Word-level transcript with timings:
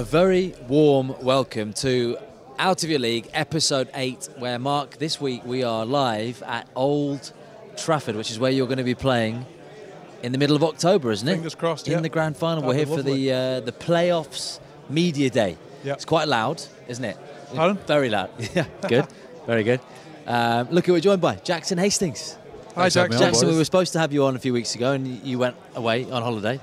A 0.00 0.02
very 0.02 0.54
warm 0.66 1.14
welcome 1.20 1.74
to 1.74 2.16
Out 2.58 2.84
of 2.84 2.88
Your 2.88 2.98
League, 2.98 3.28
episode 3.34 3.90
8, 3.92 4.30
where, 4.38 4.58
Mark, 4.58 4.96
this 4.96 5.20
week 5.20 5.44
we 5.44 5.62
are 5.62 5.84
live 5.84 6.42
at 6.44 6.66
Old 6.74 7.34
Trafford, 7.76 8.16
which 8.16 8.30
is 8.30 8.38
where 8.38 8.50
you're 8.50 8.66
going 8.66 8.78
to 8.78 8.82
be 8.82 8.94
playing 8.94 9.44
in 10.22 10.32
the 10.32 10.38
middle 10.38 10.56
of 10.56 10.64
October, 10.64 11.10
isn't 11.10 11.28
it? 11.28 11.32
Fingers 11.32 11.54
crossed, 11.54 11.86
In 11.86 11.92
yeah. 11.92 12.00
the 12.00 12.08
grand 12.08 12.38
final. 12.38 12.62
That'd 12.62 12.68
we're 12.68 12.86
here 12.86 12.96
for 12.96 13.02
the 13.02 13.30
uh, 13.30 13.60
the 13.60 13.72
playoffs 13.72 14.58
media 14.88 15.28
day. 15.28 15.58
Yeah. 15.84 15.92
It's 15.92 16.06
quite 16.06 16.28
loud, 16.28 16.62
isn't 16.88 17.04
it? 17.04 17.18
Pardon? 17.54 17.76
Very 17.86 18.08
loud. 18.08 18.30
Yeah, 18.54 18.64
good. 18.88 19.06
Very 19.44 19.64
good. 19.64 19.80
Um, 20.26 20.68
look 20.70 20.86
who 20.86 20.94
we're 20.94 21.00
joined 21.00 21.20
by 21.20 21.34
Jackson 21.34 21.76
Hastings. 21.76 22.38
Hi, 22.74 22.88
Jackson. 22.88 23.20
Jackson, 23.20 23.48
we 23.50 23.56
were 23.58 23.66
supposed 23.66 23.92
to 23.92 23.98
have 23.98 24.14
you 24.14 24.24
on 24.24 24.34
a 24.34 24.38
few 24.38 24.54
weeks 24.54 24.74
ago, 24.74 24.92
and 24.92 25.22
you 25.22 25.38
went 25.38 25.56
away 25.74 26.10
on 26.10 26.22
holiday, 26.22 26.58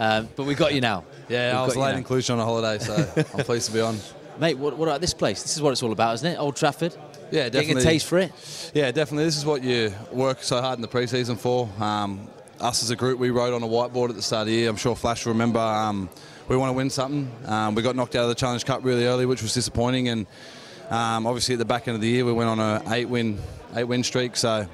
um, 0.00 0.28
but 0.34 0.42
we 0.42 0.56
got 0.56 0.74
you 0.74 0.80
now. 0.80 1.04
Yeah, 1.30 1.52
We've 1.52 1.58
I 1.60 1.64
was 1.64 1.74
got 1.74 1.80
you 1.80 1.86
late 1.86 1.96
in 1.98 2.04
Cluj 2.04 2.32
on 2.32 2.40
a 2.40 2.44
holiday, 2.44 2.84
so 2.84 2.94
I'm 3.38 3.44
pleased 3.44 3.66
to 3.68 3.72
be 3.72 3.80
on. 3.80 3.96
Mate, 4.40 4.58
what, 4.58 4.76
what 4.76 4.88
about 4.88 5.00
this 5.00 5.14
place? 5.14 5.42
This 5.42 5.54
is 5.54 5.62
what 5.62 5.70
it's 5.70 5.82
all 5.82 5.92
about, 5.92 6.14
isn't 6.14 6.32
it? 6.32 6.36
Old 6.36 6.56
Trafford. 6.56 6.94
Yeah, 7.30 7.44
definitely. 7.44 7.60
Getting 7.74 7.78
a 7.78 7.82
taste 7.82 8.06
for 8.06 8.18
it. 8.18 8.72
Yeah, 8.74 8.90
definitely. 8.90 9.24
This 9.24 9.36
is 9.36 9.46
what 9.46 9.62
you 9.62 9.94
work 10.10 10.42
so 10.42 10.60
hard 10.60 10.78
in 10.78 10.82
the 10.82 10.88
preseason 10.88 11.38
for. 11.38 11.68
Um, 11.78 12.28
us 12.60 12.82
as 12.82 12.90
a 12.90 12.96
group, 12.96 13.18
we 13.20 13.30
wrote 13.30 13.54
on 13.54 13.62
a 13.62 13.66
whiteboard 13.66 14.10
at 14.10 14.16
the 14.16 14.22
start 14.22 14.42
of 14.42 14.46
the 14.48 14.54
year. 14.54 14.68
I'm 14.68 14.76
sure 14.76 14.96
Flash 14.96 15.24
will 15.24 15.32
remember. 15.32 15.60
Um, 15.60 16.10
we 16.48 16.56
want 16.56 16.70
to 16.70 16.74
win 16.74 16.90
something. 16.90 17.30
Um, 17.46 17.76
we 17.76 17.82
got 17.82 17.94
knocked 17.94 18.16
out 18.16 18.24
of 18.24 18.28
the 18.28 18.34
Challenge 18.34 18.64
Cup 18.64 18.84
really 18.84 19.06
early, 19.06 19.24
which 19.24 19.40
was 19.40 19.54
disappointing. 19.54 20.08
And 20.08 20.26
um, 20.90 21.26
obviously, 21.26 21.54
at 21.54 21.58
the 21.58 21.64
back 21.64 21.86
end 21.86 21.94
of 21.94 22.00
the 22.00 22.08
year, 22.08 22.24
we 22.24 22.32
went 22.32 22.50
on 22.50 22.58
a 22.58 22.82
eight-win, 22.88 23.38
eight-win 23.76 24.02
streak. 24.02 24.36
So 24.36 24.66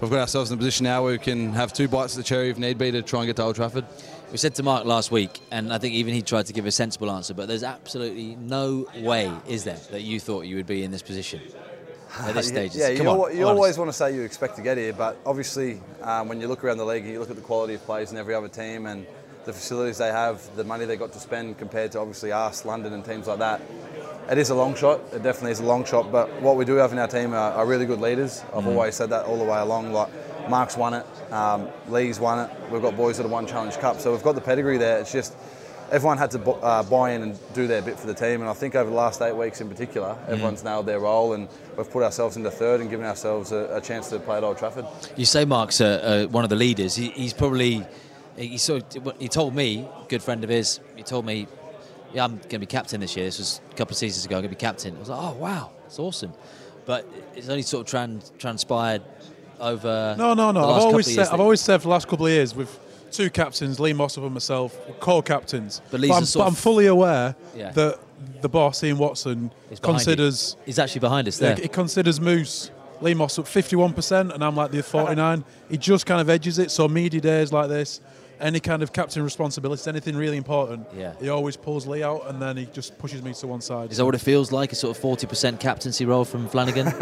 we've 0.00 0.10
got 0.10 0.20
ourselves 0.20 0.50
in 0.50 0.54
a 0.54 0.58
position 0.58 0.84
now 0.84 1.02
where 1.02 1.12
we 1.12 1.18
can 1.18 1.52
have 1.52 1.72
two 1.72 1.88
bites 1.88 2.12
of 2.12 2.18
the 2.18 2.22
cherry 2.22 2.50
if 2.50 2.58
need 2.58 2.78
be 2.78 2.92
to 2.92 3.02
try 3.02 3.20
and 3.20 3.26
get 3.26 3.36
to 3.36 3.42
Old 3.42 3.56
Trafford. 3.56 3.84
We 4.30 4.38
said 4.38 4.54
to 4.56 4.62
Mark 4.62 4.84
last 4.84 5.10
week, 5.10 5.40
and 5.50 5.72
I 5.72 5.78
think 5.78 5.94
even 5.94 6.12
he 6.12 6.22
tried 6.22 6.46
to 6.46 6.52
give 6.52 6.66
a 6.66 6.72
sensible 6.72 7.10
answer, 7.10 7.34
but 7.34 7.46
there's 7.46 7.62
absolutely 7.62 8.34
no 8.36 8.86
way, 8.96 9.32
is 9.46 9.64
there, 9.64 9.78
that 9.90 10.02
you 10.02 10.18
thought 10.18 10.42
you 10.46 10.56
would 10.56 10.66
be 10.66 10.82
in 10.82 10.90
this 10.90 11.02
position 11.02 11.40
at 12.18 12.34
this 12.34 12.48
stage? 12.54 12.74
Yeah, 12.74 12.94
Come 12.96 13.06
you, 13.06 13.12
on, 13.12 13.36
you 13.36 13.46
always 13.46 13.78
want 13.78 13.90
to 13.90 13.92
say 13.92 14.14
you 14.14 14.22
expect 14.22 14.56
to 14.56 14.62
get 14.62 14.76
here, 14.76 14.92
but 14.92 15.16
obviously, 15.24 15.80
um, 16.02 16.28
when 16.28 16.40
you 16.40 16.48
look 16.48 16.64
around 16.64 16.78
the 16.78 16.84
league 16.84 17.04
and 17.04 17.12
you 17.12 17.20
look 17.20 17.30
at 17.30 17.36
the 17.36 17.42
quality 17.42 17.74
of 17.74 17.84
players 17.84 18.10
in 18.10 18.18
every 18.18 18.34
other 18.34 18.48
team 18.48 18.86
and 18.86 19.06
the 19.44 19.52
facilities 19.52 19.98
they 19.98 20.08
have, 20.08 20.42
the 20.56 20.64
money 20.64 20.84
they 20.84 20.96
got 20.96 21.12
to 21.12 21.20
spend 21.20 21.58
compared 21.58 21.92
to 21.92 22.00
obviously 22.00 22.32
us, 22.32 22.64
London, 22.64 22.92
and 22.92 23.04
teams 23.04 23.26
like 23.26 23.38
that, 23.38 23.60
it 24.30 24.38
is 24.38 24.50
a 24.50 24.54
long 24.54 24.74
shot. 24.74 25.00
It 25.12 25.22
definitely 25.22 25.52
is 25.52 25.60
a 25.60 25.64
long 25.64 25.84
shot. 25.84 26.10
But 26.10 26.40
what 26.40 26.56
we 26.56 26.64
do 26.64 26.74
have 26.76 26.92
in 26.92 26.98
our 26.98 27.08
team 27.08 27.34
are, 27.34 27.52
are 27.52 27.66
really 27.66 27.86
good 27.86 28.00
leaders. 28.00 28.40
Mm. 28.40 28.58
I've 28.58 28.66
always 28.66 28.94
said 28.94 29.10
that 29.10 29.26
all 29.26 29.38
the 29.38 29.44
way 29.44 29.58
along. 29.58 29.92
Like 29.92 30.08
Mark's 30.48 30.76
won 30.76 30.94
it, 30.94 31.06
um, 31.32 31.68
Lee's 31.88 32.20
won 32.20 32.38
it. 32.48 32.50
We've 32.70 32.82
got 32.82 32.96
boys 32.96 33.16
that 33.16 33.22
have 33.24 33.32
won 33.32 33.46
Challenge 33.46 33.76
Cup, 33.78 34.00
so 34.00 34.12
we've 34.12 34.22
got 34.22 34.34
the 34.34 34.40
pedigree 34.40 34.78
there. 34.78 34.98
It's 35.00 35.12
just 35.12 35.34
everyone 35.90 36.18
had 36.18 36.30
to 36.32 36.38
bu- 36.38 36.52
uh, 36.52 36.82
buy 36.82 37.10
in 37.12 37.22
and 37.22 37.38
do 37.54 37.66
their 37.66 37.82
bit 37.82 37.98
for 37.98 38.06
the 38.06 38.14
team. 38.14 38.40
And 38.40 38.48
I 38.50 38.52
think 38.54 38.74
over 38.74 38.88
the 38.90 38.96
last 38.96 39.20
eight 39.22 39.36
weeks 39.36 39.60
in 39.60 39.68
particular, 39.68 40.14
Mm. 40.14 40.28
everyone's 40.30 40.64
nailed 40.64 40.86
their 40.86 40.98
role 41.00 41.34
and 41.34 41.48
we've 41.76 41.90
put 41.90 42.02
ourselves 42.02 42.36
into 42.36 42.50
third 42.50 42.80
and 42.80 42.90
given 42.90 43.06
ourselves 43.06 43.52
a, 43.52 43.68
a 43.76 43.80
chance 43.80 44.08
to 44.10 44.18
play 44.18 44.36
at 44.38 44.44
Old 44.44 44.58
Trafford. 44.58 44.86
You 45.16 45.24
say 45.26 45.44
Mark's 45.44 45.80
uh, 45.80 46.26
uh, 46.26 46.30
one 46.30 46.42
of 46.44 46.50
the 46.50 46.56
leaders. 46.56 46.94
He, 46.96 47.10
he's 47.10 47.32
probably 47.34 47.86
he 48.36 48.58
sort 48.58 48.96
of, 48.96 49.14
he 49.20 49.28
told 49.28 49.54
me, 49.54 49.86
good 50.08 50.22
friend 50.22 50.42
of 50.42 50.50
his, 50.50 50.80
he 50.96 51.02
told 51.04 51.24
me, 51.24 51.46
yeah, 52.12 52.24
I'm 52.24 52.36
going 52.38 52.48
to 52.48 52.58
be 52.60 52.66
captain 52.66 53.00
this 53.00 53.14
year. 53.16 53.26
This 53.26 53.38
was 53.38 53.60
a 53.70 53.74
couple 53.76 53.92
of 53.92 53.98
seasons 53.98 54.24
ago. 54.24 54.36
I'm 54.36 54.42
going 54.42 54.50
to 54.50 54.56
be 54.56 54.60
captain. 54.60 54.96
I 54.96 54.98
was 54.98 55.08
like, 55.08 55.20
oh 55.20 55.34
wow, 55.34 55.70
that's 55.82 55.98
awesome. 55.98 56.32
But 56.86 57.06
it's 57.36 57.48
only 57.48 57.62
sort 57.62 57.86
of 57.86 57.92
tran- 57.94 58.36
transpired 58.38 59.02
over. 59.60 60.14
No, 60.18 60.34
no, 60.34 60.50
no. 60.52 60.60
I've 60.70 60.82
always 60.82 61.12
said, 61.14 61.28
I've 61.28 61.40
always 61.40 61.60
said 61.60 61.78
for 61.78 61.84
the 61.84 61.90
last 61.90 62.08
couple 62.08 62.26
of 62.26 62.32
years 62.32 62.54
with 62.54 62.78
two 63.10 63.30
captains, 63.30 63.78
Lee 63.80 63.92
Mossop 63.92 64.24
and 64.24 64.32
myself, 64.34 64.76
we're 64.88 64.94
co-captains. 64.94 65.80
But 65.90 66.00
But, 66.00 66.10
I'm, 66.10 66.24
but 66.34 66.46
I'm 66.46 66.54
fully 66.54 66.86
aware 66.86 67.34
Yeah. 67.56 67.70
that 67.72 67.98
the 68.40 68.48
boss, 68.48 68.82
Ian 68.82 68.98
Watson, 68.98 69.50
behind 69.68 69.70
you. 69.70 69.76
considers 69.78 70.56
He's 70.66 70.78
actually 70.78 71.00
behind 71.00 71.28
us 71.28 71.38
there. 71.38 71.54
he 71.56 71.68
considers 71.68 72.20
Moose 72.20 72.70
Lee 73.00 73.14
Mossop 73.14 73.44
51%, 73.46 74.32
and 74.34 74.42
I'm 74.44 74.56
like 74.56 74.70
the 74.70 74.82
49. 74.82 75.44
he 75.68 75.76
just 75.76 76.06
kind 76.06 76.20
of 76.20 76.30
edges 76.30 76.58
it. 76.58 76.70
So 76.70 76.88
media 76.88 77.20
days 77.20 77.52
like 77.52 77.68
this, 77.68 78.00
any 78.44 78.60
kind 78.60 78.82
of 78.82 78.92
captain 78.92 79.22
responsibilities, 79.24 79.86
anything 79.88 80.14
really 80.16 80.36
important, 80.36 80.86
Yeah. 80.96 81.14
he 81.18 81.30
always 81.30 81.56
pulls 81.56 81.86
Lee 81.86 82.02
out, 82.02 82.28
and 82.28 82.40
then 82.40 82.56
he 82.58 82.66
just 82.66 82.96
pushes 82.98 83.22
me 83.22 83.32
to 83.34 83.46
one 83.46 83.60
side. 83.62 83.90
Is 83.90 83.96
that 83.96 84.04
what 84.04 84.14
it 84.14 84.20
feels 84.20 84.52
like? 84.52 84.70
A 84.70 84.74
sort 84.74 84.94
of 84.96 85.02
40% 85.02 85.58
captaincy 85.58 86.04
role 86.04 86.24
from 86.24 86.46
Flanagan? 86.48 86.86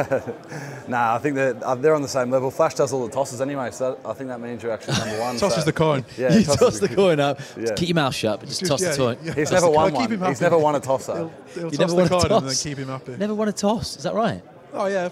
Nah, 0.88 1.14
I 1.14 1.18
think 1.18 1.36
that 1.36 1.62
uh, 1.62 1.74
they're 1.76 1.94
on 1.94 2.02
the 2.02 2.08
same 2.08 2.30
level. 2.30 2.50
Flash 2.50 2.74
does 2.74 2.92
all 2.92 3.06
the 3.06 3.12
tosses 3.12 3.40
anyway, 3.40 3.70
so 3.70 3.98
I 4.04 4.12
think 4.14 4.28
that 4.30 4.40
means 4.40 4.62
you're 4.62 4.72
actually 4.72 4.98
number 4.98 5.20
one. 5.20 5.36
Tosses 5.38 5.60
so- 5.60 5.64
the 5.64 5.72
coin. 5.72 6.04
Yeah, 6.18 6.34
you 6.36 6.44
toss 6.44 6.80
the 6.80 6.88
coin 6.88 7.20
up. 7.20 7.40
Yeah. 7.56 7.72
Keep 7.74 7.88
your 7.90 7.94
mouth 7.94 8.14
shut, 8.14 8.40
but 8.40 8.48
just, 8.48 8.60
Just- 8.60 8.70
toss 8.70 8.82
yeah, 8.82 8.90
the 8.90 8.96
coin. 8.96 9.16
yeah. 9.22 9.32
He's 9.34 9.48
Toss 9.48 9.52
never 9.60 9.66
the 9.66 9.70
won 9.72 9.90
coin. 9.92 10.00
Keep 10.02 10.10
one. 10.10 10.26
him 10.26 10.28
He's 10.32 10.40
never 10.40 10.58
won 10.58 10.74
a 10.74 10.80
toss 10.80 11.06
though. 11.06 11.30
He'll 11.54 11.64
You 11.64 11.70
toss 11.70 11.78
never 11.78 11.90
the 11.92 11.96
won 11.96 12.06
a 12.06 12.08
coin 12.08 12.20
and 12.22 12.30
then 12.30 12.42
toss? 12.42 12.62
keep 12.62 12.78
him 12.78 12.88
happy. 12.88 13.16
Never 13.16 13.34
won 13.34 13.48
a 13.48 13.52
toss. 13.52 13.96
Is 13.96 14.02
that 14.02 14.14
right? 14.14 14.42
Oh 14.74 14.86
yeah, 14.86 15.08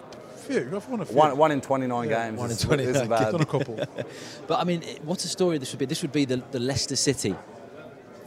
few. 0.53 0.77
I've 0.77 0.89
won 0.89 1.01
a 1.01 1.05
few. 1.05 1.17
One, 1.17 1.37
one 1.37 1.53
in 1.53 1.61
29 1.61 2.09
Yeah, 2.09 2.27
games. 2.27 2.39
one 2.39 2.51
in 2.51 2.57
29 2.57 2.95
isn't 2.95 3.09
bad. 3.09 3.33
Done 3.33 3.41
a 3.41 3.47
couple. 3.47 3.79
But 4.47 4.59
I 4.61 4.65
mean, 4.65 4.83
what 5.05 5.25
a 5.25 5.29
story 5.29 5.59
this 5.59 5.73
would 5.73 5.79
be. 5.79 5.87
This 5.87 6.03
would 6.03 6.13
be 6.13 6.25
the, 6.25 6.43
the 6.51 6.59
Leicester 6.61 6.97
City 6.97 7.35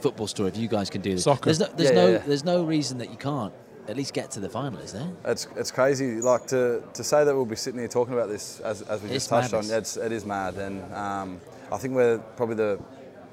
football 0.02 0.28
story 0.28 0.50
if 0.50 0.58
you 0.58 0.68
guys 0.68 0.90
can 0.90 1.02
do 1.02 1.12
this. 1.12 1.24
Soccer. 1.24 1.46
There's 1.46 1.60
no, 1.60 1.68
there's 1.76 1.90
Yeah, 1.90 1.96
no, 1.96 2.08
yeah, 2.08 2.14
yeah. 2.14 2.24
there's 2.28 2.44
no 2.44 2.64
reason 2.64 2.98
that 2.98 3.10
you 3.10 3.18
can't 3.18 3.54
at 3.88 3.98
least 3.98 4.14
get 4.14 4.32
to 4.32 4.40
the 4.40 4.50
final, 4.50 4.80
is 4.80 4.94
there? 4.94 5.10
It's, 5.26 5.48
it's 5.56 5.72
crazy. 5.72 6.22
Like 6.22 6.48
to, 6.48 6.84
to 6.94 7.04
say 7.04 7.24
that 7.26 7.34
we'll 7.36 7.46
be 7.46 7.56
sitting 7.56 7.80
here 7.80 7.88
talking 7.90 8.14
about 8.14 8.30
this 8.30 8.60
as, 8.62 8.82
as 8.84 9.02
we 9.02 9.08
It's 9.10 9.16
just 9.26 9.30
touched 9.30 9.52
madness. 9.54 9.72
on. 9.72 9.78
It's, 9.78 9.98
it 9.98 10.12
is 10.12 10.26
mad, 10.26 10.56
and 10.56 10.94
um, 10.94 11.42
I 11.72 11.78
think 11.78 11.94
we're 11.94 12.20
probably 12.38 12.56
the. 12.56 12.80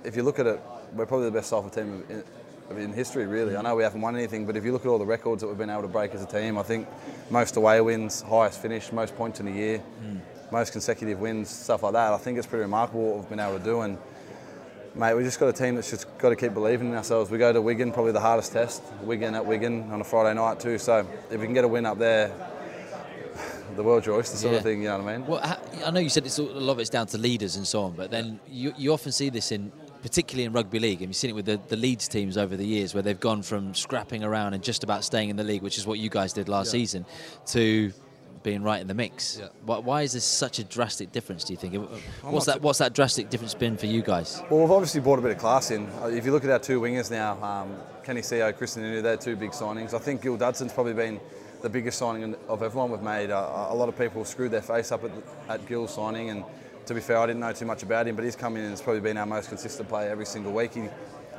If 0.03 0.17
you 0.17 0.23
look 0.23 0.39
at 0.39 0.47
it, 0.47 0.61
we're 0.95 1.07
probably 1.07 1.27
the 1.27 1.33
best 1.33 1.51
soccer 1.51 1.71
team 1.71 2.05
in, 2.09 2.25
in 2.79 2.93
history. 2.93 3.27
Really, 3.27 3.57
I 3.57 3.63
know 3.63 3.75
we 3.77 3.83
haven't 3.83 4.01
won 4.01 4.17
anything, 4.17 4.47
but 4.47 4.57
if 4.57 4.65
you 4.65 4.73
look 4.73 4.85
at 4.85 4.89
all 4.89 4.99
the 4.99 5.05
records 5.05 5.43
that 5.43 5.49
we've 5.49 5.59
been 5.59 5.71
able 5.71 5.83
to 5.83 5.89
break 5.89 6.15
as 6.15 6.23
a 6.23 6.27
team, 6.27 6.59
I 6.59 6.63
think 6.63 6.89
most 7.31 7.57
away 7.57 7.81
wins, 7.81 8.23
highest 8.23 8.61
finish, 8.63 8.93
most 8.93 9.17
points 9.17 9.41
in 9.41 9.49
a 9.49 9.53
year, 9.53 9.79
hmm. 9.79 10.19
most 10.53 10.73
consecutive 10.73 11.21
wins, 11.21 11.49
stuff 11.49 11.83
like 11.83 11.93
that. 11.95 12.13
I 12.13 12.19
think 12.19 12.39
it's 12.39 12.47
pretty 12.47 12.63
remarkable 12.63 13.03
what 13.03 13.17
we've 13.19 13.29
been 13.29 13.41
able 13.41 13.59
to 13.59 13.65
do, 13.65 13.81
and 13.81 13.99
Mate, 14.95 15.15
we've 15.15 15.25
just 15.25 15.39
got 15.39 15.49
a 15.49 15.53
team 15.53 15.77
that's 15.77 15.89
just 15.89 16.07
got 16.19 16.31
to 16.31 16.37
keep 16.37 16.53
believing 16.53 16.89
in 16.89 16.97
ourselves. 16.97 17.31
We 17.31 17.39
go 17.39 17.53
to 17.53 17.63
Wigan, 17.63 17.93
probably 17.93 18.11
the 18.11 18.21
hardest 18.21 18.53
test. 18.53 18.83
Wigan 19.03 19.37
at 19.37 19.47
Wigan 19.47 19.89
on 19.93 20.01
a 20.01 20.05
Friday 20.05 20.35
night 20.35 20.59
too. 20.59 20.79
So 20.79 21.07
if 21.31 21.41
we 21.41 21.47
can 21.47 21.55
get 21.55 21.63
a 21.63 21.69
win 21.69 21.87
up 21.87 21.99
there, 21.99 22.33
the 23.77 23.85
world's 23.85 24.07
your 24.07 24.17
oyster 24.17 24.37
sort 24.37 24.53
Yeah. 24.53 24.59
of 24.59 24.65
thing. 24.65 24.83
You 24.83 24.89
know 24.89 24.99
what 24.99 25.09
I 25.09 25.17
mean? 25.17 25.27
Well, 25.29 25.61
I 25.87 25.91
know 25.93 26.01
you 26.01 26.09
said 26.09 26.27
it's 26.27 26.41
all, 26.41 26.51
a 26.51 26.59
lot 26.59 26.73
of 26.73 26.81
it's 26.81 26.91
down 26.91 27.07
to 27.09 27.19
leaders 27.19 27.55
and 27.55 27.65
so 27.65 27.83
on, 27.83 27.93
but 27.93 28.11
then 28.11 28.41
you, 28.51 28.75
you 28.77 28.93
often 28.93 29.13
see 29.13 29.31
this 29.31 29.53
in, 29.53 29.71
particularly 30.03 30.45
in 30.45 30.53
rugby 30.53 30.79
league, 30.79 31.01
and 31.03 31.11
you've 31.11 31.17
seen 31.17 31.31
it 31.31 31.35
with 31.35 31.47
the, 31.47 31.61
the 31.69 31.77
Leeds 31.77 32.09
teams 32.09 32.37
over 32.37 32.57
the 32.57 32.67
years, 32.67 32.95
where 32.95 33.03
they've 33.03 33.21
gone 33.21 33.43
from 33.43 33.75
scrapping 33.75 34.25
around 34.25 34.55
and 34.55 34.63
just 34.63 34.83
about 34.85 35.05
staying 35.05 35.29
in 35.29 35.37
the 35.37 35.45
league, 35.45 35.63
which 35.63 35.79
is 35.79 35.87
what 35.87 35.99
you 35.99 36.09
guys 36.09 36.33
did 36.33 36.49
last 36.49 36.71
season, 36.71 37.05
to 37.47 37.93
being 38.43 38.63
right 38.63 38.81
in 38.81 38.87
the 38.87 38.95
mix. 38.95 39.39
Yeah. 39.39 39.49
Why, 39.67 39.79
why 39.79 40.03
is 40.03 40.13
this 40.13 40.25
such 40.25 40.59
a 40.59 40.65
drastic 40.65 41.13
difference? 41.13 41.45
Do 41.45 41.53
you 41.53 41.59
think? 41.59 41.75
What's 42.23 42.47
that? 42.47 42.63
What's 42.63 42.79
that 42.79 42.95
drastic 42.95 43.29
difference 43.29 43.55
been 43.55 43.77
for 43.77 43.87
you 43.87 44.01
guys? 44.01 44.43
Well, 44.51 44.61
we've 44.61 44.71
obviously 44.71 45.03
brought 45.03 45.19
a 45.19 45.23
bit 45.23 45.33
of 45.33 45.39
class 45.39 45.71
in. 45.71 45.87
Uh, 46.03 46.07
If 46.07 46.25
you 46.25 46.33
look 46.33 46.45
at 46.45 46.51
our 46.51 46.59
two 46.59 46.81
wingers 46.81 47.11
now, 47.11 47.43
um, 47.45 47.77
Kenny 48.03 48.23
Sio, 48.23 48.51
Krisnan 48.53 48.85
Inu, 48.85 49.03
they're 49.03 49.19
two 49.19 49.37
big 49.37 49.51
signings. 49.51 49.93
I 49.93 49.99
think 49.99 50.23
Gil 50.23 50.39
Dudson's 50.39 50.73
probably 50.73 50.95
been 50.95 51.21
the 51.61 51.69
biggest 51.69 51.99
signing 51.99 52.35
of 52.49 52.63
everyone 52.63 52.91
we've 52.91 53.03
made. 53.03 53.31
Uh, 53.31 53.67
a 53.69 53.75
lot 53.75 53.91
of 53.91 53.99
people 53.99 54.25
screwed 54.25 54.51
their 54.51 54.63
face 54.63 54.91
up 54.91 55.05
at, 55.05 55.11
at 55.51 55.69
Gil's 55.69 55.93
signing, 55.95 56.31
and 56.31 56.45
to 56.91 56.95
be 56.95 57.01
fair, 57.01 57.19
I 57.19 57.27
didn't 57.27 57.39
know 57.39 57.53
too 57.53 57.67
much 57.67 57.85
about 57.85 58.09
him, 58.09 58.17
but 58.17 58.25
he's 58.25 58.35
come 58.35 58.57
in 58.57 58.63
and 58.63 58.71
has 58.71 58.83
probably 58.83 59.01
been 59.01 59.17
our 59.17 59.25
most 59.25 59.49
consistent 59.49 59.89
player 59.89 60.11
every 60.11 60.27
single 60.27 60.51
week. 60.51 60.75
He, 60.75 60.89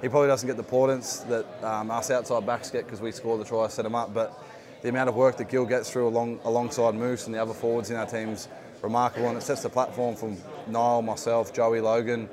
he 0.01 0.07
probably 0.07 0.29
doesn't 0.29 0.47
get 0.47 0.55
the 0.55 0.63
importance 0.63 1.17
that 1.27 1.45
um, 1.61 1.91
us 1.91 2.09
outside 2.09 2.45
backs 2.45 2.71
get 2.71 2.85
because 2.85 3.01
we 3.01 3.11
score 3.11 3.37
the 3.37 3.43
try, 3.43 3.67
set 3.67 3.85
him 3.85 3.93
up, 3.93 4.13
but 4.13 4.41
the 4.81 4.87
amount 4.87 5.09
of 5.09 5.15
work 5.15 5.35
that 5.35 5.49
Gil 5.49 5.65
gets 5.65 5.91
through 5.91 6.07
along, 6.07 6.39
alongside 6.45 6.95
Moose 6.95 7.25
and 7.25 7.35
the 7.35 7.41
other 7.41 7.53
forwards 7.53 7.89
in 7.89 7.97
our 7.97 8.05
team's 8.05 8.47
remarkable, 8.81 9.27
and 9.27 9.37
it 9.37 9.41
sets 9.41 9.61
the 9.61 9.69
platform 9.69 10.15
from 10.15 10.37
Niall, 10.67 11.01
myself, 11.01 11.51
Joey, 11.51 11.81
Logan, 11.81 12.29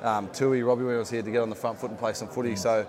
um, 0.00 0.30
Tui, 0.30 0.62
Robbie 0.62 0.84
when 0.84 0.94
he 0.94 0.98
was 0.98 1.10
here 1.10 1.20
to 1.20 1.30
get 1.30 1.42
on 1.42 1.50
the 1.50 1.54
front 1.54 1.78
foot 1.78 1.90
and 1.90 1.98
play 1.98 2.14
some 2.14 2.28
footy. 2.28 2.56
So 2.56 2.86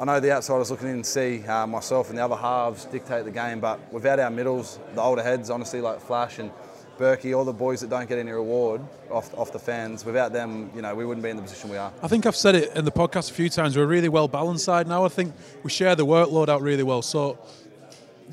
I 0.00 0.06
know 0.06 0.20
the 0.20 0.32
outsiders 0.32 0.70
looking 0.70 0.88
in 0.88 0.94
and 0.94 1.06
see 1.06 1.44
uh, 1.44 1.66
myself 1.66 2.08
and 2.08 2.16
the 2.16 2.24
other 2.24 2.36
halves 2.36 2.86
dictate 2.86 3.26
the 3.26 3.30
game, 3.30 3.60
but 3.60 3.78
without 3.92 4.20
our 4.20 4.30
middles, 4.30 4.78
the 4.94 5.02
older 5.02 5.22
heads, 5.22 5.50
honestly, 5.50 5.82
like 5.82 6.00
Flash 6.00 6.38
and 6.38 6.50
Berkey, 6.98 7.36
all 7.36 7.44
the 7.44 7.52
boys 7.52 7.80
that 7.80 7.90
don't 7.90 8.08
get 8.08 8.18
any 8.18 8.32
reward 8.32 8.80
off, 9.10 9.32
off 9.38 9.52
the 9.52 9.58
fans, 9.58 10.04
without 10.04 10.32
them, 10.32 10.70
you 10.74 10.82
know, 10.82 10.94
we 10.94 11.06
wouldn't 11.06 11.22
be 11.22 11.30
in 11.30 11.36
the 11.36 11.42
position 11.42 11.70
we 11.70 11.76
are. 11.76 11.92
I 12.02 12.08
think 12.08 12.26
I've 12.26 12.36
said 12.36 12.56
it 12.56 12.76
in 12.76 12.84
the 12.84 12.90
podcast 12.90 13.30
a 13.30 13.34
few 13.34 13.48
times. 13.48 13.76
We're 13.76 13.84
a 13.84 13.86
really 13.86 14.08
well 14.08 14.28
balanced 14.28 14.64
side 14.64 14.88
now. 14.88 15.04
I 15.04 15.08
think 15.08 15.34
we 15.62 15.70
share 15.70 15.94
the 15.94 16.04
workload 16.04 16.48
out 16.48 16.60
really 16.60 16.82
well. 16.82 17.02
So 17.02 17.38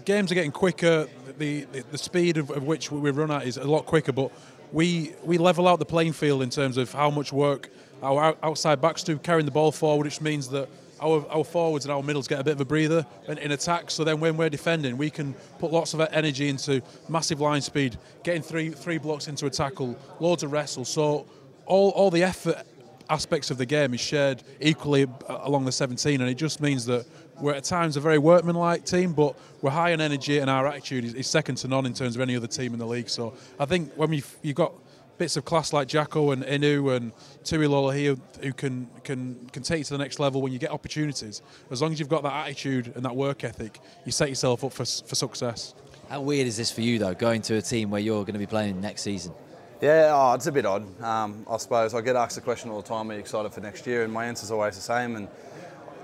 games 0.03 0.31
are 0.31 0.35
getting 0.35 0.51
quicker. 0.51 1.07
The 1.37 1.65
the, 1.71 1.83
the 1.91 1.97
speed 1.97 2.37
of, 2.37 2.49
of 2.49 2.63
which 2.63 2.91
we 2.91 3.11
run 3.11 3.31
at 3.31 3.45
is 3.45 3.57
a 3.57 3.63
lot 3.63 3.85
quicker. 3.85 4.11
But 4.11 4.31
we 4.71 5.13
we 5.23 5.37
level 5.37 5.67
out 5.67 5.79
the 5.79 5.85
playing 5.85 6.13
field 6.13 6.41
in 6.41 6.49
terms 6.49 6.77
of 6.77 6.91
how 6.91 7.09
much 7.09 7.31
work 7.31 7.69
our 8.01 8.35
outside 8.43 8.81
backs 8.81 9.03
do 9.03 9.17
carrying 9.17 9.45
the 9.45 9.51
ball 9.51 9.71
forward, 9.71 10.05
which 10.05 10.21
means 10.21 10.49
that. 10.49 10.67
Our, 11.01 11.25
our 11.29 11.43
forwards 11.43 11.85
and 11.85 11.91
our 11.91 12.01
middles 12.01 12.27
get 12.27 12.39
a 12.39 12.43
bit 12.43 12.53
of 12.53 12.61
a 12.61 12.65
breather 12.65 13.05
in, 13.27 13.37
in 13.37 13.51
attack. 13.51 13.91
So 13.91 14.03
then, 14.03 14.19
when 14.19 14.37
we're 14.37 14.49
defending, 14.49 14.97
we 14.97 15.09
can 15.09 15.33
put 15.59 15.71
lots 15.71 15.93
of 15.93 16.01
energy 16.01 16.47
into 16.47 16.81
massive 17.09 17.41
line 17.41 17.61
speed, 17.61 17.97
getting 18.23 18.41
three 18.41 18.69
three 18.69 18.97
blocks 18.97 19.27
into 19.27 19.45
a 19.45 19.49
tackle, 19.49 19.97
loads 20.19 20.43
of 20.43 20.51
wrestle. 20.51 20.85
So 20.85 21.25
all, 21.65 21.89
all 21.91 22.11
the 22.11 22.23
effort 22.23 22.65
aspects 23.09 23.51
of 23.51 23.57
the 23.57 23.65
game 23.65 23.93
is 23.93 23.99
shared 23.99 24.43
equally 24.59 25.07
along 25.27 25.65
the 25.65 25.71
17, 25.71 26.21
and 26.21 26.29
it 26.29 26.35
just 26.35 26.61
means 26.61 26.85
that 26.85 27.05
we're 27.39 27.53
at 27.53 27.63
times 27.63 27.97
a 27.97 27.99
very 27.99 28.17
workmanlike 28.17 28.85
team, 28.85 29.13
but 29.13 29.35
we're 29.61 29.71
high 29.71 29.93
on 29.93 30.01
energy, 30.01 30.39
and 30.39 30.49
our 30.49 30.67
attitude 30.67 31.03
is, 31.03 31.13
is 31.13 31.27
second 31.27 31.55
to 31.55 31.67
none 31.67 31.85
in 31.85 31.93
terms 31.93 32.15
of 32.15 32.21
any 32.21 32.35
other 32.35 32.47
team 32.47 32.73
in 32.73 32.79
the 32.79 32.85
league. 32.85 33.09
So 33.09 33.33
I 33.59 33.65
think 33.65 33.93
when 33.95 34.13
you've, 34.13 34.35
you've 34.41 34.55
got 34.55 34.73
bits 35.17 35.37
of 35.37 35.45
class 35.45 35.73
like 35.73 35.87
Jacko 35.87 36.31
and 36.31 36.43
Inu 36.43 36.95
and 36.95 37.11
Tuilola 37.43 37.95
here 37.95 38.15
who 38.41 38.53
can 38.53 38.89
can 39.03 39.35
can 39.51 39.63
take 39.63 39.79
you 39.79 39.83
to 39.85 39.93
the 39.93 39.97
next 39.97 40.19
level 40.19 40.41
when 40.41 40.51
you 40.51 40.59
get 40.59 40.71
opportunities. 40.71 41.41
As 41.71 41.81
long 41.81 41.91
as 41.91 41.99
you've 41.99 42.09
got 42.09 42.23
that 42.23 42.33
attitude 42.33 42.93
and 42.95 43.05
that 43.05 43.15
work 43.15 43.43
ethic, 43.43 43.79
you 44.05 44.11
set 44.11 44.29
yourself 44.29 44.63
up 44.63 44.73
for 44.73 44.85
for 44.85 45.15
success. 45.15 45.73
How 46.09 46.21
weird 46.21 46.47
is 46.47 46.57
this 46.57 46.71
for 46.71 46.81
you 46.81 46.99
though, 46.99 47.13
going 47.13 47.41
to 47.43 47.55
a 47.55 47.61
team 47.61 47.89
where 47.89 48.01
you're 48.01 48.23
going 48.23 48.33
to 48.33 48.39
be 48.39 48.45
playing 48.45 48.79
next 48.81 49.01
season? 49.01 49.33
Yeah, 49.81 50.11
oh, 50.13 50.33
it's 50.33 50.47
a 50.47 50.51
bit 50.51 50.65
odd. 50.65 51.01
Um, 51.03 51.45
I 51.49 51.57
suppose 51.57 51.93
I 51.93 52.01
get 52.01 52.15
asked 52.15 52.35
the 52.35 52.41
question 52.41 52.69
all 52.69 52.81
the 52.81 52.87
time: 52.87 53.09
Are 53.09 53.13
you 53.13 53.19
excited 53.19 53.53
for 53.53 53.61
next 53.61 53.85
year? 53.85 54.03
And 54.03 54.13
my 54.13 54.25
answer's 54.25 54.51
always 54.51 54.75
the 54.75 54.81
same. 54.81 55.15
And 55.15 55.27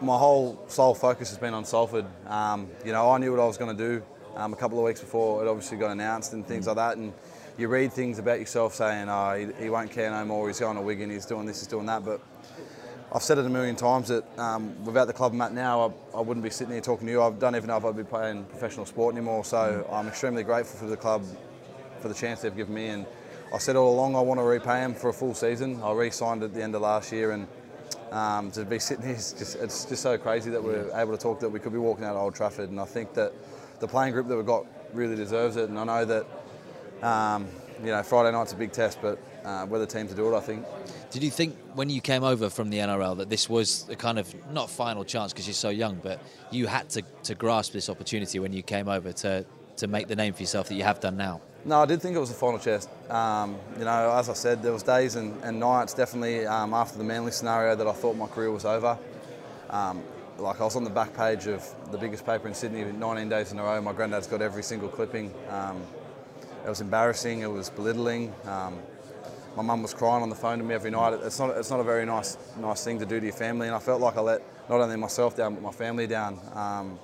my 0.02 0.18
whole 0.18 0.64
sole 0.68 0.96
focus 0.96 1.30
has 1.30 1.38
been 1.38 1.54
on 1.54 1.64
Salford. 1.64 2.06
Um, 2.28 2.70
you 2.84 2.92
know, 2.92 3.12
I 3.12 3.18
knew 3.18 3.32
what 3.32 3.40
I 3.40 3.46
was 3.46 3.58
going 3.58 3.76
to 3.76 3.84
do 3.84 4.04
um, 4.36 4.54
a 4.54 4.56
couple 4.56 4.80
of 4.80 4.86
weeks 4.86 5.00
before 5.00 5.44
it 5.44 5.48
obviously 5.48 5.78
got 5.78 5.92
announced 5.92 6.34
and 6.34 6.46
things 6.46 6.68
like 6.68 6.78
that. 6.78 6.98
And 6.98 7.14
you 7.58 7.68
read 7.68 7.94
things 7.94 8.20
about 8.20 8.40
yourself 8.40 8.74
saying, 8.74 9.10
oh, 9.10 9.34
he, 9.36 9.64
he, 9.64 9.70
won't 9.70 9.92
care 9.92 10.10
no 10.10 10.24
more, 10.26 10.48
he's 10.48 10.60
going 10.60 10.76
to 10.76 10.82
Wigan, 10.82 11.10
he's 11.10 11.26
doing 11.26 11.46
this, 11.46 11.60
he's 11.60 11.68
doing 11.68 11.86
that. 11.88 12.04
But 12.04 12.22
I've 13.14 13.24
said 13.24 13.38
it 13.38 13.46
a 13.46 13.50
million 13.50 13.76
times 13.76 14.08
that 14.08 14.24
um, 14.40 14.84
without 14.86 15.08
the 15.08 15.14
club 15.14 15.34
I'm 15.34 15.42
at 15.42 15.54
now, 15.54 15.94
I, 16.14 16.18
I, 16.18 16.22
wouldn't 16.22 16.44
be 16.44 16.50
sitting 16.50 16.72
here 16.72 16.82
talking 16.82 17.08
to 17.08 17.12
you. 17.12 17.22
I 17.22 17.30
don't 17.32 17.56
even 17.56 17.68
know 17.68 17.78
if 17.78 17.84
I'd 17.84 17.98
be 17.98 18.04
playing 18.04 18.46
professional 18.46 18.86
sport 18.86 19.14
anymore. 19.14 19.44
So 19.44 19.86
I'm 19.92 20.08
extremely 20.08 20.44
grateful 20.44 20.80
for 20.80 20.86
the 20.86 20.96
club 20.96 21.26
for 22.00 22.08
the 22.08 22.14
chance 22.14 22.42
they've 22.42 22.56
given 22.56 22.74
me. 22.74 22.88
And 22.88 23.06
I 23.54 23.58
said 23.58 23.76
all 23.76 23.94
along 23.94 24.16
I 24.16 24.22
want 24.22 24.40
to 24.40 24.46
repay 24.46 24.80
them 24.80 24.96
for 24.96 25.10
a 25.10 25.14
full 25.14 25.34
season. 25.34 25.82
I 25.84 25.92
re-signed 25.92 26.42
at 26.42 26.54
the 26.54 26.64
end 26.64 26.74
of 26.74 26.82
last 26.82 27.12
year 27.12 27.32
and 27.32 27.48
um, 28.12 28.50
to 28.52 28.64
be 28.64 28.80
sitting 28.80 29.06
here, 29.06 29.16
it's 29.16 29.34
just, 29.34 29.56
it's 29.58 29.86
just 29.86 30.02
so 30.02 30.18
crazy 30.18 30.50
that 30.50 30.64
we're 30.64 30.90
able 30.98 31.12
to 31.12 31.22
talk 31.22 31.42
that 31.42 31.50
we 31.50 31.60
could 31.60 31.74
be 31.74 31.80
walking 31.80 32.06
out 32.06 32.16
of 32.16 32.22
Old 32.22 32.36
Trafford. 32.36 32.70
And 32.70 32.80
I 32.80 32.86
think 32.86 33.14
that 33.16 33.34
the 33.82 33.88
playing 33.88 34.14
group 34.14 34.30
that 34.30 34.38
we've 34.38 34.46
got 34.46 34.66
really 34.94 35.18
deserves 35.18 35.58
it. 35.58 35.70
And 35.70 35.78
I 35.78 35.84
know 35.84 36.06
that 36.06 36.26
um, 37.02 37.48
you 37.80 37.88
know, 37.88 38.04
Friday 38.04 38.32
night's 38.32 38.54
a 38.54 38.56
big 38.56 38.72
test, 38.72 39.00
but 39.02 39.18
uh, 39.44 39.66
we're 39.68 39.80
the 39.80 39.88
team 39.88 40.08
to 40.08 40.14
do 40.14 40.34
it, 40.34 40.38
I 40.38 40.42
think. 40.42 40.66
Did 41.10 41.24
you 41.24 41.32
think 41.32 41.56
when 41.74 41.90
you 41.90 42.02
came 42.02 42.24
over 42.24 42.50
from 42.50 42.70
the 42.70 42.78
NRL 42.78 43.18
that 43.18 43.30
this 43.30 43.50
was 43.50 43.88
a 43.90 43.96
kind 43.96 44.20
of 44.20 44.34
not 44.52 44.70
final 44.70 45.04
chance 45.04 45.34
because 45.34 45.48
you're 45.48 45.54
so 45.54 45.70
young, 45.70 46.00
but 46.02 46.22
you 46.52 46.68
had 46.68 46.90
to, 46.92 47.02
to 47.24 47.36
grasp 47.36 47.74
this 47.74 47.90
opportunity 47.90 48.40
when 48.40 48.54
you 48.54 48.62
came 48.62 48.88
over 48.88 49.12
to, 49.14 49.46
to 49.78 49.88
make 49.88 50.08
the 50.08 50.16
name 50.16 50.34
for 50.34 50.44
yourself 50.44 50.68
that 50.70 50.76
you 50.76 50.84
have 50.84 51.00
done 51.00 51.18
now? 51.18 51.42
No, 51.64 51.80
I 51.80 51.86
did 51.86 52.02
think 52.02 52.16
it 52.16 52.20
was 52.20 52.32
a 52.32 52.36
final 52.36 52.60
chance. 52.60 52.88
Um, 53.10 53.56
you 53.78 53.86
know, 53.86 54.12
as 54.18 54.30
I 54.30 54.34
said, 54.34 54.64
there 54.64 54.74
was 54.74 54.84
days 54.84 55.16
and, 55.16 55.42
and 55.44 55.60
nights 55.60 55.94
definitely 55.94 56.46
um, 56.46 56.74
after 56.74 56.98
the 56.98 57.04
Manly 57.04 57.32
scenario 57.32 57.76
that 57.76 57.88
I 57.88 57.94
thought 57.94 58.16
my 58.16 58.28
career 58.28 58.52
was 58.52 58.66
over. 58.66 58.98
Um, 59.70 60.04
like 60.38 60.60
I 60.60 60.64
was 60.64 60.76
on 60.76 60.84
the 60.84 60.90
back 60.90 61.16
page 61.16 61.46
of 61.48 61.64
the 61.92 61.98
biggest 61.98 62.26
paper 62.26 62.48
in 62.48 62.54
Sydney 62.54 62.84
19 62.84 63.30
days 63.30 63.52
in 63.52 63.60
a 63.60 63.64
row. 63.64 63.80
My 63.80 63.94
granddad's 63.94 64.26
got 64.28 64.42
every 64.42 64.64
single 64.64 64.90
clipping. 64.90 65.32
Um, 65.50 65.84
it 66.66 66.70
was 66.70 66.82
embarrassing. 66.82 67.42
It 67.42 67.52
was 67.52 67.70
belittling. 67.70 68.34
Um, 68.46 68.80
my 69.56 69.64
mum 69.64 69.82
was 69.82 69.94
crying 69.94 70.24
on 70.24 70.30
the 70.30 70.36
phone 70.36 70.60
to 70.60 70.64
me 70.64 70.74
every 70.74 70.92
night. 70.92 71.14
It's 71.24 71.40
not, 71.40 71.58
it's 71.58 71.70
not 71.70 71.80
a 71.80 71.84
very 71.84 72.06
nice, 72.06 72.38
nice 72.58 72.84
thing 72.84 73.00
to 73.00 73.06
do 73.06 73.20
to 73.20 73.26
your 73.26 73.36
family, 73.36 73.68
and 73.68 73.76
I 73.76 73.80
felt 73.80 74.00
like 74.00 74.16
I 74.16 74.22
let 74.22 74.42
not 74.70 74.80
only 74.80 74.96
myself 74.96 75.36
down 75.36 75.56
but 75.56 75.64
my 75.64 75.72
family 75.72 76.08
down. 76.08 76.40
Um, 76.54 77.00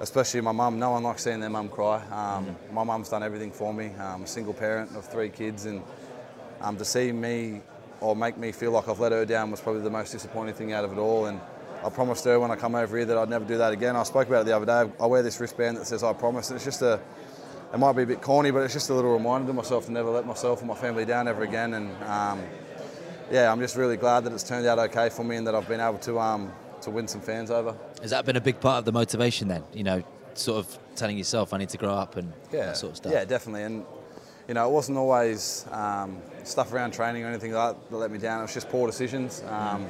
especially 0.00 0.40
my 0.40 0.52
mum. 0.52 0.78
No 0.78 0.90
one 0.90 1.02
likes 1.02 1.24
seeing 1.24 1.40
their 1.40 1.50
mum 1.50 1.68
cry. 1.68 2.02
Um. 2.06 2.56
My 2.72 2.84
mum's 2.84 3.08
done 3.08 3.22
everything 3.22 3.52
for 3.52 3.72
me. 3.72 3.92
I'm 3.98 4.24
a 4.24 4.26
single 4.26 4.54
parent 4.54 4.96
of 4.96 5.04
three 5.04 5.28
kids, 5.28 5.66
and 5.66 5.82
um, 6.60 6.76
to 6.76 6.84
see 6.84 7.12
me 7.12 7.60
or 8.00 8.16
make 8.16 8.36
me 8.36 8.52
feel 8.52 8.72
like 8.72 8.88
I've 8.88 9.00
let 9.00 9.12
her 9.12 9.24
down 9.24 9.50
was 9.50 9.60
probably 9.60 9.82
the 9.82 9.90
most 9.90 10.12
disappointing 10.12 10.54
thing 10.54 10.72
out 10.72 10.84
of 10.84 10.92
it 10.92 10.98
all. 10.98 11.26
And 11.26 11.40
I 11.84 11.90
promised 11.90 12.24
her 12.24 12.40
when 12.40 12.50
I 12.50 12.56
come 12.56 12.74
over 12.74 12.96
here 12.96 13.06
that 13.06 13.16
I'd 13.16 13.30
never 13.30 13.44
do 13.44 13.58
that 13.58 13.72
again. 13.72 13.94
I 13.96 14.02
spoke 14.02 14.26
about 14.28 14.42
it 14.42 14.46
the 14.46 14.56
other 14.56 14.66
day. 14.66 14.92
I 15.00 15.06
wear 15.06 15.22
this 15.22 15.38
wristband 15.40 15.76
that 15.76 15.86
says 15.86 16.02
I 16.02 16.12
promise, 16.12 16.50
and 16.50 16.56
it's 16.56 16.64
just 16.64 16.82
a 16.82 17.00
it 17.74 17.78
might 17.78 17.92
be 17.94 18.04
a 18.04 18.06
bit 18.06 18.22
corny, 18.22 18.52
but 18.52 18.60
it's 18.60 18.72
just 18.72 18.88
a 18.90 18.94
little 18.94 19.12
reminder 19.12 19.48
to 19.48 19.52
myself 19.52 19.86
to 19.86 19.92
never 19.92 20.08
let 20.08 20.24
myself 20.24 20.62
or 20.62 20.64
my 20.64 20.76
family 20.76 21.04
down 21.04 21.26
ever 21.26 21.42
again. 21.42 21.74
And 21.74 21.90
um, 22.04 22.40
yeah, 23.32 23.50
I'm 23.50 23.58
just 23.58 23.76
really 23.76 23.96
glad 23.96 24.22
that 24.24 24.32
it's 24.32 24.44
turned 24.44 24.64
out 24.64 24.78
okay 24.78 25.08
for 25.08 25.24
me 25.24 25.34
and 25.36 25.46
that 25.48 25.56
I've 25.56 25.66
been 25.66 25.80
able 25.80 25.98
to 25.98 26.20
um, 26.20 26.52
to 26.82 26.90
win 26.90 27.08
some 27.08 27.20
fans 27.20 27.50
over. 27.50 27.74
Has 28.00 28.12
that 28.12 28.24
been 28.24 28.36
a 28.36 28.40
big 28.40 28.60
part 28.60 28.78
of 28.78 28.84
the 28.84 28.92
motivation 28.92 29.48
then? 29.48 29.64
You 29.72 29.82
know, 29.82 30.04
sort 30.34 30.64
of 30.64 30.78
telling 30.94 31.18
yourself 31.18 31.52
I 31.52 31.58
need 31.58 31.68
to 31.70 31.78
grow 31.78 31.92
up 31.92 32.16
and 32.16 32.32
yeah, 32.52 32.66
that 32.66 32.76
sort 32.76 32.92
of 32.92 32.96
stuff. 32.98 33.12
Yeah, 33.12 33.24
definitely. 33.24 33.64
And 33.64 33.84
you 34.46 34.54
know, 34.54 34.68
it 34.68 34.72
wasn't 34.72 34.96
always 34.96 35.66
um, 35.72 36.18
stuff 36.44 36.72
around 36.72 36.92
training 36.92 37.24
or 37.24 37.26
anything 37.26 37.50
like 37.50 37.74
that 37.74 37.90
that 37.90 37.96
let 37.96 38.12
me 38.12 38.18
down. 38.18 38.38
It 38.38 38.42
was 38.42 38.54
just 38.54 38.68
poor 38.68 38.86
decisions. 38.86 39.42
Um, 39.48 39.88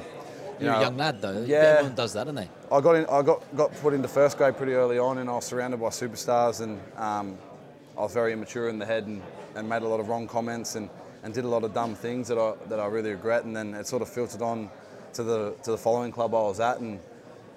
you 0.59 0.65
You're 0.65 0.73
know, 0.73 0.79
a 0.79 0.81
young 0.81 0.97
lad 0.97 1.21
though. 1.21 1.43
Yeah, 1.43 1.57
everyone 1.57 1.95
does 1.95 2.13
that, 2.13 2.23
don't 2.23 2.33
they? 2.33 2.49
I 2.71 2.81
got 2.81 2.95
in. 2.95 3.05
I 3.05 3.21
got 3.21 3.55
got 3.55 3.71
put 3.75 3.93
into 3.93 4.07
first 4.07 4.39
grade 4.39 4.57
pretty 4.57 4.73
early 4.73 4.97
on, 4.97 5.19
and 5.19 5.29
I 5.29 5.33
was 5.33 5.45
surrounded 5.45 5.79
by 5.79 5.89
superstars, 5.89 6.61
and 6.61 6.79
um, 6.97 7.37
I 7.97 8.01
was 8.01 8.13
very 8.13 8.33
immature 8.33 8.69
in 8.69 8.79
the 8.79 8.85
head 8.85 9.05
and, 9.07 9.21
and 9.55 9.69
made 9.69 9.81
a 9.81 9.87
lot 9.87 9.99
of 9.99 10.09
wrong 10.09 10.27
comments 10.27 10.75
and, 10.75 10.89
and 11.23 11.33
did 11.33 11.45
a 11.45 11.47
lot 11.47 11.63
of 11.63 11.73
dumb 11.73 11.95
things 11.95 12.27
that 12.27 12.37
I, 12.37 12.53
that 12.67 12.79
I 12.79 12.87
really 12.87 13.11
regret. 13.11 13.45
And 13.45 13.55
then 13.55 13.73
it 13.73 13.87
sort 13.87 14.01
of 14.01 14.09
filtered 14.09 14.41
on 14.41 14.69
to 15.13 15.23
the, 15.23 15.55
to 15.63 15.71
the 15.71 15.77
following 15.77 16.11
club 16.11 16.33
I 16.35 16.39
was 16.39 16.59
at. 16.59 16.79
And 16.79 16.99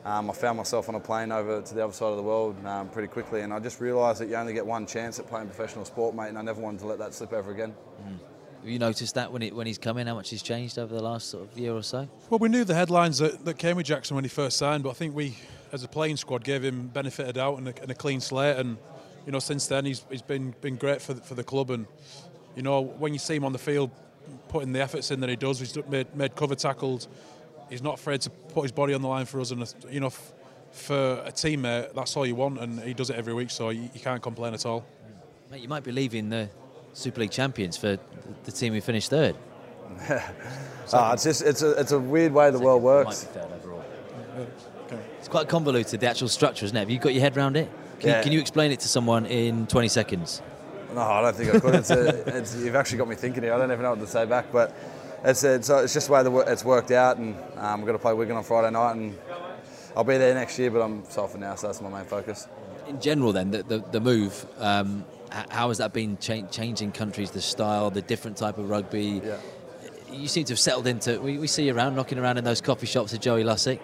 um, 0.04 0.30
I 0.30 0.32
found 0.32 0.56
myself 0.56 0.88
on 0.88 0.94
a 0.94 1.00
plane 1.00 1.32
over 1.32 1.60
to 1.60 1.74
the 1.74 1.82
other 1.82 1.92
side 1.92 2.10
of 2.10 2.16
the 2.16 2.22
world 2.22 2.56
um, 2.64 2.88
pretty 2.88 3.08
quickly. 3.08 3.40
And 3.40 3.52
I 3.52 3.58
just 3.58 3.80
realised 3.80 4.20
that 4.20 4.28
you 4.28 4.36
only 4.36 4.54
get 4.54 4.64
one 4.64 4.86
chance 4.86 5.18
at 5.18 5.26
playing 5.26 5.48
professional 5.48 5.84
sport, 5.84 6.14
mate. 6.14 6.28
And 6.28 6.38
I 6.38 6.42
never 6.42 6.60
wanted 6.60 6.80
to 6.80 6.86
let 6.86 6.98
that 6.98 7.14
slip 7.14 7.32
ever 7.32 7.50
again. 7.50 7.74
Mm. 8.02 8.18
Have 8.60 8.68
you 8.68 8.78
noticed 8.78 9.14
that 9.14 9.32
when, 9.32 9.42
it, 9.42 9.54
when 9.54 9.66
he's 9.66 9.78
come 9.78 9.98
in, 9.98 10.06
how 10.06 10.14
much 10.14 10.30
he's 10.30 10.42
changed 10.42 10.78
over 10.78 10.92
the 10.92 11.02
last 11.02 11.30
sort 11.30 11.50
of 11.50 11.56
year 11.56 11.72
or 11.72 11.82
so? 11.82 12.08
Well, 12.28 12.38
we 12.38 12.48
knew 12.48 12.64
the 12.64 12.74
headlines 12.74 13.18
that, 13.18 13.44
that 13.44 13.56
came 13.56 13.76
with 13.76 13.86
Jackson 13.86 14.14
when 14.16 14.24
he 14.24 14.28
first 14.28 14.56
signed, 14.56 14.82
but 14.82 14.90
I 14.90 14.94
think 14.94 15.14
we, 15.14 15.36
as 15.72 15.84
a 15.84 15.88
playing 15.88 16.16
squad, 16.16 16.42
gave 16.42 16.64
him 16.64 16.88
benefit 16.88 17.28
of 17.28 17.34
doubt 17.34 17.58
and 17.58 17.68
a, 17.68 17.82
and 17.82 17.90
a 17.90 17.94
clean 17.94 18.20
slate. 18.20 18.56
And 18.56 18.76
you 19.28 19.32
know, 19.32 19.40
since 19.40 19.66
then 19.66 19.84
he's, 19.84 20.06
he's 20.08 20.22
been 20.22 20.54
been 20.62 20.76
great 20.76 21.02
for 21.02 21.12
the, 21.12 21.20
for 21.20 21.34
the 21.34 21.44
club. 21.44 21.70
And 21.70 21.86
you 22.56 22.62
know, 22.62 22.80
when 22.80 23.12
you 23.12 23.18
see 23.18 23.36
him 23.36 23.44
on 23.44 23.52
the 23.52 23.58
field, 23.58 23.90
putting 24.48 24.72
the 24.72 24.80
efforts 24.80 25.10
in 25.10 25.20
that 25.20 25.28
he 25.28 25.36
does, 25.36 25.60
he's 25.60 25.76
made, 25.86 26.16
made 26.16 26.34
cover 26.34 26.54
tackles. 26.54 27.08
He's 27.68 27.82
not 27.82 27.98
afraid 27.98 28.22
to 28.22 28.30
put 28.30 28.62
his 28.62 28.72
body 28.72 28.94
on 28.94 29.02
the 29.02 29.08
line 29.08 29.26
for 29.26 29.38
us. 29.38 29.50
And 29.50 29.70
you 29.90 30.00
know, 30.00 30.08
for 30.70 31.22
a 31.26 31.30
teammate, 31.30 31.92
that's 31.92 32.16
all 32.16 32.24
you 32.24 32.36
want, 32.36 32.58
and 32.58 32.80
he 32.80 32.94
does 32.94 33.10
it 33.10 33.16
every 33.16 33.34
week. 33.34 33.50
So 33.50 33.68
you, 33.68 33.90
you 33.92 34.00
can't 34.00 34.22
complain 34.22 34.54
at 34.54 34.64
all. 34.64 34.86
Mate, 35.50 35.60
you 35.60 35.68
might 35.68 35.84
be 35.84 35.92
leaving 35.92 36.30
the 36.30 36.48
Super 36.94 37.20
League 37.20 37.30
champions 37.30 37.76
for 37.76 37.98
the 38.44 38.52
team 38.52 38.72
who 38.72 38.80
finished 38.80 39.10
third. 39.10 39.36
oh, 40.08 41.12
it's 41.12 41.24
just 41.24 41.42
it's 41.42 41.60
a 41.60 41.72
it's 41.72 41.92
a 41.92 41.98
weird 41.98 42.32
way 42.32 42.50
the 42.50 42.58
world 42.58 42.82
works. 42.82 43.26
It's 45.18 45.28
quite 45.28 45.50
convoluted 45.50 46.00
the 46.00 46.08
actual 46.08 46.28
structure, 46.28 46.64
isn't 46.64 46.74
it? 46.74 46.80
Have 46.80 46.88
you 46.88 46.98
got 46.98 47.12
your 47.12 47.20
head 47.20 47.36
around 47.36 47.58
it? 47.58 47.70
Can, 48.00 48.08
yeah. 48.08 48.18
you, 48.18 48.22
can 48.22 48.32
you 48.32 48.40
explain 48.40 48.72
it 48.72 48.80
to 48.80 48.88
someone 48.88 49.26
in 49.26 49.66
20 49.66 49.88
seconds? 49.88 50.42
No, 50.94 51.00
I 51.00 51.20
don't 51.20 51.36
think 51.36 51.54
I 51.54 51.60
could. 51.60 51.74
It's 51.74 51.90
a, 51.90 52.08
it's, 52.38 52.56
you've 52.56 52.76
actually 52.76 52.98
got 52.98 53.08
me 53.08 53.16
thinking 53.16 53.42
here. 53.42 53.54
I 53.54 53.58
don't 53.58 53.70
even 53.70 53.82
know 53.82 53.90
what 53.90 54.00
to 54.00 54.06
say 54.06 54.24
back, 54.24 54.52
but 54.52 54.74
it's, 55.24 55.42
it's, 55.42 55.68
it's 55.68 55.92
just 55.92 56.06
the 56.06 56.12
way 56.12 56.22
the, 56.22 56.34
it's 56.38 56.64
worked 56.64 56.90
out, 56.90 57.18
and 57.18 57.36
um, 57.56 57.80
we're 57.80 57.86
going 57.86 57.98
to 57.98 58.02
play 58.02 58.14
Wigan 58.14 58.36
on 58.36 58.44
Friday 58.44 58.70
night, 58.70 58.92
and 58.92 59.18
I'll 59.96 60.04
be 60.04 60.16
there 60.16 60.34
next 60.34 60.58
year, 60.58 60.70
but 60.70 60.80
I'm 60.80 61.02
for 61.02 61.38
now, 61.38 61.56
so 61.56 61.66
that's 61.66 61.80
my 61.80 61.88
main 61.88 62.04
focus. 62.04 62.46
In 62.86 63.00
general, 63.00 63.32
then, 63.32 63.50
the, 63.50 63.62
the, 63.64 63.78
the 63.78 64.00
move, 64.00 64.46
um, 64.58 65.04
how 65.30 65.68
has 65.68 65.78
that 65.78 65.92
been 65.92 66.16
cha- 66.18 66.46
changing 66.46 66.92
countries, 66.92 67.32
the 67.32 67.40
style, 67.40 67.90
the 67.90 68.02
different 68.02 68.36
type 68.36 68.58
of 68.58 68.70
rugby? 68.70 69.20
Yeah. 69.24 69.36
You 70.10 70.28
seem 70.28 70.44
to 70.44 70.52
have 70.52 70.58
settled 70.58 70.86
into. 70.86 71.20
We, 71.20 71.38
we 71.38 71.46
see 71.46 71.66
you 71.66 71.74
around, 71.74 71.94
knocking 71.96 72.18
around 72.18 72.38
in 72.38 72.44
those 72.44 72.60
coffee 72.60 72.86
shops 72.86 73.12
with 73.12 73.20
Joey 73.20 73.44
Lussick 73.44 73.80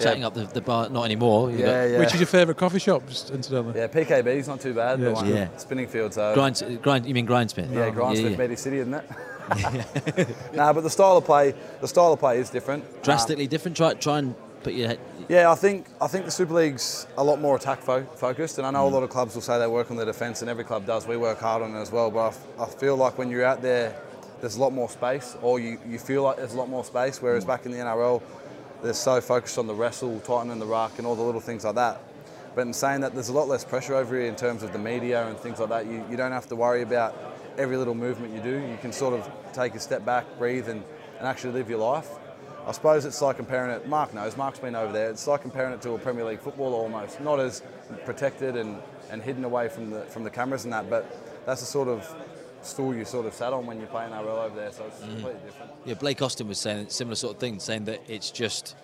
chatting 0.00 0.24
up 0.24 0.34
the, 0.34 0.44
the, 0.44 0.60
bar. 0.60 0.88
Not 0.88 1.04
anymore. 1.04 1.50
Yeah, 1.50 1.84
yeah. 1.84 1.98
Which 1.98 2.14
is 2.14 2.20
your 2.20 2.26
favourite 2.26 2.58
coffee 2.58 2.78
shop, 2.78 3.06
just 3.08 3.30
incidentally? 3.30 3.78
Yeah, 3.78 3.88
PKB's 3.88 4.48
not 4.48 4.60
too 4.60 4.74
bad. 4.74 5.00
Yeah, 5.00 5.24
yeah. 5.24 5.46
Spinningfields. 5.56 6.14
So. 6.14 6.34
Grind, 6.34 6.82
grind. 6.82 7.06
You 7.06 7.14
mean 7.14 7.26
Grindsmith? 7.26 7.72
Yeah, 7.72 7.90
Grindsmith, 7.90 8.38
yeah, 8.38 8.44
yeah. 8.44 8.54
City, 8.54 8.78
isn't 8.78 8.94
it? 8.94 9.04
nah, 10.54 10.72
but 10.72 10.82
the 10.82 10.90
style 10.90 11.16
of 11.16 11.24
play, 11.24 11.54
the 11.80 11.88
style 11.88 12.12
of 12.12 12.18
play 12.18 12.38
is 12.38 12.50
different. 12.50 13.02
Drastically 13.02 13.44
um, 13.44 13.50
different. 13.50 13.76
Try, 13.76 13.94
try 13.94 14.18
and 14.18 14.34
put 14.62 14.74
your 14.74 14.88
head. 14.88 15.00
Yeah, 15.28 15.50
I 15.50 15.54
think 15.54 15.86
I 16.00 16.06
think 16.06 16.24
the 16.24 16.30
Super 16.30 16.54
League's 16.54 17.06
a 17.16 17.24
lot 17.24 17.40
more 17.40 17.56
attack 17.56 17.80
fo- 17.80 18.04
focused, 18.04 18.58
and 18.58 18.66
I 18.66 18.70
know 18.70 18.84
mm. 18.84 18.92
a 18.92 18.94
lot 18.94 19.02
of 19.02 19.10
clubs 19.10 19.34
will 19.34 19.42
say 19.42 19.58
they 19.58 19.66
work 19.66 19.90
on 19.90 19.96
their 19.96 20.06
defence, 20.06 20.42
and 20.42 20.50
every 20.50 20.64
club 20.64 20.86
does. 20.86 21.06
We 21.06 21.16
work 21.16 21.38
hard 21.40 21.62
on 21.62 21.74
it 21.74 21.80
as 21.80 21.90
well, 21.90 22.10
but 22.10 22.20
I, 22.20 22.28
f- 22.28 22.46
I 22.60 22.66
feel 22.66 22.96
like 22.96 23.16
when 23.16 23.30
you're 23.30 23.44
out 23.44 23.62
there, 23.62 23.98
there's 24.40 24.56
a 24.56 24.60
lot 24.60 24.72
more 24.72 24.88
space, 24.88 25.36
or 25.42 25.58
you, 25.58 25.78
you 25.86 25.98
feel 25.98 26.22
like 26.22 26.36
there's 26.36 26.54
a 26.54 26.56
lot 26.56 26.68
more 26.68 26.84
space. 26.84 27.20
Whereas 27.20 27.44
mm. 27.44 27.48
back 27.48 27.66
in 27.66 27.72
the 27.72 27.78
NRL, 27.78 28.22
they're 28.82 28.94
so 28.94 29.20
focused 29.20 29.58
on 29.58 29.66
the 29.66 29.74
wrestle, 29.74 30.20
tightening 30.20 30.58
the 30.58 30.66
ruck, 30.66 30.98
and 30.98 31.06
all 31.06 31.14
the 31.14 31.22
little 31.22 31.40
things 31.40 31.64
like 31.64 31.74
that. 31.74 32.00
But 32.54 32.66
in 32.66 32.72
saying 32.72 33.02
that, 33.02 33.14
there's 33.14 33.28
a 33.28 33.32
lot 33.32 33.48
less 33.48 33.64
pressure 33.64 33.94
over 33.94 34.16
here 34.16 34.26
in 34.26 34.36
terms 34.36 34.62
of 34.62 34.72
the 34.72 34.78
media 34.78 35.26
and 35.26 35.36
things 35.38 35.58
like 35.60 35.68
that. 35.68 35.86
You, 35.86 36.04
you 36.10 36.16
don't 36.16 36.32
have 36.32 36.48
to 36.48 36.56
worry 36.56 36.82
about 36.82 37.16
every 37.56 37.76
little 37.76 37.94
movement 37.94 38.34
you 38.34 38.40
do. 38.40 38.58
You 38.66 38.78
can 38.80 38.92
sort 38.92 39.14
of 39.14 39.30
take 39.52 39.74
a 39.74 39.80
step 39.80 40.04
back, 40.04 40.24
breathe, 40.38 40.68
and, 40.68 40.82
and 41.18 41.26
actually 41.26 41.52
live 41.52 41.68
your 41.68 41.78
life. 41.78 42.08
I 42.66 42.72
suppose 42.72 43.04
it's 43.04 43.22
like 43.22 43.36
comparing 43.36 43.70
it. 43.70 43.88
Mark 43.88 44.12
knows. 44.12 44.36
Mark's 44.36 44.58
been 44.58 44.74
over 44.74 44.92
there. 44.92 45.10
It's 45.10 45.26
like 45.26 45.42
comparing 45.42 45.72
it 45.72 45.80
to 45.82 45.92
a 45.92 45.98
Premier 45.98 46.24
League 46.24 46.40
football 46.40 46.74
almost. 46.74 47.20
Not 47.20 47.40
as 47.40 47.62
protected 48.04 48.56
and, 48.56 48.76
and 49.10 49.22
hidden 49.22 49.44
away 49.44 49.68
from 49.68 49.90
the 49.90 50.02
from 50.02 50.22
the 50.24 50.30
cameras 50.30 50.64
and 50.64 50.72
that, 50.72 50.90
but 50.90 51.06
that's 51.46 51.60
the 51.60 51.66
sort 51.66 51.88
of 51.88 52.14
stool 52.62 52.94
you 52.94 53.04
sort 53.04 53.26
of 53.26 53.34
sat 53.34 53.52
on 53.52 53.66
when 53.66 53.78
you're 53.78 53.86
playing 53.88 54.12
NRL 54.12 54.44
over 54.44 54.56
there. 54.56 54.72
So 54.72 54.84
it's 54.84 55.00
completely 55.00 55.40
different. 55.44 55.72
Yeah, 55.84 55.94
Blake 55.94 56.22
Austin 56.22 56.48
was 56.48 56.58
saying 56.58 56.86
a 56.86 56.90
similar 56.90 57.16
sort 57.16 57.34
of 57.34 57.40
thing, 57.40 57.58
saying 57.60 57.84
that 57.86 58.00
it's 58.08 58.30
just 58.30 58.76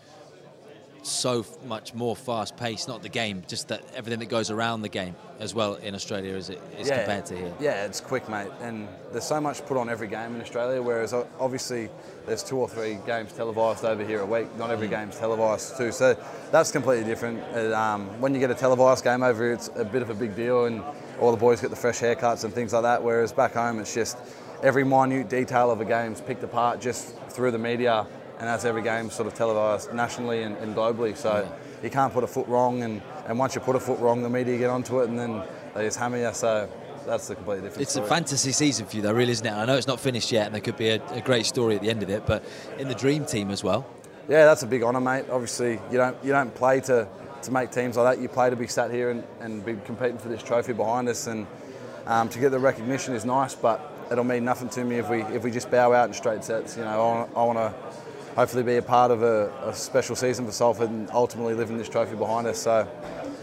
so 1.07 1.45
much 1.67 1.95
more 1.95 2.17
fast 2.17 2.57
paced, 2.57 2.89
not 2.89 3.03
the 3.03 3.09
game, 3.09 3.43
just 3.47 3.69
that 3.69 3.83
everything 3.95 4.21
that 4.21 4.29
goes 4.29 4.51
around 4.51 4.83
the 4.83 4.89
game 4.89 5.15
as 5.39 5.55
well 5.55 5.75
in 5.75 5.95
Australia 5.95 6.35
is, 6.35 6.51
is 6.51 6.89
compared 6.89 7.27
to 7.27 7.37
here. 7.37 7.53
Yeah, 7.61 7.85
it's 7.85 8.01
quick, 8.01 8.29
mate. 8.29 8.49
And 8.61 8.89
there's 9.13 9.25
so 9.25 9.41
much 9.41 9.65
put 9.67 9.77
on 9.77 9.89
every 9.89 10.09
game 10.09 10.35
in 10.35 10.41
Australia, 10.41 10.81
whereas 10.81 11.13
obviously 11.13 11.91
there's 12.27 12.43
two 12.43 12.57
or 12.59 12.69
three 12.69 12.99
games 13.07 13.33
televised 13.33 13.85
over 13.85 14.05
here 14.05 14.21
a 14.21 14.27
week. 14.27 14.47
Not 14.57 14.71
every 14.71 14.89
game's 14.89 15.19
televised 15.19 15.77
too. 15.77 15.93
So 15.93 16.17
that's 16.51 16.71
completely 16.73 17.05
different. 17.05 17.43
Um, 17.75 18.07
when 18.21 18.33
you 18.33 18.41
get 18.41 18.51
a 18.51 18.55
televised 18.55 19.05
game 19.05 19.23
over 19.23 19.45
here, 19.45 19.53
it's 19.53 19.71
a 19.77 19.85
bit 19.85 20.03
of 20.03 20.11
a 20.11 20.15
big 20.15 20.35
deal, 20.35 20.65
and 20.65 20.83
all 21.21 21.31
the 21.31 21.37
boys 21.37 21.61
get 21.61 21.71
the 21.71 21.77
fresh 21.77 22.01
haircuts 22.01 22.45
and 22.45 22.53
things 22.53 22.73
like 22.73 22.83
that. 22.83 23.03
Whereas 23.03 23.33
back 23.33 23.55
home, 23.55 23.79
it's 23.79 23.95
just 23.95 24.19
every 24.63 24.85
minute 24.85 25.29
detail 25.29 25.71
of 25.71 25.81
a 25.81 25.85
game's 25.85 26.21
picked 26.21 26.43
apart 26.43 26.81
just 26.81 27.17
through 27.29 27.51
the 27.51 27.59
media, 27.59 28.07
and 28.39 28.49
that's 28.49 28.65
every 28.65 28.83
game 28.83 29.11
sort 29.11 29.27
of 29.27 29.35
televised 29.35 29.93
nationally 29.93 30.43
and, 30.43 30.57
and 30.59 30.75
globally. 30.75 31.17
So 31.17 31.49
you 31.83 31.91
can't 31.91 32.13
put 32.13 32.25
a 32.25 32.27
foot 32.27 32.49
wrong, 32.49 32.83
and, 32.83 33.03
and 33.27 33.39
once 33.39 33.55
you 33.55 33.61
put 33.61 33.77
a 33.77 33.81
foot 33.81 33.99
wrong, 34.01 34.23
the 34.23 34.31
media 34.31 34.57
get 34.59 34.71
onto 34.71 35.01
it, 35.01 35.09
and 35.09 35.19
then 35.19 35.43
they 35.75 35.85
just 35.85 35.99
hammer 35.99 36.19
you. 36.19 36.33
So 36.33 36.69
that's 37.07 37.29
the 37.29 37.35
completely 37.35 37.65
different. 37.65 37.83
It's 37.83 37.93
story. 37.93 38.07
a 38.07 38.09
fantasy 38.09 38.53
season 38.53 38.87
for 38.87 38.97
you, 38.97 39.03
though, 39.03 39.13
really, 39.13 39.33
isn't 39.33 39.47
it? 39.47 39.53
I 39.53 39.65
know 39.67 39.77
it's 39.77 39.87
not 39.87 40.01
finished 40.01 40.33
yet, 40.33 40.47
and 40.47 40.55
there 40.55 40.63
could 40.63 40.77
be 40.77 40.91
a, 40.91 41.03
a 41.13 41.21
great 41.21 41.47
story 41.47 41.77
at 41.77 41.83
the 41.83 41.91
end 41.91 42.03
of 42.03 42.11
it, 42.11 42.27
but 42.27 42.45
in 42.79 42.89
the 42.89 42.95
dream 42.95 43.25
team 43.25 43.51
as 43.51 43.63
well. 43.63 43.87
Yeah, 44.27 44.47
that's 44.47 44.63
a 44.63 44.67
big 44.67 44.83
honour, 44.83 45.01
mate. 45.01 45.27
Obviously, 45.31 45.73
you 45.91 45.99
don't 45.99 46.17
you 46.25 46.33
don't 46.33 46.55
play 46.55 46.81
to, 46.81 47.07
to 47.45 47.53
make 47.53 47.71
teams 47.71 47.97
like 47.97 48.17
that. 48.17 48.23
You 48.23 48.29
play 48.29 48.51
to 48.51 48.57
be 48.57 48.67
sat 48.67 48.91
here 48.91 49.11
and, 49.11 49.25
and 49.41 49.65
be 49.65 49.77
competing 49.85 50.19
for 50.19 50.29
this 50.29 50.43
trophy 50.43 50.73
behind 50.73 51.09
us, 51.09 51.27
and 51.27 51.47
um, 52.07 52.29
to 52.29 52.39
get 52.39 52.51
the 52.51 52.59
recognition 52.59 53.15
is 53.15 53.25
nice. 53.25 53.55
But 53.55 53.81
it'll 54.11 54.25
mean 54.25 54.45
nothing 54.45 54.69
to 54.71 54.85
me 54.85 54.97
if 54.97 55.09
we 55.09 55.23
if 55.23 55.43
we 55.45 55.51
just 55.51 55.71
bow 55.71 55.93
out 55.93 56.09
in 56.09 56.15
straight 56.15 56.45
sets. 56.45 56.77
You 56.77 56.85
know, 56.85 57.29
I 57.35 57.43
want 57.45 57.59
to 57.59 57.75
hopefully 58.35 58.63
be 58.63 58.77
a 58.77 58.83
part 58.83 59.11
of 59.11 59.23
a, 59.23 59.53
a 59.65 59.75
special 59.75 60.17
season 60.17 60.45
for 60.45 60.53
Salford 60.53 60.91
and 60.91 61.09
ultimately 61.11 61.55
living 61.55 61.79
this 61.79 61.89
trophy 61.89 62.17
behind 62.17 62.47
us. 62.47 62.59
So. 62.59 62.89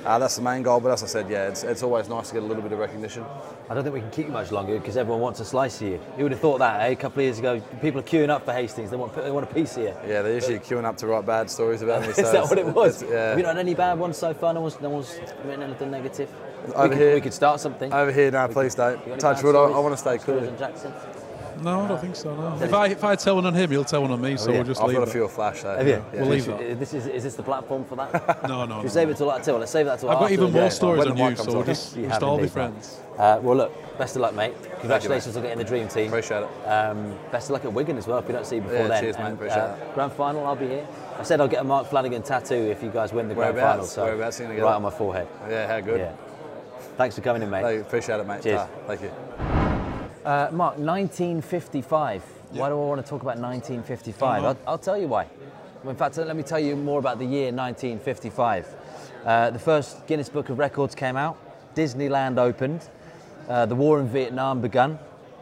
Uh, 0.06 0.18
that's 0.18 0.36
the 0.36 0.42
main 0.42 0.64
goal, 0.64 0.80
but 0.80 0.92
as 0.92 1.04
I 1.04 1.06
said, 1.06 1.30
yeah, 1.30 1.48
it's, 1.48 1.64
it's 1.64 1.84
always 1.84 2.10
nice 2.10 2.30
to 2.30 2.34
get 2.34 2.44
a 2.44 2.46
little 2.46 2.64
bit 2.64 2.72
of 2.72 2.80
recognition. 2.80 3.24
I 3.70 3.76
don't 3.76 3.84
think 3.84 3.94
we 3.94 4.02
can 4.02 4.10
keep 4.10 4.26
you 4.26 4.32
much 4.32 4.52
longer 4.52 4.80
because 4.80 4.98
everyone 4.98 5.22
wants 5.22 5.40
a 5.40 5.46
slice 5.46 5.80
of 5.82 5.88
you. 5.90 6.00
You 6.18 6.24
would 6.24 6.32
have 6.32 6.42
thought 6.42 6.58
that, 6.58 6.82
eh? 6.82 6.88
A 6.88 6.96
couple 6.96 7.20
of 7.20 7.26
years 7.26 7.38
ago, 7.38 7.62
people 7.82 8.00
are 8.00 8.04
queuing 8.04 8.30
up 8.30 8.44
for 8.44 8.52
Hastings. 8.52 8.90
They 8.90 8.98
want, 8.98 9.14
they 9.16 9.30
want 9.30 9.50
a 9.50 9.54
piece 9.54 9.78
of 9.78 9.84
you. 9.84 9.94
Yeah, 10.08 10.24
they're 10.24 10.34
usually 10.34 10.60
queuing 10.60 10.86
up 10.86 10.98
to 10.98 11.08
write 11.08 11.26
bad 11.26 11.50
stories 11.52 11.84
about 11.84 12.02
me. 12.02 12.08
Is 12.10 12.16
so 12.16 12.32
that 12.32 12.50
what 12.50 12.58
it 12.58 12.66
was? 12.66 13.04
Yeah. 13.04 13.30
Have 13.30 13.38
you 13.38 13.44
not 13.44 13.56
had 13.56 13.66
any 13.66 13.76
bad 13.76 14.00
ones 14.00 14.18
so 14.18 14.34
far? 14.34 14.54
No 14.54 14.62
one's, 14.62 14.82
no 14.82 14.90
one's 14.90 15.20
written 15.46 15.64
anything 15.64 15.92
negative? 15.92 16.30
Over 16.76 16.84
we, 16.84 16.90
could, 16.90 16.98
here- 16.98 17.14
we 17.16 17.22
could 17.22 17.34
start 17.34 17.60
something. 17.60 17.94
Over 17.94 18.12
here, 18.12 18.32
no, 18.32 18.48
please 18.48 18.76
don't. 18.76 19.20
Touch 19.20 19.44
wood, 19.44 19.56
I. 19.56 19.60
I 19.66 19.80
want 19.80 19.94
to 19.94 19.98
stay 19.98 20.18
cool. 20.18 20.48
on 20.48 20.58
Jackson? 20.58 20.92
No, 21.62 21.82
I 21.82 21.88
don't 21.88 22.02
think 22.02 22.16
so. 22.16 22.36
No. 22.36 22.64
If 22.64 22.74
I 22.74 22.88
if 22.88 23.04
I 23.04 23.16
tell 23.16 23.36
one 23.36 23.46
on 23.46 23.54
him, 23.54 23.70
he'll 23.72 23.84
tell 23.84 24.02
one 24.02 24.12
on 24.12 24.22
me. 24.22 24.38
So 24.38 24.50
yeah. 24.52 24.58
we'll 24.58 24.66
just 24.66 24.80
leave. 24.82 24.84
I've 24.84 24.90
leave 24.90 24.98
got 25.00 25.08
a 25.08 25.10
it. 25.10 25.14
few 25.14 25.28
flash 25.28 25.62
though. 25.62 25.78
Have 25.78 25.88
you? 25.88 26.06
We'll 26.14 26.26
leave 26.28 26.44
Should- 26.46 26.54
that. 26.60 26.62
Is 26.62 26.80
this, 26.80 26.94
is, 26.94 27.08
is 27.08 27.24
this 27.24 27.36
the 27.36 27.44
platform 27.44 27.86
for 27.86 27.96
that? 27.98 28.12
No, 28.48 28.66
no. 28.66 28.76
Should 28.76 28.78
we 28.78 28.84
no. 28.84 28.90
save 28.90 29.10
it 29.10 29.18
till 29.18 29.28
like 29.28 29.44
till? 29.44 29.58
Let's 29.58 29.72
save 29.72 29.86
that 29.86 30.00
till 30.00 30.10
I've 30.10 30.20
got 30.20 30.32
even 30.32 30.52
more 30.52 30.70
stories 30.70 31.00
when 31.06 31.12
on 31.22 31.32
you, 31.32 31.36
so 31.36 31.46
we'll 31.48 31.60
on. 31.60 31.66
just, 31.66 31.96
You 31.96 32.08
just 32.08 32.24
all 32.24 32.40
be 32.40 32.48
friends. 32.48 33.00
Uh, 33.18 33.40
well, 33.42 33.56
look, 33.56 33.98
best 33.98 34.16
of 34.16 34.22
luck, 34.22 34.34
mate. 34.34 34.54
Congratulations 34.80 35.36
on 35.36 35.44
getting 35.44 35.58
the 35.60 35.64
dream 35.64 35.88
team. 35.88 36.08
Appreciate 36.08 36.44
it. 36.44 36.68
Um, 36.68 37.18
best 37.32 37.50
of 37.50 37.54
luck 37.54 37.66
at 37.66 37.74
Wigan 37.74 37.98
as 37.98 38.08
well 38.08 38.18
if 38.20 38.28
we 38.28 38.34
don't 38.34 38.46
see 38.46 38.56
you 38.56 38.62
before 38.62 38.80
Yeah, 38.80 38.88
then. 38.88 39.04
cheers, 39.04 39.18
mate. 39.18 39.26
And, 39.26 39.34
Appreciate 39.36 39.60
uh, 39.60 39.76
it. 39.80 39.94
Grand 39.94 40.14
final, 40.14 40.46
I'll 40.46 40.56
be 40.56 40.68
here. 40.68 40.88
I 41.20 41.24
said 41.24 41.40
I'll 41.40 41.48
get 41.48 41.62
a 41.62 41.64
Mark 41.64 41.88
Flanagan 41.88 42.24
tattoo 42.24 42.56
if 42.56 42.82
you 42.82 42.90
guys 42.90 43.14
win 43.14 43.28
the 43.28 43.36
grand 43.36 43.56
final. 43.56 43.68
Whereabouts? 43.68 43.92
So 43.92 44.06
Whereabouts 44.06 44.40
are 44.40 44.44
you 44.44 44.48
gonna 44.48 44.60
get 44.60 44.64
right 44.66 44.72
it? 44.72 44.76
on 44.76 44.82
my 44.82 44.90
forehead. 44.90 45.28
Yeah, 45.48 45.68
how 45.68 45.80
good. 45.82 46.00
Yeah. 46.00 46.14
Thanks 46.98 47.16
for 47.16 47.22
coming 47.22 47.44
in, 47.44 47.50
mate. 47.50 47.62
Hey, 47.64 47.80
appreciate 47.80 48.20
it, 48.20 48.26
mate. 48.28 48.42
Cheers. 48.42 48.62
Ah, 48.62 48.68
thank 48.88 49.02
you. 49.02 49.61
Uh, 50.24 50.50
Mark, 50.52 50.78
1955. 50.78 52.22
Why 52.52 52.70
do 52.70 52.76
I 52.76 52.78
want 52.78 53.04
to 53.04 53.10
talk 53.10 53.24
about 53.24 53.40
1955? 53.40 54.44
I'll, 54.44 54.58
I'll 54.68 54.78
tell 54.78 54.98
you 54.98 55.08
why. 55.08 55.26
In 55.84 55.96
fact, 55.96 56.18
let 56.18 56.36
me 56.36 56.44
tell 56.44 56.60
you 56.60 56.76
more 56.76 57.00
about 57.00 57.18
the 57.18 57.26
year 57.26 57.52
1955. 57.52 58.68
Uh, 59.26 59.50
the 59.50 59.58
first 59.58 60.06
Guinness 60.06 60.30
Book 60.30 60.50
of 60.50 60.60
Records 60.60 60.94
came 60.94 61.18
out. 61.18 61.40
Disneyland 61.74 62.38
opened. 62.38 62.88
Uh, 63.50 63.66
the 63.66 63.74
war 63.74 64.00
in 64.00 64.08
Vietnam 64.08 64.62
begun. 64.62 65.00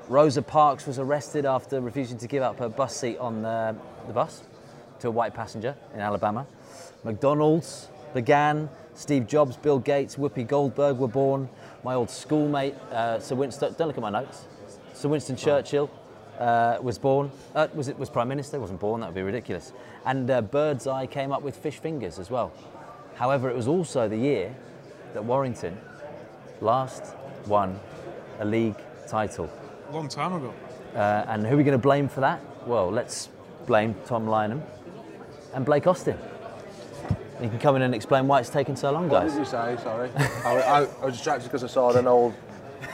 Rosa 0.08 0.42
Parks 0.42 0.88
was 0.88 0.98
arrested 0.98 1.46
after 1.46 1.82
refusing 1.82 2.18
to 2.18 2.28
give 2.28 2.42
up 2.42 2.58
her 2.60 2.70
bus 2.70 2.96
seat 2.96 3.18
on 3.18 3.42
the, 3.42 3.76
the 4.08 4.14
bus 4.14 4.44
to 5.00 5.10
a 5.10 5.12
white 5.12 5.34
passenger 5.34 5.76
in 5.94 6.00
Alabama. 6.00 6.48
McDonald's 7.04 7.90
began. 8.14 8.70
Steve 8.94 9.28
Jobs, 9.28 9.58
Bill 9.58 9.80
Gates, 9.80 10.16
Whoopi 10.16 10.48
Goldberg 10.48 10.98
were 10.98 11.08
born. 11.08 11.50
My 11.84 11.96
old 11.96 12.10
schoolmate, 12.10 12.76
uh, 12.92 13.20
Sir 13.20 13.36
Winston, 13.36 13.76
don't 13.78 13.88
look 13.88 13.98
at 13.98 14.02
my 14.02 14.10
notes. 14.10 14.46
Sir 15.00 15.08
Winston 15.08 15.38
Churchill 15.38 15.90
uh, 16.40 16.78
was 16.82 16.98
born. 16.98 17.32
Uh, 17.56 17.70
was 17.74 17.88
it 17.88 17.98
was 17.98 18.10
prime 18.10 18.28
minister? 18.28 18.60
Wasn't 18.60 18.82
born. 18.82 19.00
That 19.00 19.08
would 19.08 19.16
be 19.16 19.22
ridiculous. 19.22 19.72
And 20.06 20.30
uh, 20.30 20.42
Birdseye 20.42 21.06
came 21.06 21.32
up 21.32 21.42
with 21.42 21.56
fish 21.56 21.78
fingers 21.78 22.20
as 22.20 22.30
well. 22.30 22.52
However, 23.16 23.50
it 23.50 23.56
was 23.56 23.66
also 23.66 24.10
the 24.10 24.18
year 24.18 24.54
that 25.14 25.24
Warrington 25.24 25.78
last 26.60 27.16
won 27.48 27.80
a 28.42 28.46
league 28.46 28.76
title. 29.08 29.50
Long 29.94 30.10
time 30.10 30.34
ago. 30.34 30.54
Uh, 30.94 31.24
and 31.30 31.48
who 31.48 31.54
are 31.54 31.58
we 31.58 31.64
going 31.64 31.72
to 31.72 31.82
blame 31.82 32.10
for 32.10 32.20
that? 32.20 32.42
Well, 32.68 32.92
let's 32.92 33.30
blame 33.68 33.96
Tom 34.06 34.26
Lineham 34.26 34.62
and 35.54 35.66
Blake 35.66 35.88
Austin. 35.88 36.18
You 37.42 37.48
can 37.48 37.60
come 37.60 37.78
in 37.78 37.84
and 37.84 37.96
explain 37.96 38.28
why 38.28 38.42
it's 38.42 38.50
taken 38.50 38.76
so 38.76 38.92
long, 38.92 39.08
guys. 39.08 39.32
What 39.32 39.50
guys. 39.50 39.78
did 39.78 39.78
you 39.78 39.78
say? 39.78 39.82
Sorry. 39.82 40.10
I, 40.44 40.58
I, 40.58 40.82
I 40.84 41.06
was 41.06 41.14
distracted 41.14 41.46
because 41.46 41.64
I 41.64 41.68
saw 41.68 41.96
an 41.98 42.06
old, 42.06 42.34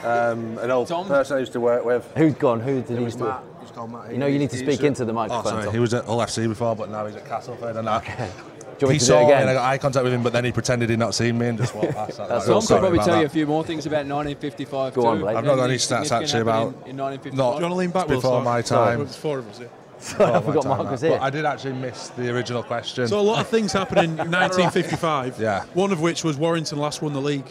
um, 0.04 0.58
an 0.58 0.70
old 0.70 0.88
Tom? 0.88 1.06
person 1.06 1.36
I 1.36 1.40
used 1.40 1.52
to 1.52 1.60
work 1.60 1.84
with. 1.84 2.10
Who's 2.16 2.34
gone? 2.34 2.60
Who 2.60 2.80
did 2.82 2.90
It 2.90 2.98
he 2.98 3.04
was 3.04 3.14
used 3.14 3.18
to? 3.18 3.24
Matt. 3.24 3.42
He's 3.60 3.70
called 3.70 3.92
Matt. 3.92 4.12
You 4.12 4.18
know, 4.18 4.26
you 4.26 4.38
need 4.38 4.50
to 4.50 4.58
speak 4.58 4.82
into 4.82 5.04
the 5.04 5.12
microphone. 5.12 5.46
Oh, 5.46 5.50
sorry. 5.50 5.64
Tom. 5.64 5.74
He 5.74 5.80
was 5.80 5.94
at 5.94 6.04
Hull 6.04 6.18
FC 6.18 6.48
before, 6.48 6.76
but 6.76 6.90
now 6.90 7.06
he's 7.06 7.16
at 7.16 7.26
Castleford. 7.26 7.76
And 7.76 7.88
I, 7.88 8.00
Do 8.78 8.86
you 8.86 8.92
he 8.92 8.94
me 8.94 8.98
to 8.98 9.04
do 9.06 9.06
saw 9.06 9.20
it 9.22 9.26
me 9.28 9.32
and 9.32 9.48
I 9.48 9.54
got 9.54 9.64
eye 9.64 9.78
contact 9.78 10.04
with 10.04 10.12
him, 10.12 10.22
but 10.22 10.34
then 10.34 10.44
he 10.44 10.52
pretended 10.52 10.90
he'd 10.90 10.98
not 10.98 11.14
seen 11.14 11.38
me 11.38 11.46
and 11.48 11.56
just 11.56 11.74
walked 11.74 11.94
past. 11.94 12.18
That's 12.18 12.28
That's 12.28 12.46
like, 12.46 12.48
all. 12.48 12.56
oh, 12.56 12.60
Tom 12.60 12.66
could 12.68 12.80
probably 12.80 12.98
about 12.98 13.06
tell 13.06 13.20
you 13.20 13.26
a 13.26 13.28
few 13.30 13.46
more 13.46 13.64
things 13.64 13.86
about 13.86 14.04
1955 14.06 14.92
Go 14.94 15.00
too. 15.02 15.08
on, 15.08 15.20
Blake. 15.20 15.36
I've 15.36 15.44
not 15.44 15.56
got 15.56 15.64
any 15.64 15.72
Anything 15.72 15.96
stats 15.98 16.12
actually 16.12 16.40
about. 16.42 16.68
in, 16.84 16.90
in 16.90 16.96
1955. 16.98 17.34
Not 17.34 17.52
Do 17.52 17.56
you 17.56 17.62
want 17.62 17.72
to 17.72 17.76
lean 17.76 17.90
back? 17.90 18.06
Before 18.08 18.42
my 18.42 18.60
time. 18.60 18.98
There's 18.98 19.16
four 19.16 19.38
of 19.38 19.48
us 19.48 19.58
here. 19.58 19.70
Sorry, 19.98 20.30
I 20.30 20.40
forgot 20.42 20.62
time, 20.64 20.76
Mark 20.76 20.90
was 20.90 21.00
here. 21.00 21.18
I 21.22 21.30
did 21.30 21.46
actually 21.46 21.72
miss 21.72 22.08
the 22.10 22.30
original 22.30 22.62
question. 22.62 23.08
So 23.08 23.18
a 23.18 23.22
lot 23.22 23.40
of 23.40 23.48
things 23.48 23.72
happened 23.72 24.00
in 24.02 24.16
1955. 24.18 25.40
Yeah. 25.40 25.64
One 25.72 25.90
of 25.90 26.02
which 26.02 26.22
was 26.22 26.36
Warrington 26.36 26.76
last 26.78 27.00
won 27.00 27.14
the 27.14 27.20
league. 27.20 27.46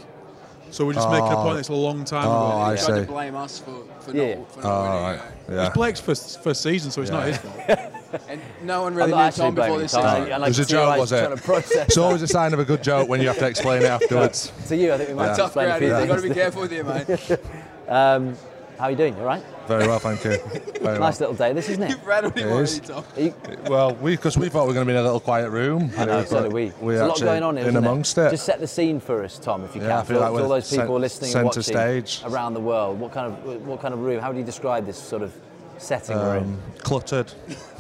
So 0.72 0.86
we're 0.86 0.94
just 0.94 1.10
making 1.10 1.28
a 1.32 1.40
Oh. 1.40 1.44
point. 1.44 1.60
It's 1.60 1.70
a 1.70 1.74
long 1.74 2.04
time 2.04 2.28
Oh, 2.28 2.48
ago. 2.50 2.58
I 2.60 2.76
He 2.76 2.86
tried 2.86 2.96
see. 2.96 3.02
to 3.06 3.08
blame 3.12 3.36
us 3.36 3.60
for, 3.60 3.84
for 4.02 4.12
Yeah. 4.16 4.36
not, 4.36 4.52
for 4.52 4.60
Oh, 4.60 4.64
not 4.64 4.72
all 4.74 5.04
winning. 5.06 5.20
right. 5.48 5.66
It's 5.68 5.74
Blake's 5.76 6.00
first, 6.02 6.44
first 6.44 6.62
season, 6.62 6.92
so 6.92 7.02
it's 7.02 7.12
not 7.12 7.26
his 7.28 7.38
fault. 7.38 7.56
And 8.30 8.40
no 8.64 8.84
one 8.84 8.94
I'm 8.94 8.98
really 8.98 9.12
knew 9.12 9.18
actually 9.20 9.44
Tom 9.46 9.56
before 9.56 9.78
this 9.80 9.92
Tom. 9.92 10.04
season. 10.04 10.32
I 10.32 10.36
It 10.36 10.40
like 10.40 10.48
was 10.48 10.60
a 10.60 10.64
see 10.66 10.76
how 10.76 10.82
joke, 10.86 10.92
he's 10.94 11.00
was 11.02 11.12
it? 11.12 11.26
trying 11.26 11.38
to 11.38 11.44
process 11.44 11.88
It's 11.88 11.98
always 11.98 12.22
a 12.22 12.28
sign 12.28 12.54
of 12.54 12.60
a 12.60 12.64
good 12.66 12.82
joke 12.82 13.10
when 13.10 13.20
you 13.20 13.28
have 13.28 13.38
to 13.40 13.46
explain 13.48 13.82
it 13.82 13.86
afterwards. 13.90 14.52
To 14.70 14.76
you, 14.78 14.94
I 14.94 14.98
think 14.98 15.10
we 15.10 15.16
might 15.16 15.28
have 15.28 15.36
to 15.36 15.42
Tough 15.42 15.48
explain 15.50 15.66
a 15.66 15.70
crowd. 15.72 15.80
few 15.80 15.88
You've 16.00 16.08
got 16.08 16.16
to 16.16 16.22
be 16.30 16.34
careful 16.34 16.62
with 16.62 16.72
you, 16.72 16.84
mate. 16.84 17.40
Um, 17.90 18.36
how 18.80 18.86
are 18.86 18.92
you 18.92 18.98
doing? 18.98 19.14
You 19.16 19.20
all 19.22 19.28
right? 19.28 19.44
Very 19.68 19.88
well, 19.88 20.00
thank 20.00 20.24
you. 20.24 20.38
Very 20.82 21.00
Nice 21.00 21.20
well. 21.20 21.32
little 21.32 21.34
day, 21.36 21.54
this 21.54 21.70
isn't 21.70 21.84
it? 21.84 21.90
You've 21.90 22.06
rattled 22.06 22.38
him 22.38 22.48
It 22.48 22.52
already, 22.52 22.64
is. 22.72 22.80
Tom. 22.82 23.04
Are 23.16 23.22
you- 23.22 23.34
Well, 23.68 23.96
we 23.96 24.16
because 24.16 24.38
we 24.38 24.50
thought 24.50 24.64
we 24.64 24.68
were 24.70 24.74
going 24.76 24.86
to 24.88 24.92
be 24.94 24.96
in 24.96 25.02
a 25.02 25.04
little 25.04 25.20
quiet 25.20 25.50
room. 25.50 25.90
I 25.98 26.06
know, 26.06 26.24
so 26.24 26.44
do 26.48 26.50
we. 26.54 26.72
We're 26.80 26.98
There's 26.98 27.02
a 27.02 27.08
lot 27.08 27.20
going 27.20 27.44
on 27.44 27.56
here, 27.58 27.64
in 27.64 27.70
isn't 27.70 27.84
amongst 27.84 28.18
it. 28.20 28.30
Just 28.32 28.46
set 28.46 28.60
the 28.60 28.68
scene 28.68 29.00
for 29.00 29.24
us, 29.24 29.40
Tom, 29.40 29.64
if 29.64 29.76
you 29.76 29.82
Yeah, 29.82 29.88
can. 29.88 29.98
I 29.98 30.04
feel 30.04 30.18
for, 30.18 30.30
like 30.32 30.44
all 30.44 30.50
those 30.50 30.70
people 30.70 30.86
cent- 30.88 31.02
listening 31.02 31.36
and 31.36 31.46
watching 31.46 31.64
stage. 31.64 32.22
around 32.26 32.54
the 32.54 32.60
world, 32.60 33.00
what 33.00 33.12
kind 33.12 33.34
of 33.34 33.66
what 33.68 33.82
kind 33.82 33.94
of 33.94 34.02
room? 34.02 34.20
How 34.22 34.28
would 34.30 34.38
you 34.38 34.44
describe 34.44 34.86
this 34.86 34.98
sort 34.98 35.24
of 35.24 35.34
setting 35.80 36.16
we're 36.18 36.38
in? 36.38 36.44
Um, 36.44 36.62
cluttered, 36.80 37.34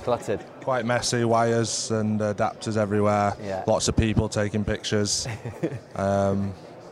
Cluttered. 0.03 0.39
quite 0.61 0.85
messy, 0.85 1.23
wires 1.23 1.91
and 1.91 2.19
adapters 2.19 2.77
everywhere. 2.77 3.33
Yeah. 3.43 3.63
Lots 3.67 3.87
of 3.87 3.95
people 3.95 4.27
taking 4.27 4.65
pictures. 4.65 5.27
um, 5.95 6.51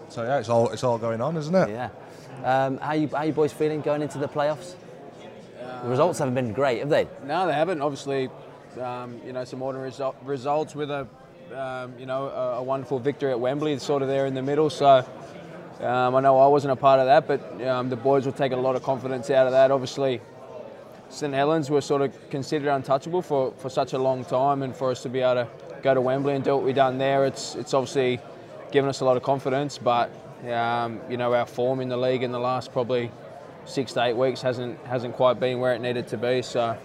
so 0.10 0.22
yeah, 0.24 0.38
it's 0.38 0.50
all 0.50 0.70
it's 0.70 0.84
all 0.84 1.00
going 1.00 1.20
on, 1.22 1.36
isn't 1.38 1.56
it? 1.56 1.70
Yeah. 1.70 1.90
Um, 2.44 2.78
how 2.78 2.94
you 2.94 3.08
how 3.08 3.24
you 3.24 3.34
boys 3.34 3.52
feeling 3.54 3.82
going 3.82 4.02
into 4.04 4.18
the 4.20 4.28
playoffs? 4.28 4.76
The 5.84 5.90
results 5.90 6.20
haven't 6.20 6.36
been 6.36 6.54
great, 6.54 6.80
have 6.80 6.90
they? 6.90 7.08
No, 7.26 7.46
they 7.46 7.54
haven't. 7.54 7.82
Obviously, 7.82 8.30
um, 8.82 9.20
you 9.26 9.34
know, 9.34 9.44
some 9.44 9.62
ordinary 9.62 9.90
result, 9.90 10.16
results 10.24 10.76
with 10.76 10.90
a, 10.90 11.08
um, 11.54 11.94
you 12.00 12.06
know, 12.06 12.28
a, 12.28 12.60
a 12.60 12.64
wonderful 12.64 13.00
victory 13.00 13.32
at 13.32 13.40
Wembley, 13.40 13.74
It's 13.74 13.86
sort 13.86 14.02
of 14.02 14.08
there 14.08 14.26
in 14.26 14.34
the 14.34 14.42
middle. 14.42 14.70
So 14.70 15.06
um, 15.82 16.16
I 16.16 16.22
know 16.22 16.40
I 16.40 16.48
wasn't 16.48 16.72
a 16.72 16.76
part 16.78 17.00
of 17.00 17.08
that, 17.08 17.28
but 17.28 17.68
um, 17.68 17.90
the 17.90 17.98
boys 17.98 18.26
will 18.26 18.34
take 18.34 18.54
a 18.54 18.58
lot 18.58 18.76
of 18.76 18.84
confidence 18.84 19.30
out 19.30 19.46
of 19.46 19.52
that. 19.52 19.72
Obviously, 19.72 20.22
St 21.10 21.34
Helens 21.34 21.70
were 21.70 21.82
sort 21.82 22.02
of 22.02 22.30
considered 22.30 22.74
untouchable 22.74 23.22
for, 23.22 23.52
for 23.58 23.70
such 23.70 23.94
a 23.94 24.00
long 24.00 24.24
time, 24.24 24.64
and 24.64 24.76
for 24.76 24.90
us 24.90 25.04
to 25.04 25.10
be 25.10 25.20
able 25.20 25.44
to 25.44 25.48
go 25.84 25.94
to 25.94 26.02
Wembley 26.02 26.36
and 26.36 26.44
do 26.44 26.56
what 26.56 26.64
we've 26.64 26.74
done 26.74 26.98
there, 26.98 27.26
it's 27.26 27.56
it's 27.56 27.74
obviously 27.74 28.20
given 28.72 28.90
us 28.90 29.02
a 29.02 29.06
lot 29.06 29.18
of 29.18 29.24
confidence. 29.24 29.78
But 29.78 30.10
um, 30.50 31.02
you 31.10 31.18
know, 31.18 31.34
our 31.34 31.46
form 31.46 31.82
in 31.82 31.90
the 31.90 31.98
league 31.98 32.24
in 32.24 32.32
the 32.32 32.40
last 32.40 32.72
probably 32.72 33.12
six 33.66 33.94
to 33.94 34.04
eight 34.04 34.16
weeks 34.16 34.42
hasn't 34.42 34.78
hasn't 34.86 35.16
quite 35.16 35.40
been 35.40 35.60
where 35.60 35.74
it 35.74 35.82
needed 35.82 36.08
to 36.10 36.18
be. 36.18 36.42
So, 36.42 36.78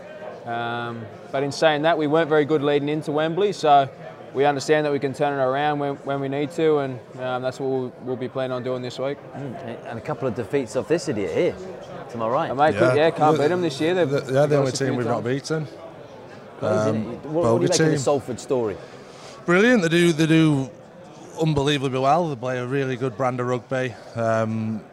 um, 0.47 1.04
but 1.32 1.42
in 1.42 1.52
saying 1.52 1.82
that, 1.82 1.99
we 1.99 2.06
weren't 2.06 2.28
very 2.28 2.44
good 2.44 2.62
leading 2.62 2.88
into 2.88 3.12
Wembley. 3.12 3.52
So, 3.52 3.88
we 4.35 4.44
understand 4.44 4.87
that 4.87 4.92
we 4.92 4.99
can 4.99 5.12
turn 5.12 5.38
it 5.38 5.42
around 5.42 5.78
when, 5.78 5.97
when 5.97 6.20
we 6.20 6.28
need 6.28 6.50
to, 6.52 6.78
and 6.78 7.00
um, 7.20 7.42
that's 7.42 7.58
what 7.61 7.68
we'll, 7.70 7.92
we'll 8.02 8.16
be 8.16 8.28
planning 8.28 8.52
on 8.52 8.62
doing 8.62 8.82
this 8.82 8.99
week. 8.99 9.18
And 9.35 9.99
a 9.99 10.00
couple 10.00 10.28
of 10.28 10.35
defeats 10.35 10.76
off 10.76 10.88
this 10.88 11.08
idiot 11.08 11.32
here, 11.35 11.54
to 12.11 12.18
my 12.18 12.28
right. 12.28 12.50
And 12.50 12.58
mate, 12.58 12.75
yeah, 12.75 12.94
yeah 12.94 13.11
can't 13.11 13.38
beat 13.38 13.49
them 13.49 13.62
this 13.62 13.80
year. 13.80 13.94
They've, 13.94 14.08
The- 14.08 14.20
they've 14.20 14.32
They're 14.35 14.47
the 14.47 14.56
only 14.58 14.68
us 14.68 14.75
a 14.75 14.85
few 14.85 14.87
team 14.88 14.97
we've 14.97 15.06
not 15.06 15.25
beaten. 15.25 15.64
What 16.61 16.73
is 16.73 16.87
it? 16.87 16.88
um, 16.90 17.04
What, 17.35 17.44
what 17.44 17.58
do 17.58 17.62
you 17.64 17.68
Boga 17.68 17.70
make 17.70 17.80
of 17.80 17.90
the. 17.92 17.99
Salford 17.99 18.40
story? 18.40 18.76
Brilliant. 19.47 19.82
They 19.82 19.88
do. 19.88 20.12
They 20.12 20.26
do 20.26 20.70
unbelievably 21.40 21.99
well. 21.99 22.28
They 22.28 22.37
play 22.37 22.58
a 22.58 22.66
really 22.66 22.97
good 22.97 23.16
brand 23.16 23.40
of 23.40 23.47
rugby. 23.47 23.94
Um, 24.16 24.80
a- 24.80 24.88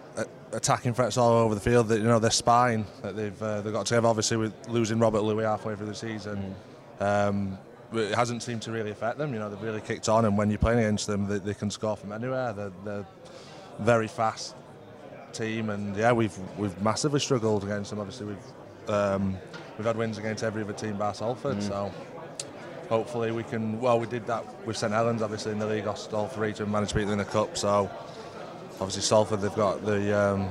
attacking 0.55 0.93
threats 0.93 1.17
all 1.17 1.31
over 1.33 1.53
the 1.55 1.61
field. 1.61 1.87
That 1.89 1.99
you 1.99 2.05
know 2.05 2.19
their 2.19 2.31
spine 2.31 2.85
that 3.01 3.15
they've 3.15 3.41
uh, 3.41 3.61
they've 3.61 3.73
got 3.73 3.85
together. 3.85 4.07
Obviously, 4.07 4.37
with 4.37 4.53
losing 4.67 4.99
Robert 4.99 5.21
Lui 5.21 5.43
halfway 5.43 5.75
through 5.75 5.87
the 5.87 5.95
season, 5.95 6.55
um, 6.99 7.57
it 7.93 8.15
hasn't 8.15 8.43
seemed 8.43 8.61
to 8.63 8.71
really 8.71 8.91
affect 8.91 9.17
them. 9.17 9.33
You 9.33 9.39
know 9.39 9.49
they've 9.49 9.61
really 9.61 9.81
kicked 9.81 10.09
on, 10.09 10.25
and 10.25 10.37
when 10.37 10.49
you're 10.49 10.59
playing 10.59 10.79
against 10.79 11.07
them, 11.07 11.27
they, 11.27 11.39
they 11.39 11.53
can 11.53 11.69
score 11.69 11.95
from 11.95 12.11
anywhere. 12.11 12.53
They're, 12.53 12.71
they're 12.83 13.05
very 13.79 14.07
fast 14.07 14.55
team, 15.33 15.69
and 15.69 15.95
yeah, 15.95 16.11
we've 16.11 16.37
we've 16.57 16.79
massively 16.81 17.19
struggled 17.19 17.63
against 17.63 17.89
them. 17.89 17.99
Obviously, 17.99 18.27
we've 18.27 18.89
um, 18.89 19.37
we've 19.77 19.85
had 19.85 19.97
wins 19.97 20.17
against 20.17 20.43
every 20.43 20.63
other 20.63 20.73
team 20.73 20.97
bar 20.97 21.13
Salford, 21.13 21.61
so 21.61 21.91
hopefully 22.89 23.31
we 23.31 23.43
can. 23.43 23.79
Well, 23.79 23.99
we 23.99 24.07
did 24.07 24.25
that 24.27 24.43
with 24.65 24.77
St 24.77 24.93
Helens, 24.93 25.21
obviously 25.21 25.51
in 25.51 25.59
the 25.59 25.67
league, 25.67 25.85
lost 25.85 26.13
all 26.13 26.27
three 26.27 26.53
to 26.53 26.65
manage 26.65 26.89
to 26.89 26.95
beat 26.95 27.03
them 27.03 27.13
in 27.13 27.17
the 27.19 27.25
cup. 27.25 27.57
So 27.57 27.89
obviously 28.75 29.01
Salford, 29.01 29.41
they've 29.41 29.53
got 29.55 29.85
the 29.85 30.17
um, 30.17 30.49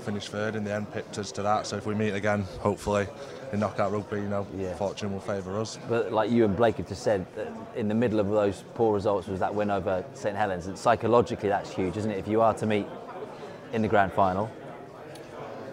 finished 0.00 0.28
third 0.30 0.56
in 0.56 0.64
the 0.64 0.72
end, 0.74 0.90
pipped 0.92 1.18
us 1.18 1.30
to 1.32 1.42
that. 1.42 1.66
So 1.66 1.76
if 1.76 1.86
we 1.86 1.94
meet 1.94 2.14
again, 2.14 2.42
hopefully 2.60 3.06
in 3.52 3.60
knockout 3.60 3.92
rugby, 3.92 4.16
you 4.16 4.28
know, 4.28 4.46
Yeah. 4.56 4.74
fortune 4.74 5.12
will 5.12 5.20
favour 5.20 5.58
us. 5.60 5.78
But 5.88 6.12
like 6.12 6.30
you 6.30 6.44
and 6.44 6.56
Blake 6.56 6.76
have 6.76 6.88
just 6.88 7.02
said, 7.02 7.26
in 7.74 7.88
the 7.88 7.94
middle 7.94 8.20
of 8.20 8.28
those 8.28 8.64
poor 8.74 8.94
results 8.94 9.26
was 9.26 9.40
that 9.40 9.54
win 9.54 9.70
over 9.70 10.04
St 10.14 10.36
Helens. 10.36 10.66
And 10.68 10.78
psychologically, 10.78 11.48
that's 11.48 11.70
huge, 11.70 11.96
isn't 11.96 12.10
it? 12.10 12.18
If 12.18 12.28
you 12.28 12.40
are 12.40 12.54
to 12.54 12.66
meet 12.66 12.86
in 13.72 13.82
the 13.82 13.88
grand 13.88 14.12
final, 14.12 14.48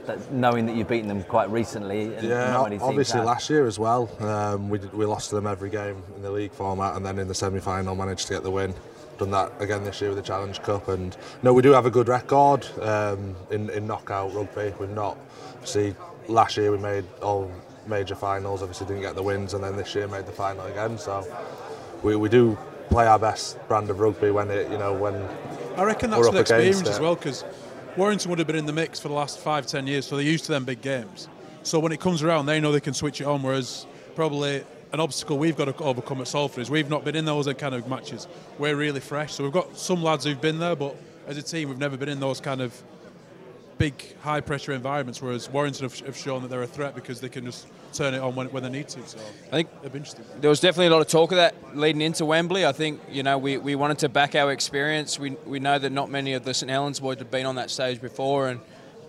that, 0.07 0.31
knowing 0.31 0.65
that 0.65 0.75
you've 0.75 0.87
beaten 0.87 1.07
them 1.07 1.23
quite 1.23 1.49
recently, 1.51 2.15
and 2.15 2.27
Yeah, 2.27 2.51
not 2.51 2.63
many 2.69 2.81
obviously 2.81 3.21
last 3.21 3.49
year 3.49 3.67
as 3.67 3.77
well. 3.77 4.09
Um, 4.21 4.69
we 4.69 4.79
did, 4.79 4.93
we 4.93 5.05
lost 5.05 5.29
to 5.29 5.35
them 5.35 5.45
every 5.45 5.69
game 5.69 6.01
in 6.15 6.21
the 6.21 6.31
league 6.31 6.51
format, 6.53 6.95
and 6.95 7.05
then 7.05 7.19
in 7.19 7.27
the 7.27 7.35
semi-final 7.35 7.93
managed 7.95 8.27
to 8.27 8.33
get 8.33 8.43
the 8.43 8.51
win. 8.51 8.73
Done 9.17 9.31
that 9.31 9.51
again 9.59 9.83
this 9.83 9.99
year 9.99 10.11
with 10.11 10.17
the 10.19 10.23
Challenge 10.23 10.61
Cup, 10.61 10.89
and 10.89 11.17
no, 11.41 11.51
we 11.51 11.63
do 11.63 11.71
have 11.71 11.87
a 11.87 11.89
good 11.89 12.07
record 12.07 12.67
um, 12.81 13.35
in 13.49 13.69
in 13.71 13.87
knockout 13.87 14.33
rugby. 14.33 14.73
We've 14.79 14.89
not 14.89 15.17
see 15.63 15.95
last 16.27 16.55
year 16.55 16.71
we 16.71 16.77
made 16.77 17.03
all 17.21 17.51
major 17.87 18.13
finals. 18.13 18.61
Obviously 18.61 18.85
didn't 18.85 19.01
get 19.01 19.15
the 19.15 19.23
wins, 19.23 19.55
and 19.55 19.63
then 19.63 19.75
this 19.75 19.95
year 19.95 20.07
made 20.07 20.27
the 20.27 20.31
final 20.31 20.65
again. 20.67 20.99
So 20.99 21.25
we, 22.03 22.15
we 22.15 22.29
do 22.29 22.57
play 22.89 23.07
our 23.07 23.17
best 23.17 23.57
brand 23.67 23.89
of 23.89 23.99
rugby 23.99 24.29
when 24.29 24.51
it 24.51 24.71
you 24.71 24.77
know 24.77 24.93
when 24.93 25.15
I 25.75 25.83
reckon 25.83 26.11
that's 26.11 26.27
an 26.27 26.37
experience 26.37 26.87
as 26.87 26.99
well 26.99 27.15
because 27.15 27.43
Warrington 27.95 28.29
would 28.29 28.37
have 28.37 28.47
been 28.47 28.55
in 28.55 28.67
the 28.67 28.73
mix 28.73 28.99
for 28.99 29.07
the 29.07 29.15
last 29.15 29.39
five, 29.39 29.65
ten 29.65 29.87
years, 29.87 30.05
so 30.05 30.15
they're 30.15 30.25
used 30.25 30.45
to 30.45 30.51
them 30.51 30.63
big 30.63 30.81
games. 30.81 31.27
So 31.63 31.79
when 31.79 31.91
it 31.91 31.99
comes 31.99 32.21
around, 32.21 32.45
they 32.45 32.59
know 32.59 32.71
they 32.71 32.79
can 32.79 32.93
switch 32.93 33.19
it 33.19 33.25
on. 33.25 33.41
Whereas 33.41 33.87
probably 34.15 34.63
an 34.93 34.99
obstacle 34.99 35.37
we've 35.37 35.57
got 35.57 35.65
to 35.65 35.83
overcome 35.83 36.21
at 36.21 36.27
Salford 36.27 36.61
is 36.61 36.69
we've 36.69 36.89
not 36.89 37.03
been 37.03 37.15
in 37.15 37.25
those 37.25 37.51
kind 37.55 37.75
of 37.75 37.87
matches. 37.87 38.27
We're 38.57 38.75
really 38.75 38.99
fresh, 38.99 39.33
so 39.33 39.43
we've 39.43 39.53
got 39.53 39.77
some 39.77 40.01
lads 40.01 40.25
who've 40.25 40.39
been 40.39 40.59
there, 40.59 40.75
but 40.75 40.95
as 41.27 41.37
a 41.37 41.41
team, 41.41 41.69
we've 41.69 41.77
never 41.77 41.97
been 41.97 42.09
in 42.09 42.19
those 42.19 42.39
kind 42.39 42.61
of 42.61 42.81
big, 43.77 44.17
high 44.21 44.41
pressure 44.41 44.71
environments. 44.71 45.21
Whereas 45.21 45.49
Warrington 45.49 45.83
have, 45.83 45.99
have 45.99 46.17
shown 46.17 46.41
that 46.41 46.47
they're 46.49 46.63
a 46.63 46.67
threat 46.67 46.95
because 46.95 47.19
they 47.21 47.29
can 47.29 47.45
just 47.45 47.67
turn 47.93 48.13
it 48.13 48.19
on 48.19 48.35
when, 48.35 48.47
when 48.47 48.63
they 48.63 48.69
need 48.69 48.87
to. 48.89 49.05
So 49.05 49.17
I 49.47 49.49
think 49.49 49.69
it'll 49.79 49.91
be 49.91 49.99
interesting. 49.99 50.25
there 50.39 50.49
was 50.49 50.59
definitely 50.59 50.87
a 50.87 50.91
lot 50.91 51.01
of 51.01 51.07
talk 51.07 51.31
of 51.31 51.37
that 51.37 51.55
leading 51.75 52.01
into 52.01 52.25
Wembley. 52.25 52.65
I 52.65 52.71
think 52.71 53.01
you 53.09 53.23
know 53.23 53.37
we, 53.37 53.57
we 53.57 53.75
wanted 53.75 53.99
to 53.99 54.09
back 54.09 54.35
our 54.35 54.51
experience. 54.51 55.19
We, 55.19 55.31
we 55.45 55.59
know 55.59 55.77
that 55.77 55.91
not 55.91 56.09
many 56.09 56.33
of 56.33 56.43
the 56.43 56.53
St 56.53 56.69
Helens 56.69 56.99
boys 56.99 57.19
have 57.19 57.31
been 57.31 57.45
on 57.45 57.55
that 57.55 57.69
stage 57.69 58.01
before, 58.01 58.49
and 58.49 58.59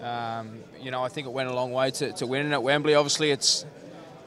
um, 0.03 0.59
you 0.81 0.91
know 0.91 1.03
I 1.03 1.09
think 1.09 1.27
it 1.27 1.33
went 1.33 1.49
a 1.49 1.55
long 1.55 1.73
way 1.73 1.91
to, 1.93 2.13
to 2.13 2.27
winning 2.27 2.53
at 2.53 2.63
Wembley. 2.63 2.95
Obviously, 2.95 3.31
it's 3.31 3.65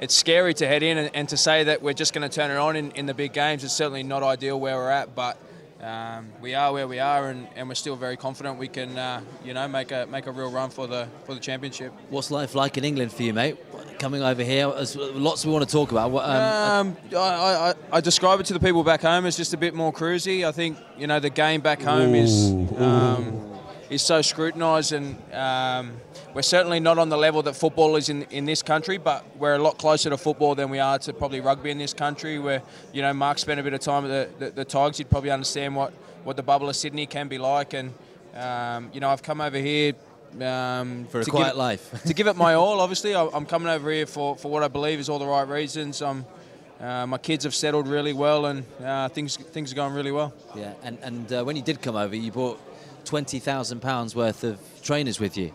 it's 0.01 0.13
scary 0.15 0.53
to 0.55 0.67
head 0.67 0.84
in 0.84 0.98
and, 0.98 1.12
and 1.13 1.29
to 1.29 1.38
say 1.38 1.63
that 1.65 1.81
we're 1.81 1.93
just 1.93 2.13
going 2.13 2.27
to 2.27 2.36
turn 2.36 2.51
it 2.51 2.58
on 2.58 2.75
in, 2.75 2.91
in 2.91 3.05
the 3.05 3.13
big 3.13 3.31
games. 3.34 3.63
It's 3.63 3.74
certainly 3.74 4.03
not 4.03 4.24
ideal 4.24 4.60
where 4.60 4.75
we're 4.75 4.89
at, 4.89 5.15
but. 5.15 5.38
Um, 5.84 6.27
we 6.39 6.53
are 6.53 6.72
where 6.72 6.87
we 6.87 7.00
are, 7.00 7.29
and, 7.29 7.48
and 7.55 7.68
we're 7.68 7.74
still 7.74 7.96
very 7.96 8.16
confident 8.16 8.59
we 8.59 8.68
can, 8.68 8.96
uh, 8.96 9.20
you 9.44 9.55
know, 9.55 9.68
make 9.68 9.92
a 9.92 10.05
make 10.05 10.27
a 10.27 10.31
real 10.31 10.51
run 10.51 10.70
for 10.70 10.85
the 10.85 11.07
for 11.25 11.33
the 11.33 11.40
championship. 11.40 11.92
What's 12.11 12.29
life 12.29 12.53
like 12.53 12.77
in 12.77 12.83
England 12.85 13.11
for 13.11 13.24
you, 13.24 13.33
mate? 13.33 13.57
Coming 13.98 14.22
over 14.22 14.44
here, 14.44 14.70
there's 14.70 14.96
lots 14.96 15.44
we 15.44 15.51
want 15.51 15.68
to 15.68 15.72
talk 15.72 15.90
about. 15.92 16.11
What, 16.11 16.25
Um, 16.29 16.90
Um, 16.90 16.98
I, 17.16 17.18
I, 17.18 17.74
I 17.94 18.00
describe 18.00 18.40
it 18.40 18.46
to 18.46 18.53
the 18.53 18.59
people 18.59 18.83
back 18.83 19.01
home 19.01 19.25
as 19.25 19.35
just 19.35 19.55
a 19.55 19.57
bit 19.57 19.74
more 19.74 19.92
cruisy. 19.92 20.46
I 20.46 20.51
think 20.51 20.77
you 21.00 21.07
know 21.07 21.20
the 21.20 21.31
game 21.31 21.61
back 21.61 21.81
home 21.81 22.14
is 22.14 22.51
um, 22.77 23.42
is 23.90 24.03
so 24.03 24.22
scrutinised, 24.22 24.92
and 24.92 25.18
um, 25.33 25.94
we're 26.33 26.41
certainly 26.41 26.79
not 26.79 26.98
on 26.98 27.09
the 27.09 27.17
level 27.17 27.41
that 27.44 27.55
football 27.55 27.96
is 27.96 28.09
in 28.09 28.24
in 28.24 28.46
this 28.46 28.61
country. 28.61 28.98
But 28.98 29.24
we're 29.37 29.55
a 29.55 29.59
lot 29.59 29.77
closer 29.77 30.09
to 30.09 30.17
football 30.17 30.55
than 30.55 30.70
we 30.70 30.79
are 30.79 31.00
to 31.00 31.13
probably 31.13 31.41
rugby 31.41 31.72
in 31.72 31.77
this 31.77 31.94
country. 31.94 32.39
Where 32.39 32.61
you 32.94 33.01
know 33.01 33.13
Mark 33.13 33.39
spent 33.39 33.59
a 33.59 33.63
bit 33.63 33.74
of 33.74 33.79
time 33.81 34.05
at 34.05 34.39
the, 34.39 34.46
the, 34.46 34.51
the 34.51 34.65
Tigers, 34.65 34.98
he'd 34.98 35.09
probably 35.09 35.31
understand 35.31 35.75
what 35.75 35.91
what 36.24 36.35
the 36.37 36.44
bubble 36.44 36.70
of 36.70 36.75
Sydney 36.75 37.05
can 37.05 37.27
be 37.27 37.37
like. 37.37 37.74
And 37.74 37.94
um, 38.35 38.89
you 38.94 39.00
know 39.00 39.09
I've 39.09 39.24
come 39.24 39.41
over 39.41 39.57
here. 39.57 39.94
Um, 40.39 41.07
For 41.09 41.20
a 41.20 41.25
quiet 41.25 41.50
give, 41.50 41.57
life. 41.57 42.03
to 42.05 42.13
give 42.13 42.27
it 42.27 42.37
my 42.37 42.53
all, 42.61 42.79
obviously, 42.79 43.13
I- 43.13 43.27
I'm 43.33 43.46
coming 43.46 43.67
over 43.67 43.91
here 43.91 44.05
for, 44.05 44.37
for 44.37 44.50
what 44.50 44.63
I 44.63 44.70
believe 44.70 44.98
is 44.98 45.09
all 45.09 45.20
the 45.20 45.27
right 45.27 45.46
reasons. 45.46 46.01
Um, 46.01 46.25
uh, 46.79 47.05
my 47.05 47.17
kids 47.17 47.44
have 47.44 47.53
settled 47.53 47.85
really 47.85 48.13
well, 48.13 48.46
and 48.46 48.63
uh, 48.81 49.09
things 49.09 49.35
things 49.35 49.74
are 49.74 49.75
going 49.75 49.94
really 49.94 50.11
well. 50.13 50.33
yeah, 50.55 50.74
and 50.83 50.98
and 51.01 51.33
uh, 51.33 51.44
when 51.44 51.57
you 51.57 51.61
did 51.61 51.81
come 51.81 51.98
over, 51.98 52.15
you 52.15 52.31
brought 52.31 52.59
twenty 53.03 53.39
thousand 53.39 53.81
pounds 53.81 54.15
worth 54.15 54.46
of 54.46 54.57
trainers 54.81 55.20
with 55.20 55.35
you. 55.37 55.51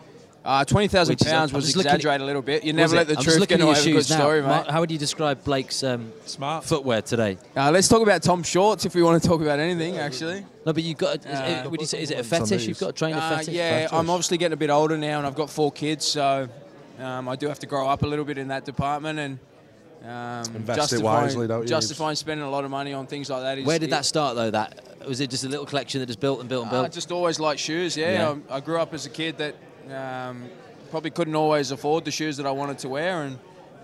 Uh, 0.47 0.63
Twenty 0.63 0.87
thousand 0.87 1.17
pounds 1.19 1.51
was 1.51 1.65
just 1.65 1.75
looking 1.75 1.91
exaggerated 1.91 2.21
a 2.21 2.25
little 2.25 2.41
bit. 2.41 2.63
You 2.63 2.71
never 2.71 2.95
let 2.95 3.07
the 3.07 3.17
I'm 3.17 3.21
truth 3.21 3.37
looking 3.37 3.57
get 3.57 3.63
at 3.63 3.67
away 3.69 3.73
your 3.73 3.79
with 3.79 3.87
a 3.87 3.91
good 3.91 3.97
shoes 4.05 4.09
now. 4.11 4.17
story, 4.17 4.41
mate. 4.41 4.67
how 4.71 4.79
would 4.79 4.89
you 4.89 4.97
describe 4.97 5.43
Blake's 5.43 5.83
um, 5.83 6.13
Smart. 6.25 6.63
footwear 6.63 7.01
today? 7.01 7.37
Uh, 7.53 7.69
let's 7.69 7.89
talk 7.89 8.01
about 8.01 8.23
Tom 8.23 8.43
Shorts 8.43 8.85
if 8.85 8.95
we 8.95 9.03
want 9.03 9.21
to 9.21 9.27
talk 9.27 9.41
about 9.41 9.59
anything. 9.59 9.97
Actually, 9.97 10.45
No, 10.65 10.71
but 10.71 10.83
you've 10.83 10.97
got. 10.97 11.17
A, 11.25 11.29
is 11.29 11.37
Uh, 11.37 11.63
it, 11.65 11.71
would 11.71 11.81
you 11.81 11.85
say 11.85 12.01
is 12.01 12.11
it 12.11 12.19
a 12.19 12.23
fetish? 12.23 12.65
You've 12.65 12.79
got 12.79 12.91
a 12.91 12.93
trainer 12.93 13.17
Uh, 13.17 13.39
fetish. 13.39 13.53
yeah, 13.53 13.71
Fetish. 13.79 13.91
I'm 13.93 14.09
obviously 14.09 14.37
getting 14.37 14.53
a 14.53 14.57
bit 14.57 14.69
older 14.69 14.97
now, 14.97 15.17
and 15.17 15.27
I've 15.27 15.35
got 15.35 15.49
four 15.49 15.69
kids, 15.69 16.05
so 16.05 16.47
um, 16.97 17.27
I 17.27 17.35
do 17.35 17.49
have 17.49 17.59
to 17.59 17.67
grow 17.67 17.85
up 17.89 18.03
a 18.03 18.07
little 18.07 18.23
bit 18.23 18.37
in 18.37 18.47
that 18.47 18.63
department 18.63 19.19
and. 19.19 19.39
Um, 20.05 20.55
Invest 20.55 20.69
it 20.69 20.75
justifying, 20.75 21.23
wisely, 21.23 21.47
don't 21.47 21.61
you? 21.63 21.67
justifying 21.67 22.15
spending 22.15 22.45
a 22.45 22.49
lot 22.49 22.63
of 22.63 22.69
money 22.71 22.93
on 22.93 23.07
things 23.07 23.29
like 23.31 23.41
that. 23.41 23.57
Is, 23.57 23.65
Where 23.65 23.79
did 23.79 23.89
that 23.89 24.05
start 24.05 24.35
though? 24.35 24.51
That 24.51 24.79
was 25.07 25.19
it 25.19 25.29
just 25.31 25.43
a 25.43 25.49
little 25.49 25.65
collection 25.65 25.99
that 25.99 26.05
just 26.05 26.19
built 26.21 26.39
and 26.39 26.47
built 26.47 26.61
and 26.65 26.71
built. 26.71 26.85
I 26.85 26.89
just 26.89 27.11
always 27.11 27.39
liked 27.39 27.59
shoes. 27.59 27.97
Yeah, 27.97 28.11
Yeah. 28.11 28.35
I, 28.49 28.57
I 28.57 28.59
grew 28.61 28.79
up 28.79 28.93
as 28.93 29.05
a 29.07 29.09
kid 29.09 29.39
that 29.39 29.55
um, 29.91 30.49
probably 30.91 31.11
couldn't 31.11 31.35
always 31.35 31.71
afford 31.71 32.05
the 32.05 32.11
shoes 32.11 32.37
that 32.37 32.45
I 32.45 32.51
wanted 32.51 32.79
to 32.79 32.89
wear, 32.89 33.23
and 33.23 33.39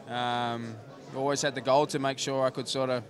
um, 0.09 0.75
always 1.15 1.41
had 1.41 1.55
the 1.55 1.61
goal 1.61 1.85
to 1.87 1.99
make 1.99 2.19
sure 2.19 2.45
I 2.45 2.49
could 2.49 2.67
sort 2.67 2.89
of 2.89 3.03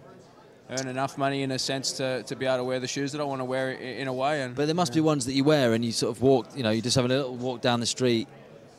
earn 0.70 0.88
enough 0.88 1.18
money 1.18 1.44
in 1.44 1.52
a 1.52 1.60
sense 1.60 1.94
to, 1.94 2.24
to 2.24 2.36
be 2.36 2.46
able 2.46 2.58
to 2.58 2.64
wear 2.64 2.80
the 2.80 2.88
shoes 2.88 3.12
that 3.12 3.22
I 3.22 3.24
want 3.24 3.42
to 3.42 3.46
wear 3.46 3.72
in 3.72 4.08
a 4.08 4.14
way. 4.14 4.42
And 4.42 4.56
But 4.56 4.66
there 4.66 4.76
must 4.76 4.94
be 4.94 5.02
ones 5.02 5.26
that 5.26 5.34
you 5.34 5.44
wear 5.44 5.74
and 5.74 5.84
you 5.84 5.92
sort 5.92 6.16
of 6.16 6.22
walk, 6.22 6.48
you 6.56 6.64
know, 6.64 6.72
you 6.72 6.82
just 6.82 6.96
have 6.96 7.06
a 7.06 7.08
little 7.08 7.36
walk 7.36 7.62
down 7.62 7.80
the 7.80 7.86
street 7.86 8.28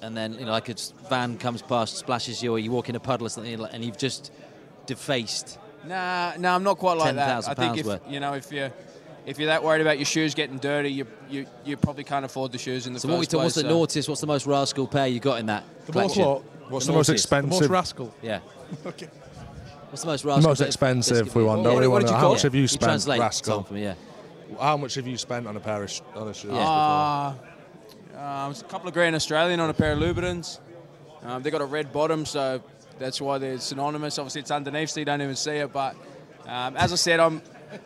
and 0.00 0.16
then, 0.16 0.35
you 0.35 0.44
know, 0.44 0.53
like 0.53 0.68
a 0.68 0.74
van 1.09 1.38
comes 1.38 1.62
past, 1.62 1.96
splashes 1.96 2.42
you, 2.42 2.53
or 2.53 2.59
you 2.59 2.70
walk 2.70 2.88
in 2.88 2.96
a 2.96 3.00
puddle 3.00 3.27
or 3.27 3.31
something 3.31 3.61
and 3.61 3.85
you've 3.85 3.98
just 3.98 4.33
defaced. 4.87 5.59
Nah, 5.87 6.33
no, 6.38 6.55
I'm 6.55 6.62
not 6.62 6.79
quite 6.79 6.96
like 6.96 7.14
that. 7.14 7.44
£10,000 7.44 7.48
I 7.48 7.55
think 7.55 7.79
if 7.79 7.87
worth. 7.87 8.00
you 8.09 8.20
know 8.20 8.33
if 8.33 8.50
you 8.50 8.70
if 9.26 9.38
you're 9.38 9.46
that 9.48 9.62
worried 9.64 9.80
about 9.80 9.98
your 9.98 10.04
shoes 10.06 10.34
getting 10.34 10.58
dirty, 10.58 10.90
you 10.90 11.06
you, 11.30 11.46
you 11.64 11.76
probably 11.76 12.04
can't 12.04 12.24
afford 12.24 12.52
the 12.52 12.58
shoes 12.58 12.87
in 12.87 12.92
the 12.92 13.00
So 13.00 13.08
first 13.08 13.12
what 13.12 13.20
we 13.20 13.26
talk, 13.26 13.42
what's 13.42 13.54
place. 13.54 13.62
the 13.64 13.68
so- 13.70 13.74
naughtiest, 13.76 14.08
what's 14.08 14.20
the 14.20 14.26
most 14.26 14.46
rascal 14.46 14.87
pair 14.87 15.06
you 15.06 15.20
got 15.20 15.40
in 15.40 15.46
that 15.46 15.64
The 15.87 15.92
most 15.92 16.14
collection? 16.14 16.24
what? 16.24 16.42
What's 16.70 16.87
The 16.87 16.92
the, 16.92 16.98
most 16.98 17.08
naughtiest. 17.08 17.28
The 17.30 17.37
most 17.42 17.44
expensive? 17.46 17.70
rascal. 17.70 18.14
Yeah. 18.22 18.40
Okay. 18.87 19.08
What's 19.90 20.02
the 20.02 20.08
most 20.08 20.22
the 20.22 20.28
rascal? 20.28 20.48
most 20.50 20.60
expensive 20.60 21.18
biscuit 21.26 21.34
we 21.37 21.44
want. 21.44 21.62
What- 21.62 21.74
what- 21.74 21.90
what 21.90 21.98
did 22.00 22.06
you 22.08 22.12
call 22.12 22.20
How 22.20 22.26
it? 22.28 22.32
much 22.32 22.42
have 22.42 22.54
you 22.54 22.62
You 22.62 22.68
spent, 22.68 22.82
translate 22.88 23.20
rascal? 23.20 23.56
Tom, 23.58 23.64
for 23.64 23.74
me, 23.74 23.82
yeah. 23.84 23.94
How 24.60 24.76
much 24.76 24.94
have 24.96 25.06
you 25.06 25.16
spent 25.16 25.46
on 25.46 25.56
a 25.56 25.60
pair 25.60 25.82
of, 25.84 25.90
sh- 25.90 26.00
on 26.16 26.28
a 26.28 26.34
shoe? 26.34 26.50
Uh, 26.50 27.34
um, 28.18 28.50
it's 28.50 28.60
a 28.60 28.64
couple 28.64 28.88
of 28.88 28.94
grand 28.94 29.14
Australian 29.16 29.60
on 29.60 29.70
a 29.70 29.74
pair 29.74 29.92
of 29.92 29.98
Louboutins. 30.00 30.58
Um, 31.22 31.42
they 31.42 31.50
got 31.50 31.60
a 31.60 31.64
red 31.66 31.92
bottom, 31.92 32.26
so 32.26 32.62
that's 32.98 33.20
why 33.20 33.38
they're 33.38 33.58
synonymous. 33.58 34.18
Obviously, 34.18 34.40
it's 34.42 34.50
underneath, 34.50 34.90
so 34.90 35.00
you 35.00 35.06
don't 35.06 35.22
even 35.22 35.37
see 35.37 35.52
it. 35.52 35.72
But 35.72 35.94
um, 36.46 36.76
as 36.76 36.92
I 36.92 36.96
said, 36.96 37.20
I'm 37.20 37.40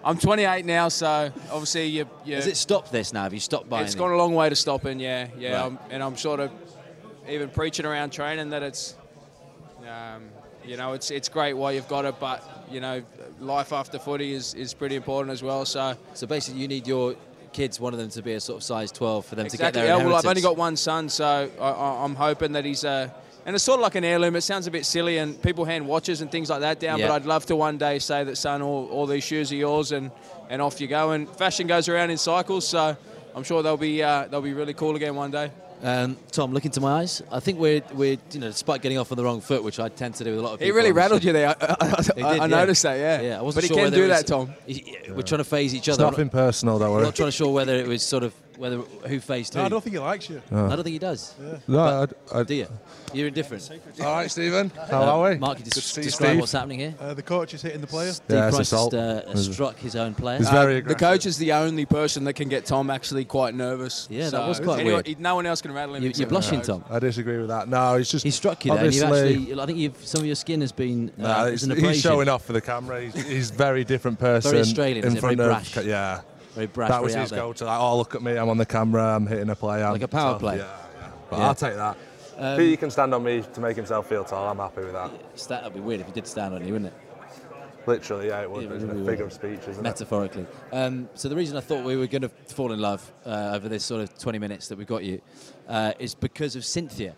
I'm 0.04 0.18
28 0.18 0.64
now, 0.64 0.88
so 0.88 1.32
obviously 1.50 1.86
you, 1.86 2.08
you 2.24 2.34
Has 2.36 2.46
it 2.46 2.56
stopped 2.56 2.92
this 2.92 3.12
now? 3.12 3.22
Have 3.24 3.34
you 3.34 3.40
stopped 3.40 3.68
buying 3.68 3.86
it's 3.86 3.94
gone 3.94 4.12
a 4.12 4.16
long 4.16 4.34
way 4.34 4.48
to 4.48 4.56
stopping. 4.56 5.00
Yeah, 5.00 5.28
yeah, 5.38 5.52
Right. 5.56 5.66
I'm, 5.66 5.78
and 5.90 6.02
I'm 6.02 6.16
sort 6.16 6.40
of 6.40 6.50
even 7.28 7.48
preaching 7.50 7.86
around 7.86 8.10
training 8.10 8.50
that 8.50 8.62
it's. 8.62 8.94
Um, 9.82 10.24
you 10.64 10.76
know, 10.76 10.92
it's 10.92 11.10
it's 11.10 11.30
great 11.30 11.54
while 11.54 11.72
you've 11.72 11.88
got 11.88 12.04
it, 12.04 12.20
but 12.20 12.66
you 12.70 12.80
know, 12.80 13.02
life 13.40 13.72
after 13.72 13.98
footy 13.98 14.34
is, 14.34 14.52
is 14.52 14.74
pretty 14.74 14.96
important 14.96 15.32
as 15.32 15.42
well. 15.42 15.64
So 15.64 15.94
So 16.12 16.26
basically, 16.26 16.60
you 16.60 16.68
need 16.68 16.86
your 16.86 17.14
kids, 17.54 17.80
one 17.80 17.94
of 17.94 17.98
them 17.98 18.10
to 18.10 18.22
be 18.22 18.34
a 18.34 18.40
sort 18.40 18.58
of 18.58 18.62
size 18.62 18.92
12 18.92 19.24
for 19.24 19.34
them 19.34 19.46
to 19.46 19.56
get 19.56 19.68
Exactly. 19.70 19.82
their 19.82 19.96
Yeah, 19.98 20.04
well, 20.04 20.16
I've 20.16 20.26
only 20.26 20.42
got 20.42 20.56
one 20.58 20.76
son, 20.76 21.08
so 21.08 21.50
I, 21.58 21.62
I, 21.64 22.04
I'm 22.04 22.14
hoping 22.14 22.52
that 22.52 22.64
he's 22.66 22.84
a, 22.84 23.12
and 23.48 23.54
it's 23.54 23.64
sort 23.64 23.78
of 23.80 23.82
like 23.82 23.94
an 23.94 24.04
heirloom. 24.04 24.36
It 24.36 24.42
sounds 24.42 24.66
a 24.66 24.70
bit 24.70 24.84
silly, 24.84 25.16
and 25.16 25.40
people 25.42 25.64
hand 25.64 25.88
watches 25.88 26.20
and 26.20 26.30
things 26.30 26.50
like 26.50 26.60
that 26.60 26.78
down. 26.80 26.98
Yeah. 26.98 27.08
But 27.08 27.14
I'd 27.14 27.24
love 27.24 27.46
to 27.46 27.56
one 27.56 27.78
day 27.78 27.98
say 27.98 28.22
that, 28.22 28.36
son, 28.36 28.60
all, 28.60 28.86
all 28.90 29.06
these 29.06 29.24
shoes 29.24 29.50
are 29.50 29.56
yours, 29.56 29.90
and, 29.92 30.10
and 30.50 30.60
off 30.60 30.82
you 30.82 30.86
go. 30.86 31.12
And 31.12 31.26
fashion 31.30 31.66
goes 31.66 31.88
around 31.88 32.10
in 32.10 32.18
cycles, 32.18 32.68
so 32.68 32.94
I'm 33.34 33.44
sure 33.44 33.62
they'll 33.62 33.78
be 33.78 34.02
uh, 34.02 34.26
they'll 34.28 34.42
be 34.42 34.52
really 34.52 34.74
cool 34.74 34.96
again 34.96 35.14
one 35.14 35.30
day. 35.30 35.50
Um, 35.80 36.16
Tom, 36.32 36.52
look 36.52 36.64
into 36.64 36.80
my 36.80 37.02
eyes. 37.02 37.22
I 37.30 37.38
think 37.38 37.58
we're, 37.60 37.82
we're, 37.94 38.18
you 38.32 38.40
know, 38.40 38.48
despite 38.48 38.82
getting 38.82 38.98
off 38.98 39.12
on 39.12 39.16
the 39.16 39.22
wrong 39.22 39.40
foot, 39.40 39.62
which 39.62 39.78
I 39.78 39.88
tend 39.88 40.16
to 40.16 40.24
do 40.24 40.30
with 40.30 40.40
a 40.40 40.42
lot 40.42 40.54
of 40.54 40.58
people. 40.58 40.64
He 40.66 40.70
people. 40.72 40.76
really 40.78 40.92
rattled 40.92 41.22
you 41.22 41.32
there. 41.32 41.50
I, 41.50 41.54
I, 41.60 41.76
I, 41.80 42.02
He 42.16 42.22
I 42.22 42.32
did, 42.32 42.40
yeah. 42.40 42.46
noticed 42.48 42.82
that, 42.82 42.96
yeah. 42.98 43.20
Yeah, 43.20 43.38
I 43.38 43.42
wasn't 43.42 43.62
but 43.62 43.68
he 43.70 43.74
can 43.76 43.84
whether 43.84 43.96
do 43.96 44.04
it 44.04 44.08
was- 44.08 44.18
that, 44.20 44.26
Tom. 44.26 44.54
he- 44.66 44.98
We're 45.08 45.22
trying 45.22 45.38
to 45.38 45.44
phase 45.44 45.74
each 45.76 45.86
It's 45.86 45.96
other. 45.96 46.06
I'm 46.06 46.10
nothing 46.10 46.30
personal, 46.30 46.80
don't 46.80 46.88
not, 46.88 46.94
worry. 46.94 47.04
not 47.04 47.14
trying 47.14 47.28
to 47.28 47.32
sure 47.32 47.52
whether 47.52 47.76
it 47.76 47.86
was 47.86 48.02
sort 48.02 48.24
of 48.24 48.34
whether 48.58 48.78
who 48.78 49.20
faced 49.20 49.54
who. 49.54 49.60
No, 49.60 49.66
I 49.66 49.68
don't 49.68 49.82
think 49.82 49.94
he 49.94 50.00
likes 50.00 50.28
you. 50.28 50.42
I 50.50 50.54
don't 50.74 50.82
think 50.82 50.88
he 50.94 50.98
does. 50.98 51.34
No, 51.66 51.78
I, 52.32 52.38
I, 52.38 52.42
Do 52.42 52.54
you? 52.54 52.66
You're 53.14 53.28
indifferent. 53.28 53.70
all 54.00 54.06
right, 54.16 54.30
Stephen. 54.30 54.70
How 54.90 55.02
are 55.02 55.30
we? 55.30 55.38
Mark, 55.38 55.58
you 55.58 55.64
Good 55.64 55.72
to 55.72 55.80
just 55.80 55.94
see 55.94 56.00
you, 56.02 56.04
describe 56.06 56.28
Steve. 56.30 56.40
what's 56.40 56.52
happening 56.52 56.78
here. 56.80 56.94
Uh, 57.00 57.14
the 57.14 57.22
coach 57.22 57.54
is 57.54 57.62
hitting 57.62 57.80
the 57.80 57.86
player. 57.86 58.12
Steve 58.12 58.36
Yeah, 58.36 58.48
it's 58.48 58.56
Price 58.56 58.72
assault. 58.72 58.92
just 58.92 59.48
uh, 59.48 59.52
struck 59.52 59.78
his 59.78 59.96
own 59.96 60.14
player. 60.14 60.38
He's 60.38 60.50
very 60.50 60.76
aggressive. 60.76 60.98
the 60.98 61.04
coach 61.06 61.24
is 61.24 61.38
the 61.38 61.52
only 61.52 61.86
person 61.86 62.24
that 62.24 62.34
can 62.34 62.48
get 62.50 62.66
Tom 62.66 62.90
actually 62.90 63.24
quite 63.24 63.54
nervous. 63.54 64.06
Yeah, 64.10 64.28
that 64.30 64.46
was 64.46 64.60
quite 64.60 64.80
anyone- 64.80 65.02
weird. 65.06 65.20
No 65.20 65.36
one 65.36 65.46
else 65.46 65.62
can 65.62 65.72
rattle 65.72 65.94
him. 65.94 66.02
You, 66.02 66.12
you're 66.14 66.28
blushing, 66.28 66.60
Tom. 66.60 66.84
I 66.90 66.98
disagree 66.98 67.38
with 67.38 67.48
that. 67.48 67.68
No, 67.68 67.96
he's 67.96 68.10
just. 68.10 68.24
He 68.24 68.30
struck 68.30 68.64
you 68.64 68.72
there. 68.72 68.80
And 68.80 68.86
obviously- 68.88 69.34
actually, 69.44 69.60
I 69.62 69.66
think 69.66 69.78
you've, 69.78 70.06
some 70.06 70.20
of 70.20 70.26
your 70.26 70.36
skin 70.36 70.60
has 70.60 70.72
been. 70.72 71.10
Uh, 71.18 71.22
Nah, 71.22 71.46
he's, 71.46 71.62
an 71.62 71.76
he's 71.78 72.00
showing 72.00 72.28
off 72.28 72.44
for 72.44 72.52
the 72.52 72.60
camera. 72.60 73.00
He's, 73.02 73.14
he's 73.26 73.50
a 73.50 73.54
very 73.54 73.84
different 73.84 74.18
person. 74.18 74.50
Very 74.50 74.60
Australian, 74.62 74.98
in 74.98 75.04
isn't 75.04 75.20
front 75.20 75.36
Very 75.38 75.50
of, 75.50 75.56
brash. 75.72 75.76
Yeah, 75.76 75.82
Very 75.82 75.86
brash. 75.86 76.24
That 76.66 77.02
was 77.02 77.14
his 77.14 77.24
out 77.24 77.28
there. 77.30 77.38
go-to. 77.40 77.64
Like, 77.64 77.80
oh, 77.80 77.96
look 77.98 78.14
at 78.14 78.22
me! 78.22 78.36
I'm 78.36 78.48
on 78.48 78.58
the 78.58 78.66
camera. 78.66 79.16
I'm 79.16 79.26
hitting 79.26 79.48
a 79.50 79.56
play. 79.56 79.82
I'm, 79.82 79.92
Like 79.92 80.02
a 80.02 80.08
power 80.08 80.34
so, 80.34 80.38
play. 80.38 80.56
Yeah, 80.58 80.62
yeah. 81.00 81.10
But 81.30 81.38
Yeah. 81.38 81.46
I'll 81.48 81.54
take 81.54 81.74
that. 81.74 81.96
If 82.40 82.58
he 82.60 82.76
can 82.76 82.90
stand 82.90 83.12
on 83.14 83.24
me 83.24 83.42
to 83.42 83.60
make 83.60 83.76
himself 83.76 84.08
feel 84.08 84.22
tall, 84.24 84.48
I'm 84.48 84.58
happy 84.58 84.82
with 84.82 84.92
that. 84.92 85.10
That 85.48 85.64
would 85.64 85.74
be 85.74 85.80
weird 85.80 86.00
if 86.00 86.06
he 86.06 86.12
did 86.12 86.26
stand 86.26 86.54
on 86.54 86.64
you, 86.64 86.72
wouldn't 86.74 86.92
it? 86.92 86.98
Literally, 87.86 88.26
yeah, 88.28 88.42
it 88.42 88.50
would, 88.50 88.64
Yeah, 88.64 88.70
it 88.70 88.76
isn't 88.76 88.88
would 88.88 88.96
it? 88.98 89.00
be 89.00 89.06
Figure 89.06 89.24
weird. 89.24 89.32
of 89.32 89.32
speech, 89.32 89.60
isn't 89.70 89.80
it? 89.80 89.82
Metaphorically. 89.82 90.46
Um, 90.72 91.08
so 91.14 91.28
the 91.28 91.34
reason 91.36 91.56
I 91.56 91.60
thought 91.60 91.84
we 91.84 91.96
were 91.96 92.06
going 92.06 92.22
to 92.22 92.28
fall 92.28 92.72
in 92.72 92.80
love 92.80 93.10
uh, 93.24 93.52
over 93.54 93.68
this 93.68 93.82
sort 93.84 94.02
of 94.02 94.16
20 94.18 94.38
minutes 94.38 94.68
that 94.68 94.76
we've 94.78 94.86
got 94.86 95.02
you 95.04 95.20
uh, 95.68 95.94
is 95.98 96.14
because 96.14 96.54
of 96.54 96.64
Cynthia. 96.64 97.16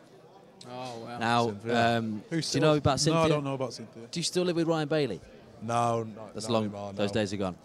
Oh, 0.70 0.98
wow. 1.00 1.18
Now, 1.18 1.46
Cynthia. 1.46 1.98
um, 1.98 2.22
do 2.30 2.36
you 2.40 2.60
know 2.60 2.74
about 2.76 3.00
Cynthia? 3.00 3.20
No, 3.20 3.24
I 3.24 3.28
don't 3.28 3.44
know 3.44 3.54
about 3.54 3.72
Cynthia. 3.74 4.04
Do 4.10 4.20
you 4.20 4.24
still 4.24 4.44
live 4.44 4.56
with 4.56 4.68
Ryan 4.68 4.86
Bailey? 4.88 5.20
No, 5.60 6.04
not, 6.04 6.34
That's 6.34 6.46
not 6.46 6.52
long. 6.54 6.64
anymore, 6.64 6.92
Those 6.94 7.10
days 7.12 7.32
are 7.32 7.36
gone. 7.36 7.56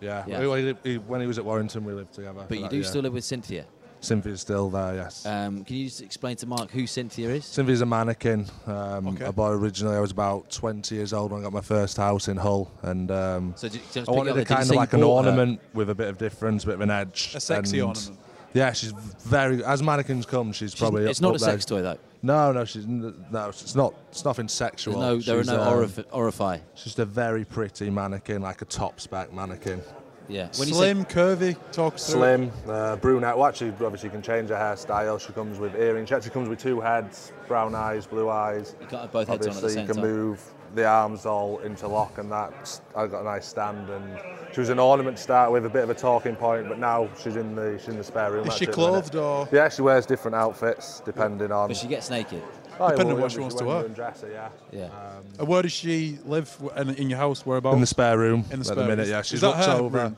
Yeah, 0.00 0.24
Yeah. 0.26 0.40
We- 0.40 0.48
we- 0.48 0.76
he- 0.84 0.98
when 0.98 1.20
he 1.20 1.26
was 1.26 1.38
at 1.38 1.44
Warrington, 1.44 1.84
we 1.84 1.92
lived 1.92 2.12
together. 2.14 2.44
But 2.48 2.56
you 2.58 2.62
that 2.64 2.70
do 2.70 2.76
year. 2.76 2.84
still 2.84 3.02
live 3.02 3.12
with 3.14 3.24
Cynthia. 3.24 3.64
Cynthia's 4.00 4.42
still 4.42 4.68
there. 4.70 4.94
Yes. 4.94 5.24
Um, 5.24 5.64
can 5.64 5.74
you 5.76 5.86
just 5.86 6.02
explain 6.02 6.36
to 6.36 6.46
Mark 6.46 6.70
who 6.70 6.86
Cynthia 6.86 7.30
is? 7.30 7.44
Cynthia's 7.46 7.80
a 7.80 7.86
mannequin. 7.86 8.46
Um, 8.66 9.08
Okay. 9.08 9.24
I 9.24 9.30
bought 9.30 9.48
her 9.48 9.54
originally. 9.56 9.96
I 9.96 10.00
was 10.00 10.10
about 10.12 10.50
20 10.50 10.94
years 10.94 11.12
old 11.14 11.32
when 11.32 11.40
I 11.40 11.44
got 11.44 11.52
my 11.52 11.62
first 11.62 11.96
house 11.96 12.28
in 12.28 12.36
Hull, 12.36 12.70
and 12.82 13.10
um, 13.10 13.54
So 13.56 13.68
did, 13.68 13.80
just 13.92 13.96
I 13.96 14.00
pick 14.02 14.08
wanted 14.10 14.30
up 14.30 14.36
a 14.36 14.36
there, 14.36 14.44
did 14.44 14.50
you 14.50 14.56
kind 14.56 14.70
of 14.70 14.76
like 14.76 14.92
an 14.92 15.00
bought 15.00 15.24
her? 15.24 15.30
ornament 15.30 15.60
with 15.72 15.88
a 15.90 15.94
bit 15.94 16.08
of 16.08 16.18
difference, 16.18 16.64
a 16.64 16.66
bit 16.66 16.74
of 16.74 16.80
an 16.82 16.90
edge. 16.90 17.32
A 17.34 17.40
sexy 17.40 17.78
and- 17.80 17.88
ornament. 17.88 18.18
Yeah, 18.56 18.72
she's 18.72 18.92
very. 18.92 19.62
As 19.64 19.82
mannequins 19.82 20.24
come, 20.26 20.52
she's 20.52 20.70
She's- 20.70 20.80
probably. 20.80 21.04
It's 21.08 21.18
up- 21.20 21.22
not 21.22 21.28
up 21.30 21.36
a 21.36 21.38
there. 21.40 21.50
sex 21.50 21.64
toy 21.66 21.82
though. 21.82 21.98
No, 22.22 22.52
no, 22.52 22.64
she's 22.64 22.86
no. 22.86 23.12
It's 23.50 23.74
not. 23.74 23.94
It's 24.10 24.24
nothing 24.24 24.44
There's 24.46 24.52
sexual. 24.52 24.98
no, 25.00 25.18
there 25.18 25.38
are 25.38 25.44
no 25.44 25.60
um, 25.62 25.84
orif- 25.84 26.04
orify. 26.10 26.60
She's 26.74 26.84
just 26.84 26.98
a 26.98 27.04
very 27.04 27.44
pretty 27.44 27.90
mannequin, 27.90 28.40
like 28.42 28.62
a 28.62 28.64
top 28.64 28.98
spec 29.00 29.32
mannequin. 29.32 29.82
Yeah. 30.28 30.48
When 30.56 30.66
you 30.66 30.74
say- 30.74 30.80
Slim, 30.92 31.04
curvy, 31.04 31.56
talk 31.70 31.94
us 31.94 32.10
through 32.10 32.22
it. 32.24 32.36
Slim, 32.36 32.52
uh, 32.68 32.96
brunette. 32.96 33.36
Well, 33.36 33.46
actually, 33.46 33.70
obviously, 33.70 34.08
you 34.08 34.10
can 34.12 34.22
change 34.22 34.48
her 34.48 34.56
hairstyle. 34.56 35.20
She 35.24 35.32
comes 35.32 35.58
with 35.60 35.76
earrings. 35.76 36.08
She 36.08 36.14
actually 36.16 36.32
comes 36.32 36.48
with 36.48 36.58
two 36.58 36.80
heads, 36.80 37.30
brown 37.46 37.74
eyes, 37.76 38.06
blue 38.06 38.28
eyes. 38.28 38.74
You 38.80 38.86
can't 38.88 39.02
have 39.02 39.12
both 39.12 39.28
heads 39.28 39.46
on 39.46 39.52
at 39.54 39.60
the 39.60 39.66
Obviously, 39.66 39.74
same 39.74 39.86
you 39.86 39.92
can 39.94 40.02
time. 40.02 40.12
move 40.12 40.40
the 40.76 40.86
arms 40.86 41.26
all 41.26 41.58
interlock, 41.60 42.18
and 42.18 42.30
that 42.30 42.80
I 42.94 43.06
got 43.06 43.22
a 43.22 43.24
nice 43.24 43.46
stand. 43.46 43.88
And 43.90 44.18
she 44.52 44.60
was 44.60 44.68
an 44.68 44.78
ornament 44.78 45.16
to 45.16 45.22
start 45.22 45.50
with, 45.50 45.66
a 45.66 45.70
bit 45.70 45.82
of 45.82 45.90
a 45.90 45.94
talking 45.94 46.36
point, 46.36 46.68
but 46.68 46.78
now 46.78 47.08
she's 47.20 47.36
in 47.36 47.56
the 47.56 47.78
she's 47.78 47.88
in 47.88 47.96
the 47.96 48.04
spare 48.04 48.30
room. 48.32 48.46
Is 48.46 48.54
she 48.56 48.66
actually, 48.66 48.68
at 48.68 48.72
the 48.74 48.80
minute. 48.80 49.10
clothed 49.10 49.16
or? 49.16 49.48
Yeah, 49.52 49.68
she 49.68 49.82
wears 49.82 50.06
different 50.06 50.34
outfits 50.36 51.00
depending 51.04 51.50
on. 51.50 51.68
but 51.68 51.76
she 51.76 51.88
gets 51.88 52.10
naked. 52.10 52.42
Oh, 52.78 52.84
yeah, 52.84 52.90
Depending 52.90 53.16
on 53.16 53.22
what 53.22 53.32
she 53.32 53.38
obviously 53.38 53.66
wants 53.66 53.94
to 53.94 53.98
wear. 54.02 54.10
you 54.22 54.28
her, 54.36 54.50
yeah. 54.70 54.88
Yeah. 54.90 55.40
Uh, 55.40 55.46
Where 55.46 55.62
does 55.62 55.72
she 55.72 56.18
live 56.26 56.54
in, 56.76 56.90
in 56.96 57.08
your 57.08 57.18
house? 57.18 57.46
Whereabouts? 57.46 57.74
In 57.74 57.80
the 57.80 57.86
spare 57.86 58.18
room 58.18 58.40
In 58.50 58.58
the 58.60 58.60
at 58.60 58.64
spare 58.66 58.76
the 58.76 58.82
minute, 58.82 59.02
room. 59.04 59.10
yeah. 59.12 59.20
Is 59.20 59.26
She's 59.26 59.40
that 59.40 59.46
looked 59.48 59.64
her 59.64 59.72
over. 59.72 59.98
room? 59.98 60.16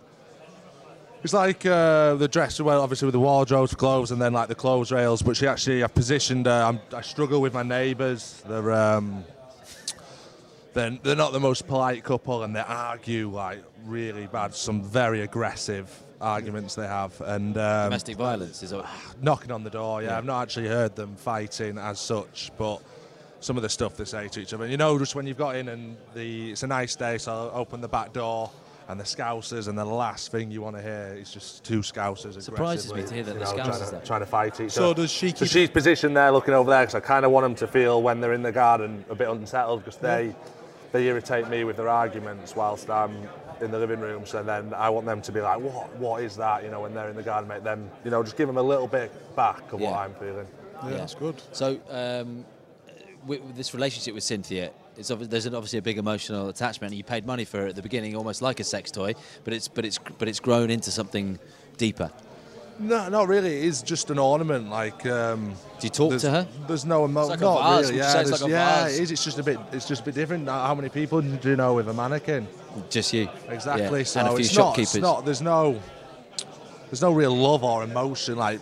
It's 1.23 1.33
like 1.33 1.67
uh, 1.67 2.15
the 2.15 2.29
dresser, 2.29 2.63
well, 2.65 2.81
obviously 2.81 3.07
with 3.07 3.13
the 3.13 3.21
wardrobes, 3.21 3.75
clothes, 3.75 4.13
and 4.13 4.21
then 4.23 4.33
like 4.33 4.49
the 4.49 4.55
clothes 4.55 4.93
rails. 4.93 5.21
But 5.23 5.37
she 5.37 5.47
actually, 5.49 5.83
I've 5.83 5.95
positioned 5.95 6.47
her. 6.47 6.63
I'm, 6.63 6.81
I 6.93 7.01
struggle 7.01 7.41
with 7.41 7.55
my 7.55 7.63
neighbours. 7.65 8.43
They're 8.49 8.73
um, 8.73 9.25
they're, 10.75 10.99
they're 11.03 11.17
not 11.17 11.33
the 11.33 11.41
most 11.41 11.67
polite 11.67 12.05
couple, 12.05 12.43
and 12.45 12.55
they 12.55 12.61
argue 12.61 13.31
like 13.31 13.63
really 13.85 14.27
bad. 14.27 14.55
Some 14.55 14.83
very 14.83 15.23
aggressive 15.23 15.91
arguments 16.21 16.75
they 16.75 16.87
have, 16.87 17.19
and 17.21 17.57
um, 17.57 17.85
Domestic 17.87 18.17
violence 18.17 18.63
is. 18.63 18.73
a- 18.73 18.87
knocking 19.21 19.51
on 19.53 19.65
the 19.65 19.71
door. 19.71 20.03
Yeah, 20.03 20.17
I've 20.19 20.25
not 20.25 20.43
actually 20.43 20.69
heard 20.69 20.95
them 20.97 21.17
fighting 21.17 21.79
as 21.79 21.99
such, 22.01 22.51
but 22.59 22.81
some 23.41 23.57
of 23.57 23.63
the 23.63 23.69
stuff 23.69 23.97
they 23.97 24.05
say 24.05 24.29
to 24.29 24.41
each 24.41 24.53
other. 24.53 24.65
And 24.65 24.71
You 24.73 24.79
know, 24.79 24.99
just 24.99 25.15
when 25.15 25.27
you've 25.27 25.39
got 25.39 25.55
in 25.57 25.69
and 25.69 25.97
the 26.15 26.51
it's 26.53 26.63
a 26.65 26.67
nice 26.67 26.97
day, 26.97 27.19
so 27.19 27.33
I'll 27.33 27.61
open 27.61 27.81
the 27.81 27.89
back 27.89 28.13
door. 28.13 28.51
And 28.91 28.99
the 28.99 29.05
scousers, 29.05 29.69
and 29.69 29.77
the 29.77 29.85
last 29.85 30.33
thing 30.33 30.51
you 30.51 30.63
want 30.63 30.75
to 30.77 30.81
hear 30.81 31.15
is 31.21 31.31
just 31.31 31.63
two 31.63 31.81
scousers. 31.81 32.41
Surprises 32.43 32.91
me 32.95 33.03
to 33.05 33.15
hear 33.15 33.23
that 33.23 33.35
You 33.35 33.39
the 33.41 33.45
know, 33.45 33.51
scouts 33.51 33.69
trying, 33.69 33.85
to, 33.85 33.91
there. 33.97 34.01
trying 34.01 34.21
to 34.21 34.27
fight 34.27 34.61
each 34.63 34.71
So 34.73 34.85
other. 34.87 34.95
So 34.95 35.03
does 35.03 35.11
she 35.11 35.29
So 35.33 35.45
she's 35.45 35.69
positioned 35.69 36.17
there 36.17 36.33
looking 36.33 36.55
over 36.55 36.71
there 36.71 36.81
because 36.87 36.95
I 36.95 37.01
kind 37.01 37.27
of 37.27 37.31
want 37.31 37.45
them 37.45 37.55
to 37.57 37.67
feel 37.67 38.01
when 38.01 38.23
they're 38.23 38.33
in 38.33 38.43
the 38.43 38.51
garden 38.51 39.05
a 39.11 39.15
bit 39.15 39.29
unsettled 39.29 39.81
because 39.85 39.99
they 39.99 40.35
they 40.93 41.07
irritate 41.07 41.49
me 41.49 41.65
with 41.65 41.77
their 41.77 41.89
arguments 41.89 42.57
whilst 42.57 42.89
I'm 42.91 43.15
in 43.61 43.71
the 43.71 43.79
living 43.79 44.01
room. 44.01 44.25
So 44.27 44.43
then 44.43 44.73
I 44.75 44.89
want 44.91 45.07
them 45.07 45.21
to 45.23 45.33
be 45.33 45.41
like, 45.41 45.61
what 45.61 45.95
what 45.97 46.23
is 46.23 46.37
that? 46.37 46.63
You 46.65 46.71
know, 46.71 46.81
when 46.81 46.95
they're 46.95 47.11
in 47.11 47.17
the 47.17 47.23
garden, 47.23 47.49
make 47.49 47.65
them 47.65 47.91
you 48.05 48.11
know 48.11 48.23
just 48.23 48.37
give 48.37 48.47
them 48.47 48.57
a 48.59 48.63
little 48.63 48.87
bit 48.87 49.11
back 49.37 49.73
of 49.73 49.81
Yeah. 49.81 49.91
what 49.91 49.99
I'm 50.01 50.15
feeling. 50.15 50.47
Yeah, 50.85 50.91
that's 50.99 51.15
good. 51.15 51.35
So, 51.53 51.79
um, 51.91 52.45
with, 53.27 53.41
with 53.43 53.57
this 53.57 53.75
relationship 53.75 54.15
with 54.15 54.23
Cynthia, 54.23 54.71
it's 54.97 55.11
obvi- 55.11 55.29
there's 55.29 55.45
an, 55.47 55.55
obviously 55.55 55.81
a 55.81 55.83
big 55.83 55.99
emotional 55.99 56.49
attachment. 56.49 56.95
You 56.95 57.03
paid 57.03 57.27
money 57.27 57.45
for 57.45 57.67
it 57.67 57.71
at 57.71 57.75
the 57.77 57.83
beginning, 57.83 58.15
almost 58.15 58.43
like 58.43 58.61
a 58.61 58.65
sex 58.65 58.91
toy, 58.93 59.15
but 59.45 59.53
it's 59.53 59.67
but 59.69 59.85
it's 59.85 59.99
but 60.19 60.29
it's 60.29 60.41
grown 60.41 60.71
into 60.71 60.91
something 60.93 61.39
deeper. 61.77 62.11
No, 62.79 63.09
not 63.09 63.27
really. 63.29 63.59
It 63.59 63.65
is 63.65 63.83
just 63.83 64.11
an 64.11 64.19
ornament. 64.19 64.71
Like, 64.71 65.05
um, 65.07 65.55
Do 65.81 65.87
you 65.87 65.91
talk 65.91 66.19
to 66.21 66.31
her? 66.31 66.49
There's 66.67 66.85
no 66.85 67.05
emotion. 67.05 67.31
like 67.31 67.41
not 67.41 67.63
vase, 67.81 67.87
really. 67.87 67.99
Yeah, 67.99 68.21
it's 68.21 68.41
like 68.43 68.51
yeah, 68.51 68.85
vase? 68.85 68.99
it 68.99 69.03
is. 69.03 69.11
It's 69.11 69.25
just 69.25 69.39
a 69.39 69.43
bit. 69.43 69.59
It's 69.73 69.89
just 69.89 70.03
a 70.03 70.05
bit 70.05 70.15
different. 70.15 70.49
How 70.49 70.75
many 70.75 70.89
people 70.89 71.21
do 71.21 71.51
you 71.51 71.57
know 71.57 71.75
with 71.75 71.89
a 71.89 71.93
mannequin? 71.95 72.47
Just 72.91 73.13
you. 73.13 73.29
Exactly. 73.49 74.01
Yeah. 74.01 74.05
So 74.05 74.21
and 74.21 74.29
a 74.29 74.33
few 74.33 74.41
it's 74.41 74.57
not, 74.57 74.63
shopkeepers. 74.67 74.95
it's 74.95 75.03
not. 75.03 75.25
There's 75.25 75.43
no. 75.43 75.81
There's 76.87 77.03
no 77.03 77.13
real 77.13 77.37
love 77.37 77.65
or 77.65 77.83
emotion 77.85 78.37
like 78.37 78.61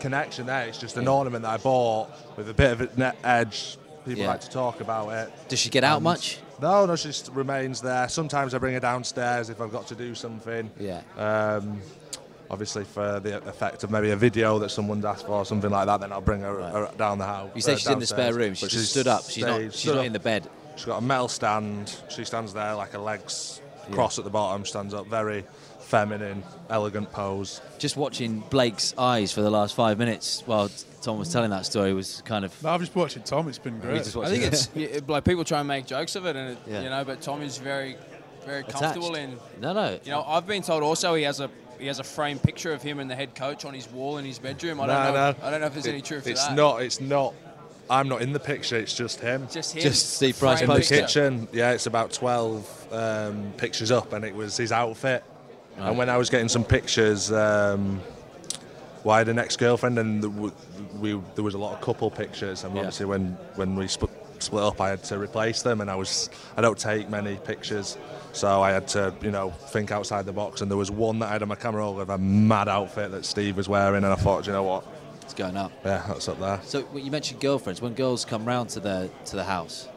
connection 0.00 0.46
there. 0.46 0.66
It's 0.68 0.78
just 0.78 0.96
an 0.96 1.08
ornament 1.08 1.42
that 1.42 1.50
I 1.50 1.56
bought 1.58 2.08
with 2.36 2.48
a 2.48 2.54
bit 2.54 2.72
of 2.72 2.80
a 2.82 2.98
net 2.98 3.16
edge. 3.24 3.76
People 4.04 4.22
Yeah. 4.22 4.28
like 4.28 4.40
to 4.42 4.50
talk 4.50 4.80
about 4.80 5.08
it. 5.10 5.32
Does 5.48 5.58
she 5.58 5.68
get 5.68 5.82
out 5.82 5.96
And- 5.96 6.04
much? 6.04 6.38
No, 6.62 6.86
no, 6.86 6.96
she 6.96 7.08
just 7.08 7.28
remains 7.32 7.82
there. 7.82 8.08
Sometimes 8.08 8.54
I 8.54 8.58
bring 8.58 8.72
her 8.72 8.80
downstairs 8.80 9.50
if 9.50 9.60
I've 9.60 9.72
got 9.72 9.88
to 9.88 9.94
do 9.94 10.14
something. 10.14 10.70
Yeah. 10.78 11.02
Um, 11.18 11.82
obviously, 12.50 12.84
for 12.84 13.20
the 13.20 13.38
effect 13.48 13.84
of 13.84 13.90
maybe 13.90 14.10
a 14.10 14.16
video 14.16 14.58
that 14.58 14.70
someone's 14.70 15.04
asked 15.04 15.26
for 15.26 15.32
or 15.32 15.44
something 15.44 15.70
like 15.70 15.86
that, 15.86 16.00
then 16.00 16.12
I'll 16.12 16.20
bring 16.20 16.40
her, 16.42 16.54
her 16.70 16.90
down 16.96 17.18
the 17.18 17.26
house. 17.26 17.50
You 17.54 17.60
say 17.60 17.74
uh, 17.74 17.76
she's 17.76 17.88
in 17.88 17.98
the 17.98 18.06
spare 18.06 18.34
room. 18.34 18.50
But 18.50 18.70
She's 18.70 18.72
just 18.72 18.90
stood 18.90 19.06
up. 19.06 19.24
She's 19.28 19.44
not. 19.44 19.60
She's 19.60 19.76
stood 19.76 19.94
not 19.94 20.00
up. 20.00 20.06
in 20.06 20.12
the 20.12 20.20
bed. 20.20 20.48
She's 20.76 20.84
got 20.84 20.98
a 20.98 21.00
metal 21.04 21.28
stand. 21.28 21.94
She 22.08 22.24
stands 22.24 22.52
there 22.52 22.74
like 22.74 22.92
her 22.92 22.98
legs 22.98 23.60
cross 23.92 24.18
at 24.18 24.24
the 24.24 24.30
bottom. 24.30 24.64
Stands 24.64 24.92
up, 24.94 25.06
very 25.06 25.44
feminine, 25.80 26.42
elegant 26.68 27.10
pose. 27.12 27.60
Just 27.78 27.96
watching 27.96 28.40
Blake's 28.50 28.92
eyes 28.98 29.32
for 29.32 29.40
the 29.42 29.50
last 29.50 29.74
five 29.76 29.98
minutes 29.98 30.42
while 30.46 30.68
Tom 31.00 31.18
was 31.18 31.32
telling 31.32 31.50
that 31.50 31.64
story 31.64 31.94
was 31.94 32.22
kind 32.24 32.44
of. 32.44 32.62
No, 32.62 32.70
I've 32.70 32.80
just 32.80 32.94
watching 32.94 33.22
Tom. 33.22 33.48
It's 33.48 33.58
been 33.58 33.78
great. 33.78 34.00
I 34.16 34.28
think 34.28 34.42
it's 34.44 34.68
yeah, 34.74 35.00
like 35.06 35.24
people 35.24 35.44
try 35.44 35.60
and 35.60 35.68
make 35.68 35.86
jokes 35.86 36.16
of 36.16 36.26
it, 36.26 36.34
and 36.36 36.50
it, 36.52 36.58
Yeah. 36.66 36.82
you 36.82 36.90
know, 36.90 37.04
but 37.04 37.20
Tom 37.22 37.40
is 37.42 37.58
very, 37.58 37.96
very 38.44 38.60
Attached. 38.60 38.78
comfortable 38.80 39.14
in. 39.14 39.38
No, 39.60 39.72
no. 39.72 39.98
You 40.04 40.10
know, 40.10 40.24
I've 40.24 40.46
been 40.46 40.62
told 40.62 40.82
also 40.82 41.14
he 41.14 41.22
has 41.22 41.38
a 41.40 41.48
he 41.78 41.86
has 41.86 41.98
a 41.98 42.04
framed 42.04 42.42
picture 42.42 42.72
of 42.72 42.82
him 42.82 42.98
and 43.00 43.10
the 43.10 43.14
head 43.14 43.34
coach 43.34 43.64
on 43.64 43.74
his 43.74 43.88
wall 43.90 44.18
in 44.18 44.24
his 44.24 44.38
bedroom. 44.38 44.80
I 44.80 44.86
don't 44.86 44.96
No, 44.96 45.12
know. 45.12 45.30
no. 45.32 45.36
I 45.46 45.50
don't 45.50 45.60
know 45.60 45.66
if 45.66 45.72
there's 45.74 45.86
It- 45.86 45.90
any 45.90 46.02
truth 46.02 46.24
to 46.24 46.30
It's 46.30 46.46
that. 46.46 46.54
not. 46.56 46.82
It's 46.82 47.00
not. 47.00 47.34
I'm 47.88 48.08
not 48.08 48.20
in 48.20 48.32
the 48.32 48.40
picture. 48.40 48.76
It's 48.76 48.94
just 48.94 49.20
him. 49.20 49.46
just 49.50 49.72
him. 49.72 49.82
Just 49.82 50.14
Steve 50.16 50.36
Price 50.38 50.60
in 50.60 50.66
the 50.68 50.74
poster. 50.74 50.96
picture. 50.96 51.06
kitchen. 51.30 51.48
Yeah, 51.52 51.70
it's 51.70 51.86
about 51.86 52.12
12 52.12 52.88
um, 52.92 53.52
pictures 53.56 53.90
up, 53.92 54.12
and 54.12 54.24
it 54.24 54.34
was 54.34 54.56
his 54.56 54.72
outfit. 54.72 55.22
And 55.78 55.96
when 55.96 56.08
I 56.08 56.16
was 56.16 56.28
getting 56.30 56.48
some 56.48 56.64
pictures, 56.64 57.30
um, 57.30 58.00
well, 59.04 59.14
I 59.14 59.18
had 59.18 59.28
an 59.28 59.38
ex-girlfriend, 59.38 59.98
and 60.00 60.22
the, 60.22 60.30
we 60.98 61.20
there 61.36 61.44
was 61.44 61.54
a 61.54 61.58
lot 61.58 61.74
of 61.74 61.80
couple 61.80 62.10
pictures. 62.10 62.64
And 62.64 62.74
Yeah. 62.74 62.80
obviously, 62.80 63.06
when 63.06 63.36
when 63.54 63.76
we 63.76 63.86
split, 63.86 64.10
split 64.42 64.62
up, 64.62 64.80
I 64.80 64.88
had 64.90 65.02
to 65.04 65.18
replace 65.18 65.62
them, 65.62 65.80
and 65.80 65.90
I 65.90 65.94
was 65.96 66.30
I 66.56 66.60
don't 66.60 66.78
take 66.78 67.08
many 67.10 67.36
pictures, 67.36 67.96
so 68.32 68.62
I 68.62 68.70
had 68.72 68.88
to 68.88 69.14
you 69.22 69.30
know 69.30 69.50
think 69.50 69.90
outside 69.90 70.26
the 70.26 70.32
box. 70.32 70.60
And 70.60 70.70
there 70.70 70.78
was 70.78 70.90
one 70.90 71.18
that 71.20 71.26
I 71.28 71.32
had 71.32 71.42
on 71.42 71.48
my 71.48 71.54
camera 71.54 71.82
roll 71.82 72.00
of 72.00 72.10
a 72.10 72.18
mad 72.18 72.68
outfit 72.68 73.10
that 73.12 73.24
Steve 73.24 73.56
was 73.56 73.68
wearing, 73.68 74.04
and 74.04 74.12
I 74.12 74.16
thought, 74.16 74.44
"Do 74.44 74.50
you 74.50 74.52
know 74.54 74.62
what, 74.62 74.84
It's 75.22 75.34
going 75.34 75.56
up. 75.56 75.72
Yeah, 75.84 76.02
that's 76.08 76.28
up 76.28 76.38
there. 76.38 76.60
So 76.64 76.84
you 76.94 77.10
mentioned 77.10 77.40
girlfriends. 77.40 77.80
When 77.82 77.94
girls 77.94 78.24
come 78.24 78.44
round 78.44 78.70
to 78.70 78.80
the 78.80 79.10
to 79.26 79.36
the 79.36 79.44
house, 79.44 79.88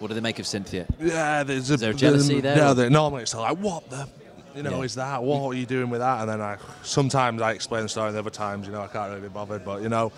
what 0.00 0.08
do 0.08 0.14
they 0.14 0.20
make 0.20 0.38
of 0.40 0.46
Cynthia? 0.46 0.86
Yeah, 1.00 1.44
there's 1.44 1.70
a, 1.70 1.76
there 1.76 1.92
jealousy 1.92 2.40
there, 2.40 2.56
Yeah, 2.56 2.72
they- 2.72 2.88
normally 2.88 3.22
it's 3.22 3.34
like, 3.34 3.56
what 3.58 3.88
the, 3.90 4.08
you 4.56 4.62
know, 4.64 4.78
Yeah. 4.78 4.84
is 4.84 4.94
that? 4.96 5.22
What 5.22 5.40
are 5.46 5.54
you 5.54 5.66
doing 5.66 5.88
with 5.90 6.00
that? 6.00 6.20
And 6.22 6.28
then 6.28 6.40
I 6.40 6.56
sometimes 6.82 7.40
I 7.40 7.52
explain 7.52 7.84
the 7.84 7.88
story, 7.88 8.08
and 8.08 8.16
other 8.18 8.30
times, 8.30 8.66
you 8.66 8.72
know, 8.72 8.82
I 8.82 8.88
can't 8.88 9.08
really 9.10 9.22
be 9.22 9.28
bothered. 9.28 9.64
But 9.64 9.82
you 9.82 9.88
know, 9.88 10.10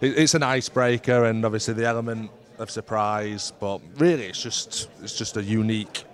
it, 0.00 0.18
it's 0.18 0.34
an 0.34 0.42
icebreaker, 0.42 1.24
and 1.26 1.44
obviously 1.44 1.74
the 1.74 1.86
element 1.86 2.30
of 2.58 2.70
surprise. 2.70 3.52
But 3.60 3.80
really, 3.96 4.24
it's 4.26 4.42
just 4.42 4.88
it's 5.02 5.16
just 5.16 5.36
a 5.36 5.42
unique 5.42 6.04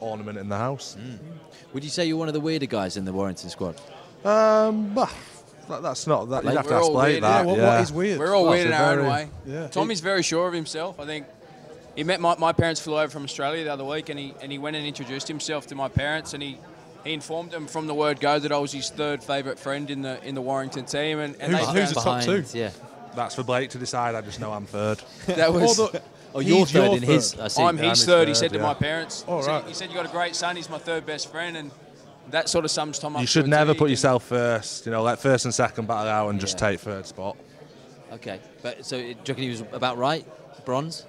ornament 0.00 0.38
in 0.38 0.48
the 0.48 0.56
house. 0.58 0.96
Would 1.72 1.84
you 1.84 1.90
say 1.90 2.06
you're 2.06 2.16
one 2.16 2.28
of 2.28 2.34
the 2.34 2.40
weirder 2.40 2.66
guys 2.66 2.96
in 2.96 3.04
the 3.04 3.12
Warrington 3.12 3.50
squad? 3.50 3.76
Um, 4.24 4.94
bah, 4.94 5.10
that, 5.68 5.82
that's 5.82 6.06
not 6.06 6.28
that. 6.30 6.44
You'd 6.44 6.54
have 6.54 6.66
to 6.66 6.70
we're 6.74 6.80
ask 6.80 6.90
Blake 6.90 7.06
weird, 7.12 7.22
that. 7.24 7.38
yeah, 7.40 7.44
what, 7.44 7.58
what 7.58 7.80
is 7.80 7.92
weird? 7.92 8.18
We're 8.18 8.34
all 8.34 8.42
Well, 8.44 8.52
weird 8.52 8.66
in 8.66 8.72
it's 8.72 8.80
a 8.80 8.84
our 8.84 9.00
own 9.00 9.06
way. 9.08 9.28
yeah. 9.46 9.68
Tommy's 9.68 10.00
very 10.00 10.22
sure 10.22 10.48
of 10.48 10.54
himself. 10.54 10.98
I 10.98 11.04
think 11.06 11.26
he 11.94 12.04
met 12.04 12.20
my, 12.20 12.34
my 12.36 12.52
parents 12.52 12.80
flew 12.80 12.98
over 12.98 13.08
from 13.10 13.24
Australia 13.24 13.64
the 13.64 13.72
other 13.72 13.84
week, 13.84 14.08
and 14.08 14.18
he 14.18 14.34
and 14.42 14.50
he 14.50 14.58
went 14.58 14.76
and 14.76 14.86
introduced 14.86 15.28
himself 15.28 15.66
to 15.68 15.74
my 15.74 15.88
parents, 15.88 16.34
and 16.34 16.42
he. 16.42 16.58
He 17.04 17.12
informed 17.12 17.52
them 17.52 17.68
from 17.68 17.86
the 17.86 17.94
word 17.94 18.18
go 18.18 18.40
that 18.40 18.50
I 18.50 18.58
was 18.58 18.72
his 18.72 18.90
third 18.90 19.22
favourite 19.22 19.60
friend 19.60 19.88
in 19.92 20.02
the 20.02 20.20
in 20.26 20.34
the 20.34 20.42
Warrington 20.42 20.86
team, 20.86 21.20
and, 21.20 21.36
and 21.40 21.52
Who's- 21.54 21.72
they 21.72 21.80
who's 21.80 21.92
found- 21.92 22.22
the 22.22 22.26
top 22.26 22.44
two? 22.50 22.58
Yeah. 22.58 22.70
That's 23.16 23.34
for 23.34 23.42
Blake 23.42 23.70
to 23.70 23.78
decide. 23.78 24.14
I 24.14 24.20
just 24.20 24.40
know 24.40 24.52
I'm 24.52 24.66
third. 24.66 25.02
that 25.26 25.52
was. 25.52 25.78
Although- 25.78 26.00
Oh, 26.34 26.40
you're 26.40 26.58
He's 26.58 26.72
third 26.72 26.84
your 26.84 26.96
in 26.96 27.02
his. 27.02 27.32
third. 27.32 27.44
I 27.44 27.48
see. 27.48 27.62
I'm 27.62 27.68
I'm 27.68 27.78
his 27.78 27.98
his 28.00 28.06
third, 28.06 28.28
he 28.28 28.34
third, 28.34 28.38
said 28.38 28.52
to 28.52 28.58
my 28.58 28.74
parents. 28.74 29.24
Oh, 29.26 29.38
he, 29.38 29.42
said, 29.44 29.50
right. 29.50 29.66
he 29.68 29.72
said, 29.72 29.88
You 29.88 29.94
got 29.94 30.04
a 30.04 30.10
great 30.10 30.36
son, 30.36 30.54
he's 30.56 30.68
my 30.68 30.76
third 30.76 31.06
best 31.06 31.30
friend. 31.30 31.56
And 31.56 31.70
that 32.28 32.50
sort 32.50 32.66
of 32.66 32.70
sums 32.70 32.98
Tom 32.98 33.16
up. 33.16 33.22
You 33.22 33.26
should 33.26 33.48
never 33.48 33.74
put 33.74 33.88
yourself 33.88 34.24
first. 34.24 34.84
You 34.84 34.92
know, 34.92 35.02
let 35.02 35.18
first 35.18 35.46
and 35.46 35.54
second 35.54 35.88
battle 35.88 36.08
out 36.08 36.28
and 36.28 36.38
just 36.38 36.60
Yeah. 36.60 36.68
take 36.68 36.80
third 36.80 37.06
spot. 37.06 37.38
Okay, 38.12 38.40
but 38.62 38.84
so 38.84 38.98
do 38.98 39.06
you 39.06 39.14
reckon 39.14 39.42
he 39.44 39.48
was 39.48 39.62
about 39.72 39.96
right? 39.96 40.26
Bronze. 40.66 41.06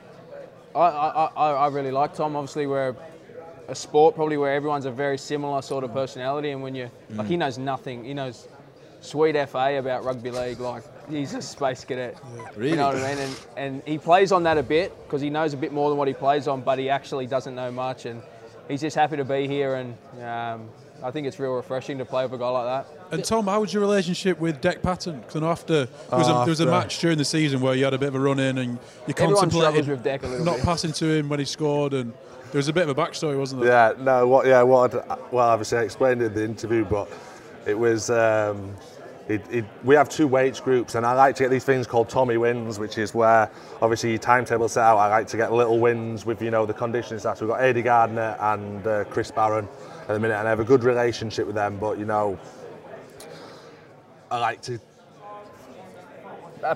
I, 0.74 0.80
I, 0.80 1.26
I, 1.36 1.52
I 1.52 1.68
really 1.70 1.92
like 1.92 2.14
Tom. 2.14 2.36
Obviously, 2.38 2.68
we're 2.68 2.96
a 3.68 3.76
sport 3.76 4.16
probably 4.16 4.38
where 4.38 4.54
everyone's 4.54 4.86
a 4.86 4.92
very 4.92 5.18
similar 5.18 5.62
sort 5.62 5.84
of 5.84 5.92
mm. 5.92 5.96
personality. 5.96 6.52
And 6.52 6.62
when 6.62 6.76
you, 6.76 6.90
like, 7.10 7.28
he 7.28 7.36
mm. 7.36 7.40
knows 7.40 7.58
nothing. 7.58 8.06
He 8.06 8.14
knows 8.14 8.48
sweet 9.02 9.36
FA 9.50 9.78
about 9.78 10.06
rugby 10.06 10.32
league. 10.32 10.60
Like, 10.60 10.84
he's 11.10 11.34
a 11.34 11.42
space 11.42 11.84
cadet. 11.86 12.18
Really? 12.56 12.72
You 12.72 12.76
know 12.78 12.88
what 12.88 12.98
I 12.98 13.16
mean? 13.16 13.18
And, 13.20 13.36
and 13.58 13.84
he 13.86 13.98
plays 13.98 14.32
on 14.32 14.44
that 14.44 14.58
a 14.58 14.64
bit 14.64 14.96
because 15.06 15.22
he 15.22 15.30
knows 15.30 15.54
a 15.54 15.58
bit 15.58 15.72
more 15.72 15.90
than 15.90 15.98
what 15.98 16.08
he 16.08 16.14
plays 16.14 16.48
on, 16.48 16.62
but 16.62 16.80
he 16.80 16.90
actually 16.90 17.28
doesn't 17.28 17.56
know 17.56 17.72
much. 17.72 18.06
And 18.06 18.22
he's 18.68 18.82
just 18.82 18.96
happy 18.96 19.18
to 19.18 19.26
be 19.26 19.48
here. 19.48 19.76
And 19.76 19.98
um, 20.24 20.70
I 21.04 21.12
think 21.12 21.28
it's 21.28 21.40
real 21.40 21.54
refreshing 21.54 21.98
to 22.00 22.06
play 22.06 22.24
with 22.26 22.34
a 22.34 22.38
guy 22.38 22.50
like 22.50 22.86
that. 22.86 22.94
And 23.12 23.24
Tom, 23.24 23.46
how 23.46 23.62
was 23.62 23.74
your 23.74 23.82
relationship 23.82 24.38
with 24.40 24.62
Dec 24.62 24.82
Patton? 24.82 25.22
Because 25.22 25.42
after 25.42 25.86
there 25.86 26.20
was, 26.20 26.28
a, 26.28 26.34
there 26.34 26.46
was 26.48 26.60
a 26.60 26.66
match 26.66 27.00
during 27.00 27.18
the 27.18 27.26
season 27.26 27.62
where 27.62 27.74
you 27.74 27.86
had 27.86 27.94
a 27.94 27.98
bit 27.98 28.10
of 28.10 28.16
a 28.16 28.20
run 28.20 28.40
in 28.40 28.58
and 28.58 28.74
you 29.08 29.14
Everyone 29.18 29.36
contemplated 29.50 29.88
with 29.88 30.04
Dec 30.04 30.24
a 30.24 30.44
not 30.44 30.58
bit. 30.58 30.66
passing 30.66 30.92
to 30.94 31.06
him 31.06 31.30
when 31.30 31.40
he 31.40 31.46
scored, 31.46 31.94
and 31.94 32.12
there 32.52 32.60
was 32.60 32.68
a 32.68 32.74
bit 32.74 32.88
of 32.88 32.98
a 32.98 33.02
backstory, 33.02 33.38
wasn't 33.38 33.62
there? 33.62 33.72
Yeah, 33.72 34.04
no, 34.04 34.28
what? 34.28 34.46
Yeah, 34.46 34.62
what? 34.64 34.94
I'd- 34.94 35.22
Well, 35.32 35.48
obviously 35.48 35.78
I 35.78 35.84
explained 35.84 36.22
it 36.22 36.26
in 36.28 36.34
the 36.34 36.44
interview, 36.44 36.84
but 36.84 37.10
it 37.66 37.78
was. 37.80 38.10
Um, 38.10 38.76
it, 39.30 39.42
it, 39.52 39.66
we 39.84 39.96
have 39.96 40.10
two 40.10 40.28
weights 40.28 40.60
groups, 40.60 40.96
and 40.96 41.06
I 41.06 41.14
like 41.14 41.36
to 41.36 41.44
get 41.44 41.50
these 41.50 41.66
things 41.66 41.86
called 41.86 42.10
Tommy 42.10 42.38
wins, 42.38 42.80
which 42.80 42.98
is 42.98 43.14
where 43.14 43.50
obviously 43.82 44.12
your 44.12 44.20
timetable 44.20 44.70
set 44.70 44.84
out. 44.84 44.98
I 44.98 45.08
like 45.08 45.28
to 45.28 45.38
get 45.38 45.52
little 45.52 45.80
wins 45.80 46.26
with 46.26 46.42
you 46.42 46.52
know 46.52 46.66
the 46.66 46.74
conditioning 46.74 47.20
staff. 47.20 47.38
So 47.38 47.46
we've 47.46 47.56
got 47.56 47.64
Adi 47.64 47.82
Gardner 47.82 48.38
and 48.40 48.88
uh, 48.88 49.04
Chris 49.06 49.32
Barron 49.32 49.68
at 50.02 50.08
the 50.08 50.20
minute, 50.20 50.36
and 50.36 50.48
I 50.48 50.50
have 50.50 50.62
a 50.62 50.66
good 50.66 50.84
relationship 50.84 51.46
with 51.46 51.56
them. 51.56 51.78
But 51.78 52.00
you 52.00 52.06
know, 52.06 52.40
I 54.32 54.40
like 54.40 54.62
to 54.64 54.80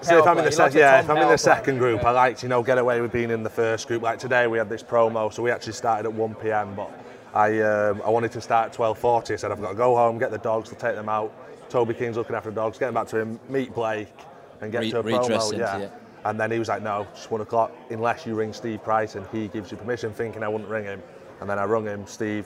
so 0.01 0.19
if 0.19 0.27
I'm 0.27 0.37
in 0.37 0.45
the 0.45 0.51
sec- 0.51 0.73
yeah, 0.73 0.99
if 0.99 1.09
I'm 1.09 1.17
in 1.17 1.27
the 1.27 1.37
second 1.37 1.77
group, 1.77 2.03
I 2.03 2.11
like 2.11 2.37
to 2.37 2.45
you 2.45 2.49
know 2.49 2.63
get 2.63 2.77
away 2.77 3.01
with 3.01 3.11
being 3.11 3.31
in 3.31 3.43
the 3.43 3.49
first 3.49 3.87
group. 3.87 4.01
Like 4.01 4.19
today, 4.19 4.47
we 4.47 4.57
had 4.57 4.69
this 4.69 4.83
promo, 4.83 5.33
so 5.33 5.41
we 5.41 5.51
actually 5.51 5.73
started 5.73 6.07
at 6.07 6.13
1 6.13 6.35
p.m. 6.35 6.75
But 6.75 6.91
I 7.33 7.61
um, 7.61 8.01
I 8.05 8.09
wanted 8.09 8.31
to 8.33 8.41
start 8.41 8.71
at 8.71 8.77
12:40. 8.77 9.31
I 9.31 9.35
said 9.37 9.51
I've 9.51 9.61
got 9.61 9.69
to 9.69 9.75
go 9.75 9.95
home, 9.95 10.17
get 10.17 10.31
the 10.31 10.37
dogs, 10.37 10.69
we'll 10.69 10.79
take 10.79 10.95
them 10.95 11.09
out. 11.09 11.33
Toby 11.71 11.93
King's 11.93 12.17
looking 12.17 12.35
after 12.35 12.49
the 12.49 12.55
dogs, 12.55 12.77
getting 12.77 12.93
back 12.93 13.07
to 13.07 13.17
him, 13.17 13.39
meet 13.49 13.73
Blake, 13.73 14.13
and 14.61 14.71
get 14.71 14.81
Re- 14.81 14.91
to 14.91 14.99
a 14.99 15.01
redress 15.01 15.45
promo. 15.47 15.53
into 15.53 15.57
Yeah. 15.65 15.89
And 16.25 16.39
then 16.39 16.51
he 16.51 16.59
was 16.59 16.67
like, 16.67 16.83
no, 16.83 17.07
just 17.15 17.31
one 17.31 17.41
o'clock, 17.41 17.71
unless 17.89 18.25
you 18.27 18.35
ring 18.35 18.53
Steve 18.53 18.83
Price 18.83 19.15
and 19.15 19.25
he 19.31 19.47
gives 19.47 19.71
you 19.71 19.77
permission, 19.77 20.13
thinking 20.13 20.43
I 20.43 20.47
wouldn't 20.49 20.69
ring 20.69 20.83
him. 20.83 21.01
And 21.39 21.49
then 21.49 21.57
I 21.57 21.63
rung 21.65 21.85
him, 21.85 22.05
Steve, 22.05 22.45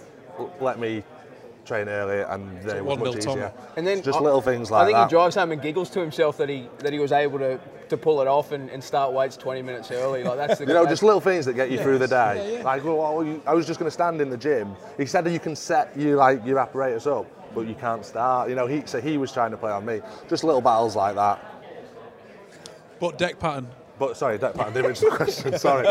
let 0.61 0.79
me 0.79 1.03
train 1.65 1.89
early, 1.89 2.21
and 2.21 2.61
then 2.61 2.77
it 2.77 2.85
was 2.85 2.99
much 2.99 3.03
mil 3.03 3.13
Tom. 3.15 3.31
easier. 3.33 3.51
And 3.75 3.85
then 3.87 4.01
just 4.03 4.19
I- 4.19 4.21
little 4.21 4.39
things 4.41 4.69
like 4.71 4.79
that. 4.79 4.83
I 4.83 4.85
think 4.85 4.95
that. 4.97 5.09
he 5.09 5.09
drives 5.09 5.35
home 5.35 5.51
and 5.51 5.61
giggles 5.61 5.89
to 5.89 5.99
himself 5.99 6.37
that 6.37 6.47
he 6.47 6.69
that 6.79 6.93
he 6.93 6.99
was 6.99 7.11
able 7.11 7.39
to, 7.39 7.59
to 7.89 7.97
pull 7.97 8.21
it 8.21 8.27
off 8.27 8.51
and, 8.51 8.69
and 8.69 8.81
start 8.83 9.11
weights 9.11 9.35
20 9.35 9.63
minutes 9.63 9.89
early. 9.91 10.23
Like 10.23 10.37
that's 10.37 10.59
the 10.59 10.67
You 10.67 10.73
know, 10.75 10.85
just 10.85 11.01
little 11.03 11.19
things 11.19 11.43
that 11.47 11.53
get 11.53 11.71
you 11.71 11.79
through 11.81 11.97
the 11.97 12.07
day. 12.07 12.61
Like, 12.63 12.83
well, 12.85 12.97
well, 12.97 13.41
I 13.47 13.53
was 13.55 13.65
just 13.65 13.79
going 13.79 13.87
to 13.87 13.91
stand 13.93 14.21
in 14.21 14.29
the 14.29 14.37
gym. 14.37 14.75
He 14.97 15.05
said 15.07 15.23
that 15.25 15.31
you 15.31 15.39
can 15.39 15.55
set 15.55 15.97
you 15.97 16.15
like 16.15 16.45
your 16.45 16.59
apparatus 16.59 17.07
up, 17.07 17.25
but 17.55 17.65
you 17.67 17.73
can't 17.75 18.05
start. 18.05 18.49
You 18.49 18.55
know, 18.55 18.67
he 18.67 18.83
so 18.85 19.01
he 19.01 19.17
was 19.17 19.31
trying 19.31 19.51
to 19.51 19.57
play 19.57 19.71
on 19.71 19.85
me. 19.85 20.01
Just 20.29 20.43
little 20.43 20.61
battles 20.61 20.95
like 20.95 21.15
that. 21.15 21.43
But 22.99 23.17
Dec 23.17 23.39
Patton. 23.39 23.67
But 23.97 24.17
sorry, 24.17 24.37
Dec 24.37 24.55
Patton. 24.55 24.73
The 24.73 24.85
original 24.85 25.11
question. 25.15 25.57
Sorry, 25.57 25.87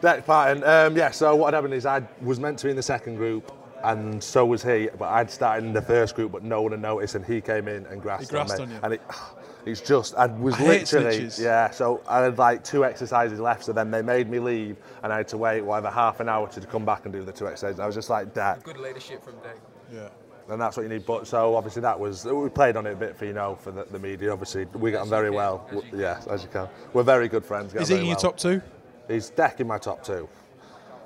Dec 0.00 0.24
Patton. 0.24 0.64
Um, 0.64 0.96
yeah. 0.96 1.10
So 1.10 1.34
what 1.36 1.46
had 1.52 1.54
happened 1.58 1.74
is 1.74 1.84
I 1.86 2.02
was 2.22 2.38
meant 2.40 2.58
to 2.60 2.66
be 2.66 2.70
in 2.70 2.76
the 2.76 2.82
second 2.82 3.16
group, 3.16 3.52
and 3.84 4.22
so 4.22 4.46
was 4.46 4.62
he. 4.62 4.88
But 4.98 5.08
I'd 5.08 5.30
started 5.30 5.66
in 5.66 5.72
the 5.72 5.82
first 5.82 6.14
group, 6.14 6.32
but 6.32 6.42
no 6.42 6.62
one 6.62 6.72
had 6.72 6.80
noticed, 6.80 7.14
and 7.16 7.24
he 7.24 7.40
came 7.40 7.68
in 7.68 7.86
and 7.86 8.00
grasped, 8.00 8.30
grasped 8.30 8.60
on 8.60 8.68
me. 8.68 8.74
on 8.76 8.80
you. 8.80 8.84
And 8.84 8.94
it, 8.94 9.02
it's 9.66 9.80
just, 9.80 10.14
I 10.16 10.26
was 10.26 10.54
I 10.56 10.66
literally, 10.66 11.20
snitches. 11.20 11.40
yeah. 11.40 11.70
So 11.70 12.00
I 12.08 12.20
had 12.20 12.38
like 12.38 12.64
two 12.64 12.84
exercises 12.84 13.38
left, 13.40 13.64
so 13.64 13.72
then 13.72 13.90
they 13.90 14.02
made 14.02 14.28
me 14.28 14.38
leave, 14.40 14.76
and 15.02 15.12
I 15.12 15.18
had 15.18 15.28
to 15.28 15.36
wait 15.38 15.60
whatever 15.62 15.90
half 15.90 16.20
an 16.20 16.28
hour 16.28 16.48
to 16.48 16.60
come 16.62 16.84
back 16.84 17.04
and 17.04 17.12
do 17.12 17.24
the 17.24 17.32
two 17.32 17.46
exercises. 17.46 17.78
I 17.80 17.86
was 17.86 17.94
just 17.94 18.10
like, 18.10 18.34
Dad. 18.34 18.62
good 18.64 18.78
leadership 18.78 19.24
from 19.24 19.34
Dec. 19.34 19.56
yeah. 19.92 20.08
And 20.48 20.60
that's 20.60 20.76
what 20.76 20.82
you 20.82 20.88
need. 20.88 21.06
But 21.06 21.26
so 21.26 21.54
obviously 21.54 21.82
that 21.82 21.98
was 21.98 22.24
we 22.24 22.48
played 22.48 22.76
on 22.76 22.86
it 22.86 22.92
a 22.92 22.96
bit 22.96 23.16
for 23.16 23.24
you 23.24 23.32
know 23.32 23.54
for 23.54 23.70
the, 23.70 23.84
the 23.84 23.98
media. 23.98 24.32
Obviously 24.32 24.64
we 24.74 24.90
get 24.90 25.00
on 25.00 25.08
very 25.08 25.30
well. 25.30 25.66
Yeah, 25.94 26.20
as 26.30 26.42
you 26.42 26.48
can. 26.48 26.68
We're 26.92 27.02
very 27.04 27.28
good 27.28 27.44
friends. 27.44 27.72
get 27.72 27.82
Is 27.82 27.88
he 27.88 27.94
in 27.94 28.00
very 28.00 28.08
your 28.08 28.16
top 28.18 28.36
two? 28.36 28.60
He's 29.08 29.30
Dec 29.30 29.60
in 29.60 29.66
my 29.66 29.78
top 29.78 30.02
two. 30.04 30.28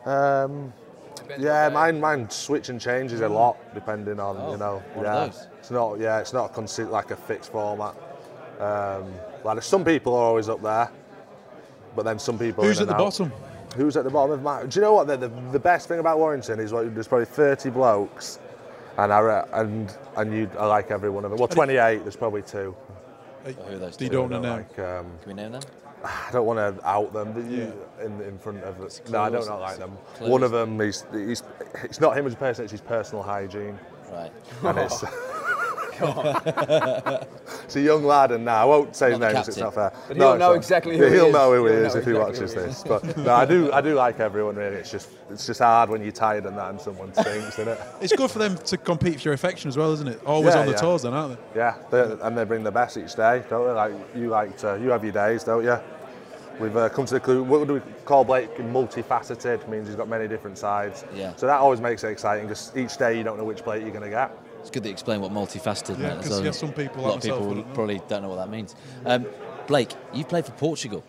Um, 0.05 0.73
yeah, 1.39 1.69
mine 1.69 2.01
mine 2.01 2.31
switch 2.31 2.69
and 2.69 2.81
changes 2.81 3.21
a 3.21 3.29
lot 3.29 3.57
depending 3.75 4.21
on 4.21 4.37
Oh, 4.39 4.53
you 4.53 4.59
know. 4.59 4.83
one 4.95 5.07
of 5.07 5.13
yeah, 5.15 5.27
those. 5.27 5.47
it's 5.59 5.71
not 5.71 5.99
yeah, 5.99 6.19
it's 6.21 6.33
not 6.33 6.51
a 6.51 6.61
consi- 6.61 6.89
like 6.91 7.11
a 7.11 7.17
fixed 7.17 7.53
format. 7.53 7.95
Um, 8.61 9.13
like 9.45 9.63
some 9.63 9.85
people 9.85 10.15
are 10.15 10.25
always 10.25 10.49
up 10.49 10.63
there, 10.63 10.91
but 11.95 12.05
then 12.05 12.19
some 12.19 12.39
people. 12.39 12.65
Who's 12.65 12.79
in 12.79 12.83
at 12.85 12.89
the 12.89 12.95
out. 12.95 12.99
bottom? 12.99 13.33
Who's 13.77 13.97
at 13.97 14.05
the 14.05 14.11
bottom 14.11 14.31
of 14.33 14.43
my? 14.43 14.65
Do 14.65 14.79
you 14.79 14.83
know 14.83 14.95
what? 14.95 15.07
The, 15.09 15.17
the, 15.17 15.29
the 15.53 15.59
best 15.59 15.89
thing 15.89 15.99
about 15.99 16.19
Warrington 16.19 16.61
is 16.61 16.73
what, 16.73 16.95
there's 16.95 17.09
probably 17.09 17.27
30 17.27 17.71
blokes, 17.71 18.39
and 18.99 19.13
I 19.13 19.45
and 19.53 19.97
and 20.17 20.33
you 20.35 20.51
I 20.59 20.67
like 20.67 20.91
every 20.91 21.11
one 21.11 21.25
of 21.25 21.31
them. 21.31 21.39
Well, 21.39 21.49
28. 21.49 22.03
There's 22.03 22.17
probably 22.17 22.43
two. 22.43 22.75
Who 23.45 23.51
are 23.75 23.79
those 23.79 24.01
You 24.01 24.09
two? 24.09 24.13
don't 24.15 24.31
know 24.31 24.39
I 24.39 24.41
now. 24.43 24.57
Like, 24.57 24.79
um, 24.79 25.07
Can 25.23 25.29
we 25.29 25.35
name 25.35 25.53
them? 25.53 25.63
I 26.05 26.29
don't 26.33 26.47
want 26.47 26.59
to 26.59 26.89
out 26.89 27.13
them 27.13 27.33
but 27.33 27.45
you, 27.45 27.73
in, 28.05 28.21
in 28.23 28.39
front 28.39 28.63
of. 28.65 28.79
No, 29.11 29.21
I 29.21 29.31
don't 29.31 29.39
close, 29.39 29.49
not 29.49 29.61
like 29.61 29.79
them. 29.79 29.97
close. 30.15 30.31
One 30.31 30.43
of 30.43 30.51
them 30.51 30.81
is 30.81 31.05
he's, 31.13 31.43
it's 31.85 32.01
not 32.01 32.17
him 32.17 32.27
as 32.27 32.33
a 32.35 32.37
person. 32.37 32.65
It's 32.65 32.73
his 32.73 32.81
personal 32.81 33.23
hygiene, 33.23 33.79
Right. 34.13 34.33
and 34.65 34.79
it's. 34.79 35.05
it's 37.65 37.77
a 37.77 37.81
young 37.81 38.05
lad, 38.05 38.33
and 38.33 38.45
now 38.45 38.63
I 38.63 38.65
won't 38.65 38.95
say 38.97 39.11
his 39.11 39.19
Not 39.19 39.27
the 39.29 39.33
name. 39.33 39.37
'cause 39.37 39.49
It's 39.49 39.57
not 39.59 39.75
fair. 39.75 39.93
But 40.09 40.17
No, 40.17 40.29
he'll 40.31 40.39
know 40.39 40.49
not. 40.51 40.57
exactly 40.57 40.97
who 40.97 41.05
Yeah, 41.05 41.11
he 41.11 41.17
He'll 41.17 41.27
is. 41.27 41.33
know 41.33 41.53
who 41.55 41.67
he 41.67 41.73
is 41.75 41.95
know 41.95 42.01
if 42.01 42.07
he 42.07 42.13
watches 42.13 42.53
he 42.53 42.59
this. 42.61 42.85
But 42.87 43.17
no, 43.17 43.35
I 43.35 43.45
do. 43.45 43.73
I 43.73 43.81
do 43.81 43.95
like 43.95 44.21
everyone 44.21 44.57
really. 44.57 44.77
It's 44.77 44.91
just 44.91 45.09
it's 45.31 45.47
just 45.47 45.61
hard 45.61 45.91
when 45.91 46.03
you're 46.03 46.13
tired 46.13 46.47
and 46.47 46.57
that, 46.59 46.71
and 46.71 46.81
someone 46.81 47.13
stinks, 47.15 47.59
isn't 47.59 47.69
it? 47.69 47.81
It's 48.01 48.13
good 48.15 48.31
for 48.31 48.39
them 48.39 48.57
to 48.57 48.77
compete 48.77 49.17
for 49.21 49.29
your 49.29 49.35
affection 49.35 49.69
as 49.69 49.77
well, 49.77 49.93
isn't 49.93 50.09
it? 50.09 50.21
Always 50.25 50.55
Yeah, 50.55 50.61
on 50.61 50.67
the 50.67 50.73
yeah. 50.73 50.79
toes, 50.79 51.03
then, 51.03 51.15
aren't 51.15 51.37
they? 51.55 51.59
Yeah, 51.61 51.75
they, 51.91 52.17
and 52.23 52.37
they 52.39 52.45
bring 52.45 52.63
the 52.63 52.71
best 52.73 52.97
each 52.97 53.15
day, 53.15 53.43
don't 53.49 53.67
they? 53.67 53.73
Like 53.73 53.93
you 54.15 54.29
like 54.29 54.57
to, 54.59 54.79
you 54.83 54.91
have 54.91 55.03
your 55.05 55.13
days, 55.13 55.45
don't 55.45 55.65
you? 55.65 55.77
We've 56.59 56.75
uh, 56.75 56.89
come 56.89 57.05
to 57.05 57.15
the 57.15 57.21
clue. 57.21 57.43
What 57.43 57.67
do 57.69 57.75
we 57.75 57.81
call 58.07 58.25
Blake 58.25 58.57
multifaceted? 58.57 59.69
Means 59.69 59.89
he's 59.89 59.97
got 59.97 60.09
many 60.09 60.27
different 60.27 60.57
sides. 60.57 61.05
Yeah. 61.15 61.35
So 61.37 61.47
that 61.47 61.59
always 61.61 61.83
makes 61.83 62.03
it 62.03 62.09
exciting 62.09 62.47
because 62.47 62.73
each 62.75 62.97
day 62.97 63.19
you 63.19 63.25
don't 63.25 63.37
know 63.37 63.45
which 63.45 63.63
plate 63.63 63.83
you're 63.83 63.91
going 63.91 64.05
to 64.05 64.09
get. 64.09 64.31
It's 64.67 64.73
good 64.73 64.83
that 64.83 64.89
you 64.89 64.93
explain 64.95 65.21
what 65.21 65.31
multifaceted 65.31 65.97
Yeah, 65.97 66.09
meant. 66.09 66.23
'cause, 66.23 66.33
as 66.41 66.45
yeah, 66.45 66.51
some 66.51 66.73
people 66.73 67.07
a 67.07 67.07
lot 67.07 67.17
of 67.19 67.23
people 67.23 67.37
myself 67.37 67.41
will 67.41 67.49
wouldn't 67.51 67.69
know. 67.69 67.75
probably 67.75 68.01
don't 68.09 68.23
know 68.23 68.29
what 68.31 68.37
that 68.39 68.51
means. 68.51 68.75
Um, 69.05 69.25
Blake, 69.69 69.93
you 70.13 70.25
played 70.25 70.45
for 70.45 70.51
Portugal. 70.53 71.05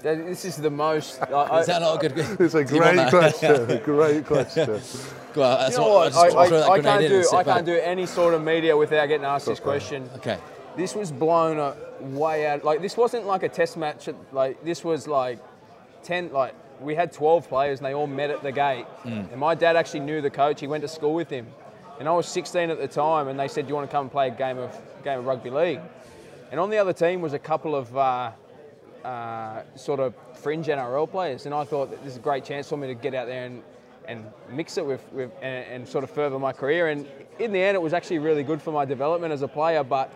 This 0.00 0.44
is 0.44 0.54
the 0.54 0.70
most. 0.70 1.20
I, 1.28 1.32
I, 1.32 1.60
Is 1.62 1.66
that 1.66 1.80
not 1.82 1.96
a 2.04 2.08
good? 2.08 2.16
It's 2.40 2.54
a 2.54 2.62
Do 2.64 2.74
you 2.76 2.80
want 2.82 2.94
great 2.94 2.96
that? 2.96 3.10
question. 3.10 3.70
a 3.72 3.78
great 3.84 4.26
question. 4.26 4.80
Well, 5.34 5.58
that's 5.58 5.76
you 5.76 5.82
know 5.82 5.88
what, 5.92 6.14
I 6.14 6.28
what? 6.28 6.52
I, 6.52 6.56
I, 6.56 6.70
I 6.74 6.80
can't 6.80 7.08
do. 7.08 7.28
I 7.32 7.42
back. 7.42 7.54
can't 7.56 7.66
do 7.66 7.74
any 7.80 8.06
sort 8.06 8.32
of 8.32 8.44
media 8.44 8.76
without 8.76 9.06
getting 9.08 9.26
asked 9.26 9.46
this 9.46 9.58
question. 9.58 10.08
Okay. 10.18 10.38
This 10.76 10.94
was 10.94 11.10
blown 11.10 11.74
way 12.00 12.46
out. 12.46 12.62
Like 12.64 12.80
this 12.80 12.96
wasn't 12.96 13.26
like 13.26 13.42
a 13.42 13.48
test 13.48 13.76
match. 13.76 14.06
at- 14.06 14.14
Like 14.32 14.62
this 14.64 14.84
was 14.84 15.08
like 15.08 15.40
ten. 16.04 16.32
Like 16.32 16.54
we 16.80 16.94
had 16.94 17.10
twelve 17.12 17.48
players 17.48 17.80
and 17.80 17.86
they 17.86 17.94
all 17.94 18.06
met 18.06 18.30
at 18.30 18.44
the 18.44 18.52
gate. 18.52 18.86
And 19.04 19.36
my 19.36 19.56
dad 19.56 19.74
actually 19.74 20.00
knew 20.00 20.20
the 20.20 20.30
coach. 20.30 20.60
He 20.60 20.68
went 20.68 20.82
to 20.82 20.88
school 20.88 21.12
with 21.14 21.28
him. 21.30 21.48
And 21.98 22.08
I 22.08 22.12
was 22.12 22.26
16 22.26 22.70
at 22.70 22.78
the 22.78 22.88
time. 22.88 23.28
And 23.28 23.38
they 23.38 23.48
said, 23.48 23.66
"Do 23.66 23.70
you 23.70 23.74
want 23.74 23.88
to 23.88 23.94
come 23.94 24.02
and 24.02 24.12
play 24.12 24.28
a 24.28 24.30
game 24.30 24.58
of 24.58 24.76
game 25.04 25.18
of 25.18 25.26
rugby 25.26 25.50
league?" 25.50 25.80
and 26.50 26.60
on 26.60 26.70
the 26.70 26.78
other 26.78 26.92
team 26.92 27.20
was 27.20 27.32
a 27.32 27.38
couple 27.38 27.74
of 27.74 27.96
uh, 27.96 28.30
uh, 29.04 29.62
sort 29.74 30.00
of 30.00 30.14
fringe 30.34 30.66
NRL 30.66 31.10
players, 31.10 31.46
and 31.46 31.54
I 31.54 31.64
thought 31.64 31.90
this 32.02 32.12
is 32.12 32.16
a 32.16 32.20
great 32.20 32.44
chance 32.44 32.68
for 32.68 32.76
me 32.76 32.86
to 32.88 32.94
get 32.94 33.14
out 33.14 33.26
there 33.26 33.46
and, 33.46 33.62
and 34.06 34.24
mix 34.50 34.78
it 34.78 34.86
with, 34.86 35.04
with 35.12 35.30
and, 35.42 35.66
and 35.66 35.88
sort 35.88 36.04
of 36.04 36.10
further 36.10 36.38
my 36.38 36.52
career. 36.52 36.88
And 36.88 37.06
in 37.38 37.52
the 37.52 37.60
end, 37.60 37.74
it 37.74 37.82
was 37.82 37.92
actually 37.92 38.20
really 38.20 38.42
good 38.42 38.62
for 38.62 38.72
my 38.72 38.84
development 38.84 39.32
as 39.32 39.42
a 39.42 39.48
player, 39.48 39.82
but 39.82 40.12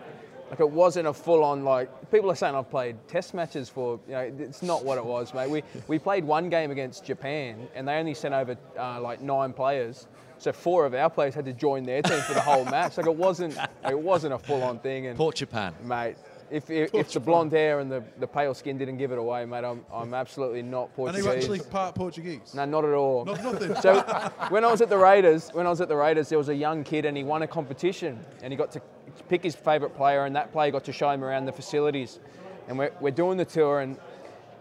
like 0.49 0.59
it 0.59 0.69
wasn't 0.69 1.07
a 1.07 1.13
full-on 1.13 1.63
like 1.63 2.11
people 2.11 2.29
are 2.29 2.35
saying 2.35 2.55
I've 2.55 2.69
played 2.69 2.97
test 3.07 3.33
matches 3.33 3.69
for 3.69 4.01
you 4.05 4.13
know 4.13 4.33
it's 4.39 4.61
not 4.61 4.83
what 4.83 4.97
it 4.97 5.05
was, 5.05 5.33
mate. 5.33 5.49
We 5.49 5.63
we 5.87 5.99
played 5.99 6.23
one 6.23 6.49
game 6.49 6.71
against 6.71 7.05
Japan, 7.05 7.67
and 7.75 7.87
they 7.87 7.95
only 7.95 8.13
sent 8.13 8.33
over 8.33 8.57
uh, 8.77 8.99
like 9.01 9.21
nine 9.21 9.53
players. 9.53 10.07
So 10.41 10.51
four 10.51 10.87
of 10.87 10.95
our 10.95 11.09
players 11.09 11.35
had 11.35 11.45
to 11.45 11.53
join 11.53 11.83
their 11.83 12.01
team 12.01 12.19
for 12.21 12.33
the 12.33 12.41
whole 12.41 12.65
match. 12.65 12.97
Like 12.97 13.05
it 13.05 13.15
wasn't, 13.15 13.55
it 13.87 13.99
wasn't 13.99 14.33
a 14.33 14.39
full-on 14.39 14.79
thing. 14.79 15.05
And 15.05 15.15
Port 15.15 15.35
Japan. 15.35 15.75
mate. 15.83 16.15
If, 16.49 16.69
if, 16.69 16.93
if 16.93 17.11
the 17.13 17.19
blonde 17.19 17.53
hair 17.53 17.79
and 17.79 17.89
the, 17.89 18.03
the 18.19 18.27
pale 18.27 18.53
skin 18.53 18.77
didn't 18.77 18.97
give 18.97 19.11
it 19.13 19.17
away, 19.17 19.45
mate, 19.45 19.63
I'm, 19.63 19.85
I'm 19.93 20.13
absolutely 20.13 20.63
not 20.63 20.93
Portuguese. 20.95 21.19
And 21.19 21.25
Portuguese. 21.25 21.45
are 21.45 21.47
you 21.47 21.53
actually 21.55 21.71
part 21.71 21.95
Portuguese? 21.95 22.53
No, 22.53 22.65
not 22.65 22.83
at 22.83 22.91
all. 22.93 23.23
Not 23.23 23.41
nothing. 23.41 23.75
So 23.75 24.01
when 24.49 24.65
I 24.65 24.71
was 24.71 24.81
at 24.81 24.89
the 24.89 24.97
Raiders, 24.97 25.49
when 25.53 25.65
I 25.65 25.69
was 25.69 25.79
at 25.79 25.87
the 25.87 25.95
Raiders, 25.95 26.27
there 26.27 26.37
was 26.37 26.49
a 26.49 26.55
young 26.55 26.83
kid 26.83 27.05
and 27.05 27.15
he 27.15 27.23
won 27.23 27.43
a 27.43 27.47
competition 27.47 28.19
and 28.41 28.51
he 28.51 28.57
got 28.57 28.71
to 28.71 28.81
pick 29.29 29.43
his 29.43 29.55
favourite 29.55 29.95
player 29.95 30.25
and 30.25 30.35
that 30.35 30.51
player 30.51 30.71
got 30.71 30.83
to 30.85 30.91
show 30.91 31.09
him 31.11 31.23
around 31.23 31.45
the 31.45 31.53
facilities. 31.53 32.19
And 32.67 32.77
we're, 32.77 32.91
we're 32.99 33.11
doing 33.11 33.37
the 33.37 33.45
tour 33.45 33.79
and 33.79 33.97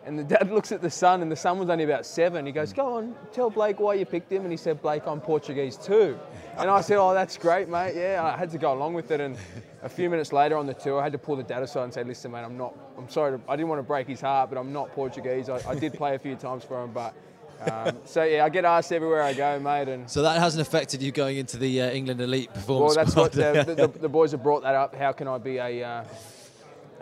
and 0.05 0.19
the 0.19 0.25
dad 0.25 0.51
looks 0.53 0.73
at 0.73 0.81
the 0.81 0.91
son 0.91 1.23
and 1.23 1.31
the 1.31 1.37
son 1.37 1.59
was 1.59 1.69
only 1.69 1.85
about 1.85 2.07
seven. 2.07 2.47
He 2.47 2.53
goes, 2.53 2.73
"Go 2.73 2.97
on, 2.97 3.15
tell 3.33 3.51
Blake 3.51 3.81
why 3.81 3.95
you 3.95 4.05
picked 4.05 4.31
him." 4.33 4.43
And 4.43 4.51
he 4.51 4.57
said, 4.57 4.81
"Blake, 4.83 5.03
I'm 5.07 5.21
Portuguese 5.21 5.77
too." 5.77 6.19
And 6.57 6.71
I 6.71 6.81
said, 6.81 6.99
"Oh, 6.99 7.15
that's 7.15 7.37
great, 7.37 7.69
mate. 7.69 7.95
Yeah." 7.95 8.23
I 8.23 8.37
had 8.37 8.51
to 8.51 8.59
go 8.59 8.73
along 8.73 8.95
with 8.95 9.11
it. 9.11 9.21
And 9.21 9.37
a 9.83 9.89
few 9.89 10.11
minutes 10.11 10.33
later 10.33 10.57
on 10.57 10.67
the 10.67 10.75
tour, 10.75 11.01
I 11.01 11.03
had 11.03 11.13
to 11.13 11.19
pull 11.19 11.37
the 11.37 11.43
dad 11.43 11.63
aside 11.63 11.85
and 11.85 11.95
say, 11.95 12.05
"Listen, 12.05 12.33
mate, 12.33 12.41
I'm 12.41 12.57
not. 12.57 12.75
I'm 12.97 13.09
sorry. 13.09 13.39
To, 13.39 13.45
I 13.49 13.57
didn't 13.57 13.69
want 13.69 13.79
to 13.81 13.85
break 13.85 14.07
his 14.07 14.21
heart, 14.21 14.51
but 14.51 14.59
I'm 14.59 14.73
not 14.73 14.93
Portuguese. 14.93 15.49
I, 15.49 15.61
I 15.69 15.75
did 15.75 15.95
play 15.95 16.15
a 16.15 16.19
few 16.19 16.37
times 16.37 16.65
for 16.65 16.83
him, 16.83 16.93
but." 16.93 17.15
Um, 17.61 17.99
so 18.05 18.23
yeah, 18.23 18.45
I 18.45 18.49
get 18.49 18.65
asked 18.65 18.91
everywhere 18.91 19.23
I 19.23 19.35
go, 19.35 19.61
mate, 19.61 19.89
and 19.89 20.09
So 20.09 20.23
that 20.23 20.39
hasn't 20.39 20.67
affected 20.67 21.03
you 21.03 21.13
going 21.13 21.37
into 21.37 21.59
the 21.59 21.83
uh, 21.83 21.91
England 21.91 22.21
elite 22.21 22.53
performance 22.55 22.97
well, 22.97 23.05
that's 23.05 23.11
squad. 23.13 23.37
what 23.37 23.67
the, 23.67 23.75
the, 23.75 23.99
the 24.01 24.09
boys 24.09 24.33
have 24.33 24.43
brought 24.43 24.63
that 24.63 24.75
up. 24.75 24.95
How 24.95 25.13
can 25.13 25.29
I 25.29 25.37
be 25.37 25.59
a 25.59 25.85
uh, 25.85 26.05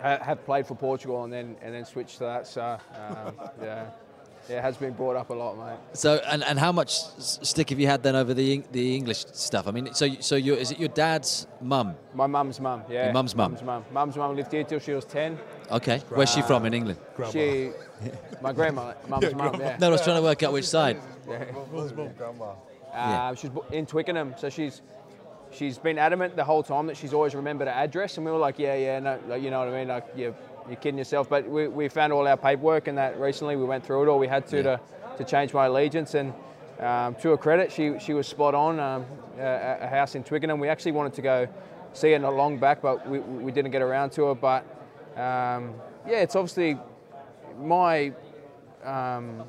ha- 0.00 0.22
have 0.22 0.44
played 0.44 0.66
for 0.66 0.74
Portugal 0.74 1.24
and 1.24 1.32
then 1.32 1.56
and 1.62 1.74
then 1.74 1.84
switch 1.84 2.14
to 2.18 2.24
that? 2.24 2.46
So 2.46 2.62
um, 2.62 3.34
yeah, 3.62 3.86
yeah, 4.48 4.58
it 4.58 4.62
has 4.62 4.76
been 4.76 4.92
brought 4.92 5.16
up 5.16 5.30
a 5.30 5.34
lot, 5.34 5.56
mate. 5.58 5.78
So 5.92 6.20
and, 6.26 6.42
and 6.44 6.58
how 6.58 6.72
much 6.72 6.90
stick 7.18 7.70
have 7.70 7.78
you 7.80 7.86
had 7.86 8.02
then 8.02 8.16
over 8.16 8.34
the 8.34 8.62
the 8.72 8.96
English 8.96 9.24
stuff? 9.32 9.66
I 9.68 9.70
mean, 9.72 9.92
so 9.94 10.08
so 10.20 10.36
you 10.36 10.54
is 10.54 10.70
it 10.70 10.78
your 10.78 10.88
dad's 10.88 11.46
mum? 11.60 11.94
My 12.14 12.26
mum's 12.26 12.60
mum, 12.60 12.82
yeah. 12.88 13.04
Your 13.04 13.12
mum's 13.12 13.34
mum. 13.34 13.52
Mum's 13.52 13.62
mum. 13.64 13.84
Mum's 13.92 14.16
mum 14.16 14.36
lived 14.36 14.52
here 14.52 14.64
till 14.64 14.78
she 14.78 14.92
was 14.92 15.04
ten. 15.04 15.38
Okay, 15.70 15.98
where's 16.10 16.30
she 16.30 16.42
from 16.42 16.64
in 16.64 16.72
England? 16.74 16.98
She, 17.30 17.70
my 18.40 18.52
grandma, 18.52 18.94
mum's 19.08 19.34
mum, 19.34 19.56
yeah. 19.60 19.76
No, 19.78 19.88
I 19.88 19.90
was 19.90 20.02
trying 20.02 20.16
to 20.16 20.22
work 20.22 20.42
out 20.42 20.52
which 20.52 20.66
side. 20.68 20.98
Yeah. 21.28 21.44
Uh, 22.94 23.34
She's 23.34 23.50
in 23.70 23.84
Twickenham, 23.86 24.34
so 24.38 24.48
she's 24.48 24.80
she's 25.58 25.78
been 25.78 25.98
adamant 25.98 26.36
the 26.36 26.44
whole 26.44 26.62
time 26.62 26.86
that 26.86 26.96
she's 26.96 27.12
always 27.12 27.34
remembered 27.34 27.68
her 27.68 27.74
address, 27.74 28.16
and 28.16 28.24
we 28.24 28.32
were 28.32 28.38
like, 28.38 28.58
yeah, 28.58 28.74
yeah, 28.74 28.98
no, 29.00 29.18
like, 29.28 29.42
you 29.42 29.50
know 29.50 29.58
what 29.58 29.68
I 29.68 29.72
mean, 29.72 29.88
like 29.88 30.06
you're, 30.16 30.34
you're 30.66 30.76
kidding 30.76 30.98
yourself. 30.98 31.28
But 31.28 31.48
we, 31.48 31.68
we 31.68 31.88
found 31.88 32.12
all 32.12 32.26
our 32.26 32.36
paperwork, 32.36 32.88
and 32.88 32.96
that 32.98 33.18
recently 33.20 33.56
we 33.56 33.64
went 33.64 33.84
through 33.84 34.04
it 34.04 34.08
all. 34.08 34.18
We 34.18 34.28
had 34.28 34.46
to 34.48 34.62
to, 34.62 34.80
to 35.16 35.24
change 35.24 35.52
my 35.52 35.66
allegiance, 35.66 36.14
and 36.14 36.32
um, 36.78 37.14
to 37.16 37.30
her 37.30 37.36
credit, 37.36 37.72
she 37.72 37.98
she 37.98 38.14
was 38.14 38.26
spot 38.26 38.54
on. 38.54 38.78
Um, 38.78 39.04
a, 39.38 39.78
a 39.82 39.86
house 39.86 40.14
in 40.14 40.24
Twickenham. 40.24 40.60
We 40.60 40.68
actually 40.68 40.92
wanted 40.92 41.14
to 41.14 41.22
go 41.22 41.48
see 41.92 42.12
her 42.12 42.18
not 42.18 42.34
long 42.34 42.58
back, 42.58 42.82
but 42.82 43.08
we, 43.08 43.20
we 43.20 43.52
didn't 43.52 43.70
get 43.70 43.82
around 43.82 44.10
to 44.10 44.24
her. 44.26 44.34
But 44.34 44.64
um, 45.16 45.74
yeah, 46.06 46.20
it's 46.20 46.36
obviously 46.36 46.78
my 47.60 48.12
um, 48.84 49.44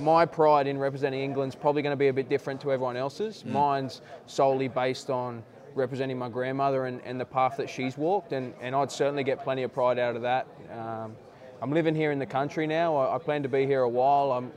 my 0.00 0.24
pride 0.24 0.66
in 0.66 0.78
representing 0.78 1.20
England's 1.20 1.54
probably 1.54 1.82
going 1.82 1.92
to 1.92 1.96
be 1.96 2.08
a 2.08 2.12
bit 2.12 2.28
different 2.28 2.60
to 2.62 2.72
everyone 2.72 2.96
else's. 2.96 3.44
Mine's 3.44 4.00
solely 4.26 4.68
based 4.68 5.10
on 5.10 5.42
representing 5.74 6.18
my 6.18 6.28
grandmother 6.28 6.86
and, 6.86 7.00
and 7.04 7.20
the 7.20 7.24
path 7.24 7.56
that 7.56 7.68
she's 7.68 7.96
walked, 7.96 8.32
and, 8.32 8.54
and 8.60 8.74
I'd 8.74 8.90
certainly 8.90 9.24
get 9.24 9.42
plenty 9.42 9.62
of 9.62 9.72
pride 9.72 9.98
out 9.98 10.16
of 10.16 10.22
that. 10.22 10.46
Um, 10.70 11.16
I'm 11.60 11.70
living 11.70 11.94
here 11.94 12.10
in 12.10 12.18
the 12.18 12.26
country 12.26 12.66
now. 12.66 12.96
I, 12.96 13.16
I 13.16 13.18
plan 13.18 13.42
to 13.42 13.48
be 13.48 13.66
here 13.66 13.82
a 13.82 13.88
while. 13.88 14.32
I'm, 14.32 14.52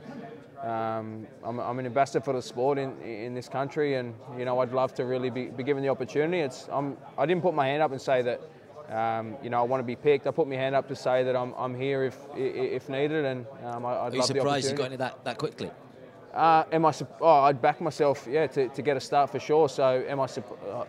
um, 0.68 1.26
I'm, 1.44 1.60
I'm 1.60 1.78
an 1.78 1.86
ambassador 1.86 2.24
for 2.24 2.32
the 2.32 2.42
sport 2.42 2.78
in, 2.78 3.00
in 3.02 3.34
this 3.34 3.48
country, 3.48 3.94
and 3.94 4.14
you 4.38 4.44
know 4.44 4.58
I'd 4.60 4.72
love 4.72 4.92
to 4.94 5.04
really 5.04 5.30
be, 5.30 5.46
be 5.46 5.62
given 5.62 5.82
the 5.82 5.88
opportunity. 5.88 6.40
It's 6.40 6.68
I'm, 6.72 6.96
I 7.16 7.26
didn't 7.26 7.42
put 7.42 7.54
my 7.54 7.66
hand 7.66 7.82
up 7.82 7.92
and 7.92 8.00
say 8.00 8.22
that 8.22 8.40
um, 8.90 9.36
you 9.42 9.50
know 9.50 9.60
I 9.60 9.62
want 9.62 9.80
to 9.80 9.84
be 9.86 9.96
picked. 9.96 10.26
I 10.26 10.30
put 10.30 10.48
my 10.48 10.56
hand 10.56 10.74
up 10.74 10.88
to 10.88 10.96
say 10.96 11.24
that 11.24 11.36
I'm, 11.36 11.52
I'm 11.56 11.74
here 11.74 12.04
if 12.04 12.16
if 12.36 12.88
needed, 12.88 13.24
and 13.24 13.46
um, 13.64 13.84
I, 13.84 13.90
I'd 14.06 14.12
Are 14.12 14.16
you 14.16 14.22
surprised 14.22 14.70
you 14.70 14.76
got 14.76 14.86
into 14.86 14.98
that 14.98 15.24
that 15.24 15.38
quickly? 15.38 15.70
Uh, 16.34 16.64
am 16.70 16.84
I? 16.84 16.92
Oh, 17.22 17.40
I'd 17.44 17.62
back 17.62 17.80
myself, 17.80 18.28
yeah, 18.30 18.46
to, 18.48 18.68
to 18.68 18.82
get 18.82 18.94
a 18.94 19.00
start 19.00 19.30
for 19.30 19.40
sure. 19.40 19.70
So, 19.70 20.04
am 20.06 20.20
I? 20.20 20.24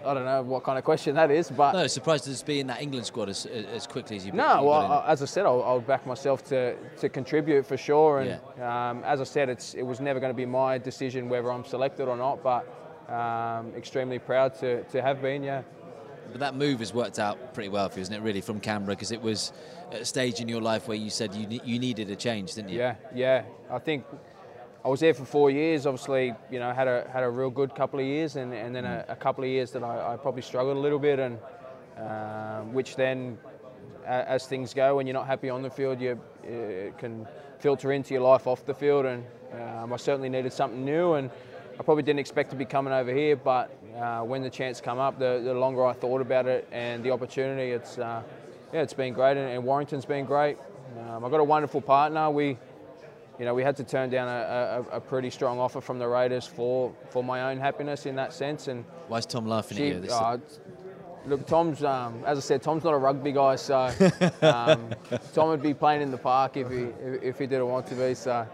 I 0.05 0.13
don't 0.13 0.25
know 0.25 0.41
what 0.41 0.65
kind 0.65 0.77
of 0.77 0.83
question 0.83 1.15
that 1.15 1.31
is, 1.31 1.49
but 1.49 1.71
No, 1.71 1.87
surprised 1.87 2.25
to 2.25 2.45
be 2.45 2.59
in 2.59 2.67
that 2.67 2.81
England 2.81 3.05
squad 3.05 3.29
as, 3.29 3.45
as 3.45 3.87
quickly 3.87 4.17
as 4.17 4.25
you. 4.25 4.33
no. 4.33 4.63
Well. 4.63 4.91
I- 4.91 5.07
as 5.07 5.21
I 5.21 5.25
said, 5.25 5.45
I'll, 5.45 5.63
I'll 5.63 5.79
back 5.79 6.05
myself 6.05 6.43
to, 6.49 6.75
to 6.97 7.07
contribute 7.07 7.65
for 7.65 7.77
sure. 7.77 8.19
And 8.19 8.61
um, 8.61 9.03
as 9.05 9.21
I 9.21 9.23
said, 9.23 9.47
it's 9.47 9.73
it 9.73 9.83
was 9.83 10.01
never 10.01 10.19
going 10.19 10.33
to 10.33 10.37
be 10.37 10.45
my 10.45 10.77
decision 10.77 11.29
whether 11.29 11.49
I'm 11.49 11.63
selected 11.63 12.09
or 12.09 12.17
not. 12.17 12.43
But 12.43 12.67
um, 13.09 13.71
extremely 13.73 14.19
proud 14.19 14.53
to, 14.59 14.83
to 14.83 15.01
have 15.01 15.21
been. 15.21 15.43
Yeah. 15.43 15.61
But 16.31 16.39
that 16.41 16.55
move 16.55 16.79
has 16.79 16.93
worked 16.93 17.19
out 17.19 17.53
pretty 17.53 17.69
well 17.69 17.89
for 17.89 17.99
you, 17.99 18.01
isn't 18.03 18.13
it? 18.13 18.21
Really, 18.21 18.41
from 18.41 18.59
Canberra, 18.59 18.95
because 18.95 19.11
it 19.11 19.21
was 19.21 19.51
at 19.91 20.01
a 20.01 20.05
stage 20.05 20.39
in 20.41 20.47
your 20.49 20.61
life 20.61 20.87
where 20.87 20.97
you 20.97 21.09
said 21.09 21.33
you 21.33 21.47
ne- 21.47 21.61
you 21.63 21.79
needed 21.79 22.09
a 22.11 22.15
change, 22.15 22.53
didn't 22.55 22.69
you? 22.69 22.79
Yeah, 22.79 22.95
yeah. 23.15 23.43
I 23.71 23.79
think 23.79 24.05
I 24.85 24.89
was 24.89 24.99
there 24.99 25.13
for 25.13 25.25
four 25.25 25.49
years. 25.49 25.85
Obviously, 25.85 26.33
you 26.51 26.59
know, 26.59 26.71
had 26.73 26.87
a 26.87 27.09
had 27.11 27.23
a 27.23 27.29
real 27.29 27.49
good 27.49 27.73
couple 27.75 27.99
of 27.99 28.05
years, 28.05 28.35
and, 28.35 28.53
and 28.53 28.75
then 28.75 28.85
a, 28.85 29.05
a 29.09 29.15
couple 29.15 29.43
of 29.43 29.49
years 29.49 29.71
that 29.71 29.83
I, 29.83 30.13
I 30.13 30.17
probably 30.17 30.41
struggled 30.41 30.77
a 30.77 30.79
little 30.79 30.99
bit, 30.99 31.19
and 31.19 31.37
um, 31.97 32.73
which 32.73 32.95
then, 32.95 33.37
a- 34.05 34.29
as 34.29 34.45
things 34.47 34.73
go, 34.73 34.95
when 34.97 35.07
you're 35.07 35.13
not 35.13 35.27
happy 35.27 35.49
on 35.49 35.61
the 35.61 35.69
field, 35.69 35.99
you 36.01 36.19
it 36.43 36.97
can 36.97 37.27
filter 37.59 37.91
into 37.91 38.13
your 38.13 38.21
life 38.23 38.47
off 38.47 38.65
the 38.65 38.73
field, 38.73 39.05
and 39.05 39.23
um, 39.53 39.91
I 39.93 39.97
certainly 39.97 40.29
needed 40.29 40.53
something 40.53 40.83
new, 40.85 41.13
and 41.13 41.29
I 41.79 41.83
probably 41.83 42.03
didn't 42.03 42.19
expect 42.19 42.49
to 42.51 42.55
be 42.55 42.65
coming 42.65 42.93
over 42.93 43.13
here, 43.13 43.35
but 43.35 43.71
uh, 43.97 44.21
when 44.23 44.41
the 44.41 44.49
chance 44.49 44.79
come 44.81 44.99
up, 44.99 45.19
the, 45.19 45.41
the 45.43 45.53
longer 45.53 45.85
I 45.85 45.93
thought 45.93 46.21
about 46.21 46.45
it 46.45 46.67
and 46.71 47.03
the 47.03 47.11
opportunity, 47.11 47.71
it's 47.71 47.97
uh, 47.97 48.21
yeah, 48.73 48.81
it's 48.81 48.93
been 48.93 49.13
great, 49.13 49.37
and, 49.37 49.49
and 49.49 49.63
Warrington's 49.63 50.05
been 50.05 50.25
great. 50.25 50.57
Um, 50.99 51.23
I've 51.23 51.31
got 51.31 51.39
a 51.39 51.43
wonderful 51.43 51.81
partner. 51.81 52.29
We 52.29 52.57
you 53.39 53.45
know, 53.45 53.53
we 53.53 53.61
had 53.63 53.75
to 53.77 53.83
turn 53.83 54.09
down 54.09 54.27
a, 54.27 54.83
a, 54.91 54.97
a 54.97 54.99
pretty 54.99 55.29
strong 55.29 55.59
offer 55.59 55.79
from 55.79 55.99
the 55.99 56.07
Raiders 56.07 56.47
for, 56.47 56.91
for 57.09 57.23
my 57.23 57.51
own 57.51 57.59
happiness 57.59 58.05
in 58.07 58.15
that 58.15 58.33
sense. 58.33 58.67
And 58.67 58.83
Why 59.07 59.19
is 59.19 59.25
Tom 59.27 59.47
laughing 59.47 59.77
she, 59.77 59.89
at 59.89 59.95
you? 59.95 60.01
This- 60.01 60.11
uh, 60.11 60.39
look, 61.27 61.45
Tom's, 61.45 61.83
um, 61.83 62.23
as 62.25 62.37
I 62.37 62.41
said, 62.41 62.63
Tom's 62.63 62.83
not 62.83 62.93
a 62.93 62.97
rugby 62.97 63.31
guy, 63.31 63.55
so 63.55 63.75
um, 64.41 64.89
Tom 65.33 65.49
would 65.49 65.61
be 65.61 65.73
playing 65.73 66.01
in 66.01 66.09
the 66.09 66.17
park 66.17 66.57
if 66.57 66.69
he 66.71 66.85
if, 67.03 67.23
if 67.23 67.39
he 67.39 67.45
didn't 67.45 67.67
want 67.67 67.85
to 67.87 67.95
be. 67.95 68.13
So 68.15 68.47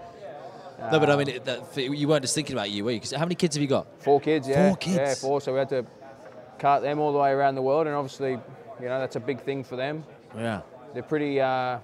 no, 0.92 1.00
but 1.00 1.10
I 1.10 1.16
mean, 1.16 1.28
it- 1.30 1.46
that, 1.46 1.76
you 1.78 2.08
weren't 2.08 2.22
just 2.24 2.36
thinking 2.36 2.56
about 2.56 2.70
you, 2.72 2.84
were 2.86 2.92
you? 2.92 2.98
Because 3.00 3.12
how 3.14 3.26
many 3.26 3.36
kids 3.36 3.56
have 3.56 3.62
you 3.62 3.68
got? 3.68 3.88
four 4.02 4.20
kids, 4.20 4.48
yeah, 4.48 4.68
Four 4.70 4.78
kids? 4.78 4.96
yeah, 4.98 5.14
four. 5.16 5.42
So 5.42 5.54
we 5.54 5.60
had 5.60 5.70
to 5.70 5.86
cart 6.60 6.82
them 6.82 7.00
all 7.00 7.12
the 7.12 7.20
way 7.20 7.32
around 7.32 7.56
the 7.56 7.62
world, 7.62 7.88
and 7.88 7.96
obviously, 7.96 8.32
you 8.32 8.88
know, 8.90 9.00
that's 9.00 9.16
a 9.16 9.20
big 9.20 9.42
thing 9.42 9.64
for 9.64 9.76
them. 9.76 10.04
Yeah. 10.36 10.62
They're 10.94 11.04
pretty, 11.04 11.40
uh, 11.42 11.80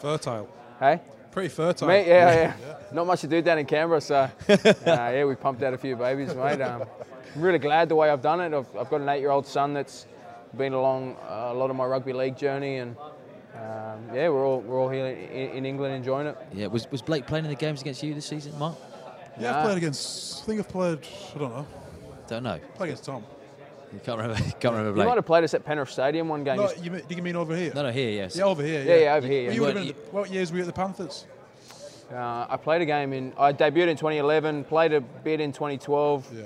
Fertile. 0.00 0.48
hey. 0.78 1.00
Pretty 1.30 1.48
fertile. 1.48 1.86
Mate, 1.86 2.08
yeah, 2.08 2.54
yeah, 2.60 2.74
Not 2.92 3.06
much 3.06 3.20
to 3.20 3.28
do 3.28 3.40
down 3.40 3.58
in 3.58 3.66
Canberra, 3.66 4.00
so 4.00 4.16
uh, 4.48 4.56
yeah, 4.84 5.24
we 5.24 5.36
pumped 5.36 5.62
out 5.62 5.72
a 5.72 5.78
few 5.78 5.94
babies, 5.94 6.34
mate. 6.34 6.60
Um, 6.60 6.82
I'm 7.36 7.40
really 7.40 7.60
glad 7.60 7.88
the 7.88 7.94
way 7.94 8.10
I've 8.10 8.20
done 8.22 8.40
it. 8.40 8.52
I've, 8.52 8.66
I've 8.76 8.90
got 8.90 9.00
an 9.00 9.08
eight-year-old 9.08 9.46
son 9.46 9.72
that's 9.72 10.06
been 10.56 10.72
along 10.72 11.14
uh, 11.28 11.50
a 11.52 11.54
lot 11.54 11.70
of 11.70 11.76
my 11.76 11.84
rugby 11.84 12.12
league 12.12 12.36
journey, 12.36 12.78
and 12.78 12.96
um, 13.60 14.14
yeah, 14.14 14.28
we're 14.28 14.44
all 14.46 14.60
we're 14.60 14.80
all 14.80 14.88
here 14.88 15.06
in, 15.06 15.50
in 15.50 15.66
England 15.66 15.94
enjoying 15.94 16.26
it. 16.26 16.36
Yeah. 16.52 16.66
Was, 16.68 16.90
was 16.90 17.02
Blake 17.02 17.26
playing 17.26 17.44
in 17.44 17.50
the 17.50 17.56
games 17.56 17.80
against 17.82 18.02
you 18.02 18.14
this 18.14 18.26
season, 18.26 18.58
Mark? 18.58 18.76
Yeah, 19.38 19.50
Nah. 19.52 19.58
I've 19.58 19.64
played 19.66 19.76
against. 19.78 20.42
I 20.42 20.46
think 20.46 20.60
I've 20.60 20.68
played. 20.68 20.98
I 21.34 21.38
don't 21.38 21.50
know. 21.52 21.66
Don't 22.26 22.42
know. 22.42 22.58
Played 22.74 22.88
against 22.88 23.04
Tom. 23.04 23.24
You 23.92 23.98
can't 24.00 24.18
remember. 24.20 24.40
Can't 24.60 24.74
remember 24.74 25.00
You 25.00 25.06
might 25.08 25.16
have 25.16 25.26
played 25.26 25.42
us 25.42 25.52
at 25.52 25.64
Penrith 25.64 25.90
Stadium 25.90 26.28
one 26.28 26.44
game. 26.44 26.58
No, 26.58 26.70
you, 26.80 26.92
mean- 26.92 27.02
do 27.08 27.14
you 27.14 27.22
mean 27.22 27.34
over 27.36 27.56
here? 27.56 27.72
No, 27.74 27.82
no, 27.82 27.90
here, 27.90 28.10
yes. 28.10 28.36
Yeah, 28.36 28.44
over 28.44 28.62
here. 28.62 28.84
Yeah, 28.84 28.96
yeah, 28.96 29.14
over 29.16 29.26
here, 29.26 29.42
yeah. 29.42 29.50
You 29.50 29.62
would 29.62 29.76
have 29.76 29.84
You. 29.84 29.94
What 30.12 30.30
years 30.30 30.52
were 30.52 30.58
you 30.58 30.62
at 30.62 30.66
the 30.68 30.72
Panthers? 30.72 31.26
Uh, 32.12 32.46
I 32.48 32.56
played 32.56 32.82
a 32.82 32.86
game 32.86 33.12
in. 33.12 33.32
I 33.36 33.52
debuted 33.52 33.88
in 33.88 33.96
2011. 33.96 34.64
Played 34.64 34.92
a 34.92 35.00
bit 35.00 35.40
in 35.40 35.52
2012. 35.52 36.32
Yeah. 36.32 36.42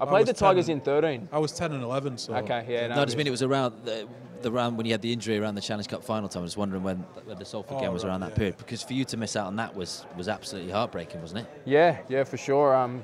I 0.00 0.04
I 0.04 0.06
played 0.06 0.20
was 0.20 0.28
the 0.28 0.32
Tigers 0.34 0.66
10 0.66 0.76
in 0.76 0.80
13. 0.80 1.28
I 1.32 1.38
was 1.38 1.52
10 1.52 1.72
and 1.72 1.82
11, 1.82 2.18
so. 2.18 2.34
Okay, 2.34 2.64
yeah. 2.68 2.86
No, 2.88 3.02
I 3.02 3.04
just 3.04 3.16
mean 3.16 3.26
it 3.26 3.30
was 3.30 3.42
around 3.42 3.74
the, 3.84 4.06
the 4.42 4.50
round 4.52 4.76
when 4.76 4.86
you 4.86 4.92
had 4.92 5.02
the 5.02 5.12
injury 5.12 5.38
around 5.38 5.54
the 5.54 5.60
Challenge 5.60 5.88
Cup 5.88 6.02
final 6.04 6.28
time. 6.28 6.40
I 6.40 6.44
was 6.44 6.56
wondering 6.56 6.82
when, 6.82 6.98
when 7.24 7.38
the 7.38 7.44
Salford 7.44 7.76
Oh, 7.76 7.80
game 7.80 7.92
was 7.92 8.04
right, 8.04 8.10
around 8.10 8.20
that 8.20 8.30
yeah, 8.30 8.36
period 8.36 8.56
because 8.58 8.82
for 8.82 8.92
you 8.92 9.04
to 9.06 9.16
miss 9.16 9.36
out 9.36 9.46
on 9.46 9.56
that 9.56 9.74
was 9.74 10.04
was 10.16 10.28
absolutely 10.28 10.72
heartbreaking, 10.72 11.20
wasn't 11.20 11.40
it? 11.40 11.62
Yeah, 11.64 11.98
yeah, 12.08 12.24
for 12.24 12.36
sure. 12.36 12.74
Um, 12.74 13.02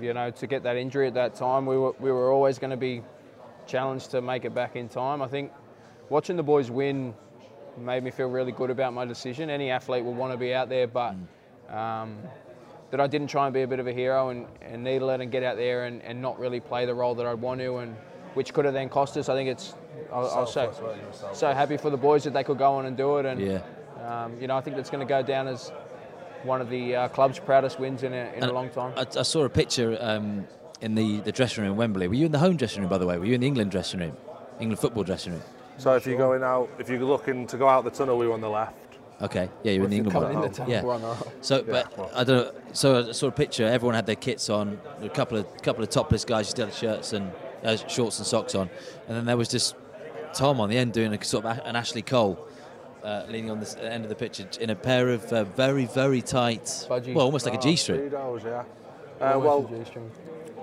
you 0.00 0.12
know, 0.12 0.30
to 0.30 0.46
get 0.46 0.62
that 0.64 0.76
injury 0.76 1.06
at 1.06 1.14
that 1.14 1.34
time, 1.34 1.66
we 1.66 1.76
were 1.76 1.92
we 2.00 2.10
were 2.10 2.30
always 2.30 2.58
going 2.58 2.70
to 2.70 2.76
be 2.76 3.02
challenged 3.66 4.10
to 4.12 4.20
make 4.20 4.44
it 4.44 4.54
back 4.54 4.76
in 4.76 4.88
time. 4.88 5.22
I 5.22 5.28
think 5.28 5.52
watching 6.08 6.36
the 6.36 6.42
boys 6.42 6.70
win 6.70 7.14
made 7.78 8.02
me 8.02 8.10
feel 8.10 8.28
really 8.28 8.52
good 8.52 8.70
about 8.70 8.94
my 8.94 9.04
decision. 9.04 9.50
Any 9.50 9.70
athlete 9.70 10.04
would 10.04 10.16
want 10.16 10.32
to 10.32 10.38
be 10.38 10.54
out 10.54 10.68
there, 10.68 10.86
but 10.86 11.14
um, 11.68 12.18
that 12.90 13.00
I 13.00 13.06
didn't 13.06 13.26
try 13.28 13.46
and 13.46 13.52
be 13.52 13.62
a 13.62 13.66
bit 13.66 13.80
of 13.80 13.86
a 13.86 13.92
hero 13.92 14.30
and, 14.30 14.46
and 14.62 14.82
needle 14.84 15.10
it 15.10 15.20
and 15.20 15.30
get 15.30 15.42
out 15.42 15.56
there 15.56 15.84
and, 15.84 16.00
and 16.02 16.22
not 16.22 16.38
really 16.38 16.60
play 16.60 16.86
the 16.86 16.94
role 16.94 17.14
that 17.16 17.26
I'd 17.26 17.40
want 17.40 17.60
to, 17.60 17.76
and 17.78 17.96
which 18.36 18.52
could 18.54 18.64
have 18.66 18.74
then 18.74 18.88
cost 18.88 19.16
us. 19.16 19.28
I 19.28 19.34
think 19.34 19.48
it's 19.48 19.74
I, 20.12 20.16
I 20.16 20.20
was 20.20 20.52
so, 20.52 20.60
Selfless, 20.62 20.80
weren't 20.82 20.96
you? 20.98 21.08
Selfless. 21.12 21.38
so 21.38 21.52
happy 21.52 21.76
for 21.76 21.90
the 21.90 21.96
boys 21.96 22.22
that 22.24 22.32
they 22.34 22.44
could 22.44 22.58
go 22.58 22.74
on 22.74 22.86
and 22.86 22.96
do 22.96 23.16
it, 23.18 23.26
and 23.26 23.40
Yeah. 23.40 23.60
um, 24.06 24.40
you 24.40 24.46
know 24.46 24.56
I 24.56 24.60
think 24.60 24.76
that's 24.76 24.90
going 24.90 25.04
to 25.06 25.08
go 25.08 25.22
down 25.22 25.48
as 25.48 25.72
one 26.44 26.60
of 26.60 26.68
the 26.70 26.94
uh, 26.94 27.08
club's 27.08 27.38
proudest 27.38 27.80
wins 27.80 28.02
in 28.02 28.12
a, 28.12 28.32
in 28.36 28.44
a 28.44 28.52
long 28.52 28.68
time. 28.70 28.92
I, 28.96 29.06
I 29.18 29.22
saw 29.22 29.44
a 29.44 29.48
picture 29.48 29.96
um, 30.00 30.46
in 30.80 30.94
the, 30.94 31.20
the 31.20 31.32
dressing 31.32 31.64
room 31.64 31.72
in 31.72 31.78
Wembley. 31.78 32.06
Were 32.08 32.14
you 32.14 32.26
in 32.26 32.32
the 32.32 32.38
home 32.38 32.56
dressing 32.56 32.82
room, 32.82 32.90
by 32.90 32.98
the 32.98 33.06
way? 33.06 33.18
Were 33.18 33.24
you 33.24 33.34
in 33.34 33.40
the 33.40 33.46
England 33.48 33.70
dressing 33.72 33.98
room? 34.00 34.16
England 34.60 34.78
football 34.78 35.02
dressing 35.02 35.32
room? 35.32 35.42
So 35.78 35.94
if 35.96 36.06
you're 36.06 36.18
going 36.18 36.42
out, 36.44 36.68
if 36.78 36.88
you're 36.88 37.00
looking 37.00 37.46
to 37.48 37.56
go 37.56 37.68
out 37.68 37.84
the 37.84 37.90
tunnel, 37.90 38.16
we 38.16 38.26
were 38.28 38.34
on 38.34 38.40
the 38.42 38.48
left. 38.50 38.74
Okay, 39.22 39.48
yeah, 39.64 39.72
you're 39.72 39.84
in 39.84 39.90
the 39.90 39.96
England 39.96 40.12
Coming 40.12 40.32
in 40.34 40.40
one. 40.40 40.52
the 40.52 40.64
Yeah. 40.70 40.82
we're 40.84 40.92
on 40.94 41.00
the 41.00 41.08
right. 41.08 41.22
So, 41.40 41.62
but 41.62 42.10
I 42.14 42.22
don't 42.22 42.54
know. 42.54 42.60
So 42.74 43.08
I 43.08 43.12
saw 43.12 43.26
a 43.28 43.32
picture. 43.32 43.64
Everyone 43.66 43.94
had 43.94 44.04
their 44.06 44.14
kits 44.14 44.50
on. 44.50 44.78
A 45.00 45.08
couple 45.08 45.38
of 45.38 45.46
couple 45.62 45.82
of 45.82 45.88
topless 45.88 46.24
guys 46.26 46.48
still 46.50 46.66
had 46.66 46.74
shirts 46.74 47.12
and 47.14 47.32
uh, 47.66 47.76
shorts 47.88 48.18
and 48.18 48.26
socks 48.26 48.54
on, 48.54 48.70
and 49.08 49.16
then 49.16 49.24
there 49.26 49.36
was 49.36 49.48
just 49.48 49.74
Tom 50.34 50.60
on 50.60 50.68
the 50.70 50.78
end 50.78 50.92
doing 50.92 51.12
a 51.12 51.22
sort 51.24 51.44
of 51.44 51.58
a- 51.58 51.66
an 51.66 51.76
Ashley 51.76 52.02
Cole. 52.02 52.38
Uh, 53.04 53.24
leaning 53.28 53.52
on 53.52 53.60
the 53.60 53.84
end 53.84 54.02
of 54.04 54.08
the 54.08 54.16
picture 54.16 54.44
in 54.60 54.68
a 54.70 54.74
pair 54.74 55.10
of 55.10 55.24
uh, 55.32 55.44
very, 55.44 55.84
very 55.84 56.20
tight, 56.20 56.64
Budgie. 56.90 57.14
well, 57.14 57.24
almost 57.26 57.44
like 57.46 57.54
a 57.54 57.58
Oh, 57.58 57.60
G-string. 57.60 58.10
Yeah. 58.10 58.64
Uh, 59.20 59.38
well, 59.38 59.64
a 59.72 59.78
G-string. 59.84 60.10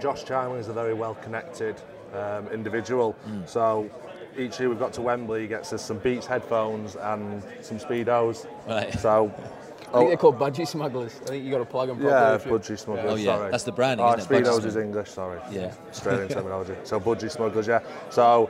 Josh 0.02 0.26
Charnley 0.26 0.60
is 0.60 0.68
a 0.68 0.74
very 0.74 0.94
well-connected 0.94 1.76
um, 2.14 2.50
individual. 2.50 3.14
Hmm. 3.24 3.46
So 3.46 3.90
each 4.38 4.60
year 4.60 4.68
we've 4.68 4.80
got 4.80 4.92
to 4.94 5.02
Wembley, 5.02 5.42
he 5.44 5.48
gets 5.48 5.72
us 5.72 5.86
some 5.86 6.00
Beats 6.00 6.26
headphones 6.26 6.98
and 6.98 7.42
some 7.62 7.80
Speedos. 7.80 8.46
Right. 8.68 8.92
So, 9.00 9.32
I 9.94 9.98
think 10.00 10.10
they're 10.10 10.18
called 10.18 10.40
budgie 10.40 10.68
smugglers. 10.68 11.20
I 11.24 11.26
think 11.28 11.46
you 11.46 11.52
got 11.52 11.60
to 11.60 11.66
plug 11.66 11.90
them 11.90 11.98
properly. 12.00 12.22
yeah, 12.22 12.36
if 12.36 12.46
budgie 12.46 12.80
smugglers. 12.80 13.12
Oh, 13.12 13.16
yeah, 13.16 13.38
sorry. 13.38 13.52
that's 13.52 13.64
the 13.64 13.72
brand. 13.72 14.02
Oh, 14.02 14.14
isn't 14.14 14.32
it? 14.32 14.44
Budgie 14.44 14.48
Speedos 14.48 14.66
is. 14.66 14.76
English. 14.76 15.10
Sorry. 15.10 15.40
Yeah. 15.52 15.74
Australian 15.90 16.28
terminology. 16.30 16.76
So 16.84 17.00
budgie 17.00 17.32
smugglers, 17.32 17.68
yeah. 17.68 17.82
So. 18.10 18.50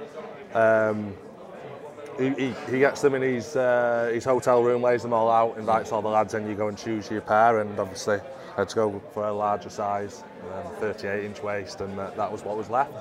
Um, 0.53 1.15
he, 2.19 2.29
he, 2.29 2.53
he 2.69 2.77
gets 2.77 3.01
them 3.01 3.15
in 3.15 3.23
his 3.23 3.55
uh, 3.55 4.11
his 4.13 4.23
hotel 4.23 4.61
room, 4.61 4.83
lays 4.83 5.01
them 5.01 5.13
all 5.13 5.31
out, 5.31 5.57
invites 5.57 5.91
all 5.91 6.03
the 6.03 6.07
lads 6.09 6.35
in. 6.35 6.47
You 6.47 6.53
go 6.53 6.67
and 6.67 6.77
choose 6.77 7.09
your 7.09 7.21
pair, 7.21 7.59
and 7.59 7.79
obviously 7.79 8.19
I 8.53 8.55
had 8.57 8.69
to 8.69 8.75
go 8.75 9.01
for 9.13 9.27
a 9.27 9.33
larger 9.33 9.69
size, 9.69 10.23
um, 10.53 10.75
38 10.75 11.25
inch 11.25 11.41
waist, 11.41 11.81
and 11.81 11.97
that, 11.97 12.15
that 12.15 12.31
was 12.31 12.43
what 12.43 12.55
was 12.55 12.69
left. 12.69 12.93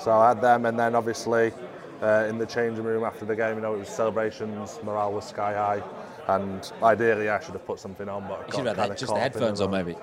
So 0.00 0.12
I 0.12 0.28
had 0.28 0.40
them, 0.40 0.66
and 0.66 0.78
then 0.78 0.94
obviously 0.94 1.52
uh, 2.00 2.26
in 2.28 2.38
the 2.38 2.46
changing 2.46 2.84
room 2.84 3.02
after 3.02 3.24
the 3.24 3.34
game, 3.34 3.56
you 3.56 3.62
know, 3.62 3.74
it 3.74 3.78
was 3.78 3.88
celebrations, 3.88 4.78
morale 4.84 5.12
was 5.12 5.26
sky 5.26 5.54
high, 5.54 5.82
and 6.28 6.72
ideally 6.82 7.28
I 7.28 7.40
should 7.40 7.52
have 7.54 7.66
put 7.66 7.78
something 7.80 8.08
on, 8.08 8.22
but 8.28 8.32
I 8.40 8.46
You 8.46 8.52
should 8.52 8.66
have 8.66 8.76
kinda 8.76 8.88
had 8.88 8.98
just 8.98 9.14
the 9.14 9.20
headphones 9.20 9.60
on, 9.60 9.70
maybe. 9.70 9.96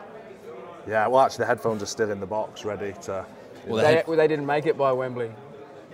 Yeah, 0.88 1.08
well 1.08 1.22
actually 1.22 1.44
the 1.44 1.48
headphones 1.48 1.84
are 1.84 1.88
still 1.88 2.12
in 2.12 2.20
the 2.20 2.26
box, 2.26 2.66
ready 2.66 2.94
to. 3.04 3.26
Well, 3.68 3.82
They, 3.84 3.96
head- 3.96 4.08
well, 4.08 4.18
they 4.18 4.28
didn't 4.28 4.46
make 4.48 4.66
it 4.66 4.78
by 4.78 4.92
Wembley. 4.92 5.32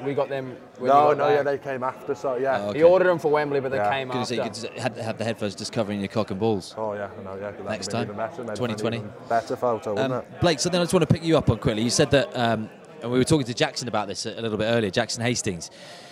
We 0.04 0.14
got 0.14 0.30
them. 0.30 0.56
When 0.78 0.90
No, 0.90 1.08
got 1.08 1.18
no, 1.18 1.30
yeah, 1.30 1.42
they 1.42 1.58
came 1.58 1.84
after, 1.84 2.14
so 2.14 2.36
yeah. 2.36 2.60
Oh, 2.62 2.70
okay. 2.70 2.78
He 2.80 2.84
ordered 2.84 3.08
them 3.08 3.18
for 3.18 3.32
Wembley, 3.32 3.60
but 3.60 3.72
they 3.72 3.78
Yeah. 3.78 3.92
came 3.92 4.10
Gonna 4.10 4.20
after. 4.22 4.36
say 4.36 4.36
you 4.38 4.44
could 4.44 4.54
just 4.54 4.68
had 4.74 4.96
have 4.98 5.18
the 5.18 5.24
headphones 5.24 5.56
just 5.56 5.74
covering 5.74 6.00
your 6.00 6.08
cock 6.08 6.30
and 6.30 6.40
balls. 6.40 6.76
Oh 6.78 6.94
yeah, 6.94 7.10
I 7.20 7.24
know, 7.24 7.36
yeah. 7.42 7.52
Next 7.68 7.88
time, 7.88 8.08
better, 8.16 8.44
2020. 8.44 9.04
Better 9.28 9.56
photo, 9.56 9.96
wouldn't 9.96 10.14
Um, 10.14 10.20
it? 10.20 10.40
Blake, 10.40 10.60
something 10.60 10.80
I 10.80 10.84
just 10.84 10.94
want 10.94 11.08
to 11.08 11.12
pick 11.14 11.24
you 11.24 11.36
up 11.38 11.50
on 11.50 11.58
quickly. 11.58 11.82
You 11.82 11.90
said 11.90 12.12
that, 12.12 12.30
um, 12.38 12.70
and 13.02 13.12
we 13.12 13.18
were 13.18 13.24
talking 13.24 13.48
to 13.48 13.54
Jackson 13.56 13.88
about 13.88 14.08
this 14.08 14.28
a, 14.28 14.34
a 14.34 14.42
little 14.42 14.58
bit 14.60 14.66
earlier. 14.66 14.92
Jackson 14.92 15.24
Hastings, 15.24 15.72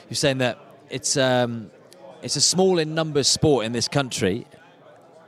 you're 0.09 0.15
saying 0.15 0.39
that 0.39 0.57
it's 0.89 1.15
um, 1.15 1.69
it's 2.25 2.35
a 2.35 2.41
small 2.41 2.79
in 2.79 2.95
numbers 2.95 3.27
sport 3.27 3.67
in 3.67 3.71
this 3.71 3.87
country, 3.87 4.47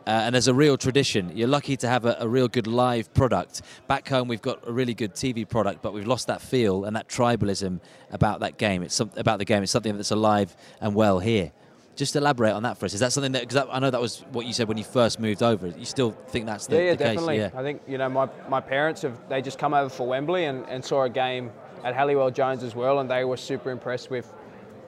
uh, 0.07 0.09
and 0.09 0.33
there's 0.33 0.47
a 0.47 0.53
real 0.53 0.77
tradition. 0.77 1.31
You're 1.37 1.47
lucky 1.47 1.77
to 1.77 1.87
have 1.87 2.05
a, 2.05 2.17
a 2.19 2.27
real 2.27 2.47
good 2.47 2.65
live 2.65 3.13
product. 3.13 3.61
Back 3.87 4.07
home, 4.07 4.27
we've 4.27 4.41
got 4.41 4.67
a 4.67 4.71
really 4.71 4.95
good 4.95 5.13
TV 5.13 5.47
product, 5.47 5.83
but 5.83 5.93
we've 5.93 6.07
lost 6.07 6.25
that 6.25 6.41
feel 6.41 6.85
and 6.85 6.95
that 6.95 7.07
tribalism 7.07 7.81
about 8.11 8.39
that 8.39 8.57
game. 8.57 8.81
It's 8.81 8.95
some, 8.95 9.11
about 9.15 9.37
the 9.37 9.45
game. 9.45 9.61
It's 9.61 9.71
something 9.71 9.95
that's 9.95 10.09
alive 10.09 10.55
and 10.81 10.95
well 10.95 11.19
here. 11.19 11.51
Just 11.95 12.15
elaborate 12.15 12.53
on 12.53 12.63
that 12.63 12.79
for 12.79 12.87
us. 12.87 12.95
Is 12.95 12.99
that 13.01 13.13
something 13.13 13.33
that? 13.33 13.47
Because 13.47 13.67
I 13.71 13.77
know 13.77 13.91
that 13.91 14.01
was 14.01 14.21
what 14.31 14.47
you 14.47 14.53
said 14.53 14.67
when 14.67 14.79
you 14.79 14.83
first 14.83 15.19
moved 15.19 15.43
over. 15.43 15.67
You 15.67 15.85
still 15.85 16.11
think 16.29 16.47
that's 16.47 16.65
the, 16.65 16.77
yeah, 16.77 16.81
yeah, 16.81 16.91
the 16.91 16.97
case? 16.97 17.07
definitely. 17.09 17.37
Yeah. 17.37 17.51
I 17.53 17.61
think 17.61 17.83
you 17.87 17.99
know 17.99 18.09
my, 18.09 18.27
my 18.49 18.59
parents 18.59 19.03
have 19.03 19.29
they 19.29 19.43
just 19.43 19.59
come 19.59 19.75
over 19.75 19.89
for 19.89 20.07
Wembley 20.07 20.45
and, 20.45 20.65
and 20.67 20.83
saw 20.83 21.03
a 21.03 21.09
game 21.09 21.51
at 21.83 21.93
Halliwell 21.93 22.31
Jones 22.31 22.63
as 22.63 22.75
well, 22.75 22.99
and 22.99 23.09
they 23.09 23.23
were 23.23 23.37
super 23.37 23.69
impressed 23.69 24.09
with, 24.09 24.33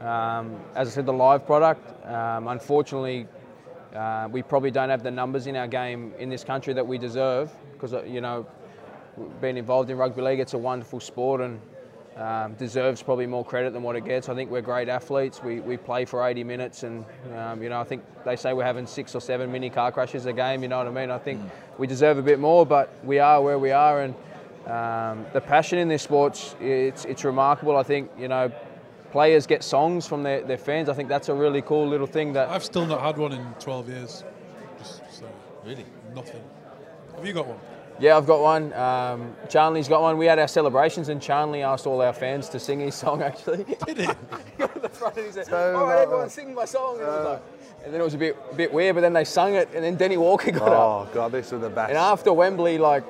um, 0.02 0.60
as 0.76 0.88
I 0.88 0.92
said, 0.92 1.06
the 1.06 1.14
live 1.14 1.46
product. 1.46 2.06
Um, 2.06 2.48
unfortunately, 2.48 3.28
uh, 3.96 4.28
we 4.32 4.42
probably 4.42 4.72
don't 4.72 4.90
have 4.90 5.04
the 5.04 5.12
numbers 5.12 5.48
in 5.48 5.56
our 5.56 5.68
game 5.68 6.14
in 6.20 6.30
this 6.30 6.44
country 6.44 6.74
that 6.74 6.86
we 6.86 6.98
deserve 6.98 7.52
because 7.74 7.94
you 8.08 8.22
know 8.22 8.46
being 9.42 9.58
involved 9.58 9.90
in 9.90 9.98
rugby 9.98 10.22
league, 10.22 10.40
it's 10.40 10.54
a 10.54 10.58
wonderful 10.58 11.00
sport 11.00 11.42
and 11.42 11.60
um, 12.16 12.54
deserves 12.56 13.02
probably 13.02 13.26
more 13.26 13.46
credit 13.46 13.74
than 13.74 13.82
what 13.82 13.96
it 13.96 14.04
gets. 14.04 14.30
I 14.30 14.36
think 14.36 14.52
we're 14.52 14.62
great 14.62 14.90
athletes. 14.90 15.42
We, 15.42 15.62
we 15.62 15.78
play 15.78 16.06
for 16.06 16.28
80 16.28 16.44
minutes, 16.44 16.84
and 16.84 17.06
um, 17.36 17.64
you 17.64 17.70
know 17.70 17.80
I 17.80 17.84
think 17.84 18.04
they 18.26 18.36
say 18.36 18.54
we're 18.54 18.66
having 18.66 18.88
six 18.88 19.16
or 19.16 19.22
seven 19.22 19.52
mini 19.52 19.70
car 19.70 19.92
crashes 19.92 20.26
a 20.26 20.34
game. 20.34 20.62
You 20.62 20.70
know 20.70 20.80
what 20.80 20.88
I 20.88 20.92
mean? 20.92 21.12
I 21.12 21.18
think 21.18 21.42
we 21.78 21.88
deserve 21.88 22.18
a 22.18 22.22
bit 22.22 22.40
more, 22.40 22.66
but 22.66 22.94
we 23.04 23.20
are 23.20 23.42
where 23.42 23.58
we 23.58 23.72
are, 23.72 24.02
and 24.02 24.14
um, 24.66 25.26
the 25.34 25.42
passion 25.42 25.80
in 25.80 25.88
this 25.88 26.04
sport 26.04 26.56
it's 26.60 27.06
it's 27.06 27.24
remarkable. 27.24 27.78
I 27.78 27.84
think 27.84 28.12
you 28.18 28.28
know 28.28 28.52
players 29.12 29.48
get 29.48 29.64
songs 29.64 30.08
from 30.08 30.24
their, 30.24 30.42
their 30.42 30.58
fans. 30.58 30.90
I 30.90 30.94
think 30.94 31.10
that's 31.10 31.30
a 31.30 31.34
really 31.34 31.62
cool 31.62 31.88
little 31.88 32.08
thing 32.08 32.34
that 32.34 32.50
I've 32.50 32.64
still 32.64 32.86
not 32.86 33.02
had 33.02 33.18
one 33.18 33.32
in 33.34 33.46
12 33.60 33.90
years. 33.90 34.24
Just 34.78 35.02
so, 35.12 35.26
Really? 35.66 35.86
nothing. 36.16 36.42
Have 37.16 37.26
you 37.26 37.34
got 37.34 37.48
one? 37.48 37.60
Yeah, 38.00 38.16
I've 38.16 38.26
got 38.26 38.40
one. 38.40 38.72
Um, 38.74 39.36
Charnley's 39.50 39.90
got 39.90 40.02
one. 40.02 40.18
We 40.18 40.26
had 40.26 40.40
our 40.40 40.48
celebrations, 40.48 41.10
and 41.10 41.22
Charnley 41.22 41.64
asked 41.64 41.86
all 41.86 42.02
our 42.02 42.14
fans 42.14 42.48
to 42.50 42.60
sing 42.60 42.80
his 42.80 42.96
song. 42.96 43.22
Actually, 43.22 43.66
Did 43.86 43.98
he? 43.98 44.04
he 44.06 44.08
got 44.58 44.74
to 44.74 44.80
the 44.80 44.88
front 44.88 45.18
and 45.18 45.26
he 45.26 45.32
said, 45.34 45.48
So, 45.48 45.76
"All 45.76 45.86
right, 45.86 45.98
uh, 45.98 46.04
everyone, 46.04 46.30
sing 46.30 46.54
my 46.54 46.64
song." 46.64 46.94
And, 47.00 47.04
it 47.04 47.08
was 47.08 47.26
like, 47.26 47.42
and 47.84 47.94
then 47.94 48.00
it 48.00 48.04
was 48.06 48.14
a 48.14 48.18
bit 48.18 48.56
bit 48.56 48.72
weird, 48.72 48.96
but 48.96 49.02
then 49.02 49.12
they 49.12 49.26
sung 49.26 49.54
it, 49.56 49.68
and 49.76 49.84
then 49.84 49.98
Danny 49.98 50.16
Walker 50.16 50.50
got 50.52 50.70
up. 50.70 50.74
Oh 50.74 51.10
god, 51.14 51.34
this 51.34 51.52
is 51.52 51.60
the 51.60 51.70
best. 51.70 51.90
And 51.90 51.98
after 51.98 52.32
Wembley, 52.32 52.78
like 52.78 53.04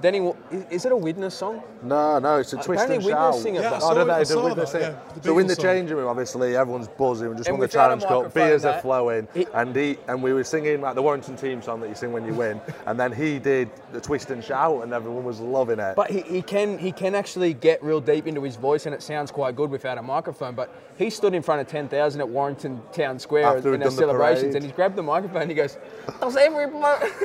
Danny, 0.00 0.32
is, 0.50 0.64
is 0.70 0.84
it 0.86 0.92
a 0.92 0.96
Widnes 0.96 1.34
song? 1.34 1.62
No, 1.82 2.18
no, 2.18 2.36
it's 2.36 2.52
a 2.52 2.56
twist 2.56 2.84
Apparently 2.84 2.96
and 2.96 3.04
Widnes 3.04 3.34
shout. 3.34 3.34
sing 3.42 3.54
it, 3.56 3.62
Yeah, 3.62 3.70
but- 3.70 3.74
I 3.74 3.76
Oh, 3.76 3.80
saw 3.80 3.94
don't 3.94 4.06
know, 4.06 4.12
I 4.14 4.18
the 4.18 4.26
saw 4.26 4.54
that, 4.54 4.74
yeah, 4.74 4.94
the 5.16 5.22
So 5.28 5.38
in 5.38 5.46
the 5.46 5.54
song. 5.54 5.62
changing 5.64 5.96
room, 5.96 6.08
obviously, 6.08 6.56
everyone's 6.56 6.88
buzzing. 6.88 7.30
We 7.30 7.36
just 7.36 7.48
And 7.48 7.54
won 7.54 7.60
the 7.60 7.64
we've 7.64 7.72
got 7.72 7.80
a 7.80 7.96
Challenge 8.00 8.04
Cup. 8.04 8.34
Beers 8.34 8.62
there. 8.62 8.74
are 8.74 8.80
flowing, 8.82 9.28
He- 9.32 9.46
and 9.54 9.74
he 9.74 9.98
and 10.06 10.22
we 10.22 10.32
were 10.34 10.44
singing 10.44 10.82
like 10.82 10.94
the 10.94 11.02
Warrington 11.02 11.36
team 11.36 11.62
song 11.62 11.80
that 11.80 11.88
you 11.88 11.94
sing 11.94 12.12
when 12.12 12.26
you 12.26 12.34
win, 12.34 12.60
and 12.86 13.00
then 13.00 13.12
he 13.12 13.38
did 13.38 13.70
the 13.92 14.00
twist 14.00 14.30
and 14.30 14.44
shout, 14.44 14.82
and 14.82 14.92
everyone 14.92 15.24
was 15.24 15.40
loving 15.40 15.78
it. 15.78 15.96
But 15.96 16.10
he, 16.10 16.20
he 16.20 16.42
can 16.42 16.76
he 16.76 16.92
can 16.92 17.14
actually 17.14 17.54
get 17.54 17.82
real 17.82 18.00
deep 18.00 18.26
into 18.26 18.42
his 18.42 18.56
voice, 18.56 18.84
and 18.84 18.94
it 18.94 19.02
sounds 19.02 19.30
quite 19.30 19.56
good 19.56 19.70
without 19.70 19.96
a 19.96 20.02
microphone. 20.02 20.54
But 20.54 20.68
he 20.96 21.08
stood 21.08 21.32
in 21.34 21.42
front 21.42 21.62
of 21.62 21.66
ten 21.66 21.88
thousand 21.88 22.20
at 22.20 22.28
Warrington 22.28 22.82
Town 22.92 23.18
Square 23.18 23.44
After 23.56 23.72
in 23.74 23.80
he'd 23.80 23.86
our 23.86 23.90
done 23.90 23.96
the 23.96 24.00
celebrations, 24.02 24.54
and 24.54 24.64
he 24.64 24.70
grabbed 24.72 24.96
the 24.96 25.02
microphone. 25.02 25.42
and 25.42 25.50
He 25.50 25.54
goes, 25.56 25.78
"Does 26.20 26.36
everybody?" 26.36 27.06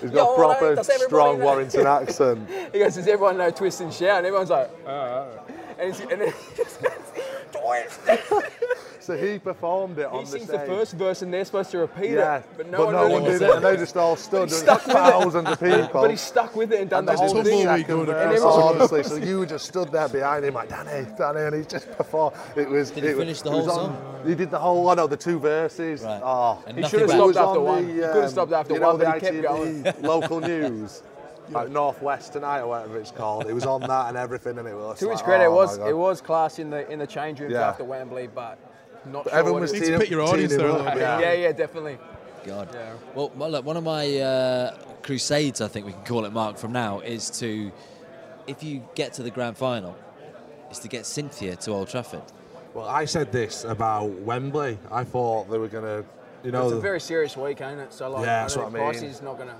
He's 0.00 0.10
Yo, 0.10 0.16
got 0.16 0.36
proper 0.36 0.74
does 0.74 0.88
everybody 0.90 1.08
strong 1.08 1.40
Warrington 1.40 1.86
accent. 1.86 2.48
He 2.72 2.78
goes, 2.80 2.94
"Does 2.96 3.06
everyone 3.06 3.38
know 3.38 3.50
twist 3.56 3.80
and 3.80 3.92
shout?" 3.92 4.18
And 4.18 4.26
everyone's 4.26 4.50
like, 4.50 4.70
"Uh, 4.86 4.88
uh." 4.90 5.26
and, 5.78 5.92
he's, 5.94 6.00
and 6.00 6.20
then 6.20 6.32
he 6.50 6.56
just 6.56 6.82
goes, 6.82 6.92
"Twist." 7.52 8.00
So 9.00 9.18
he 9.18 9.38
performed 9.38 9.98
it 9.98 10.06
on 10.06 10.22
the 10.22 10.26
stage. 10.26 10.40
He 10.40 10.46
sings 10.46 10.60
the 10.60 10.66
first 10.66 10.94
verse, 10.94 11.20
and 11.20 11.30
they're 11.32 11.44
supposed 11.44 11.70
to 11.72 11.78
repeat 11.78 12.12
Yeah, 12.12 12.38
it, 12.38 12.44
but 12.56 12.70
no 12.70 12.86
one 12.86 12.94
really 12.94 13.32
did 13.32 13.42
it, 13.42 13.50
and 13.56 13.62
they 13.62 13.76
just 13.76 13.98
all 13.98 14.16
stood. 14.16 14.48
There 14.48 14.58
stuck 14.60 14.86
with 14.86 14.96
it. 14.96 14.98
thousands 14.98 15.48
of 15.50 15.60
people. 15.60 15.88
But 15.92 16.10
he 16.10 16.16
stuck 16.16 16.56
with 16.56 16.72
it 16.72 16.80
and 16.80 16.88
done 16.88 17.00
And 17.00 17.08
the 17.08 17.16
whole 17.20 17.28
thing. 17.28 17.44
the 17.44 17.66
Tumbleweed 17.66 17.86
second 17.86 18.06
verse, 18.06 18.42
honestly, 18.42 19.02
so 19.02 19.16
you 19.16 19.44
just 19.44 19.66
stood 19.66 19.92
there 19.92 20.08
behind 20.08 20.46
him 20.46 20.54
like 20.54 20.70
Danny, 20.70 21.06
Danny, 21.18 21.40
and 21.42 21.54
he 21.54 21.64
just 21.64 21.90
performed. 21.98 22.34
It 22.56 22.66
was. 22.66 22.92
Did 22.92 23.04
he 23.04 23.10
it 23.10 23.16
was- 23.16 23.24
finish 23.24 23.42
the 23.42 23.50
it 23.50 23.56
was 23.56 23.66
whole 23.66 23.78
on- 23.80 23.86
song? 23.94 24.22
He 24.26 24.34
did 24.34 24.50
the 24.50 24.58
whole 24.58 24.82
one, 24.84 24.98
oh, 24.98 25.06
the 25.06 25.18
two 25.18 25.38
verses. 25.38 26.00
Right. 26.02 26.22
Oh, 26.24 26.62
And 26.66 26.78
He 26.78 26.84
should 26.88 27.00
have 27.00 27.10
back. 27.10 27.18
It 27.18 27.22
was 27.26 27.34
stopped 27.36 27.48
after 27.50 27.60
on 27.60 27.64
one. 27.66 27.86
the, 27.86 27.92
He 27.92 27.98
could 28.00 28.14
have 28.14 28.24
um, 28.24 28.30
stopped 28.30 28.52
after 28.52 28.72
you 28.72 28.80
know, 28.80 28.86
one, 28.88 28.98
but 28.98 29.04
the 29.04 29.12
he 29.12 29.20
kept 29.20 29.42
going. 29.42 29.82
ITV 29.84 30.02
local 30.02 30.40
news, 30.40 31.02
like 31.50 31.70
Northwest 31.70 32.32
Tonight 32.32 32.60
or 32.60 32.68
whatever 32.68 32.98
it's 32.98 33.10
called. 33.10 33.46
It 33.46 33.52
was 33.52 33.66
on 33.66 33.80
that 33.82 34.08
and 34.08 34.16
everything, 34.16 34.58
and 34.58 34.66
it 34.66 34.74
was. 34.74 34.98
To 35.00 35.10
his 35.10 35.16
like, 35.16 35.24
credit, 35.24 35.44
it 35.44 35.48
oh 35.48 35.54
was 35.54 35.78
it 35.78 35.96
was 35.96 36.20
class 36.20 36.58
in 36.58 36.70
the 36.70 36.90
in 36.90 36.98
the 36.98 37.06
change 37.06 37.40
rooms 37.40 37.52
Yeah. 37.52 37.68
after 37.68 37.84
Wembley, 37.84 38.28
but 38.34 38.58
not 39.06 39.24
But 39.24 39.30
sure 39.30 39.38
everyone 39.38 39.60
what 39.60 39.70
was 39.70 39.72
it 39.72 39.74
Need 39.74 39.80
to 39.80 39.86
teeing- 39.86 40.00
pick 40.00 40.10
your 40.10 40.22
audience 40.22 40.56
there 40.56 40.66
a 40.66 40.72
little 40.72 40.86
bit. 40.86 40.96
yeah, 40.98 41.32
yeah, 41.32 41.52
definitely. 41.52 41.98
God. 42.44 42.68
Yeah. 42.74 42.92
Well, 43.14 43.30
well, 43.36 43.50
look, 43.50 43.64
one 43.64 43.76
of 43.76 43.84
my 43.84 44.18
uh, 44.18 44.76
crusades, 45.02 45.60
I 45.60 45.68
think 45.68 45.86
we 45.86 45.92
can 45.92 46.04
call 46.04 46.24
it, 46.26 46.32
Mark, 46.32 46.58
from 46.58 46.72
now 46.72 47.00
is 47.00 47.30
to, 47.40 47.72
if 48.46 48.62
you 48.62 48.82
get 48.94 49.14
to 49.14 49.22
the 49.22 49.30
grand 49.30 49.56
final, 49.56 49.96
is 50.70 50.78
to 50.80 50.88
get 50.88 51.06
Cynthia 51.06 51.56
to 51.56 51.70
Old 51.70 51.88
Trafford. 51.88 52.22
Well, 52.74 52.86
I 52.86 53.04
said 53.06 53.32
this 53.32 53.64
about 53.64 54.10
Wembley. 54.10 54.78
I 54.90 55.04
thought 55.04 55.50
they 55.50 55.56
were 55.58 55.68
going 55.68 55.84
to, 55.84 56.04
you 56.44 56.50
know, 56.52 56.64
It's 56.64 56.72
a 56.72 56.80
very 56.80 57.00
serious 57.00 57.34
week, 57.36 57.60
ain't 57.62 57.80
it? 57.80 57.92
So 57.94 58.10
like, 58.10 58.26
Yeah, 58.26 58.42
that's 58.42 58.56
what 58.56 58.66
I 58.66 58.70
mean. 58.70 58.82
Pricey's 58.82 59.22
not 59.22 59.38
gonna. 59.38 59.54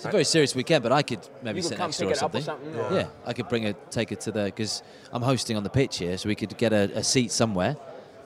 It's 0.00 0.06
a 0.06 0.10
very 0.10 0.24
serious 0.24 0.54
weekend, 0.54 0.82
but 0.82 0.92
I 0.92 1.02
could 1.02 1.20
maybe 1.42 1.58
You 1.58 1.62
sit 1.62 1.76
come 1.76 1.88
next 1.88 1.98
to 1.98 2.04
her 2.04 2.10
or 2.10 2.12
it 2.14 2.22
up 2.22 2.34
or 2.34 2.40
something. 2.40 2.72
something, 2.72 2.94
Yeah. 2.96 3.02
or- 3.04 3.08
I 3.26 3.32
could 3.34 3.48
bring 3.50 3.64
her, 3.64 3.74
take 3.90 4.08
her 4.10 4.16
to 4.16 4.32
the 4.32 4.44
because 4.44 4.82
I'm 5.12 5.20
hosting 5.22 5.56
on 5.58 5.62
the 5.62 5.68
pitch 5.70 5.98
here, 5.98 6.16
so 6.16 6.28
we 6.28 6.34
could 6.34 6.56
get 6.56 6.72
a, 6.72 6.90
a 6.94 7.02
seat 7.04 7.30
somewhere. 7.30 7.76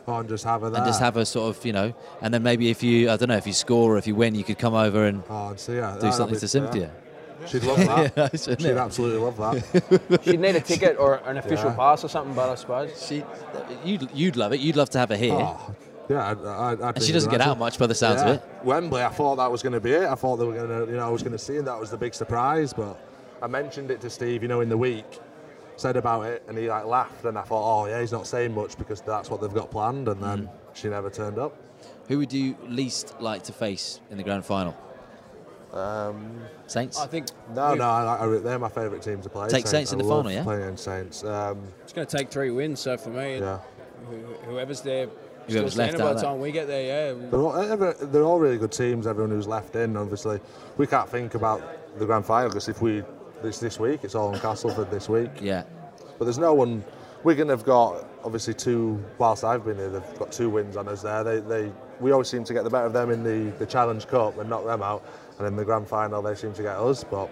Oh, 0.07 0.19
and 0.19 0.29
just 0.29 0.45
have 0.45 0.61
her 0.61 0.71
there. 0.71 0.81
and 0.83 0.87
just 0.89 1.01
have 1.01 1.17
a 1.17 1.27
sort 1.27 1.57
of 1.57 1.65
you 1.67 1.73
know, 1.73 1.93
and 2.23 2.33
then 2.33 2.43
maybe 2.45 2.71
if 2.71 2.83
you 2.83 3.11
I 3.11 3.17
don't 3.17 3.29
know 3.29 3.37
if 3.37 3.47
you 3.47 3.53
score 3.53 3.95
or 3.95 3.99
if 3.99 4.07
you 4.07 4.15
win, 4.15 4.35
you 4.37 4.45
could 4.45 4.59
come 4.59 4.75
over 4.75 5.05
and 5.07 5.23
Oh, 5.29 5.49
and 5.49 5.59
see, 5.59 5.75
yeah, 5.77 5.97
do 6.01 6.13
something 6.13 6.35
be- 6.37 6.41
to 6.41 6.49
Cynthia. 6.49 6.91
She'd 7.49 7.65
love 7.65 7.77
that. 7.79 8.13
Yeah, 8.17 8.29
She'd 8.57 8.65
it? 8.67 8.77
absolutely 8.79 9.19
love 9.19 9.37
that. 9.39 10.21
She'd 10.25 10.39
need 10.41 10.55
a 10.57 10.61
ticket 10.61 10.97
or 10.99 11.17
an 11.27 11.37
official 11.39 11.71
Yeah. 11.71 11.75
pass 11.77 12.05
or 12.05 12.09
something, 12.09 12.35
but 12.35 12.49
I 12.51 12.55
suppose. 12.55 13.07
She, 13.07 13.25
you'd 13.85 14.09
you'd 14.15 14.37
love 14.37 14.53
it. 14.53 14.61
You'd 14.61 14.77
love 14.77 14.91
to 14.91 14.99
have 15.01 15.09
her 15.09 15.17
here. 15.17 15.35
Oh, 15.35 15.75
yeah, 16.09 16.31
I'd, 16.31 16.39
I'd, 16.39 16.83
I'd 16.83 16.97
And 16.97 17.05
she 17.05 17.13
doesn't 17.13 17.31
get 17.31 17.41
out 17.41 17.59
much 17.59 17.79
by 17.79 17.87
the 17.87 17.95
sounds 17.95 18.23
of 18.23 18.29
it. 18.29 18.43
Wembley, 18.63 19.03
I 19.03 19.09
thought 19.09 19.37
that 19.37 19.51
was 19.51 19.63
going 19.63 19.73
to 19.73 19.81
be 19.81 19.93
it. 19.93 20.05
I 20.05 20.15
thought 20.15 20.37
they 20.37 20.45
were 20.45 20.55
going 20.55 20.87
to, 20.87 20.93
you 20.93 20.99
know, 20.99 21.07
I 21.07 21.11
was 21.11 21.23
going 21.23 21.33
to 21.33 21.39
see, 21.39 21.57
and 21.57 21.67
that 21.67 21.79
was 21.79 21.91
the 21.91 21.97
big 21.97 22.15
surprise. 22.15 22.73
But 22.73 22.99
I 23.43 23.47
mentioned 23.47 23.91
it 23.91 24.01
to 24.03 24.11
Steve, 24.11 24.43
you 24.43 24.49
know, 24.49 24.61
in 24.61 24.69
the 24.69 24.79
week, 24.79 25.21
said 25.77 25.97
about 25.97 26.27
it, 26.27 26.43
and 26.49 26.57
he 26.57 26.69
like 26.69 26.85
laughed, 26.85 27.25
and 27.25 27.39
I 27.39 27.43
thought, 27.43 27.83
oh 27.83 27.87
yeah, 27.87 28.01
he's 28.01 28.13
not 28.13 28.27
saying 28.27 28.55
much 28.55 28.77
because 28.79 29.01
that's 29.01 29.31
what 29.31 29.41
they've 29.41 29.55
got 29.55 29.71
planned, 29.71 30.09
and 30.09 30.23
then 30.23 30.49
she 30.73 30.89
never 30.89 31.11
turned 31.11 31.39
up. 31.39 31.57
Who 32.09 32.19
would 32.19 32.33
you 32.33 32.57
least 32.67 33.17
like 33.21 33.43
to 33.45 33.53
face 33.53 34.01
in 34.11 34.19
the 34.19 34.23
grand 34.23 34.45
final? 34.45 34.77
Saints. 36.67 36.99
I 37.01 37.07
think 37.07 37.27
No, 37.53 37.75
no, 37.75 37.85
I, 37.85 38.25
I, 38.25 38.39
they're 38.39 38.59
my 38.59 38.69
favourite 38.69 39.03
team 39.03 39.21
to 39.23 39.29
play. 39.29 39.49
Take 39.49 39.67
Saints 39.67 39.93
in 39.93 39.99
I 39.99 40.03
the 40.03 40.09
love 40.09 40.25
final, 40.25 40.33
yeah? 40.33 40.45
Playing 40.45 40.77
Saints. 40.77 41.25
Um, 41.25 41.65
it's 41.83 41.93
going 41.93 42.07
to 42.07 42.17
take 42.17 42.31
three 42.31 42.51
wins. 42.51 42.79
So 42.81 42.97
for 42.97 43.11
me, 43.11 43.39
yeah. 43.39 43.59
whoever's 44.47 44.83
there, 44.83 45.09
Whoever's 45.49 45.77
left 45.77 45.99
by 45.99 46.05
out 46.11 46.17
the 46.17 46.23
time 46.23 46.41
we 46.41 46.53
get 46.53 46.67
there, 46.67 47.13
yeah. 47.15 47.29
They're 47.31 47.41
all, 47.41 47.57
eh, 47.57 47.69
every- 47.71 47.93
they're 48.07 48.23
all 48.25 48.39
really 48.39 48.59
good 48.59 48.73
teams. 48.73 49.07
Everyone 49.07 49.31
who's 49.31 49.47
left 49.47 49.77
in, 49.77 49.97
obviously, 49.97 50.41
we 50.77 50.87
can't 50.87 51.09
think 51.09 51.35
about 51.35 51.61
the 51.99 52.07
grand 52.07 52.25
final 52.27 52.49
because 52.49 52.69
if 52.69 52.81
we 52.83 53.03
this 53.43 53.59
this 53.59 53.79
week, 53.79 54.01
it's 54.05 54.15
all 54.15 54.33
in 54.33 54.41
Castleford 54.41 54.91
this 54.91 55.09
week. 55.09 55.31
yeah. 55.41 55.65
But 56.19 56.25
there's 56.27 56.39
no 56.39 56.55
one. 56.55 56.83
Wigan 57.25 57.49
have 57.49 57.65
got 57.65 58.05
obviously 58.25 58.55
two. 58.55 59.03
Whilst 59.19 59.45
I've 59.45 59.65
been 59.65 59.77
here, 59.77 59.89
they've 59.91 60.19
got 60.19 60.31
two 60.33 60.49
wins 60.51 60.77
on 60.77 60.89
us 60.89 61.03
there. 61.03 61.25
They, 61.25 61.41
they 61.41 61.73
we 62.01 62.13
always 62.13 62.29
seem 62.29 62.45
to 62.45 62.53
get 62.53 62.65
the 62.65 62.71
better 62.71 62.87
of 62.87 62.93
them 62.93 63.11
in 63.11 63.23
the, 63.23 63.51
the 63.59 63.67
Challenge 63.67 64.07
Cup 64.07 64.39
and 64.39 64.49
knock 64.51 64.65
them 64.65 64.83
out, 64.83 65.05
and 65.39 65.47
in 65.47 65.57
the 65.57 65.65
grand 65.65 65.89
final 65.89 66.21
they 66.23 66.35
seem 66.35 66.53
to 66.55 66.63
get 66.63 66.77
us. 66.77 67.03
But 67.05 67.29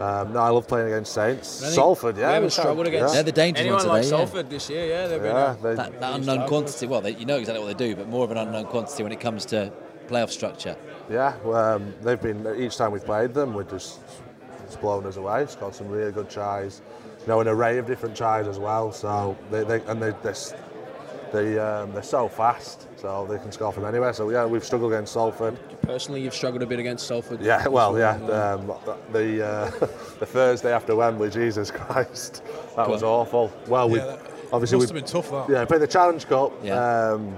um, 0.00 0.32
no, 0.32 0.40
I 0.40 0.48
love 0.50 0.68
playing 0.68 0.88
against 0.88 1.12
Saints. 1.14 1.62
I 1.62 1.68
Salford, 1.70 2.16
yeah, 2.16 2.26
we 2.28 2.32
haven't 2.34 2.44
we 2.44 2.50
struggled 2.50 2.86
yeah. 2.86 2.92
against 2.92 3.14
They're 3.14 3.22
the 3.22 3.32
dangerous 3.32 3.60
anyone 3.60 3.76
ones 3.78 3.86
like 3.88 4.02
today, 4.02 4.16
yeah. 4.18 4.24
Salford 4.26 4.50
this 4.50 4.70
year. 4.70 4.86
Yeah, 4.86 5.06
they've 5.06 5.22
been. 5.22 5.34
Yeah, 5.36 5.52
a- 5.52 5.62
they, 5.62 5.74
That, 5.74 6.00
that 6.00 6.14
unknown 6.14 6.48
quantity. 6.48 6.86
Well, 6.86 7.00
they, 7.00 7.14
you 7.14 7.24
know 7.24 7.36
exactly 7.38 7.64
what 7.64 7.76
they 7.78 7.86
do, 7.88 7.96
but 7.96 8.08
more 8.08 8.24
of 8.24 8.30
an 8.30 8.36
unknown 8.36 8.66
quantity 8.66 9.02
when 9.02 9.12
it 9.12 9.20
comes 9.20 9.44
to 9.46 9.72
playoff 10.08 10.30
structure. 10.30 10.76
yeah. 11.10 11.34
well, 11.44 11.76
Um, 11.76 11.94
they've 12.02 12.20
been 12.20 12.46
each 12.58 12.76
time 12.76 12.92
we've 12.92 13.04
played 13.04 13.32
them, 13.34 13.54
we're 13.54 13.64
just 13.64 14.00
it's 14.64 14.76
blown 14.76 15.06
us 15.06 15.16
away. 15.16 15.46
Scored 15.46 15.74
some 15.74 15.88
really 15.88 16.12
good 16.12 16.28
tries. 16.28 16.82
You 17.22 17.26
know, 17.28 17.40
an 17.40 17.48
array 17.48 17.78
of 17.78 17.86
different 17.86 18.16
tries 18.16 18.46
as 18.46 18.58
well. 18.58 18.92
So 18.92 19.36
they, 19.50 19.64
they 19.64 19.80
and 19.86 20.02
they 20.02 20.12
they're, 20.22 20.34
they 21.32 21.58
um, 21.58 21.92
they're 21.92 22.02
so 22.02 22.28
fast, 22.28 22.86
so 23.06 23.24
they 23.24 23.38
can 23.38 23.52
score 23.52 23.72
from 23.72 23.84
anywhere. 23.84 24.12
So 24.12 24.30
yeah, 24.30 24.44
we've 24.46 24.64
struggled 24.64 24.92
against 24.92 25.12
Salford. 25.12 25.56
Personally, 25.82 26.22
you've 26.22 26.34
struggled 26.34 26.62
a 26.62 26.66
bit 26.66 26.80
against 26.80 27.06
Salford. 27.06 27.40
Yeah, 27.40 27.68
well, 27.68 27.96
yeah. 27.96 28.14
Um, 28.16 28.66
the 29.12 29.46
uh, 29.46 29.70
the 30.18 30.26
Thursday 30.26 30.72
after 30.72 30.96
Wembley, 30.96 31.30
Jesus 31.30 31.70
Christ, 31.70 32.42
that 32.74 32.88
was 32.88 33.02
awful. 33.04 33.52
Well, 33.68 33.88
we 33.88 33.98
Yeah, 34.00 34.06
that 34.06 34.20
obviously 34.52 34.78
must 34.78 34.92
we 34.92 34.98
have 34.98 35.06
been 35.06 35.12
tough, 35.22 35.30
that. 35.30 35.48
yeah 35.52 35.64
played 35.64 35.82
the 35.82 35.86
Challenge 35.86 36.26
Cup. 36.26 36.52
Yeah. 36.64 37.10
Um, 37.12 37.36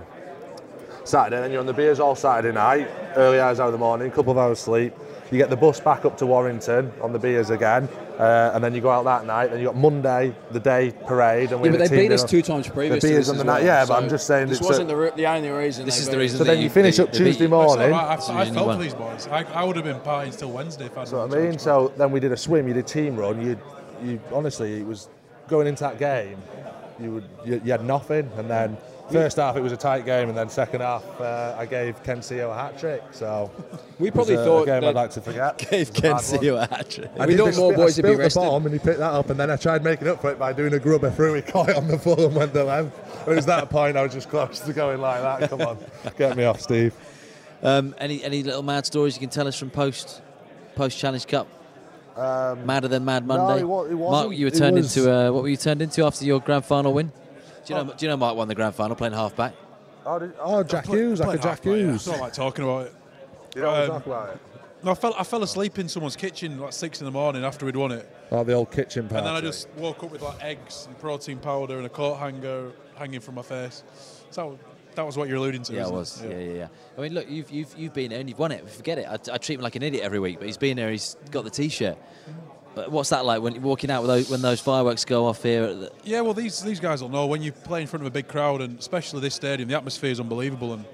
Saturday, 1.05 1.41
then 1.41 1.51
you're 1.51 1.61
on 1.61 1.67
the 1.67 1.73
beers 1.73 2.01
all 2.01 2.15
Saturday 2.15 2.55
night, 2.55 2.89
early 3.17 3.41
hours 3.41 3.61
out 3.61 3.67
of 3.67 3.73
the 3.73 3.79
morning, 3.79 4.11
couple 4.11 4.33
of 4.33 4.39
hours 4.39 4.59
sleep. 4.59 4.95
You 5.31 5.37
get 5.39 5.51
the 5.51 5.57
bus 5.57 5.81
back 5.81 6.05
up 6.07 6.17
to 6.19 6.27
Warrington 6.27 6.93
on 7.03 7.13
the 7.13 7.19
beers 7.19 7.51
again, 7.51 7.89
uh, 8.19 8.51
and 8.53 8.63
then 8.65 8.75
you 8.75 8.81
go 8.81 8.91
out 8.91 9.05
that 9.05 9.25
night. 9.27 9.49
Then 9.51 9.61
you 9.61 9.67
got 9.67 9.77
Monday, 9.77 10.35
the 10.51 10.59
day 10.61 10.93
parade, 11.07 11.53
and 11.53 11.61
we 11.61 11.69
Yeah, 11.69 11.73
but 11.77 11.79
they 11.79 11.89
team 11.89 12.09
beat 12.09 12.13
us 12.13 12.25
two 12.25 12.43
times 12.43 12.69
previous. 12.69 13.01
The 13.03 13.09
to 13.09 13.15
beers 13.15 13.29
on 13.29 13.37
the 13.37 13.43
as 13.43 13.47
night, 13.47 13.65
well, 13.65 13.67
yeah, 13.67 13.87
but 13.87 14.03
I'm 14.03 14.09
just 14.09 14.27
saying 14.27 14.49
This 14.49 14.61
wasn't 14.61 14.89
the, 14.89 14.97
re- 14.97 15.13
the 15.15 15.27
only 15.27 15.51
reason. 15.51 15.87
This 15.87 16.01
is 16.01 16.09
the 16.09 16.19
reason 16.19 16.39
So 16.39 16.45
then 16.45 16.61
you 16.61 16.69
finish 16.69 16.97
they- 16.97 17.05
up 17.05 17.13
they 17.13 17.19
Tuesday 17.19 17.45
you. 17.45 17.51
Like 17.51 17.69
I 17.69 17.75
said, 17.75 17.79
morning. 17.79 17.95
I, 17.95 18.03
I, 18.03 18.17
That's 18.17 18.29
I 18.29 18.51
felt 18.51 18.77
for 18.77 18.83
these 18.83 18.95
boys. 18.95 19.29
I, 19.29 19.43
I 19.55 19.65
would 19.65 19.77
have 19.77 19.85
been 19.85 20.01
partying 20.01 20.37
till 20.37 20.51
Wednesday 20.51 20.87
if 20.87 20.99
I'd 20.99 21.07
So 21.09 21.27
what 21.27 21.33
I 21.37 21.41
mean, 21.41 21.59
so 21.59 21.93
then 21.97 22.11
we 22.11 22.19
did 22.21 22.33
a 22.33 22.37
swim, 22.37 22.67
you 22.67 22.75
did 22.75 22.87
team 22.87 23.17
run, 23.17 23.41
you, 23.41 23.59
you 24.03 24.21
honestly, 24.33 24.81
it 24.81 24.87
was 24.87 25.09
going 25.47 25.67
into 25.69 25.85
that 25.85 25.99
game, 25.99 26.39
you 27.01 27.13
would, 27.13 27.25
you, 27.45 27.61
you 27.65 27.71
had 27.71 27.85
nothing, 27.85 28.29
and 28.37 28.51
then 28.51 28.77
first 29.11 29.37
half 29.37 29.57
it 29.57 29.61
was 29.61 29.73
a 29.73 29.77
tight 29.77 30.05
game, 30.05 30.29
and 30.29 30.37
then 30.37 30.49
second 30.49 30.81
half 30.81 31.05
uh, 31.21 31.55
I 31.59 31.67
gave 31.67 32.03
Ken 32.03 32.19
Sio 32.21 32.51
a 32.51 32.55
hat 32.55 32.79
trick, 32.79 33.03
so 33.13 33.51
We 33.99 34.09
it 34.09 34.15
was 34.15 34.27
probably 34.29 34.35
a, 34.35 34.45
thought 34.45 34.63
a 34.63 34.67
game 34.67 34.81
that 34.83 34.89
I'd 34.89 34.95
like 34.95 35.11
to 35.13 35.21
forget. 35.21 35.59
Gave 35.71 35.89
It 35.91 35.99
a 35.99 36.01
Ken 36.01 36.13
bad. 36.13 36.21
Sio 36.23 36.63
a 36.63 36.67
hat 36.75 36.91
trick. 36.91 37.11
I 37.19 37.27
We 37.27 37.33
did 37.33 37.39
thought 37.39 37.47
this 37.47 37.59
more 37.59 37.73
boys 37.75 37.97
would 37.97 38.03
be 38.03 38.09
spilt 38.09 38.19
rested. 38.19 38.43
the 38.43 38.47
bomb 38.47 38.65
and 38.67 38.73
he 38.75 38.79
picked 38.79 38.99
that 38.99 39.13
up, 39.13 39.31
and 39.31 39.39
then 39.41 39.51
I 39.51 39.57
tried 39.57 39.83
making 39.85 40.09
up 40.09 40.21
for 40.21 40.31
it 40.31 40.39
by 40.39 40.53
doing 40.53 40.73
a 40.75 40.79
grubber 40.79 41.11
through. 41.11 41.35
He 41.35 41.43
caught 41.53 41.69
it 41.71 41.77
on 41.77 41.89
the 41.89 41.99
full 41.99 42.25
and 42.27 42.35
went 42.35 42.53
the 42.53 42.65
length. 42.65 42.97
It 43.27 43.35
was 43.35 43.47
that 43.47 43.69
point 43.71 43.97
I 43.97 44.03
was 44.03 44.13
just 44.13 44.29
close 44.29 44.61
to 44.61 44.73
going 44.73 45.01
like 45.01 45.21
that. 45.23 45.51
Come 45.51 45.63
on, 45.63 45.79
get 46.17 46.37
me 46.37 46.45
off, 46.45 46.61
Steve. 46.61 46.95
Um, 47.63 47.95
any 47.99 48.23
any 48.23 48.43
little 48.43 48.63
mad 48.63 48.87
stories 48.87 49.15
you 49.15 49.21
can 49.21 49.31
tell 49.31 49.49
us 49.49 49.59
from 49.59 49.71
post 49.71 50.23
post 50.77 50.97
Challenge 50.99 51.27
Cup? 51.27 51.47
Madder 52.17 52.89
than 52.89 53.05
Mad 53.05 53.27
Monday. 53.27 53.55
Um, 53.55 53.59
it 53.61 53.65
wa- 53.65 53.83
it 53.85 53.93
Mark, 53.95 54.11
wasn't. 54.11 54.37
you 54.37 54.47
were 54.47 54.51
turned 54.51 54.77
was- 54.77 54.97
into 54.97 55.13
uh, 55.13 55.31
what 55.31 55.43
were 55.43 55.49
you 55.49 55.57
turned 55.57 55.83
into 55.83 56.05
after 56.05 56.25
your 56.25 56.41
grand 56.41 56.65
final 56.65 56.93
win? 56.93 57.13
Do 57.69 57.75
you 57.75 57.85
know? 57.85 57.93
Do 57.95 58.05
you 58.07 58.09
know 58.11 58.17
Mark 58.17 58.37
won 58.37 58.49
the 58.49 58.55
grand 58.55 58.75
final 58.75 58.97
playing 58.97 59.13
halfback? 59.15 59.55
Oh, 60.07 60.19
did, 60.19 60.33
oh 60.41 60.63
Jack 60.63 60.85
Play- 60.87 60.99
Hughes, 61.01 61.21
like 61.21 61.29
a 61.29 61.43
Jack 61.43 61.45
half-back, 61.45 61.67
yeah. 61.67 61.73
Hughes. 61.75 62.09
I 62.09 62.13
don't 62.13 62.21
like 62.23 62.33
talking 62.33 62.65
about 62.65 62.87
it. 62.87 62.95
You 63.55 63.63
don't 63.63 63.81
Um, 63.83 63.89
talk 63.89 64.07
about 64.07 64.29
it. 64.31 64.39
No, 64.83 64.93
I 64.93 64.95
fell, 64.95 65.15
I 65.19 65.25
fell 65.25 65.43
asleep 65.43 65.79
in 65.79 65.89
someone's 65.89 66.15
kitchen 66.17 66.59
like 66.59 66.73
six 66.73 67.01
in 67.01 67.05
the 67.05 67.11
morning 67.11 67.45
after 67.45 67.67
we'd 67.67 67.77
won 67.77 67.93
it. 67.93 68.09
Oh, 68.31 68.43
the 68.45 68.53
old 68.55 68.71
kitchen 68.71 69.09
party. 69.09 69.19
And 69.19 69.27
then 69.27 69.35
I 69.35 69.41
just 69.41 69.69
woke 69.77 70.03
up 70.05 70.11
with 70.13 70.23
like 70.23 70.43
eggs 70.43 70.87
and 70.87 70.99
protein 70.99 71.39
powder 71.39 71.77
and 71.77 71.85
a 71.85 71.89
coat 71.89 72.15
hanger 72.15 72.71
hanging 72.97 73.21
from 73.21 73.35
my 73.35 73.43
face. 73.43 73.83
So 74.31 74.57
that 74.95 75.05
was 75.05 75.17
what 75.19 75.29
you're 75.29 75.37
alluding 75.39 75.65
to. 75.65 75.73
Yeah, 75.75 75.81
it 75.81 75.83
isn't 75.83 75.95
was. 75.97 76.23
Yeah, 76.25 76.39
yeah, 76.39 76.53
yeah. 76.53 76.69
I 76.97 77.01
mean, 77.01 77.13
look, 77.13 77.29
you've 77.29 77.51
you've 77.51 77.75
you've 77.77 77.93
been 77.93 78.11
there 78.11 78.21
and 78.21 78.29
you've 78.31 78.39
won 78.39 78.53
it. 78.53 78.67
Forget 78.71 78.99
it. 78.99 79.07
I, 79.09 79.19
I 79.35 79.39
treat 79.39 79.57
him 79.57 79.63
like 79.63 79.75
an 79.77 79.83
idiot 79.83 80.05
every 80.05 80.21
week, 80.21 80.39
but 80.39 80.47
he's 80.47 80.57
been 80.57 80.77
there. 80.77 80.91
He's 80.93 81.17
got 81.33 81.43
the 81.45 81.51
T-shirt. 81.51 81.99
But 82.79 82.93
what's 82.93 83.09
that 83.09 83.25
like 83.25 83.43
when 83.43 83.55
you're 83.55 83.63
walking 83.63 83.91
out 83.91 84.03
with 84.03 84.09
those, 84.09 84.31
when 84.31 84.41
those 84.41 84.61
fireworks 84.61 85.05
go 85.05 85.27
off 85.27 85.43
here? 85.43 85.65
At 85.65 85.81
the, 85.81 85.93
Yeah, 86.05 86.21
well, 86.21 86.33
these 86.33 86.63
these 86.63 86.79
guys 86.79 87.03
will 87.03 87.09
know 87.09 87.27
when 87.27 87.43
you 87.43 87.51
play 87.51 87.81
in 87.81 87.89
front 87.89 88.05
of 88.05 88.07
a 88.07 88.11
big 88.13 88.29
crowd, 88.29 88.61
and 88.61 88.79
especially 88.79 89.21
this 89.21 89.35
stadium, 89.35 89.69
the 89.69 89.77
atmosphere 89.77 90.13
is 90.13 90.21
unbelievable, 90.21 90.75
and 90.75 90.85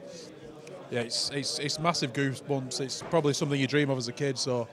yeah, 0.91 1.01
it's 1.01 1.28
it's 1.28 1.59
it's 1.59 1.78
massive 1.78 2.14
goosebumps. 2.14 2.80
It's 2.80 3.03
probably 3.03 3.35
something 3.35 3.61
you 3.61 3.66
dream 3.66 3.91
of 3.91 3.99
as 3.99 4.09
a 4.09 4.12
kid. 4.12 4.39
So 4.39 4.66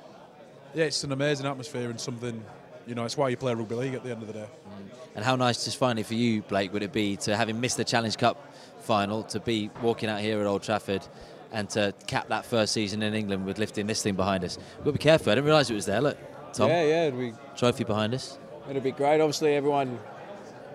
yeah, 0.73 0.85
it's 0.85 1.03
an 1.03 1.11
amazing 1.11 1.45
atmosphere 1.45 1.89
and 1.89 1.99
something. 1.99 2.41
You 2.87 2.95
know, 2.95 3.03
it's 3.03 3.17
why 3.17 3.27
you 3.27 3.35
play 3.35 3.53
rugby 3.53 3.75
league 3.75 3.93
at 3.93 4.05
the 4.05 4.11
end 4.11 4.21
of 4.21 4.27
the 4.27 4.33
day. 4.33 4.47
Mm. 4.47 5.15
and 5.17 5.25
how 5.25 5.35
nice, 5.35 5.65
just 5.65 5.75
finally 5.75 6.03
for 6.03 6.13
you, 6.13 6.43
Blake, 6.43 6.71
would 6.71 6.81
it 6.81 6.93
be 6.93 7.17
to 7.17 7.35
having 7.35 7.59
missed 7.59 7.75
the 7.75 7.83
Challenge 7.83 8.17
Cup 8.17 8.37
final 8.79 9.23
to 9.23 9.41
be 9.41 9.69
walking 9.81 10.07
out 10.07 10.21
here 10.21 10.39
at 10.39 10.47
Old 10.47 10.63
Trafford 10.63 11.05
and 11.51 11.69
to 11.71 11.93
cap 12.07 12.29
that 12.29 12.45
first 12.45 12.71
season 12.71 13.03
in 13.03 13.13
England 13.13 13.45
with 13.45 13.59
lifting 13.59 13.85
this 13.85 14.01
thing 14.01 14.15
behind 14.15 14.45
us? 14.45 14.57
We've 14.77 14.85
got 14.85 14.91
to 14.91 14.91
be 14.93 14.99
careful. 14.99 15.31
I 15.31 15.35
didn't 15.35 15.45
realise 15.47 15.69
it 15.69 15.73
was 15.75 15.85
there. 15.85 15.99
Look, 16.01 16.17
Tom, 16.53 16.69
Yeah, 16.69 16.83
yeah, 16.83 17.07
it'd 17.07 17.19
be, 17.19 17.33
trophy 17.55 17.83
behind 17.83 18.13
us. 18.13 18.37
it'd 18.69 18.83
be 18.83 18.91
great. 18.91 19.21
Obviously, 19.21 19.55
everyone. 19.55 19.99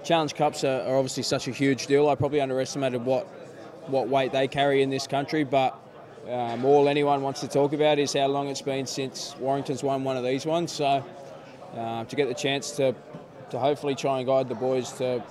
Challenge 0.04 0.34
Cups 0.36 0.62
are, 0.62 0.82
are 0.82 0.96
obviously 0.96 1.24
such 1.24 1.48
a 1.48 1.50
huge 1.50 1.88
deal. 1.88 2.08
I 2.08 2.14
probably 2.14 2.40
underestimated 2.40 3.04
what 3.04 3.26
what 3.88 4.08
weight 4.08 4.32
they 4.32 4.46
carry 4.48 4.82
in 4.82 4.90
this 4.90 5.06
country, 5.06 5.42
but 5.44 5.78
um, 6.30 6.64
all 6.64 6.88
anyone 6.88 7.22
wants 7.22 7.40
to 7.40 7.48
talk 7.48 7.72
about 7.72 7.98
is 7.98 8.12
how 8.12 8.26
long 8.26 8.48
it's 8.48 8.62
been 8.62 8.86
since 8.86 9.36
Warrington's 9.38 9.82
won 9.82 10.04
one 10.04 10.16
of 10.16 10.24
these 10.24 10.46
ones. 10.46 10.72
So 10.72 11.04
uh, 11.76 12.04
to 12.04 12.16
get 12.16 12.28
the 12.28 12.34
chance 12.34 12.70
to 12.72 12.94
to 13.50 13.58
hopefully 13.58 13.94
try 13.94 14.18
and 14.18 14.26
guide 14.26 14.48
the 14.48 14.54
boys 14.54 14.92
to 14.92 15.22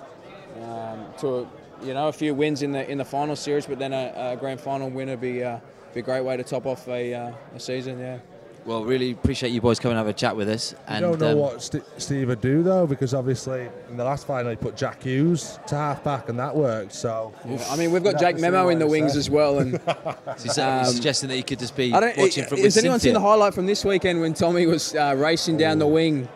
um, 0.61 1.05
to 1.19 1.27
a, 1.27 1.47
you 1.83 1.93
know 1.93 2.07
a 2.09 2.13
few 2.13 2.33
wins 2.33 2.61
in 2.61 2.71
the 2.71 2.89
in 2.89 2.97
the 2.97 3.05
final 3.05 3.35
series, 3.35 3.65
but 3.65 3.79
then 3.79 3.93
a, 3.93 4.33
a 4.33 4.37
grand 4.37 4.59
final 4.59 4.89
win 4.89 5.09
would 5.09 5.21
be 5.21 5.43
uh, 5.43 5.59
be 5.93 6.01
a 6.01 6.03
great 6.03 6.23
way 6.23 6.35
to 6.35 6.43
top 6.43 6.65
off 6.65 6.87
a, 6.89 7.13
uh, 7.13 7.31
a 7.55 7.59
season. 7.59 7.99
Yeah. 7.99 8.19
Well, 8.65 8.83
really 8.83 9.11
appreciate 9.11 9.51
you 9.51 9.61
boys 9.61 9.79
coming 9.79 9.95
and 9.95 10.05
have 10.05 10.13
a 10.13 10.17
chat 10.17 10.35
with 10.35 10.49
us. 10.49 10.73
I 10.87 10.99
don't 10.99 11.19
know 11.19 11.33
um, 11.33 11.37
what 11.37 11.61
St- 11.61 11.83
Steve 11.97 12.29
would 12.29 12.41
do 12.41 12.63
though, 12.63 12.87
because 12.87 13.13
obviously 13.13 13.69
in 13.89 13.95
the 13.97 14.03
last 14.03 14.25
final 14.25 14.49
he 14.49 14.55
put 14.55 14.75
Jack 14.75 15.03
Hughes 15.03 15.59
to 15.67 15.75
half 15.75 16.03
back, 16.03 16.29
and 16.29 16.39
that 16.39 16.55
worked. 16.55 16.91
So 16.93 17.31
I 17.69 17.75
mean, 17.75 17.91
we've 17.91 18.03
got 18.03 18.13
We'd 18.15 18.19
Jake 18.21 18.39
have 18.39 18.53
Mamo 18.53 18.71
in 18.71 18.79
the 18.79 18.87
wings 18.87 19.11
says. 19.11 19.17
as 19.27 19.29
well, 19.29 19.59
and 19.59 19.79
so 19.85 20.15
he's 20.41 20.57
uh, 20.57 20.83
Um, 20.83 20.85
suggesting 20.85 21.29
that 21.29 21.37
you 21.37 21.43
could 21.43 21.59
just 21.59 21.75
be 21.75 21.93
I 21.93 21.99
don't. 21.99 22.17
watching 22.17 22.45
from 22.45 22.57
has 22.57 22.75
with 22.75 22.83
anyone 22.83 22.99
seen 22.99 23.13
the 23.13 23.19
highlight 23.19 23.53
from 23.53 23.67
this 23.67 23.85
weekend 23.85 24.19
when 24.19 24.33
Tommy 24.33 24.65
was 24.65 24.95
uh, 24.95 25.13
racing 25.15 25.57
down 25.57 25.77
the 25.77 25.85
wing, 25.87 26.27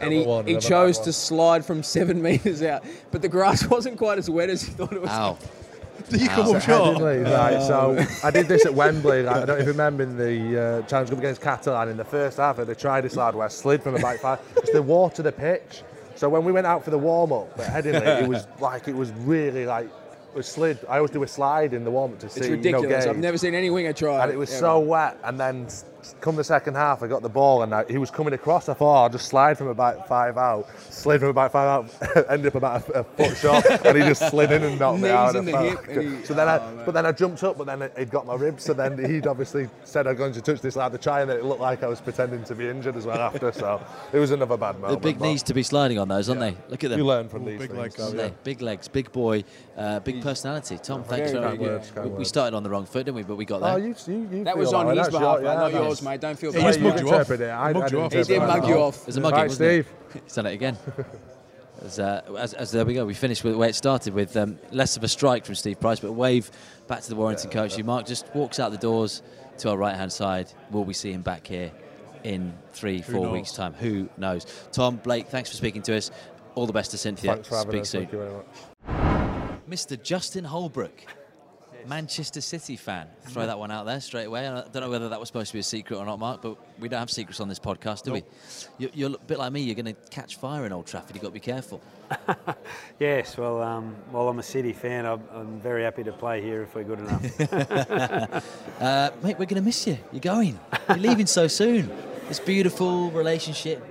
and 0.00 0.12
he, 0.12 0.22
one, 0.22 0.46
he 0.46 0.58
chose 0.58 1.00
to 1.00 1.12
slide 1.12 1.64
from 1.64 1.82
seven 1.82 2.22
meters 2.28 2.62
out, 2.62 2.84
but 3.10 3.22
the 3.22 3.28
grass 3.28 3.66
wasn't 3.70 3.98
quite 3.98 4.18
as 4.18 4.30
wet 4.30 4.50
as 4.50 4.62
he 4.62 4.70
thought 4.70 4.92
it 4.92 5.02
was. 5.02 5.10
Ow. 5.10 5.36
Did 6.08 6.20
you 6.20 6.28
come 6.28 6.54
up 6.54 6.62
short? 6.62 7.00
Right, 7.00 7.60
so 7.62 8.04
I 8.22 8.30
did 8.30 8.46
this 8.46 8.64
at 8.64 8.74
Wembley. 8.74 9.22
Like, 9.22 9.36
I 9.36 9.44
don't 9.44 9.56
even 9.56 9.68
remember 9.68 10.02
in 10.04 10.16
the 10.16 10.60
uh, 10.60 10.82
Challenge 10.82 11.10
Cup 11.10 11.18
against 11.18 11.40
Catalan 11.40 11.88
in 11.88 11.96
the 11.96 12.04
first 12.04 12.36
half. 12.38 12.56
They 12.58 12.74
tried 12.74 13.02
this 13.02 13.16
lad 13.16 13.34
where 13.34 13.46
I 13.46 13.48
slid 13.48 13.82
from 13.82 13.94
the 13.94 14.00
back 14.00 14.20
five. 14.20 14.38
It's 14.56 14.72
the 14.72 14.82
water 14.82 15.22
the 15.22 15.32
pitch. 15.32 15.82
So 16.14 16.28
when 16.28 16.44
we 16.44 16.52
went 16.52 16.66
out 16.66 16.84
for 16.84 16.90
the 16.90 16.98
warm 16.98 17.32
up 17.32 17.58
at 17.58 17.84
Headingley, 17.84 18.22
it 18.22 18.28
was 18.28 18.46
like 18.60 18.88
it 18.88 18.94
was 18.94 19.10
really 19.12 19.66
like 19.66 19.86
it 19.86 20.36
was 20.36 20.46
slid. 20.46 20.78
I 20.88 20.96
always 20.96 21.10
do 21.10 21.22
a 21.22 21.28
slide 21.28 21.74
in 21.74 21.84
the 21.84 21.90
warm 21.90 22.12
up 22.12 22.20
to 22.20 22.28
see. 22.28 22.40
It's 22.40 22.48
you 22.48 22.56
know, 22.56 22.80
ridiculous. 22.80 23.06
I've 23.06 23.18
never 23.18 23.38
seen 23.38 23.54
any 23.54 23.70
winger 23.70 23.92
try. 23.92 24.22
and 24.22 24.32
it 24.32 24.36
was 24.36 24.50
ever. 24.50 24.60
so 24.60 24.78
wet. 24.80 25.18
And 25.24 25.38
then 25.38 25.68
come 26.20 26.36
the 26.36 26.44
second 26.44 26.74
half, 26.74 27.02
I 27.02 27.06
got 27.06 27.22
the 27.22 27.28
ball 27.28 27.62
and 27.62 27.74
I, 27.74 27.84
he 27.88 27.98
was 27.98 28.10
coming 28.10 28.32
across. 28.34 28.68
I 28.68 28.74
thought 28.74 28.92
oh, 29.00 29.02
I'll 29.04 29.08
just 29.10 29.26
slide 29.28 29.58
from 29.58 29.68
about 29.68 30.06
five 30.08 30.36
out, 30.38 30.68
slid 30.90 31.20
from 31.20 31.30
about 31.30 31.52
five 31.52 31.68
out, 31.68 32.26
ended 32.30 32.48
up 32.48 32.54
about 32.56 32.88
a, 32.90 33.00
a 33.00 33.04
foot 33.04 33.36
short, 33.38 33.64
and 33.84 33.96
he 33.98 34.02
just 34.04 34.28
slid 34.30 34.50
in 34.52 34.62
and 34.62 34.78
knocked 34.78 35.00
me 35.00 35.08
out. 35.10 35.34
in 35.36 35.44
the 35.44 35.52
felt- 35.52 35.86
hip 35.86 35.96
and 35.96 36.18
he- 36.18 36.24
so 36.24 36.34
then, 36.34 36.48
I, 36.48 36.58
oh, 36.58 36.74
man. 36.76 36.84
but 36.84 36.92
then 36.94 37.06
I 37.06 37.12
jumped 37.12 37.42
up, 37.44 37.58
but 37.58 37.66
then 37.66 37.90
he'd 37.98 38.10
got 38.10 38.26
my 38.26 38.34
ribs. 38.34 38.64
So 38.64 38.72
then 38.74 38.98
he'd 39.08 39.26
obviously 39.26 39.68
said 39.84 40.06
I'm 40.06 40.16
going 40.16 40.32
to 40.32 40.40
touch 40.40 40.60
this 40.60 40.76
lad 40.76 40.92
to 40.92 40.98
try, 40.98 41.22
and 41.22 41.30
it 41.30 41.44
looked 41.44 41.60
like 41.60 41.82
I 41.82 41.86
was 41.88 42.00
pretending 42.00 42.44
to 42.44 42.54
be 42.54 42.68
injured 42.68 42.96
as 42.96 43.06
well 43.06 43.20
after. 43.20 43.52
So 43.52 43.80
it 44.12 44.18
was 44.18 44.30
another 44.30 44.56
bad 44.56 44.80
moment. 44.80 45.00
The 45.02 45.08
big 45.08 45.18
but 45.18 45.26
knees 45.26 45.42
to 45.44 45.54
be 45.54 45.62
sliding 45.62 45.98
on 45.98 46.08
those, 46.08 46.28
aren't 46.28 46.40
Yeah. 46.40 46.50
they? 46.50 46.56
Look 46.68 46.84
at 46.84 46.90
them. 46.90 46.98
You 46.98 47.06
learn 47.06 47.28
from 47.28 47.42
Ooh, 47.42 47.50
these 47.50 47.58
big 47.60 47.70
things. 47.70 47.80
legs. 47.80 47.94
so, 47.96 48.14
yeah. 48.14 48.30
Big 48.44 48.62
legs, 48.62 48.88
big 48.88 49.12
boy, 49.12 49.44
uh, 49.76 50.00
big 50.00 50.22
personality. 50.22 50.78
Tom, 50.82 51.02
thanks 51.04 51.30
Very 51.32 51.42
for 51.44 51.50
big, 51.50 51.58
Kind 51.60 51.60
words, 51.60 51.90
kind 51.90 52.10
we, 52.10 52.18
we 52.18 52.24
started 52.24 52.56
on 52.56 52.62
the 52.62 52.70
wrong 52.70 52.86
foot, 52.86 53.06
didn't 53.06 53.16
we? 53.16 53.22
But 53.22 53.36
we 53.36 53.44
got 53.44 53.60
there. 53.60 53.72
Oh, 53.72 53.76
you, 53.76 53.94
you, 54.06 54.28
you 54.38 54.44
That 54.44 54.56
was 54.56 54.72
on 54.72 54.86
way. 54.86 54.96
his 54.96 55.08
behalf, 55.08 55.42
not 55.42 55.72
yeah, 55.72 55.78
yours, 55.96 56.00
that's- 56.00 56.02
mate. 56.02 56.20
Don't 56.20 56.38
feel 56.38 56.52
He 56.52 56.58
bad. 56.58 56.66
just 56.66 56.80
mugged 56.80 57.00
you 57.00 57.06
off. 57.06 57.12
interpret 57.12 57.40
it. 57.40 57.50
I- 57.50 57.72
Mugged 57.72 57.76
you 57.92 57.98
didn't 57.98 58.04
off. 58.04 58.12
He 58.12 58.18
did 58.22 58.30
interpret 58.30 58.60
mug 58.62 58.68
you 58.68 58.76
off. 58.76 59.00
It 59.00 59.06
was 59.06 59.16
a 59.16 59.20
mugging, 59.20 59.36
Right, 59.38 59.48
wasn't 59.48 59.70
it? 59.70 59.86
Steve. 59.86 60.22
He's 60.24 60.34
done 60.34 60.46
it 60.46 60.52
again. 60.54 60.76
As, 61.82 61.98
uh, 61.98 62.22
as, 62.38 62.54
as 62.54 62.70
there 62.72 62.86
we 62.86 62.94
go, 62.94 63.04
we 63.04 63.12
finished 63.12 63.44
with 63.44 63.52
the 63.52 63.58
way 63.58 63.68
it 63.68 63.74
started 63.74 64.14
with 64.14 64.34
um, 64.36 64.58
less 64.72 64.96
of 64.96 65.04
a 65.04 65.08
strike 65.08 65.44
from 65.44 65.54
Steve 65.56 65.78
Price, 65.78 66.00
but 66.00 66.08
a 66.08 66.12
wave 66.12 66.50
back 66.86 67.02
to 67.02 67.08
the 67.10 67.16
Warrington 67.16 67.50
coach. 67.50 67.74
Who 67.76 67.82
Mark 67.84 68.06
just 68.06 68.34
walks 68.34 68.58
out 68.58 68.72
the 68.72 68.78
doors 68.78 69.22
to 69.58 69.68
our 69.70 69.76
right 69.76 69.94
hand 69.94 70.10
side. 70.10 70.50
Will 70.70 70.84
we 70.84 70.94
see 70.94 71.12
him 71.12 71.20
back 71.20 71.46
here 71.46 71.70
in 72.24 72.54
three, 72.72 73.02
four 73.02 73.24
knows? 73.26 73.32
weeks' 73.32 73.52
time? 73.52 73.74
Who 73.74 74.08
knows? 74.16 74.46
Tom 74.72 74.96
Blake, 74.96 75.28
thanks 75.28 75.50
for 75.50 75.56
speaking 75.56 75.82
to 75.82 75.96
us. 75.96 76.10
All 76.54 76.66
the 76.66 76.72
best 76.72 76.92
to 76.92 76.98
Cynthia. 76.98 77.34
Thanks 77.34 77.48
for 77.48 77.56
having 77.56 77.70
Speak 77.72 77.82
us. 77.82 77.90
soon. 77.90 78.00
Thank 78.06 78.12
you 78.12 78.18
very 78.20 78.32
much. 78.32 79.60
Mr. 79.68 80.02
Justin 80.02 80.44
Holbrook, 80.44 81.02
Manchester 81.88 82.40
City 82.40 82.76
fan. 82.76 83.06
Throw 83.28 83.46
that 83.46 83.58
one 83.58 83.70
out 83.70 83.86
there 83.86 84.00
straight 84.00 84.24
away. 84.26 84.46
I 84.46 84.62
don't 84.62 84.74
know 84.76 84.90
whether 84.90 85.08
that 85.08 85.20
was 85.20 85.28
supposed 85.28 85.48
to 85.48 85.52
be 85.54 85.60
a 85.60 85.62
secret 85.62 85.96
or 85.96 86.04
not, 86.04 86.18
Mark, 86.18 86.42
but 86.42 86.56
we 86.80 86.88
don't 86.88 86.98
have 87.00 87.10
secrets 87.10 87.40
on 87.40 87.48
this 87.48 87.58
podcast, 87.58 88.02
do 88.04 88.12
we? 88.12 88.24
You- 88.78 88.90
You're 88.94 89.14
a 89.14 89.18
bit 89.18 89.38
like 89.38 89.52
me. 89.52 89.60
You're 89.62 89.74
going 89.74 89.86
to 89.86 89.94
catch 90.10 90.36
fire 90.36 90.66
in 90.66 90.72
Old 90.72 90.86
Trafford. 90.86 91.14
You've 91.14 91.22
got 91.22 91.28
to 91.28 91.34
be 91.34 91.40
careful. 91.40 91.80
Yes, 92.98 93.36
well, 93.36 93.60
um, 93.60 93.94
while 94.10 94.26
I'm 94.28 94.38
a 94.38 94.42
City 94.42 94.72
fan, 94.72 95.04
I'm, 95.04 95.20
I'm 95.34 95.60
very 95.60 95.82
happy 95.82 96.02
to 96.04 96.12
play 96.12 96.40
here 96.40 96.62
if 96.62 96.74
we're 96.74 96.84
good 96.84 97.00
enough. 97.00 98.42
Uh, 98.80 99.10
mate, 99.22 99.38
we're 99.38 99.46
going 99.46 99.54
to 99.56 99.60
miss 99.62 99.86
you. 99.86 99.98
You're 100.12 100.20
going. 100.20 100.58
You're 100.88 100.98
leaving 100.98 101.26
so 101.26 101.46
soon. 101.48 101.90
This 102.28 102.38
beautiful 102.40 103.10
relationship 103.10 103.82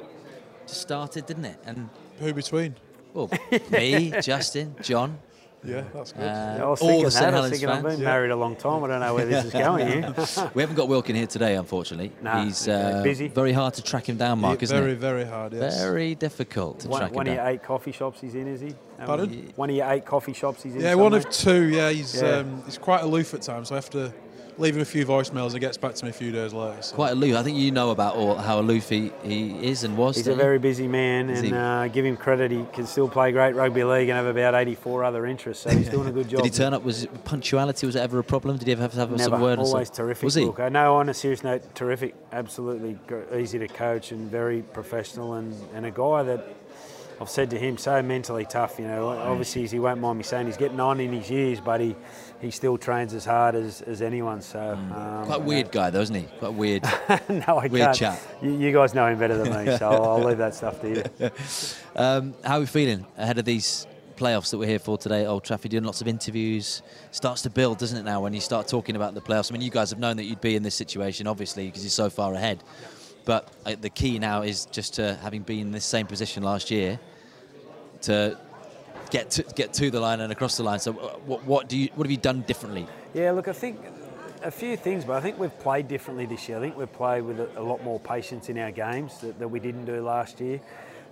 just 0.67 0.81
started, 0.81 1.25
didn't 1.25 1.45
it? 1.45 1.59
And 1.65 1.89
Who 2.19 2.33
between? 2.33 2.75
well, 3.13 3.29
me, 3.71 4.11
Justin, 4.21 4.75
John, 4.81 5.17
Yeah, 5.65 5.83
that's 5.93 6.11
good. 6.11 6.21
uh, 6.23 6.57
I 6.61 6.65
was 6.69 6.81
all 6.81 6.87
thinking 6.87 7.03
the 7.03 7.09
that. 7.09 7.11
St 7.11 7.23
I 7.23 7.27
was 7.27 7.33
Helens 7.35 7.51
thinking 7.51 7.69
I've 7.69 7.81
fans. 7.83 7.95
been 7.95 8.03
married 8.05 8.31
a 8.31 8.35
long 8.35 8.55
time. 8.55 8.83
I 8.83 8.87
don't 8.87 8.99
know 8.99 9.13
where 9.15 9.25
this 9.25 9.45
is 9.45 9.51
going 9.65 9.87
here. 9.87 10.15
We 10.53 10.61
haven't 10.61 10.75
got 10.75 10.87
Wilkin 10.87 11.15
here 11.15 11.27
today, 11.27 11.55
unfortunately. 11.55 12.11
No, 12.21 12.43
He's 12.43 12.67
uh, 12.67 13.01
busy. 13.03 13.27
very 13.27 13.51
hard 13.51 13.73
to 13.75 13.81
track 13.83 14.07
him 14.07 14.17
down, 14.17 14.39
Mark, 14.39 14.59
Yeah, 14.59 14.63
isn't 14.63 14.77
very, 14.79 14.91
it? 14.93 14.99
very 14.99 15.25
hard. 15.25 15.53
Yes. 15.53 15.81
Very 15.81 16.15
difficult 16.15 16.79
to 16.81 16.87
one 16.89 16.99
track 17.01 17.13
one 17.13 17.27
him 17.27 17.31
of 17.33 17.35
your 17.37 17.43
down. 17.45 17.53
eight 17.53 17.63
coffee 17.63 17.91
shops 17.91 18.21
he's 18.21 18.35
in, 18.35 18.47
is 18.47 18.61
he? 18.61 18.69
Um, 18.99 19.05
Pardon? 19.05 19.53
One 19.55 19.69
of 19.69 19.75
your 19.75 19.89
eight 19.91 20.05
coffee 20.05 20.33
shops 20.33 20.63
he's 20.63 20.75
in. 20.75 20.81
Yeah, 20.81 20.95
one 20.95 21.13
of 21.13 21.29
two. 21.29 21.63
Yeah, 21.69 21.89
he's 21.89 22.21
Yeah. 22.21 22.37
Um, 22.37 22.61
he's 22.65 22.77
quite 22.77 23.01
aloof 23.01 23.33
at 23.33 23.41
times. 23.41 23.69
So 23.69 23.75
I 23.75 23.77
have 23.77 23.89
to 23.91 24.13
leave 24.57 24.75
him 24.75 24.81
a 24.81 24.85
few 24.85 25.05
voicemails. 25.05 25.45
and 25.47 25.53
He 25.53 25.59
gets 25.59 25.77
back 25.77 25.95
to 25.95 26.05
me 26.05 26.09
a 26.09 26.13
few 26.13 26.31
days 26.31 26.53
later. 26.53 26.81
So. 26.81 26.95
Quite 26.95 27.11
aloof. 27.11 27.35
I 27.35 27.43
think 27.43 27.57
you 27.57 27.71
know 27.71 27.91
about 27.91 28.15
all, 28.15 28.35
how 28.35 28.59
aloof 28.59 28.89
he, 28.89 29.11
he 29.23 29.51
is 29.67 29.83
and 29.83 29.97
was. 29.97 30.15
He's 30.15 30.27
a 30.27 30.35
very 30.35 30.59
busy 30.59 30.87
man, 30.87 31.29
Is 31.29 31.39
and 31.39 31.47
he? 31.49 31.53
uh, 31.53 31.87
give 31.87 32.05
him 32.05 32.17
credit. 32.17 32.51
He 32.51 32.65
can 32.73 32.85
still 32.85 33.07
play 33.09 33.31
great 33.31 33.55
rugby 33.55 33.83
league 33.83 34.09
and 34.09 34.15
have 34.17 34.25
about 34.25 34.55
84 34.55 35.03
other 35.03 35.25
interests. 35.25 35.63
So 35.63 35.69
he's 35.71 35.89
doing 35.89 36.07
a 36.07 36.11
good 36.11 36.29
job. 36.29 36.43
Did 36.43 36.51
he 36.53 36.57
turn 36.57 36.73
up? 36.73 36.83
Was 36.83 37.03
it 37.03 37.23
punctuality? 37.25 37.85
Was 37.85 37.95
it 37.95 37.99
ever 37.99 38.19
a 38.19 38.23
problem? 38.23 38.57
Did 38.57 38.67
he 38.67 38.71
ever 38.73 38.81
have 38.83 38.91
to 38.93 38.97
have 38.99 39.11
Never. 39.11 39.23
some 39.23 39.41
word? 39.41 39.59
or 39.59 39.63
Always 39.63 39.87
something? 39.87 40.05
terrific. 40.05 40.23
Was 40.23 40.35
he? 40.35 40.45
Look, 40.45 40.59
No, 40.59 40.69
know 40.69 40.95
on 40.95 41.09
a 41.09 41.13
serious 41.13 41.43
note, 41.43 41.75
terrific. 41.75 42.15
Absolutely 42.31 42.97
easy 43.37 43.59
to 43.59 43.67
coach 43.67 44.11
and 44.11 44.29
very 44.29 44.61
professional, 44.61 45.33
and, 45.33 45.53
and 45.73 45.85
a 45.85 45.91
guy 45.91 46.23
that 46.23 46.45
I've 47.19 47.29
said 47.29 47.49
to 47.51 47.57
him, 47.57 47.77
so 47.77 48.01
mentally 48.01 48.45
tough. 48.45 48.77
You 48.77 48.87
know, 48.87 49.07
obviously 49.09 49.65
he 49.67 49.79
won't 49.79 50.01
mind 50.01 50.17
me 50.17 50.23
saying 50.23 50.47
he's 50.47 50.57
getting 50.57 50.79
on 50.79 50.99
in 50.99 51.13
his 51.13 51.29
years, 51.29 51.59
but 51.61 51.79
he, 51.79 51.95
he 52.41 52.51
still 52.51 52.77
trains 52.77 53.13
as 53.13 53.25
hard 53.25 53.55
as, 53.55 53.81
as 53.81 54.01
anyone. 54.01 54.41
So 54.41 54.59
um, 54.59 54.91
Mm. 54.91 55.25
Quite 55.25 55.41
a 55.41 55.43
weird 55.43 55.71
guy, 55.71 55.89
though, 55.89 56.01
isn't 56.01 56.15
he? 56.15 56.23
Quite 56.39 56.53
weird. 56.53 56.83
no, 57.29 57.57
I 57.57 57.67
weird 57.67 57.71
can't. 57.85 57.95
chap. 57.97 58.19
You, 58.41 58.51
you 58.51 58.71
guys 58.71 58.93
know 58.93 59.07
him 59.07 59.17
better 59.17 59.37
than 59.37 59.65
me, 59.65 59.77
so 59.77 59.89
I'll, 59.89 60.03
I'll 60.11 60.23
leave 60.23 60.37
that 60.37 60.53
stuff 60.55 60.81
to 60.81 60.89
you. 60.89 61.31
Um, 61.97 62.33
how 62.43 62.57
are 62.57 62.59
we 62.59 62.65
feeling 62.65 63.05
ahead 63.17 63.37
of 63.37 63.45
these 63.45 63.87
playoffs 64.17 64.51
that 64.51 64.57
we're 64.57 64.67
here 64.67 64.79
for 64.79 64.97
today 64.97 65.25
Old 65.25 65.45
Trafford? 65.45 65.71
Doing 65.71 65.85
lots 65.85 66.01
of 66.01 66.09
interviews. 66.09 66.81
Starts 67.11 67.41
to 67.43 67.49
build, 67.49 67.77
doesn't 67.77 67.97
it, 67.97 68.03
now, 68.03 68.19
when 68.19 68.33
you 68.33 68.41
start 68.41 68.67
talking 68.67 68.97
about 68.97 69.13
the 69.13 69.21
playoffs? 69.21 69.49
I 69.49 69.53
mean, 69.53 69.61
you 69.61 69.69
guys 69.71 69.91
have 69.91 69.99
known 69.99 70.17
that 70.17 70.25
you'd 70.25 70.41
be 70.41 70.57
in 70.57 70.61
this 70.63 70.75
situation, 70.75 71.25
obviously, 71.25 71.67
because 71.67 71.83
you're 71.83 71.89
so 71.89 72.09
far 72.09 72.33
ahead. 72.33 72.61
But 73.23 73.47
uh, 73.65 73.75
the 73.79 73.89
key 73.89 74.19
now 74.19 74.41
is 74.41 74.65
just 74.65 74.95
to 74.95 75.15
having 75.23 75.43
been 75.43 75.59
in 75.59 75.71
this 75.71 75.85
same 75.85 76.05
position 76.05 76.43
last 76.43 76.69
year 76.69 76.99
to 78.01 78.37
get 79.11 79.31
to, 79.31 79.43
get 79.55 79.73
to 79.73 79.91
the 79.91 79.99
line 79.99 80.19
and 80.21 80.31
across 80.31 80.57
the 80.57 80.63
line. 80.63 80.79
So, 80.79 80.91
uh, 80.97 81.15
what, 81.25 81.43
what 81.45 81.69
do 81.69 81.77
you 81.77 81.89
what 81.95 82.05
have 82.05 82.11
you 82.11 82.17
done 82.17 82.41
differently? 82.41 82.87
Yeah, 83.13 83.31
look, 83.31 83.47
I 83.47 83.53
think 83.53 83.79
a 84.43 84.51
few 84.51 84.77
things, 84.77 85.05
but 85.05 85.13
I 85.15 85.21
think 85.21 85.39
we've 85.39 85.57
played 85.59 85.87
differently 85.87 86.25
this 86.25 86.47
year. 86.47 86.57
I 86.57 86.61
think 86.61 86.77
we've 86.77 86.91
played 86.91 87.21
with 87.23 87.39
a, 87.39 87.59
a 87.59 87.63
lot 87.63 87.83
more 87.83 87.99
patience 87.99 88.49
in 88.49 88.57
our 88.57 88.71
games 88.71 89.17
that, 89.19 89.39
that 89.39 89.47
we 89.47 89.59
didn't 89.59 89.85
do 89.85 90.01
last 90.03 90.39
year. 90.39 90.59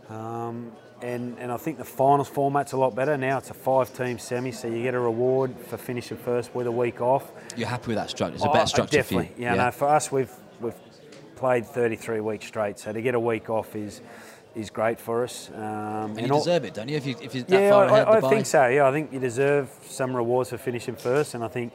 Um, 0.09 0.71
and, 1.01 1.37
and 1.39 1.51
I 1.51 1.57
think 1.57 1.77
the 1.77 1.83
finals 1.85 2.29
format's 2.29 2.71
a 2.71 2.77
lot 2.77 2.95
better. 2.95 3.17
Now 3.17 3.37
it's 3.37 3.49
a 3.49 3.53
five 3.53 3.93
team 3.95 4.17
semi, 4.19 4.51
so 4.51 4.67
you 4.67 4.83
get 4.83 4.93
a 4.93 4.99
reward 4.99 5.53
for 5.67 5.77
finishing 5.77 6.17
first 6.17 6.53
with 6.55 6.67
a 6.67 6.71
week 6.71 7.01
off. 7.01 7.31
You're 7.57 7.67
happy 7.67 7.87
with 7.87 7.97
that 7.97 8.09
structure? 8.09 8.35
It's 8.35 8.43
a 8.45 8.49
Oh, 8.49 8.53
better 8.53 8.67
structure 8.67 8.97
definitely. 8.97 9.33
for 9.33 9.39
you. 9.41 9.45
Yeah, 9.47 9.55
no, 9.55 9.71
for 9.71 9.89
us, 9.89 10.11
we've, 10.11 10.31
we've 10.61 10.75
played 11.35 11.65
33 11.65 12.21
weeks 12.21 12.45
straight, 12.45 12.79
so 12.79 12.93
to 12.93 13.01
get 13.01 13.15
a 13.15 13.19
week 13.19 13.49
off 13.49 13.75
is 13.75 14.01
is 14.55 14.69
great 14.69 14.99
for 14.99 15.23
us. 15.23 15.49
Um, 15.55 16.15
and 16.17 16.21
you 16.27 16.33
all- 16.33 16.39
deserve 16.39 16.65
it, 16.65 16.73
don't 16.73 16.89
you? 16.89 16.97
If, 16.97 17.05
you, 17.05 17.15
if 17.21 17.33
you're 17.35 17.43
that 17.45 17.61
yeah, 17.61 17.69
far 17.69 17.85
I, 17.85 17.87
ahead, 17.99 18.07
I, 18.07 18.27
I 18.27 18.29
think 18.29 18.45
so. 18.45 18.67
Yeah, 18.67 18.87
I 18.87 18.91
think 18.91 19.11
you 19.13 19.19
deserve 19.19 19.69
some 19.87 20.15
rewards 20.15 20.49
for 20.51 20.57
finishing 20.57 20.95
first, 20.95 21.33
and 21.33 21.43
I 21.43 21.47
think 21.47 21.73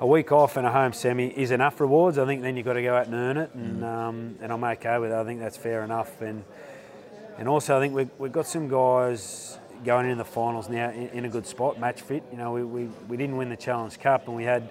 a 0.00 0.06
week 0.06 0.30
off 0.30 0.56
and 0.56 0.66
a 0.66 0.70
home 0.70 0.92
semi 0.92 1.28
is 1.28 1.50
enough 1.50 1.80
rewards. 1.80 2.18
I 2.18 2.26
think 2.26 2.42
then 2.42 2.56
you've 2.56 2.66
got 2.66 2.74
to 2.74 2.82
go 2.82 2.94
out 2.96 3.06
and 3.06 3.14
earn 3.14 3.36
it, 3.36 3.50
and 3.54 3.82
Mm. 3.82 3.84
um, 3.84 4.38
and 4.40 4.52
I'm 4.52 4.62
okay 4.62 4.98
with 4.98 5.10
it. 5.10 5.14
I 5.16 5.24
think 5.24 5.40
that's 5.40 5.56
fair 5.56 5.82
enough, 5.82 6.20
and 6.20 6.44
and 7.38 7.48
also 7.48 7.76
I 7.76 7.80
think 7.80 7.94
we've, 7.94 8.10
we've 8.18 8.32
got 8.32 8.46
some 8.46 8.68
guys 8.68 9.58
going 9.84 10.10
in 10.10 10.18
the 10.18 10.24
finals 10.24 10.68
now 10.68 10.90
in, 10.90 11.08
in 11.10 11.24
a 11.24 11.28
good 11.28 11.46
spot, 11.46 11.78
match 11.78 12.02
fit. 12.02 12.24
You 12.32 12.36
know, 12.38 12.52
we, 12.52 12.64
we, 12.64 12.88
we 13.08 13.16
didn't 13.16 13.36
win 13.36 13.48
the 13.48 13.56
Challenge 13.56 13.96
Cup, 14.00 14.26
and 14.26 14.36
we 14.36 14.42
had 14.44 14.68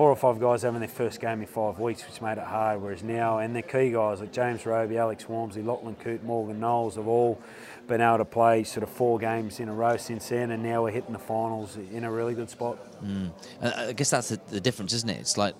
four 0.00 0.08
or 0.08 0.16
five 0.16 0.40
guys 0.40 0.62
having 0.62 0.80
their 0.80 0.88
first 0.88 1.20
game 1.20 1.42
in 1.42 1.46
five 1.46 1.78
weeks, 1.78 2.06
which 2.06 2.22
made 2.22 2.38
it 2.38 2.44
hard. 2.44 2.80
Whereas 2.80 3.02
now, 3.02 3.36
and 3.36 3.54
the 3.54 3.60
key 3.60 3.90
guys 3.90 4.20
like 4.20 4.32
James 4.32 4.64
Roby, 4.64 4.96
Alex 4.96 5.28
Walmsley, 5.28 5.60
Lachlan 5.60 5.94
Coote, 5.96 6.22
Morgan 6.22 6.58
Knowles 6.58 6.94
have 6.94 7.06
all 7.06 7.38
been 7.86 8.00
able 8.00 8.16
to 8.16 8.24
play 8.24 8.64
sort 8.64 8.82
of 8.82 8.88
four 8.88 9.18
games 9.18 9.60
in 9.60 9.68
a 9.68 9.74
row 9.74 9.98
since 9.98 10.30
then, 10.30 10.52
and 10.52 10.62
now 10.62 10.84
we're 10.84 10.90
hitting 10.90 11.12
the 11.12 11.18
finals 11.18 11.76
in 11.76 12.04
a 12.04 12.10
really 12.10 12.32
good 12.32 12.48
spot. 12.48 12.78
Mm. 13.04 13.30
I 13.60 13.92
guess 13.92 14.08
that's 14.08 14.30
the, 14.30 14.40
the 14.48 14.58
difference, 14.58 14.94
isn't 14.94 15.10
it? 15.10 15.18
It's 15.18 15.36
like 15.36 15.54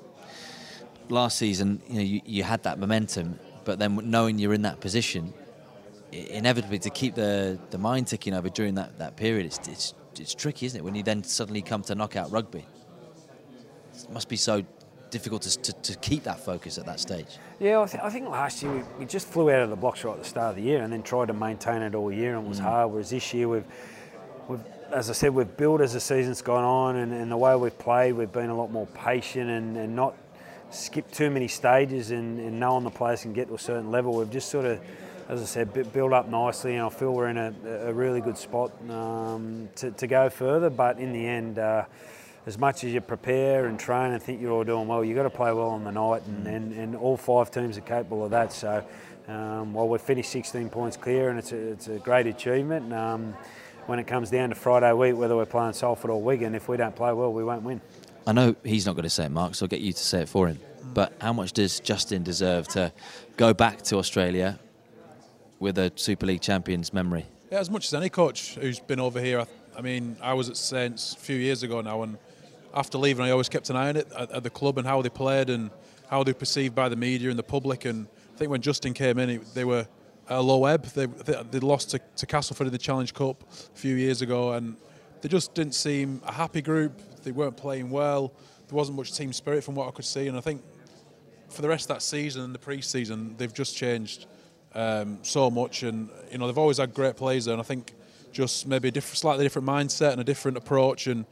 last 1.10 1.36
season, 1.36 1.82
you 1.86 1.94
know, 1.96 2.00
you, 2.00 2.22
you 2.24 2.42
had 2.42 2.62
that 2.62 2.78
momentum, 2.78 3.38
but 3.66 3.78
then 3.78 4.00
knowing 4.04 4.38
you're 4.38 4.54
in 4.54 4.62
that 4.62 4.80
position, 4.80 5.34
inevitably 6.12 6.78
to 6.78 6.88
keep 6.88 7.14
the, 7.14 7.58
the 7.68 7.76
mind 7.76 8.06
ticking 8.06 8.32
over 8.32 8.48
during 8.48 8.76
that, 8.76 8.96
that 8.96 9.16
period, 9.16 9.44
it's, 9.44 9.68
it's, 9.68 9.92
it's 10.18 10.34
tricky, 10.34 10.64
isn't 10.64 10.80
it? 10.80 10.82
When 10.82 10.94
you 10.94 11.02
then 11.02 11.24
suddenly 11.24 11.60
come 11.60 11.82
to 11.82 11.94
knockout 11.94 12.32
rugby, 12.32 12.64
it 14.04 14.10
must 14.12 14.28
be 14.28 14.36
so 14.36 14.62
difficult 15.10 15.42
to, 15.42 15.58
to, 15.58 15.72
to 15.82 15.96
keep 15.98 16.22
that 16.22 16.38
focus 16.38 16.78
at 16.78 16.86
that 16.86 17.00
stage. 17.00 17.26
Yeah, 17.58 17.80
I, 17.80 17.86
th- 17.86 18.02
I 18.02 18.10
think 18.10 18.28
last 18.28 18.62
year 18.62 18.72
we, 18.72 18.82
we 19.00 19.04
just 19.06 19.26
flew 19.26 19.50
out 19.50 19.62
of 19.62 19.70
the 19.70 19.76
blocks 19.76 20.04
right 20.04 20.12
at 20.12 20.18
the 20.22 20.28
start 20.28 20.50
of 20.50 20.56
the 20.56 20.62
year 20.62 20.82
and 20.82 20.92
then 20.92 21.02
tried 21.02 21.26
to 21.26 21.32
maintain 21.34 21.82
it 21.82 21.94
all 21.96 22.12
year 22.12 22.36
and 22.36 22.46
it 22.46 22.48
was 22.48 22.60
Mm. 22.60 22.64
hard. 22.64 22.90
Whereas 22.92 23.10
this 23.10 23.34
year 23.34 23.48
we've, 23.48 23.64
we've, 24.46 24.60
as 24.92 25.10
I 25.10 25.12
said, 25.14 25.34
we've 25.34 25.56
built 25.56 25.80
as 25.80 25.92
the 25.94 26.00
season's 26.00 26.42
gone 26.42 26.62
on 26.64 26.96
and, 26.96 27.12
and 27.12 27.30
the 27.30 27.36
way 27.36 27.56
we've 27.56 27.76
played, 27.78 28.12
we've 28.12 28.30
been 28.32 28.50
a 28.50 28.56
lot 28.56 28.70
more 28.70 28.86
patient 28.88 29.50
and, 29.50 29.76
and 29.76 29.96
not 29.96 30.14
skip 30.70 31.10
too 31.10 31.28
many 31.28 31.48
stages 31.48 32.12
and, 32.12 32.38
and 32.38 32.60
knowing 32.60 32.84
the 32.84 32.90
players 32.90 33.22
can 33.22 33.32
get 33.32 33.48
to 33.48 33.54
a 33.54 33.58
certain 33.58 33.90
level. 33.90 34.14
We've 34.14 34.30
just 34.30 34.48
sort 34.48 34.64
of, 34.64 34.80
as 35.28 35.42
I 35.42 35.44
said, 35.44 35.72
bu- 35.74 35.84
built 35.84 36.12
up 36.12 36.28
nicely 36.28 36.76
and 36.76 36.86
I 36.86 36.88
feel 36.88 37.12
we're 37.12 37.28
in 37.30 37.36
a, 37.38 37.52
a 37.86 37.92
really 37.92 38.20
good 38.20 38.38
spot 38.38 38.70
um, 38.88 39.68
to, 39.76 39.90
to 39.90 40.06
go 40.06 40.30
further. 40.30 40.70
But 40.70 40.98
in 41.00 41.12
the 41.12 41.26
end, 41.26 41.58
uh, 41.58 41.84
as 42.46 42.58
much 42.58 42.84
as 42.84 42.92
you 42.92 43.00
prepare 43.00 43.66
and 43.66 43.78
train 43.78 44.12
and 44.12 44.22
think 44.22 44.40
you're 44.40 44.52
all 44.52 44.64
doing 44.64 44.88
well, 44.88 45.04
you've 45.04 45.16
got 45.16 45.24
to 45.24 45.30
play 45.30 45.52
well 45.52 45.68
on 45.68 45.84
the 45.84 45.92
night, 45.92 46.22
and, 46.26 46.46
and, 46.46 46.72
and 46.72 46.96
all 46.96 47.16
five 47.16 47.50
teams 47.50 47.76
are 47.76 47.82
capable 47.82 48.24
of 48.24 48.30
that. 48.30 48.52
So, 48.52 48.84
um, 49.28 49.74
while 49.74 49.88
we've 49.88 50.00
finished 50.00 50.30
16 50.30 50.70
points 50.70 50.96
clear, 50.96 51.28
and 51.28 51.38
it's 51.38 51.52
a, 51.52 51.56
it's 51.56 51.88
a 51.88 51.98
great 51.98 52.26
achievement, 52.26 52.92
um, 52.92 53.34
when 53.86 53.98
it 53.98 54.06
comes 54.06 54.30
down 54.30 54.48
to 54.48 54.54
Friday 54.54 54.92
week, 54.92 55.16
whether 55.16 55.36
we're 55.36 55.46
playing 55.46 55.72
Salford 55.72 56.10
or 56.10 56.20
Wigan, 56.20 56.54
if 56.54 56.68
we 56.68 56.76
don't 56.76 56.94
play 56.94 57.12
well, 57.12 57.32
we 57.32 57.44
won't 57.44 57.62
win. 57.62 57.80
I 58.26 58.32
know 58.32 58.54
he's 58.64 58.86
not 58.86 58.94
going 58.94 59.04
to 59.04 59.10
say 59.10 59.24
it, 59.26 59.30
Mark, 59.30 59.54
so 59.54 59.64
I'll 59.64 59.68
get 59.68 59.80
you 59.80 59.92
to 59.92 59.98
say 59.98 60.22
it 60.22 60.28
for 60.28 60.48
him. 60.48 60.58
But 60.94 61.12
how 61.20 61.32
much 61.32 61.52
does 61.52 61.80
Justin 61.80 62.22
deserve 62.22 62.68
to 62.68 62.92
go 63.36 63.54
back 63.54 63.82
to 63.82 63.96
Australia 63.96 64.58
with 65.58 65.78
a 65.78 65.92
Super 65.94 66.26
League 66.26 66.40
champions 66.40 66.92
memory? 66.92 67.26
Yeah, 67.50 67.58
as 67.58 67.70
much 67.70 67.86
as 67.86 67.94
any 67.94 68.08
coach 68.08 68.54
who's 68.54 68.80
been 68.80 69.00
over 69.00 69.20
here. 69.20 69.40
I, 69.40 69.46
I 69.78 69.82
mean, 69.82 70.16
I 70.20 70.34
was 70.34 70.48
at 70.48 70.56
Saints 70.56 71.14
a 71.14 71.18
few 71.18 71.36
years 71.36 71.62
ago 71.62 71.80
now, 71.80 72.02
and 72.02 72.18
after 72.74 72.98
leaving, 72.98 73.24
I 73.24 73.30
always 73.30 73.48
kept 73.48 73.70
an 73.70 73.76
eye 73.76 73.88
on 73.88 73.96
it 73.96 74.08
at, 74.16 74.30
at 74.30 74.42
the 74.42 74.50
club 74.50 74.78
and 74.78 74.86
how 74.86 75.02
they 75.02 75.08
played 75.08 75.50
and 75.50 75.70
how 76.08 76.22
they 76.22 76.32
were 76.32 76.38
perceived 76.38 76.74
by 76.74 76.88
the 76.88 76.96
media 76.96 77.30
and 77.30 77.38
the 77.38 77.42
public. 77.42 77.84
And 77.84 78.06
I 78.34 78.38
think 78.38 78.50
when 78.50 78.60
Justin 78.60 78.94
came 78.94 79.18
in, 79.18 79.30
it, 79.30 79.54
they 79.54 79.64
were 79.64 79.86
a 80.28 80.40
low 80.40 80.64
ebb. 80.64 80.86
They, 80.86 81.06
they, 81.06 81.42
they 81.50 81.58
lost 81.58 81.90
to, 81.90 82.00
to 82.16 82.26
Castleford 82.26 82.66
in 82.66 82.72
the 82.72 82.78
Challenge 82.78 83.12
Cup 83.12 83.42
a 83.42 83.78
few 83.78 83.96
years 83.96 84.22
ago, 84.22 84.52
and 84.52 84.76
they 85.20 85.28
just 85.28 85.54
didn't 85.54 85.74
seem 85.74 86.22
a 86.24 86.32
happy 86.32 86.62
group. 86.62 87.00
They 87.22 87.32
weren't 87.32 87.56
playing 87.56 87.90
well. 87.90 88.32
There 88.68 88.76
wasn't 88.76 88.96
much 88.96 89.12
team 89.12 89.32
spirit 89.32 89.64
from 89.64 89.74
what 89.74 89.88
I 89.88 89.90
could 89.90 90.04
see, 90.04 90.28
and 90.28 90.36
I 90.36 90.40
think 90.40 90.62
for 91.48 91.62
the 91.62 91.68
rest 91.68 91.90
of 91.90 91.96
that 91.96 92.02
season 92.02 92.42
and 92.42 92.54
the 92.54 92.60
pre-season, 92.60 93.34
they've 93.36 93.52
just 93.52 93.76
changed 93.76 94.26
um, 94.74 95.18
so 95.22 95.50
much. 95.50 95.82
And 95.82 96.08
you 96.30 96.38
know, 96.38 96.46
they've 96.46 96.56
always 96.56 96.78
had 96.78 96.94
great 96.94 97.16
players 97.16 97.46
there, 97.46 97.54
and 97.54 97.60
I 97.60 97.64
think 97.64 97.92
just 98.32 98.66
maybe 98.66 98.88
a 98.88 98.90
different, 98.90 99.18
slightly 99.18 99.44
different 99.44 99.66
mindset 99.68 100.12
and 100.12 100.20
a 100.20 100.24
different 100.24 100.56
approach. 100.56 101.06
And 101.06 101.26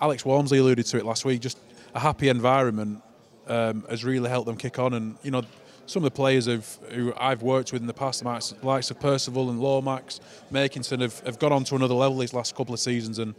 Alex 0.00 0.24
Walmsley 0.24 0.58
alluded 0.58 0.86
to 0.86 0.98
it 0.98 1.04
last 1.04 1.24
week. 1.24 1.40
Just 1.40 1.58
a 1.94 2.00
happy 2.00 2.28
environment 2.28 3.02
um, 3.46 3.84
has 3.88 4.04
really 4.04 4.28
helped 4.28 4.46
them 4.46 4.56
kick 4.56 4.78
on. 4.78 4.94
And 4.94 5.16
you 5.22 5.30
know, 5.30 5.42
some 5.86 6.04
of 6.04 6.12
the 6.12 6.16
players 6.16 6.46
who 6.46 7.12
I've 7.18 7.42
worked 7.42 7.72
with 7.72 7.82
in 7.82 7.88
the 7.88 7.94
past, 7.94 8.22
the 8.22 8.56
likes 8.62 8.90
of 8.90 9.00
Percival 9.00 9.50
and 9.50 9.60
Lomax, 9.60 10.20
Makinson, 10.52 11.00
have, 11.00 11.18
have 11.20 11.38
gone 11.38 11.52
on 11.52 11.64
to 11.64 11.74
another 11.74 11.94
level 11.94 12.18
these 12.18 12.32
last 12.32 12.54
couple 12.54 12.72
of 12.72 12.80
seasons. 12.80 13.18
And 13.18 13.34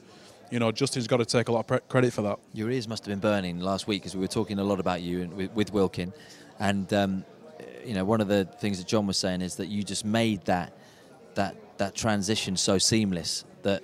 you 0.49 0.59
know, 0.59 0.71
Justin's 0.71 1.07
got 1.07 1.17
to 1.17 1.25
take 1.25 1.47
a 1.47 1.51
lot 1.51 1.71
of 1.71 1.87
credit 1.87 2.11
for 2.11 2.23
that. 2.23 2.37
Your 2.53 2.69
ears 2.69 2.87
must 2.87 3.05
have 3.05 3.11
been 3.11 3.21
burning 3.21 3.61
last 3.61 3.87
week 3.87 4.01
because 4.01 4.15
we 4.15 4.21
were 4.21 4.27
talking 4.27 4.59
a 4.59 4.63
lot 4.63 4.81
about 4.81 5.01
you 5.01 5.21
and 5.21 5.33
with, 5.33 5.51
with 5.53 5.73
Wilkin, 5.73 6.11
and 6.59 6.91
um, 6.93 7.25
you 7.85 7.93
know, 7.93 8.03
one 8.03 8.21
of 8.21 8.27
the 8.27 8.45
things 8.45 8.77
that 8.77 8.87
John 8.87 9.07
was 9.07 9.17
saying 9.17 9.41
is 9.41 9.55
that 9.55 9.67
you 9.67 9.83
just 9.83 10.05
made 10.05 10.43
that 10.45 10.73
that 11.35 11.55
that 11.77 11.95
transition 11.95 12.55
so 12.55 12.77
seamless 12.77 13.43
that 13.63 13.83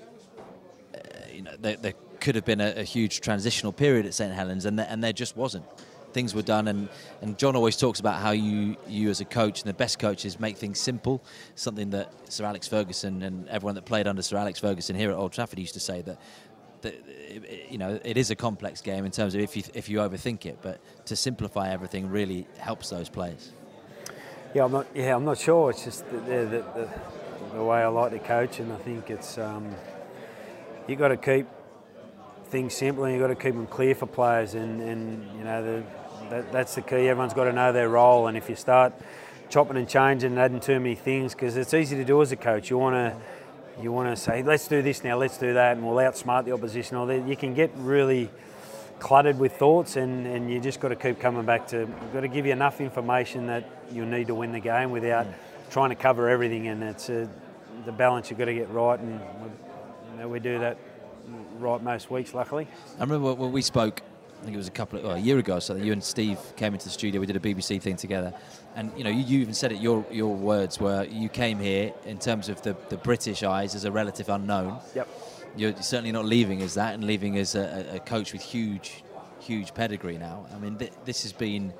uh, 0.93 0.99
you 1.33 1.41
know 1.41 1.53
there, 1.59 1.77
there 1.77 1.93
could 2.19 2.35
have 2.35 2.45
been 2.45 2.61
a, 2.61 2.73
a, 2.77 2.83
huge 2.83 3.21
transitional 3.21 3.71
period 3.71 4.05
at 4.05 4.13
St 4.13 4.33
Helens, 4.33 4.65
and 4.65 4.77
there, 4.79 4.87
and 4.89 5.03
there 5.03 5.13
just 5.13 5.37
wasn't. 5.37 5.65
Things 6.13 6.33
were 6.33 6.41
done, 6.41 6.67
and, 6.67 6.89
and 7.21 7.37
John 7.37 7.55
always 7.55 7.77
talks 7.77 7.99
about 7.99 8.21
how 8.21 8.31
you 8.31 8.75
you 8.87 9.09
as 9.09 9.21
a 9.21 9.25
coach 9.25 9.61
and 9.61 9.69
the 9.69 9.73
best 9.73 9.99
coaches 9.99 10.39
make 10.39 10.57
things 10.57 10.79
simple. 10.79 11.23
Something 11.55 11.91
that 11.91 12.11
Sir 12.31 12.45
Alex 12.45 12.67
Ferguson 12.67 13.21
and 13.23 13.47
everyone 13.49 13.75
that 13.75 13.85
played 13.85 14.07
under 14.07 14.21
Sir 14.21 14.37
Alex 14.37 14.59
Ferguson 14.59 14.95
here 14.95 15.11
at 15.11 15.17
Old 15.17 15.31
Trafford 15.31 15.59
used 15.59 15.73
to 15.73 15.79
say 15.79 16.01
that 16.01 16.19
that 16.81 16.95
you 17.69 17.77
know 17.77 17.99
it 18.03 18.17
is 18.17 18.31
a 18.31 18.35
complex 18.35 18.81
game 18.81 19.05
in 19.05 19.11
terms 19.11 19.35
of 19.35 19.41
if 19.41 19.55
you 19.55 19.63
if 19.73 19.89
you 19.89 19.99
overthink 19.99 20.45
it, 20.45 20.59
but 20.61 20.79
to 21.05 21.15
simplify 21.15 21.69
everything 21.69 22.09
really 22.09 22.47
helps 22.57 22.89
those 22.89 23.09
players. 23.09 23.51
Yeah, 24.53 24.65
I'm 24.65 24.71
not. 24.71 24.87
Yeah, 24.95 25.15
I'm 25.15 25.25
not 25.25 25.37
sure. 25.37 25.69
It's 25.69 25.83
just 25.83 26.09
the, 26.09 26.17
the, 26.17 26.45
the, 26.45 26.89
the 27.53 27.63
way 27.63 27.81
I 27.81 27.87
like 27.87 28.11
to 28.11 28.19
coach, 28.19 28.59
and 28.59 28.71
I 28.71 28.77
think 28.77 29.09
it's 29.09 29.37
um, 29.37 29.73
you 30.87 30.95
got 30.95 31.09
to 31.09 31.17
keep 31.17 31.47
things 32.45 32.73
simple, 32.73 33.05
and 33.05 33.13
you 33.13 33.19
got 33.19 33.27
to 33.27 33.35
keep 33.35 33.53
them 33.53 33.67
clear 33.67 33.95
for 33.95 34.05
players, 34.05 34.53
and, 34.53 34.81
and 34.81 35.37
you 35.37 35.43
know 35.43 35.63
the, 35.63 35.83
that, 36.29 36.51
that's 36.51 36.75
the 36.75 36.81
key. 36.81 37.09
Everyone's 37.09 37.33
got 37.33 37.45
to 37.45 37.53
know 37.53 37.71
their 37.71 37.89
role, 37.89 38.27
and 38.27 38.37
if 38.37 38.49
you 38.49 38.55
start 38.55 38.93
chopping 39.49 39.77
and 39.77 39.87
changing 39.87 40.31
and 40.31 40.39
adding 40.39 40.59
too 40.59 40.79
many 40.79 40.95
things, 40.95 41.33
because 41.33 41.57
it's 41.57 41.73
easy 41.73 41.95
to 41.95 42.05
do 42.05 42.21
as 42.21 42.31
a 42.31 42.35
coach, 42.35 42.69
you 42.69 42.77
want 42.77 42.95
to 42.95 43.15
you 43.81 43.91
want 43.91 44.09
to 44.09 44.19
say, 44.19 44.41
let's 44.41 44.67
do 44.67 44.81
this 44.81 45.03
now, 45.03 45.17
let's 45.17 45.37
do 45.37 45.53
that, 45.53 45.77
and 45.77 45.85
we'll 45.85 45.97
outsmart 45.97 46.45
the 46.45 46.51
opposition. 46.51 46.97
Or 46.97 47.11
you 47.13 47.35
can 47.35 47.53
get 47.53 47.71
really 47.75 48.29
cluttered 48.99 49.37
with 49.37 49.53
thoughts, 49.53 49.95
and, 49.97 50.25
and 50.25 50.51
you 50.51 50.59
just 50.59 50.79
got 50.79 50.87
to 50.89 50.95
keep 50.95 51.19
coming 51.19 51.45
back 51.45 51.67
to. 51.67 51.85
We've 51.85 52.13
got 52.13 52.21
to 52.21 52.27
give 52.27 52.45
you 52.45 52.53
enough 52.53 52.81
information 52.81 53.47
that 53.47 53.69
you 53.91 54.05
need 54.05 54.27
to 54.27 54.35
win 54.35 54.51
the 54.51 54.59
game 54.59 54.89
without 54.91 55.27
mm. 55.27 55.33
Trying 55.69 55.89
to 55.89 55.95
cover 55.95 56.29
everything. 56.29 56.67
And 56.67 56.83
it's 56.83 57.09
a, 57.09 57.29
the 57.85 57.91
balance 57.91 58.29
you've 58.29 58.39
got 58.39 58.45
to 58.45 58.53
get 58.53 58.69
right, 58.69 58.99
and 58.99 59.19
we, 59.19 59.49
you 60.11 60.19
know, 60.19 60.27
we 60.27 60.39
do 60.39 60.59
that 60.59 60.77
right 61.59 61.81
most 61.81 62.09
weeks, 62.11 62.33
luckily. 62.33 62.67
I 62.97 63.01
remember 63.01 63.33
when 63.33 63.51
we 63.51 63.61
spoke. 63.61 64.01
I 64.39 64.43
think 64.43 64.53
it 64.53 64.57
was 64.57 64.67
a 64.67 64.71
couple 64.71 64.99
of 64.99 65.05
well, 65.05 65.15
a 65.15 65.19
year 65.19 65.39
ago. 65.39 65.57
So 65.57 65.75
you 65.75 65.91
and 65.91 66.03
Steve 66.03 66.37
came 66.55 66.73
into 66.73 66.85
the 66.85 66.91
studio. 66.91 67.19
We 67.19 67.25
did 67.25 67.35
a 67.35 67.39
BBC 67.39 67.81
thing 67.81 67.95
together, 67.95 68.33
and 68.75 68.91
you 68.95 69.03
know 69.03 69.09
you, 69.09 69.23
you 69.23 69.39
even 69.39 69.55
said 69.55 69.71
it. 69.71 69.79
Your 69.79 70.05
your 70.11 70.35
words 70.35 70.79
were 70.79 71.05
you 71.05 71.27
came 71.27 71.57
here 71.57 71.91
in 72.05 72.19
terms 72.19 72.47
of 72.47 72.61
the, 72.61 72.77
the 72.89 72.97
British 72.97 73.41
eyes 73.41 73.73
as 73.73 73.85
a 73.85 73.91
relative 73.91 74.29
unknown. 74.29 74.79
Yep 74.93 75.07
you're 75.57 75.75
certainly 75.81 76.11
not 76.11 76.25
leaving 76.25 76.61
as 76.61 76.75
that 76.75 76.93
and 76.93 77.03
leaving 77.03 77.37
as 77.37 77.55
a, 77.55 77.95
a 77.95 77.99
coach 77.99 78.31
with 78.31 78.41
huge, 78.41 79.03
huge 79.39 79.73
pedigree 79.73 80.17
now. 80.17 80.45
I 80.53 80.59
mean, 80.59 80.77
th- 80.77 80.91
this 81.03 81.23
has 81.23 81.33
been 81.33 81.73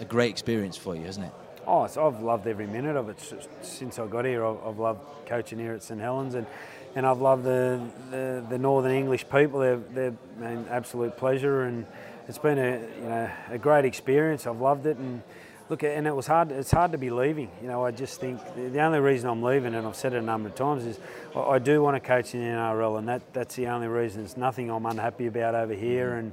a 0.00 0.04
great 0.04 0.30
experience 0.30 0.76
for 0.76 0.94
you, 0.94 1.04
hasn't 1.04 1.26
it? 1.26 1.32
Oh, 1.66 1.82
I've 1.82 2.20
loved 2.20 2.46
every 2.46 2.66
minute 2.66 2.96
of 2.96 3.08
it 3.08 3.18
since 3.62 3.98
I 3.98 4.06
got 4.06 4.24
here. 4.24 4.44
I've, 4.44 4.58
I've 4.66 4.78
loved 4.78 5.00
coaching 5.26 5.58
here 5.58 5.72
at 5.72 5.82
St 5.82 6.00
Helens, 6.00 6.34
and, 6.34 6.46
and 6.94 7.06
I've 7.06 7.20
loved 7.20 7.44
the, 7.44 7.80
the, 8.10 8.44
the 8.50 8.58
Northern 8.58 8.92
English 8.92 9.28
people. 9.28 9.60
They're, 9.60 9.76
they're 9.76 10.14
an 10.42 10.66
absolute 10.70 11.16
pleasure, 11.16 11.62
and 11.62 11.86
it's 12.28 12.38
been 12.38 12.58
a 12.58 12.80
you 13.00 13.08
know 13.08 13.30
a 13.50 13.58
great 13.58 13.84
experience. 13.84 14.46
I've 14.46 14.60
loved 14.60 14.86
it, 14.86 14.98
and 14.98 15.22
look, 15.68 15.82
and 15.82 16.06
it 16.06 16.14
was 16.14 16.26
hard. 16.26 16.52
It's 16.52 16.70
hard 16.70 16.92
to 16.92 16.98
be 16.98 17.10
leaving. 17.10 17.50
You 17.62 17.68
know, 17.68 17.84
I 17.84 17.90
just 17.90 18.20
think 18.20 18.40
the 18.54 18.80
only 18.80 19.00
reason 19.00 19.30
I'm 19.30 19.42
leaving, 19.42 19.74
and 19.74 19.86
I've 19.86 19.96
said 19.96 20.12
it 20.12 20.18
a 20.18 20.22
number 20.22 20.50
of 20.50 20.54
times, 20.54 20.84
is 20.84 20.98
I 21.34 21.58
do 21.58 21.82
want 21.82 21.96
to 21.96 22.00
coach 22.00 22.34
in 22.34 22.40
the 22.40 22.46
NRL, 22.46 22.98
and 22.98 23.08
that, 23.08 23.32
that's 23.32 23.56
the 23.56 23.68
only 23.68 23.88
reason. 23.88 24.22
It's 24.22 24.36
nothing 24.36 24.70
I'm 24.70 24.86
unhappy 24.86 25.26
about 25.26 25.54
over 25.54 25.74
here, 25.74 26.14
and 26.14 26.32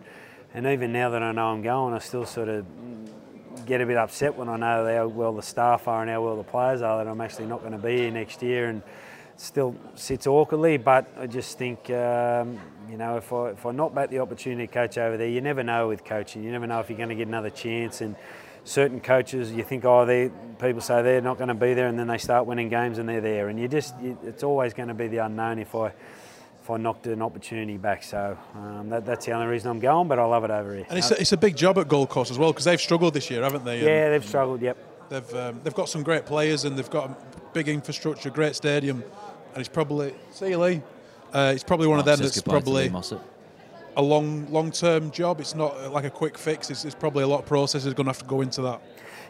and 0.54 0.68
even 0.68 0.92
now 0.92 1.10
that 1.12 1.24
I 1.24 1.32
know 1.32 1.48
I'm 1.48 1.62
going, 1.62 1.94
I 1.94 2.00
still 2.00 2.26
sort 2.26 2.50
of 2.50 2.66
get 3.66 3.82
a 3.82 3.86
bit 3.86 3.98
upset 3.98 4.36
when 4.36 4.50
I 4.50 4.58
know 4.58 4.86
how 4.86 5.08
well 5.08 5.34
the 5.34 5.42
staff 5.42 5.88
are 5.88 6.02
and 6.02 6.10
how 6.10 6.24
well 6.24 6.38
the 6.38 6.44
players 6.44 6.82
are 6.82 7.04
that 7.04 7.10
I'm 7.10 7.22
actually 7.22 7.48
not 7.48 7.62
going 7.62 7.74
to 7.74 7.78
be 7.78 7.98
here 7.98 8.12
next 8.12 8.42
year, 8.42 8.68
and 8.68 8.82
still 9.38 9.76
sits 9.96 10.28
awkwardly. 10.28 10.78
But 10.78 11.08
I 11.18 11.28
just 11.28 11.58
think, 11.58 11.90
um, 11.90 12.60
you 12.90 12.98
know, 12.98 13.18
if 13.18 13.32
I 13.34 13.50
if 13.50 13.66
I 13.66 13.72
not 13.72 13.96
back 13.96 14.10
the 14.10 14.20
opportunity 14.20 14.68
to 14.68 14.74
coach 14.74 14.98
over 14.98 15.18
there, 15.18 15.28
you 15.28 15.42
never 15.42 15.64
know 15.64 15.88
with 15.88 16.04
coaching. 16.04 16.44
You 16.44 16.52
never 16.52 16.68
know 16.68 16.80
if 16.80 16.90
you're 16.90 16.98
going 16.98 17.10
to 17.10 17.16
get 17.16 17.28
another 17.28 17.50
chance 17.50 18.02
and 18.02 18.16
certain 18.64 19.00
coaches 19.00 19.52
you 19.52 19.64
think 19.64 19.86
oh 19.86 20.06
they 20.06 20.30
people 20.60 20.82
say 20.82 21.02
they're 21.02 21.20
not 21.20 21.38
going 21.38 21.48
to 21.48 21.54
be 21.56 21.74
there 21.74 21.88
and 21.88 21.98
then 21.98 22.06
they 22.06 22.20
start 22.20 22.46
winning 22.46 22.70
games 22.70 23.00
and 23.00 23.10
they're 23.10 23.20
there 23.20 23.50
and 23.50 23.60
you 23.60 23.68
just 23.68 24.00
you, 24.00 24.16
it's 24.24 24.44
always 24.44 24.72
going 24.72 24.88
to 24.88 24.94
be 24.94 25.08
the 25.08 25.18
unknown 25.18 25.58
if 25.58 25.74
I 25.74 25.92
I 26.72 26.78
knocked 26.78 27.08
an 27.08 27.22
opportunity 27.22 27.78
back 27.78 28.04
so 28.04 28.38
um, 28.56 28.90
that, 28.90 29.06
that's 29.06 29.26
the 29.26 29.32
only 29.34 29.48
reason 29.48 29.70
I'm 29.70 29.80
going 29.80 30.08
but 30.08 30.20
I 30.20 30.26
love 30.26 30.44
it 30.44 30.52
over 30.52 30.76
here 30.76 30.86
and 30.90 30.98
it's 30.98 31.12
a, 31.12 31.20
it's 31.20 31.32
a 31.32 31.38
big 31.38 31.56
job 31.56 31.78
at 31.78 31.88
Gold 31.88 32.10
Coast 32.10 32.32
as 32.32 32.40
well 32.40 32.52
because 32.52 32.66
they've 32.66 32.82
struggled 32.82 33.14
this 33.14 33.30
year 33.30 33.44
haven't 33.44 33.66
they 33.66 33.84
yeah 33.84 34.10
they've 34.10 34.26
struggled 34.26 34.62
yep 34.62 34.78
they've 35.10 35.34
um, 35.36 35.60
they've 35.64 35.76
got 35.76 35.90
some 35.90 36.04
great 36.04 36.26
players 36.26 36.66
and 36.66 36.78
they've 36.78 36.90
got 36.90 37.10
a 37.10 37.16
big 37.54 37.68
infrastructure 37.68 38.30
great 38.30 38.56
stadium 38.56 39.04
and 39.54 39.60
it's 39.60 39.70
probably 39.70 40.14
see 40.32 40.50
you 40.50 40.58
Lee 40.58 40.82
uh, 41.34 41.52
it's 41.54 41.64
probably 41.64 41.88
one 41.88 42.00
of 42.00 42.06
them 42.06 42.20
that's 42.20 42.42
probably 42.42 42.92
a 43.96 44.02
long 44.02 44.52
long 44.52 44.72
term 44.72 45.12
job. 45.12 45.40
It's 45.40 45.56
not 45.56 45.92
like 45.92 46.06
a 46.06 46.10
quick 46.10 46.38
fix. 46.38 46.70
It's, 46.70 46.86
it's 46.86 46.96
probably 46.96 47.24
a 47.24 47.28
lot 47.28 47.42
of 47.42 47.46
processes 47.46 47.94
going 47.94 48.06
to 48.06 48.10
have 48.10 48.20
to 48.20 48.26
go 48.26 48.42
into 48.42 48.62
that. 48.64 48.82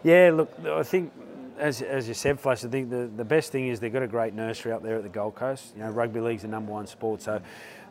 Yeah, 0.04 0.32
look, 0.34 0.52
I 0.66 0.84
think 0.84 1.12
as, 1.58 1.82
as 1.82 2.08
you 2.08 2.14
said, 2.14 2.40
Flash, 2.40 2.64
I 2.64 2.68
think 2.68 2.90
the, 2.90 3.10
the 3.16 3.26
best 3.26 3.52
thing 3.52 3.68
is 3.68 3.80
they've 3.80 3.94
got 3.94 4.04
a 4.04 4.08
great 4.08 4.34
nursery 4.34 4.72
up 4.72 4.84
there 4.84 4.98
at 4.98 5.04
the 5.04 5.10
Gold 5.10 5.36
Coast. 5.36 5.74
You 5.76 5.84
know, 5.84 5.90
rugby 5.90 6.20
league's 6.20 6.42
the 6.42 6.48
number 6.48 6.72
one 6.72 6.88
sport, 6.88 7.22
so 7.22 7.42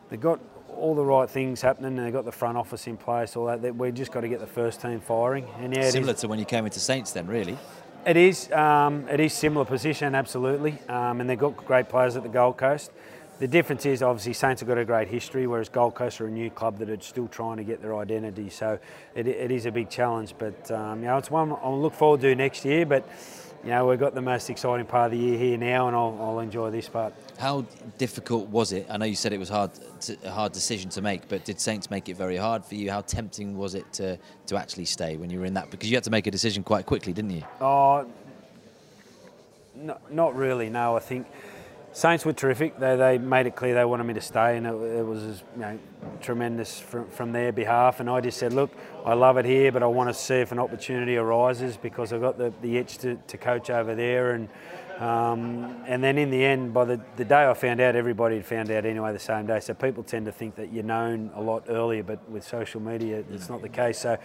they've 0.09 0.19
got 0.19 0.39
all 0.69 0.95
the 0.95 1.03
right 1.05 1.29
things 1.29 1.61
happening, 1.61 1.95
they've 1.95 2.13
got 2.13 2.25
the 2.25 2.31
front 2.31 2.57
office 2.57 2.87
in 2.87 2.97
place. 2.97 3.35
All 3.35 3.45
that. 3.45 3.75
We've 3.75 3.93
just 3.93 4.11
got 4.11 4.21
to 4.21 4.29
get 4.29 4.39
the 4.39 4.47
first 4.47 4.81
team 4.81 4.99
firing. 4.99 5.47
And 5.59 5.75
yeah, 5.75 5.89
similar 5.89 6.13
to 6.13 6.27
when 6.27 6.39
you 6.39 6.45
came 6.45 6.65
into 6.65 6.79
Saints, 6.79 7.11
then 7.11 7.27
really. 7.27 7.57
It 8.05 8.17
is. 8.17 8.51
Um, 8.51 9.07
it 9.09 9.19
is 9.19 9.31
similar 9.33 9.63
position, 9.63 10.15
absolutely, 10.15 10.77
um, 10.89 11.21
and 11.21 11.29
they've 11.29 11.37
got 11.37 11.55
great 11.57 11.87
players 11.87 12.15
at 12.15 12.23
the 12.23 12.29
Gold 12.29 12.57
Coast. 12.57 12.91
The 13.37 13.47
difference 13.47 13.87
is 13.87 14.03
obviously 14.03 14.33
Saints 14.33 14.61
have 14.61 14.67
got 14.67 14.77
a 14.77 14.85
great 14.85 15.07
history, 15.07 15.47
whereas 15.47 15.67
Gold 15.67 15.95
Coast 15.95 16.21
are 16.21 16.27
a 16.27 16.31
new 16.31 16.51
club 16.51 16.77
that 16.77 16.89
are 16.89 16.99
still 16.99 17.27
trying 17.27 17.57
to 17.57 17.63
get 17.63 17.81
their 17.81 17.95
identity. 17.97 18.49
So 18.49 18.77
it, 19.15 19.27
it 19.27 19.51
is 19.51 19.65
a 19.65 19.71
big 19.71 19.89
challenge, 19.89 20.35
but 20.37 20.69
um, 20.71 21.01
you 21.01 21.07
know 21.07 21.17
it's 21.17 21.31
one 21.31 21.51
I'll 21.63 21.79
look 21.79 21.93
forward 21.93 22.21
to 22.21 22.35
next 22.35 22.65
year. 22.65 22.85
But 22.85 23.07
you 23.63 23.69
know 23.69 23.87
we've 23.87 23.99
got 23.99 24.15
the 24.15 24.21
most 24.21 24.49
exciting 24.49 24.85
part 24.85 25.11
of 25.11 25.19
the 25.19 25.23
year 25.23 25.37
here 25.37 25.57
now, 25.57 25.87
and 25.87 25.95
I'll, 25.95 26.17
I'll 26.21 26.39
enjoy 26.39 26.71
this 26.71 26.89
part. 26.89 27.13
How 27.37 27.65
difficult 27.97 28.47
was 28.49 28.71
it? 28.71 28.87
I 28.89 28.97
know 28.97 29.05
you 29.05 29.15
said 29.15 29.33
it 29.33 29.39
was 29.39 29.49
hard, 29.49 29.71
to, 30.01 30.17
a 30.23 30.31
hard 30.31 30.51
decision 30.51 30.89
to 30.91 31.01
make, 31.01 31.27
but 31.27 31.45
did 31.45 31.59
Saints 31.59 31.89
make 31.89 32.09
it 32.09 32.17
very 32.17 32.37
hard 32.37 32.65
for 32.65 32.75
you? 32.75 32.91
How 32.91 33.01
tempting 33.01 33.57
was 33.57 33.75
it 33.75 33.91
to 33.93 34.17
to 34.47 34.57
actually 34.57 34.85
stay 34.85 35.17
when 35.17 35.29
you 35.29 35.39
were 35.39 35.45
in 35.45 35.53
that? 35.53 35.69
Because 35.71 35.89
you 35.89 35.95
had 35.95 36.03
to 36.05 36.11
make 36.11 36.27
a 36.27 36.31
decision 36.31 36.63
quite 36.63 36.85
quickly, 36.85 37.13
didn't 37.13 37.31
you? 37.31 37.43
Uh, 37.59 37.65
oh, 37.65 38.11
no, 39.75 39.97
not 40.09 40.35
really. 40.35 40.69
No, 40.69 40.95
I 40.95 40.99
think 40.99 41.27
Saints 41.93 42.25
were 42.25 42.33
terrific. 42.33 42.79
They, 42.79 42.95
they 42.95 43.17
made 43.17 43.47
it 43.47 43.55
clear 43.55 43.75
they 43.75 43.83
wanted 43.83 44.05
me 44.05 44.13
to 44.13 44.21
stay, 44.21 44.57
and 44.57 44.65
it, 44.65 44.71
it 44.71 45.05
was 45.05 45.43
you 45.55 45.61
know, 45.61 45.79
tremendous 46.21 46.79
from, 46.79 47.09
from 47.09 47.31
their 47.33 47.51
behalf. 47.51 47.99
And 47.99 48.09
I 48.09 48.21
just 48.21 48.37
said, 48.37 48.53
look, 48.53 48.71
I 49.05 49.13
love 49.13 49.37
it 49.37 49.45
here, 49.45 49.71
but 49.71 49.83
I 49.83 49.87
want 49.87 50.09
to 50.09 50.13
see 50.13 50.35
if 50.35 50.51
an 50.51 50.59
opportunity 50.59 51.17
arises 51.17 51.75
because 51.75 52.13
I've 52.13 52.21
got 52.21 52.37
the, 52.37 52.53
the 52.61 52.77
itch 52.77 52.97
to, 52.99 53.15
to 53.15 53.37
coach 53.37 53.69
over 53.69 53.93
there. 53.93 54.31
And 54.31 54.47
um, 55.01 55.83
and 55.87 56.03
then 56.03 56.19
in 56.19 56.29
the 56.29 56.45
end, 56.45 56.75
by 56.75 56.85
the, 56.85 57.01
the 57.15 57.25
day 57.25 57.49
I 57.49 57.55
found 57.55 57.81
out, 57.81 57.95
everybody 57.95 58.35
had 58.35 58.45
found 58.45 58.69
out 58.69 58.85
anyway 58.85 59.11
the 59.11 59.17
same 59.17 59.47
day. 59.47 59.59
So 59.59 59.73
people 59.73 60.03
tend 60.03 60.27
to 60.27 60.31
think 60.31 60.55
that 60.57 60.71
you're 60.71 60.83
known 60.83 61.31
a 61.33 61.41
lot 61.41 61.63
earlier, 61.69 62.03
but 62.03 62.29
with 62.29 62.43
social 62.43 62.79
media, 62.79 63.23
it's 63.31 63.49
not 63.49 63.63
the 63.63 63.69
case. 63.69 63.97
So 63.97 64.19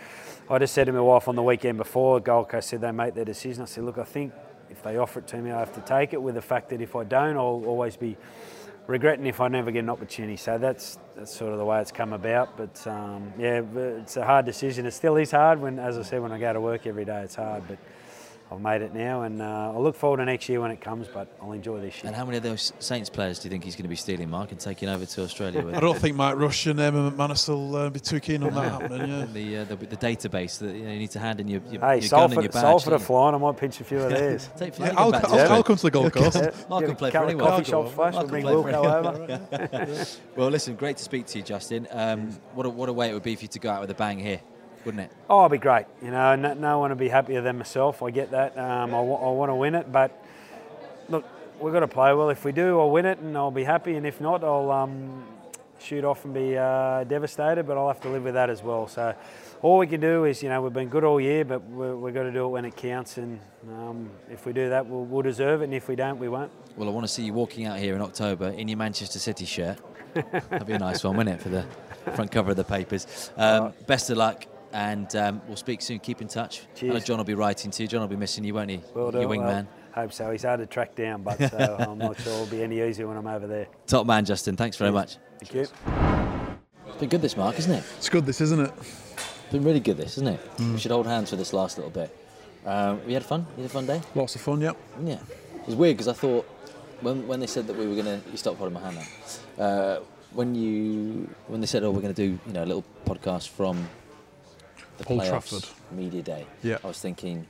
I 0.50 0.58
just 0.58 0.74
said 0.74 0.84
to 0.84 0.92
my 0.92 1.00
wife 1.00 1.28
on 1.28 1.34
the 1.34 1.42
weekend 1.42 1.78
before 1.78 2.20
Gold 2.20 2.50
Coast 2.50 2.68
said 2.68 2.82
they 2.82 2.92
make 2.92 3.14
their 3.14 3.24
decision. 3.24 3.62
I 3.62 3.64
said, 3.64 3.84
look, 3.84 3.96
I 3.96 4.04
think 4.04 4.34
if 4.70 4.82
they 4.82 4.96
offer 4.96 5.20
it 5.20 5.26
to 5.28 5.38
me, 5.38 5.50
I 5.50 5.58
have 5.58 5.74
to 5.74 5.80
take 5.80 6.12
it. 6.12 6.20
With 6.20 6.34
the 6.34 6.42
fact 6.42 6.70
that 6.70 6.80
if 6.80 6.96
I 6.96 7.04
don't, 7.04 7.36
I'll 7.36 7.64
always 7.66 7.96
be 7.96 8.16
regretting 8.86 9.26
if 9.26 9.40
I 9.40 9.48
never 9.48 9.70
get 9.70 9.80
an 9.80 9.90
opportunity. 9.90 10.36
So 10.36 10.58
that's 10.58 10.98
that's 11.16 11.34
sort 11.34 11.52
of 11.52 11.58
the 11.58 11.64
way 11.64 11.80
it's 11.80 11.92
come 11.92 12.12
about. 12.12 12.56
But 12.56 12.86
um, 12.86 13.32
yeah, 13.38 13.62
it's 13.74 14.16
a 14.16 14.24
hard 14.24 14.46
decision. 14.46 14.86
It 14.86 14.92
still 14.92 15.16
is 15.16 15.30
hard 15.30 15.60
when, 15.60 15.78
as 15.78 15.98
I 15.98 16.02
said, 16.02 16.22
when 16.22 16.32
I 16.32 16.38
go 16.38 16.52
to 16.52 16.60
work 16.60 16.86
every 16.86 17.04
day, 17.04 17.22
it's 17.22 17.34
hard. 17.34 17.64
But 17.68 17.78
I've 18.50 18.60
made 18.60 18.80
it 18.80 18.94
now, 18.94 19.22
and 19.22 19.42
uh, 19.42 19.72
I 19.74 19.78
look 19.78 19.96
forward 19.96 20.18
to 20.18 20.24
next 20.24 20.48
year 20.48 20.60
when 20.60 20.70
it 20.70 20.80
comes. 20.80 21.08
But 21.08 21.36
I'll 21.42 21.50
enjoy 21.50 21.80
this 21.80 21.96
year. 21.96 22.06
And 22.06 22.14
how 22.14 22.24
many 22.24 22.36
of 22.36 22.44
those 22.44 22.72
Saints 22.78 23.10
players 23.10 23.40
do 23.40 23.48
you 23.48 23.50
think 23.50 23.64
he's 23.64 23.74
going 23.74 23.82
to 23.84 23.88
be 23.88 23.96
stealing, 23.96 24.30
Mark, 24.30 24.52
and 24.52 24.60
taking 24.60 24.88
over 24.88 25.04
to 25.04 25.22
Australia 25.24 25.64
with? 25.64 25.74
I 25.74 25.80
don't 25.80 25.98
think 25.98 26.14
Mike 26.16 26.36
Rush 26.36 26.66
and 26.66 26.78
Eamonn 26.78 27.10
McManus 27.10 27.48
will 27.48 27.74
uh, 27.74 27.90
be 27.90 27.98
too 27.98 28.20
keen 28.20 28.44
on 28.44 28.54
that 28.54 28.70
happening. 28.82 29.08
Yeah. 29.10 29.26
the, 29.32 29.56
uh, 29.58 29.64
the 29.64 29.76
the 29.86 29.96
database 29.96 30.58
that 30.60 30.76
you, 30.76 30.84
know, 30.84 30.92
you 30.92 30.98
need 31.00 31.10
to 31.10 31.18
hand 31.18 31.40
in 31.40 31.48
your, 31.48 31.60
your, 31.70 31.80
Hey, 31.80 31.80
your 31.80 31.80
gun 31.80 31.98
and 31.98 32.04
Salford, 32.04 32.34
your 32.44 32.52
badge. 32.52 32.52
Salford 32.62 32.86
are 32.86 32.90
don't 32.92 33.00
you? 33.00 33.06
flying. 33.06 33.34
I 33.34 33.38
might 33.38 33.56
pinch 33.56 33.80
a 33.80 33.84
few 33.84 33.98
of 33.98 34.10
theirs. 34.10 34.48
Take 34.56 34.68
Yeah, 34.68 34.74
Flanagan 34.76 34.98
I'll, 34.98 35.10
back 35.10 35.22
to 35.22 35.26
I'll, 35.26 35.32
Australia. 35.34 35.56
I'll 35.56 35.62
come 35.64 35.76
to 35.76 35.82
the 35.82 35.90
Gold 35.90 36.12
Coast. 36.12 36.68
Mark 36.70 36.80
Get 36.82 36.86
can 36.86 36.96
play 36.96 37.10
for 37.10 37.12
couple 37.12 37.28
anyone. 37.30 37.48
coffee 37.48 37.64
shop 37.64 37.88
flash. 37.90 38.14
Mark 38.14 38.30
We'll 38.30 38.30
bring 38.30 38.42
play 38.44 38.52
for 38.52 38.70
Wilco 38.70 39.82
over. 39.82 40.06
Well, 40.36 40.50
listen, 40.50 40.76
great 40.76 40.98
to 40.98 41.02
speak 41.02 41.26
to 41.26 41.38
you, 41.38 41.44
Justin. 41.44 41.88
Um, 41.90 42.30
what 42.54 42.64
a 42.66 42.70
what 42.70 42.88
a 42.88 42.92
way 42.92 43.10
it 43.10 43.14
would 43.14 43.22
be 43.24 43.34
for 43.34 43.42
you 43.42 43.48
to 43.48 43.58
go 43.58 43.70
out 43.70 43.80
with 43.80 43.90
a 43.90 43.94
bang 43.94 44.18
here, 44.20 44.40
wouldn't 44.86 45.04
it? 45.04 45.10
Oh, 45.28 45.38
it'll 45.38 45.48
be 45.50 45.58
great. 45.58 45.86
You 46.00 46.10
know, 46.12 46.36
no, 46.36 46.54
no 46.54 46.78
one 46.78 46.90
will 46.90 46.96
be 46.96 47.08
happier 47.08 47.42
than 47.42 47.58
myself. 47.58 48.02
I 48.02 48.10
get 48.10 48.30
that. 48.30 48.56
Um, 48.56 48.94
I, 48.94 49.00
want 49.00 49.50
to 49.50 49.54
win 49.54 49.74
it, 49.74 49.90
but 49.90 50.24
look, 51.08 51.24
we've 51.60 51.72
got 51.72 51.80
to 51.80 51.88
play 51.88 52.14
well. 52.14 52.30
If 52.30 52.44
we 52.44 52.52
do, 52.52 52.78
I'll 52.80 52.90
win 52.90 53.04
it 53.04 53.18
and 53.18 53.36
I'll 53.36 53.50
be 53.50 53.64
happy. 53.64 53.96
And 53.96 54.06
if 54.06 54.20
not, 54.20 54.44
I'll 54.44 54.70
um, 54.70 55.24
shoot 55.80 56.04
off 56.04 56.24
and 56.24 56.32
be 56.32 56.56
uh, 56.56 57.04
devastated. 57.04 57.66
But 57.66 57.76
I'll 57.76 57.88
have 57.88 58.00
to 58.02 58.08
live 58.08 58.24
with 58.24 58.34
that 58.34 58.48
as 58.48 58.62
well. 58.62 58.86
So 58.86 59.14
all 59.60 59.78
we 59.78 59.86
can 59.86 60.00
do 60.00 60.24
is, 60.24 60.42
you 60.42 60.48
know, 60.48 60.62
we've 60.62 60.72
been 60.72 60.88
good 60.88 61.04
all 61.04 61.20
year, 61.20 61.44
but 61.44 61.62
we're, 61.64 61.96
we've 61.96 62.14
got 62.14 62.22
to 62.22 62.32
do 62.32 62.44
it 62.44 62.48
when 62.48 62.64
it 62.64 62.76
counts. 62.76 63.18
And 63.18 63.40
um, 63.68 64.10
if 64.30 64.46
we 64.46 64.52
do 64.52 64.70
that, 64.70 64.86
we'll, 64.86 65.04
we'll 65.04 65.22
deserve 65.22 65.62
it. 65.62 65.64
And 65.64 65.74
if 65.74 65.88
we 65.88 65.96
don't, 65.96 66.18
we 66.18 66.28
won't. 66.28 66.52
Well, 66.76 66.88
I 66.88 66.92
want 66.92 67.04
to 67.06 67.12
see 67.12 67.24
you 67.24 67.32
walking 67.32 67.66
out 67.66 67.78
here 67.78 67.94
in 67.94 68.02
October 68.02 68.48
in 68.50 68.68
your 68.68 68.78
Manchester 68.78 69.18
City 69.18 69.46
shirt. 69.46 69.78
That'd 70.14 70.66
be 70.66 70.72
a 70.72 70.78
nice 70.78 71.04
one, 71.04 71.16
wouldn't 71.16 71.40
it, 71.40 71.42
for 71.42 71.48
the 71.50 71.66
front 72.14 72.30
cover 72.30 72.50
of 72.50 72.56
the 72.56 72.64
papers? 72.64 73.30
Um, 73.36 73.74
best 73.86 74.08
of 74.08 74.16
luck, 74.16 74.46
and 74.76 75.16
um, 75.16 75.40
we'll 75.46 75.56
speak 75.56 75.80
soon. 75.80 75.98
Keep 76.00 76.20
in 76.20 76.28
touch. 76.28 76.60
I 76.60 76.84
know 76.84 76.92
Cheers. 76.92 77.04
John 77.04 77.16
will 77.16 77.24
be 77.24 77.32
writing 77.32 77.70
to 77.70 77.82
you. 77.82 77.88
John 77.88 78.02
will 78.02 78.08
be 78.08 78.16
missing 78.16 78.44
you, 78.44 78.52
won't 78.52 78.70
he? 78.70 78.82
Will 78.94 79.10
do. 79.10 79.20
Your 79.20 79.28
wingman. 79.30 79.64
Well, 79.64 79.66
hope 79.92 80.12
so. 80.12 80.30
He's 80.30 80.42
hard 80.42 80.60
to 80.60 80.66
track 80.66 80.94
down, 80.94 81.22
but 81.22 81.40
uh, 81.54 81.76
I'm 81.88 81.96
not 81.96 82.20
sure 82.20 82.34
it'll 82.34 82.46
be 82.46 82.62
any 82.62 82.82
easier 82.82 83.08
when 83.08 83.16
I'm 83.16 83.26
over 83.26 83.46
there. 83.46 83.68
Top 83.86 84.06
man, 84.06 84.26
Justin. 84.26 84.54
Thanks 84.54 84.76
very 84.76 84.92
much. 84.92 85.16
Thank 85.40 85.54
you. 85.54 85.66
It's 86.88 86.96
been 87.00 87.08
good 87.08 87.22
this, 87.22 87.38
Mark, 87.38 87.58
isn't 87.58 87.72
it? 87.72 87.84
It's 87.96 88.10
good, 88.10 88.26
this, 88.26 88.42
isn't 88.42 88.60
it? 88.66 88.72
It's 88.78 89.52
been 89.52 89.64
really 89.64 89.80
good, 89.80 89.96
this, 89.96 90.18
isn't 90.18 90.28
it? 90.28 90.40
We 90.58 90.78
should 90.78 90.90
hold 90.90 91.06
hands 91.06 91.30
for 91.30 91.36
this 91.36 91.54
last 91.54 91.78
little 91.78 91.90
bit. 91.90 92.14
Um, 92.66 93.00
we 93.06 93.14
had 93.14 93.24
fun. 93.24 93.46
You 93.56 93.62
had 93.62 93.70
a 93.70 93.72
fun 93.72 93.86
day. 93.86 94.02
Lots 94.14 94.34
of 94.34 94.42
fun, 94.42 94.60
yep. 94.60 94.76
Yeah, 95.02 95.14
it 95.14 95.66
was 95.66 95.74
weird 95.74 95.96
because 95.96 96.08
I 96.08 96.12
thought 96.12 96.44
when 97.00 97.26
when 97.26 97.40
they 97.40 97.46
said 97.46 97.66
that 97.68 97.76
we 97.76 97.86
were 97.86 97.94
gonna, 97.94 98.20
you 98.30 98.36
stopped 98.36 98.58
holding 98.58 98.74
my 98.74 98.80
hand 98.80 98.98
now. 99.58 99.64
Uh, 99.64 100.00
when 100.32 100.54
you 100.54 101.30
when 101.46 101.60
they 101.60 101.66
said, 101.66 101.82
oh, 101.84 101.90
we're 101.92 102.00
gonna 102.00 102.12
do 102.12 102.38
you 102.46 102.52
know 102.52 102.64
a 102.64 102.66
little 102.66 102.84
podcast 103.06 103.48
from 103.48 103.88
the 104.98 105.08
Old 105.08 105.20
playoffs 105.20 105.28
Trafford. 105.28 105.64
media 105.92 106.22
day. 106.22 106.46
Yeah. 106.62 106.78
I 106.82 106.86
was 106.88 106.98
thinking 107.00 107.46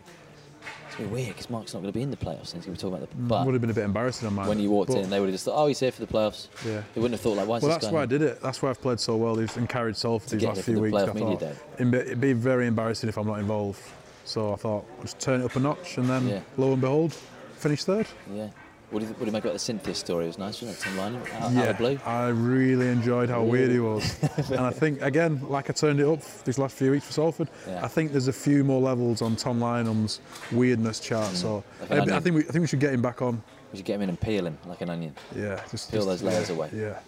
it's 0.88 0.96
gonna 0.96 1.08
be 1.08 1.14
weird 1.14 1.28
because 1.28 1.48
Mark's 1.50 1.74
not 1.74 1.80
going 1.80 1.92
to 1.92 1.96
be 1.96 2.02
in 2.02 2.10
the 2.10 2.16
playoffs. 2.16 2.52
And 2.54 2.62
he's 2.62 2.66
going 2.66 2.76
to 2.76 2.82
be 2.86 2.90
talking 2.90 2.96
about 2.96 3.10
the. 3.10 3.16
But 3.16 3.46
would 3.46 3.54
have 3.54 3.60
been 3.60 3.70
a 3.70 3.74
bit 3.74 3.84
embarrassing 3.84 4.26
on 4.26 4.34
mine. 4.34 4.48
when 4.48 4.58
you 4.58 4.70
walked 4.70 4.90
in, 4.90 5.08
they 5.10 5.20
would 5.20 5.26
have 5.26 5.34
just 5.34 5.44
thought, 5.44 5.62
oh, 5.62 5.66
he's 5.66 5.78
here 5.80 5.92
for 5.92 6.04
the 6.04 6.12
playoffs. 6.12 6.48
Yeah. 6.64 6.82
They 6.94 7.00
wouldn't 7.00 7.12
have 7.14 7.20
thought 7.20 7.36
like, 7.36 7.46
why 7.46 7.56
is 7.58 7.62
Well, 7.62 7.72
that's 7.72 7.88
why 7.90 8.02
I 8.02 8.06
did 8.06 8.22
it. 8.22 8.40
That's 8.40 8.62
why 8.62 8.70
I've 8.70 8.80
played 8.80 8.98
so 9.00 9.16
well. 9.16 9.36
He's 9.36 9.56
encouraged 9.56 9.98
Salford 9.98 10.28
To 10.30 10.36
these 10.36 10.44
last 10.44 10.62
few 10.62 10.74
the 10.76 10.80
weeks. 10.80 10.96
I 10.96 11.06
thought 11.06 11.40
day. 11.40 11.52
it'd 11.74 11.90
be- 11.90 11.98
it'd 11.98 12.20
be 12.20 12.32
very 12.32 12.66
embarrassing 12.66 13.08
if 13.08 13.16
I'm 13.18 13.26
not 13.26 13.38
involved. 13.38 13.80
So 14.24 14.52
I 14.52 14.56
thought, 14.56 14.84
just 15.02 15.20
turn 15.20 15.40
it 15.40 15.44
up 15.44 15.54
a 15.54 15.60
notch, 15.60 15.98
and 15.98 16.08
then 16.10 16.28
Yeah. 16.28 16.40
lo 16.56 16.72
and 16.72 16.80
behold, 16.80 17.14
finish 17.56 17.84
third. 17.84 18.06
Yeah. 18.34 18.48
What 18.90 19.00
do 19.00 19.06
you 19.06 19.12
what 19.14 19.18
do 19.20 19.26
you 19.26 19.32
make 19.32 19.42
about 19.42 19.52
the 19.54 19.58
Cynthia 19.58 19.94
story? 19.94 20.24
It 20.24 20.28
was 20.28 20.38
nice, 20.38 20.62
wasn't 20.62 20.78
it? 20.78 20.80
Tom 20.80 20.96
Lineham, 20.96 21.34
out, 21.42 21.56
out 21.56 21.68
of 21.70 21.78
blue. 21.78 21.98
I 22.06 22.28
really 22.28 22.86
enjoyed 22.88 23.28
how 23.28 23.42
weird 23.42 23.70
he 23.72 23.80
was. 23.80 24.16
and 24.50 24.60
I 24.60 24.70
think, 24.70 25.02
again, 25.02 25.40
like 25.48 25.68
I 25.68 25.72
turned 25.72 25.98
it 25.98 26.06
up 26.06 26.20
these 26.44 26.56
last 26.56 26.76
few 26.76 26.92
weeks 26.92 27.04
for 27.06 27.12
Salford, 27.12 27.48
Yeah. 27.66 27.84
I 27.84 27.88
think 27.88 28.12
there's 28.12 28.28
a 28.28 28.32
few 28.32 28.62
more 28.62 28.80
levels 28.80 29.22
on 29.22 29.34
Tom 29.34 29.60
Lineham's 29.60 30.20
weirdness 30.52 31.00
chart. 31.00 31.34
So 31.34 31.64
Like 31.90 32.08
I, 32.08 32.16
I 32.16 32.20
think 32.20 32.36
we, 32.36 32.42
I 32.42 32.52
think 32.52 32.60
we 32.62 32.68
should 32.68 32.78
get 32.80 32.94
him 32.94 33.02
back 33.02 33.22
on. 33.22 33.42
We 33.72 33.78
should 33.78 33.86
get 33.86 33.96
him 33.96 34.02
in 34.02 34.08
and 34.10 34.20
peel 34.20 34.46
him 34.46 34.56
like 34.66 34.80
an 34.82 34.90
onion. 34.90 35.14
Yeah, 35.34 35.60
just 35.70 35.90
Peel 35.90 36.00
just- 36.06 36.06
those 36.08 36.22
layers 36.22 36.48
yeah, 36.48 36.54
away. 36.54 36.70
Yeah, 36.72 36.98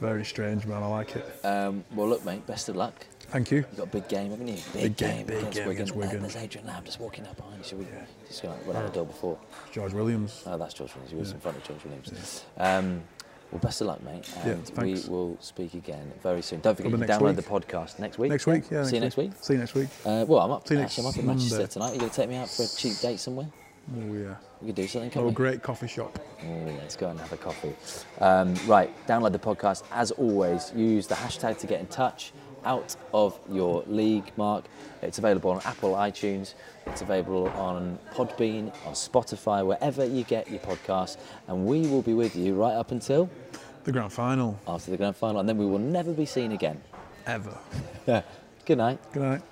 very 0.00 0.24
strange, 0.24 0.64
man. 0.64 0.82
I 0.82 0.86
like 0.86 1.14
it. 1.14 1.44
Um, 1.44 1.84
well, 1.94 2.08
look, 2.08 2.24
mate, 2.24 2.46
best 2.46 2.70
of 2.70 2.76
luck. 2.76 3.06
Thank 3.28 3.50
you. 3.50 3.58
You've 3.58 3.76
got 3.76 3.82
a 3.84 3.90
big 3.90 4.08
game, 4.08 4.30
haven't 4.30 4.48
you? 4.48 4.56
Big, 4.72 4.82
Big 4.82 4.96
game, 4.96 5.26
big 5.26 5.36
against 5.38 5.56
game 5.58 5.68
Wigan. 5.68 5.70
against 5.82 5.92
Uh, 5.94 5.98
Wigan. 5.98 6.20
There's 6.22 6.36
Adrian 6.36 6.66
Lam 6.66 6.84
just 6.84 7.00
walking 7.00 7.26
up 7.26 7.36
behind 7.36 7.58
you. 7.58 7.64
Should 7.64 7.78
we 7.78 7.86
just 8.32 8.42
go 8.42 8.54
run 8.66 8.76
out 8.76 8.86
the 8.86 8.92
door 8.92 9.06
before? 9.06 9.38
George 9.72 9.92
Williams. 9.92 10.42
Oh, 10.46 10.56
that's 10.58 10.74
George 10.74 10.92
Williams. 10.94 11.10
He 11.12 11.16
was 11.18 11.32
in 11.32 11.40
front 11.40 11.56
of 11.56 11.64
George 11.64 11.84
Williams. 11.84 12.44
Um, 12.58 13.02
well, 13.50 13.60
best 13.60 13.80
of 13.82 13.86
luck, 13.88 14.02
mate. 14.02 14.28
Yeah, 14.46 14.52
And 14.52 14.70
we 14.78 14.94
will 15.08 15.36
speak 15.40 15.74
again 15.74 16.10
very 16.22 16.40
soon. 16.40 16.60
Don't 16.60 16.74
forget, 16.74 16.90
Probably 16.90 17.06
can 17.06 17.18
download 17.20 17.36
week. 17.36 17.36
the 17.36 17.42
podcast 17.42 17.98
next 17.98 18.18
week. 18.18 18.30
Next 18.30 18.46
week, 18.46 18.64
yeah. 18.70 18.84
See 18.84 18.94
you 18.96 19.00
next 19.02 19.16
week. 19.18 19.32
See 19.42 19.52
you 19.52 19.58
next 19.58 19.74
week. 19.74 19.88
Uh, 20.06 20.24
well, 20.26 20.40
I'm 20.40 20.50
up. 20.52 20.66
See 20.66 20.74
you 20.74 20.80
actually, 20.80 21.04
I'm 21.04 21.10
up 21.10 21.16
in 21.18 21.26
Manchester 21.26 21.56
Monday. 21.58 21.70
tonight. 21.72 21.92
You 21.92 21.98
going 21.98 22.10
to 22.10 22.16
take 22.16 22.28
me 22.30 22.36
out 22.36 22.48
for 22.48 22.62
a 22.62 22.66
cheap 22.66 22.98
date 23.00 23.20
somewhere? 23.20 23.48
Oh 23.94 24.14
yeah. 24.14 24.36
We 24.60 24.68
could 24.68 24.76
do 24.76 24.86
something. 24.86 25.10
can't 25.10 25.24
Oh, 25.24 25.28
we? 25.28 25.34
great 25.34 25.62
coffee 25.62 25.88
shop. 25.88 26.18
Oh, 26.46 26.64
let's 26.78 26.96
go 26.96 27.08
and 27.10 27.18
have 27.20 27.32
a 27.32 27.36
coffee. 27.36 27.74
Um, 28.20 28.54
right, 28.66 28.90
download 29.08 29.32
the 29.32 29.38
podcast. 29.40 29.82
As 29.92 30.12
always, 30.12 30.72
use 30.74 31.06
the 31.08 31.16
hashtag 31.16 31.58
to 31.58 31.66
get 31.66 31.80
in 31.80 31.86
touch. 31.88 32.32
Out 32.64 32.94
of 33.12 33.38
your 33.50 33.82
league, 33.86 34.30
Mark. 34.36 34.64
It's 35.02 35.18
available 35.18 35.50
on 35.50 35.60
Apple 35.64 35.94
iTunes. 35.94 36.54
It's 36.86 37.02
available 37.02 37.48
on 37.48 37.98
Podbean, 38.14 38.72
on 38.86 38.92
Spotify, 38.94 39.66
wherever 39.66 40.04
you 40.04 40.24
get 40.24 40.50
your 40.50 40.60
podcast. 40.60 41.16
And 41.48 41.66
we 41.66 41.86
will 41.88 42.02
be 42.02 42.14
with 42.14 42.36
you 42.36 42.54
right 42.54 42.74
up 42.74 42.90
until 42.92 43.28
The 43.84 43.92
grand 43.92 44.12
final. 44.12 44.58
after 44.66 44.90
the 44.92 44.96
grand 44.96 45.16
final, 45.16 45.40
and 45.40 45.48
then 45.48 45.58
we 45.58 45.66
will 45.66 45.78
never 45.78 46.12
be 46.12 46.26
seen 46.26 46.52
again. 46.52 46.80
Ever. 47.26 47.56
Yeah. 48.06 48.22
Good 48.64 48.78
night. 48.78 48.98
Good 49.12 49.22
night. 49.22 49.51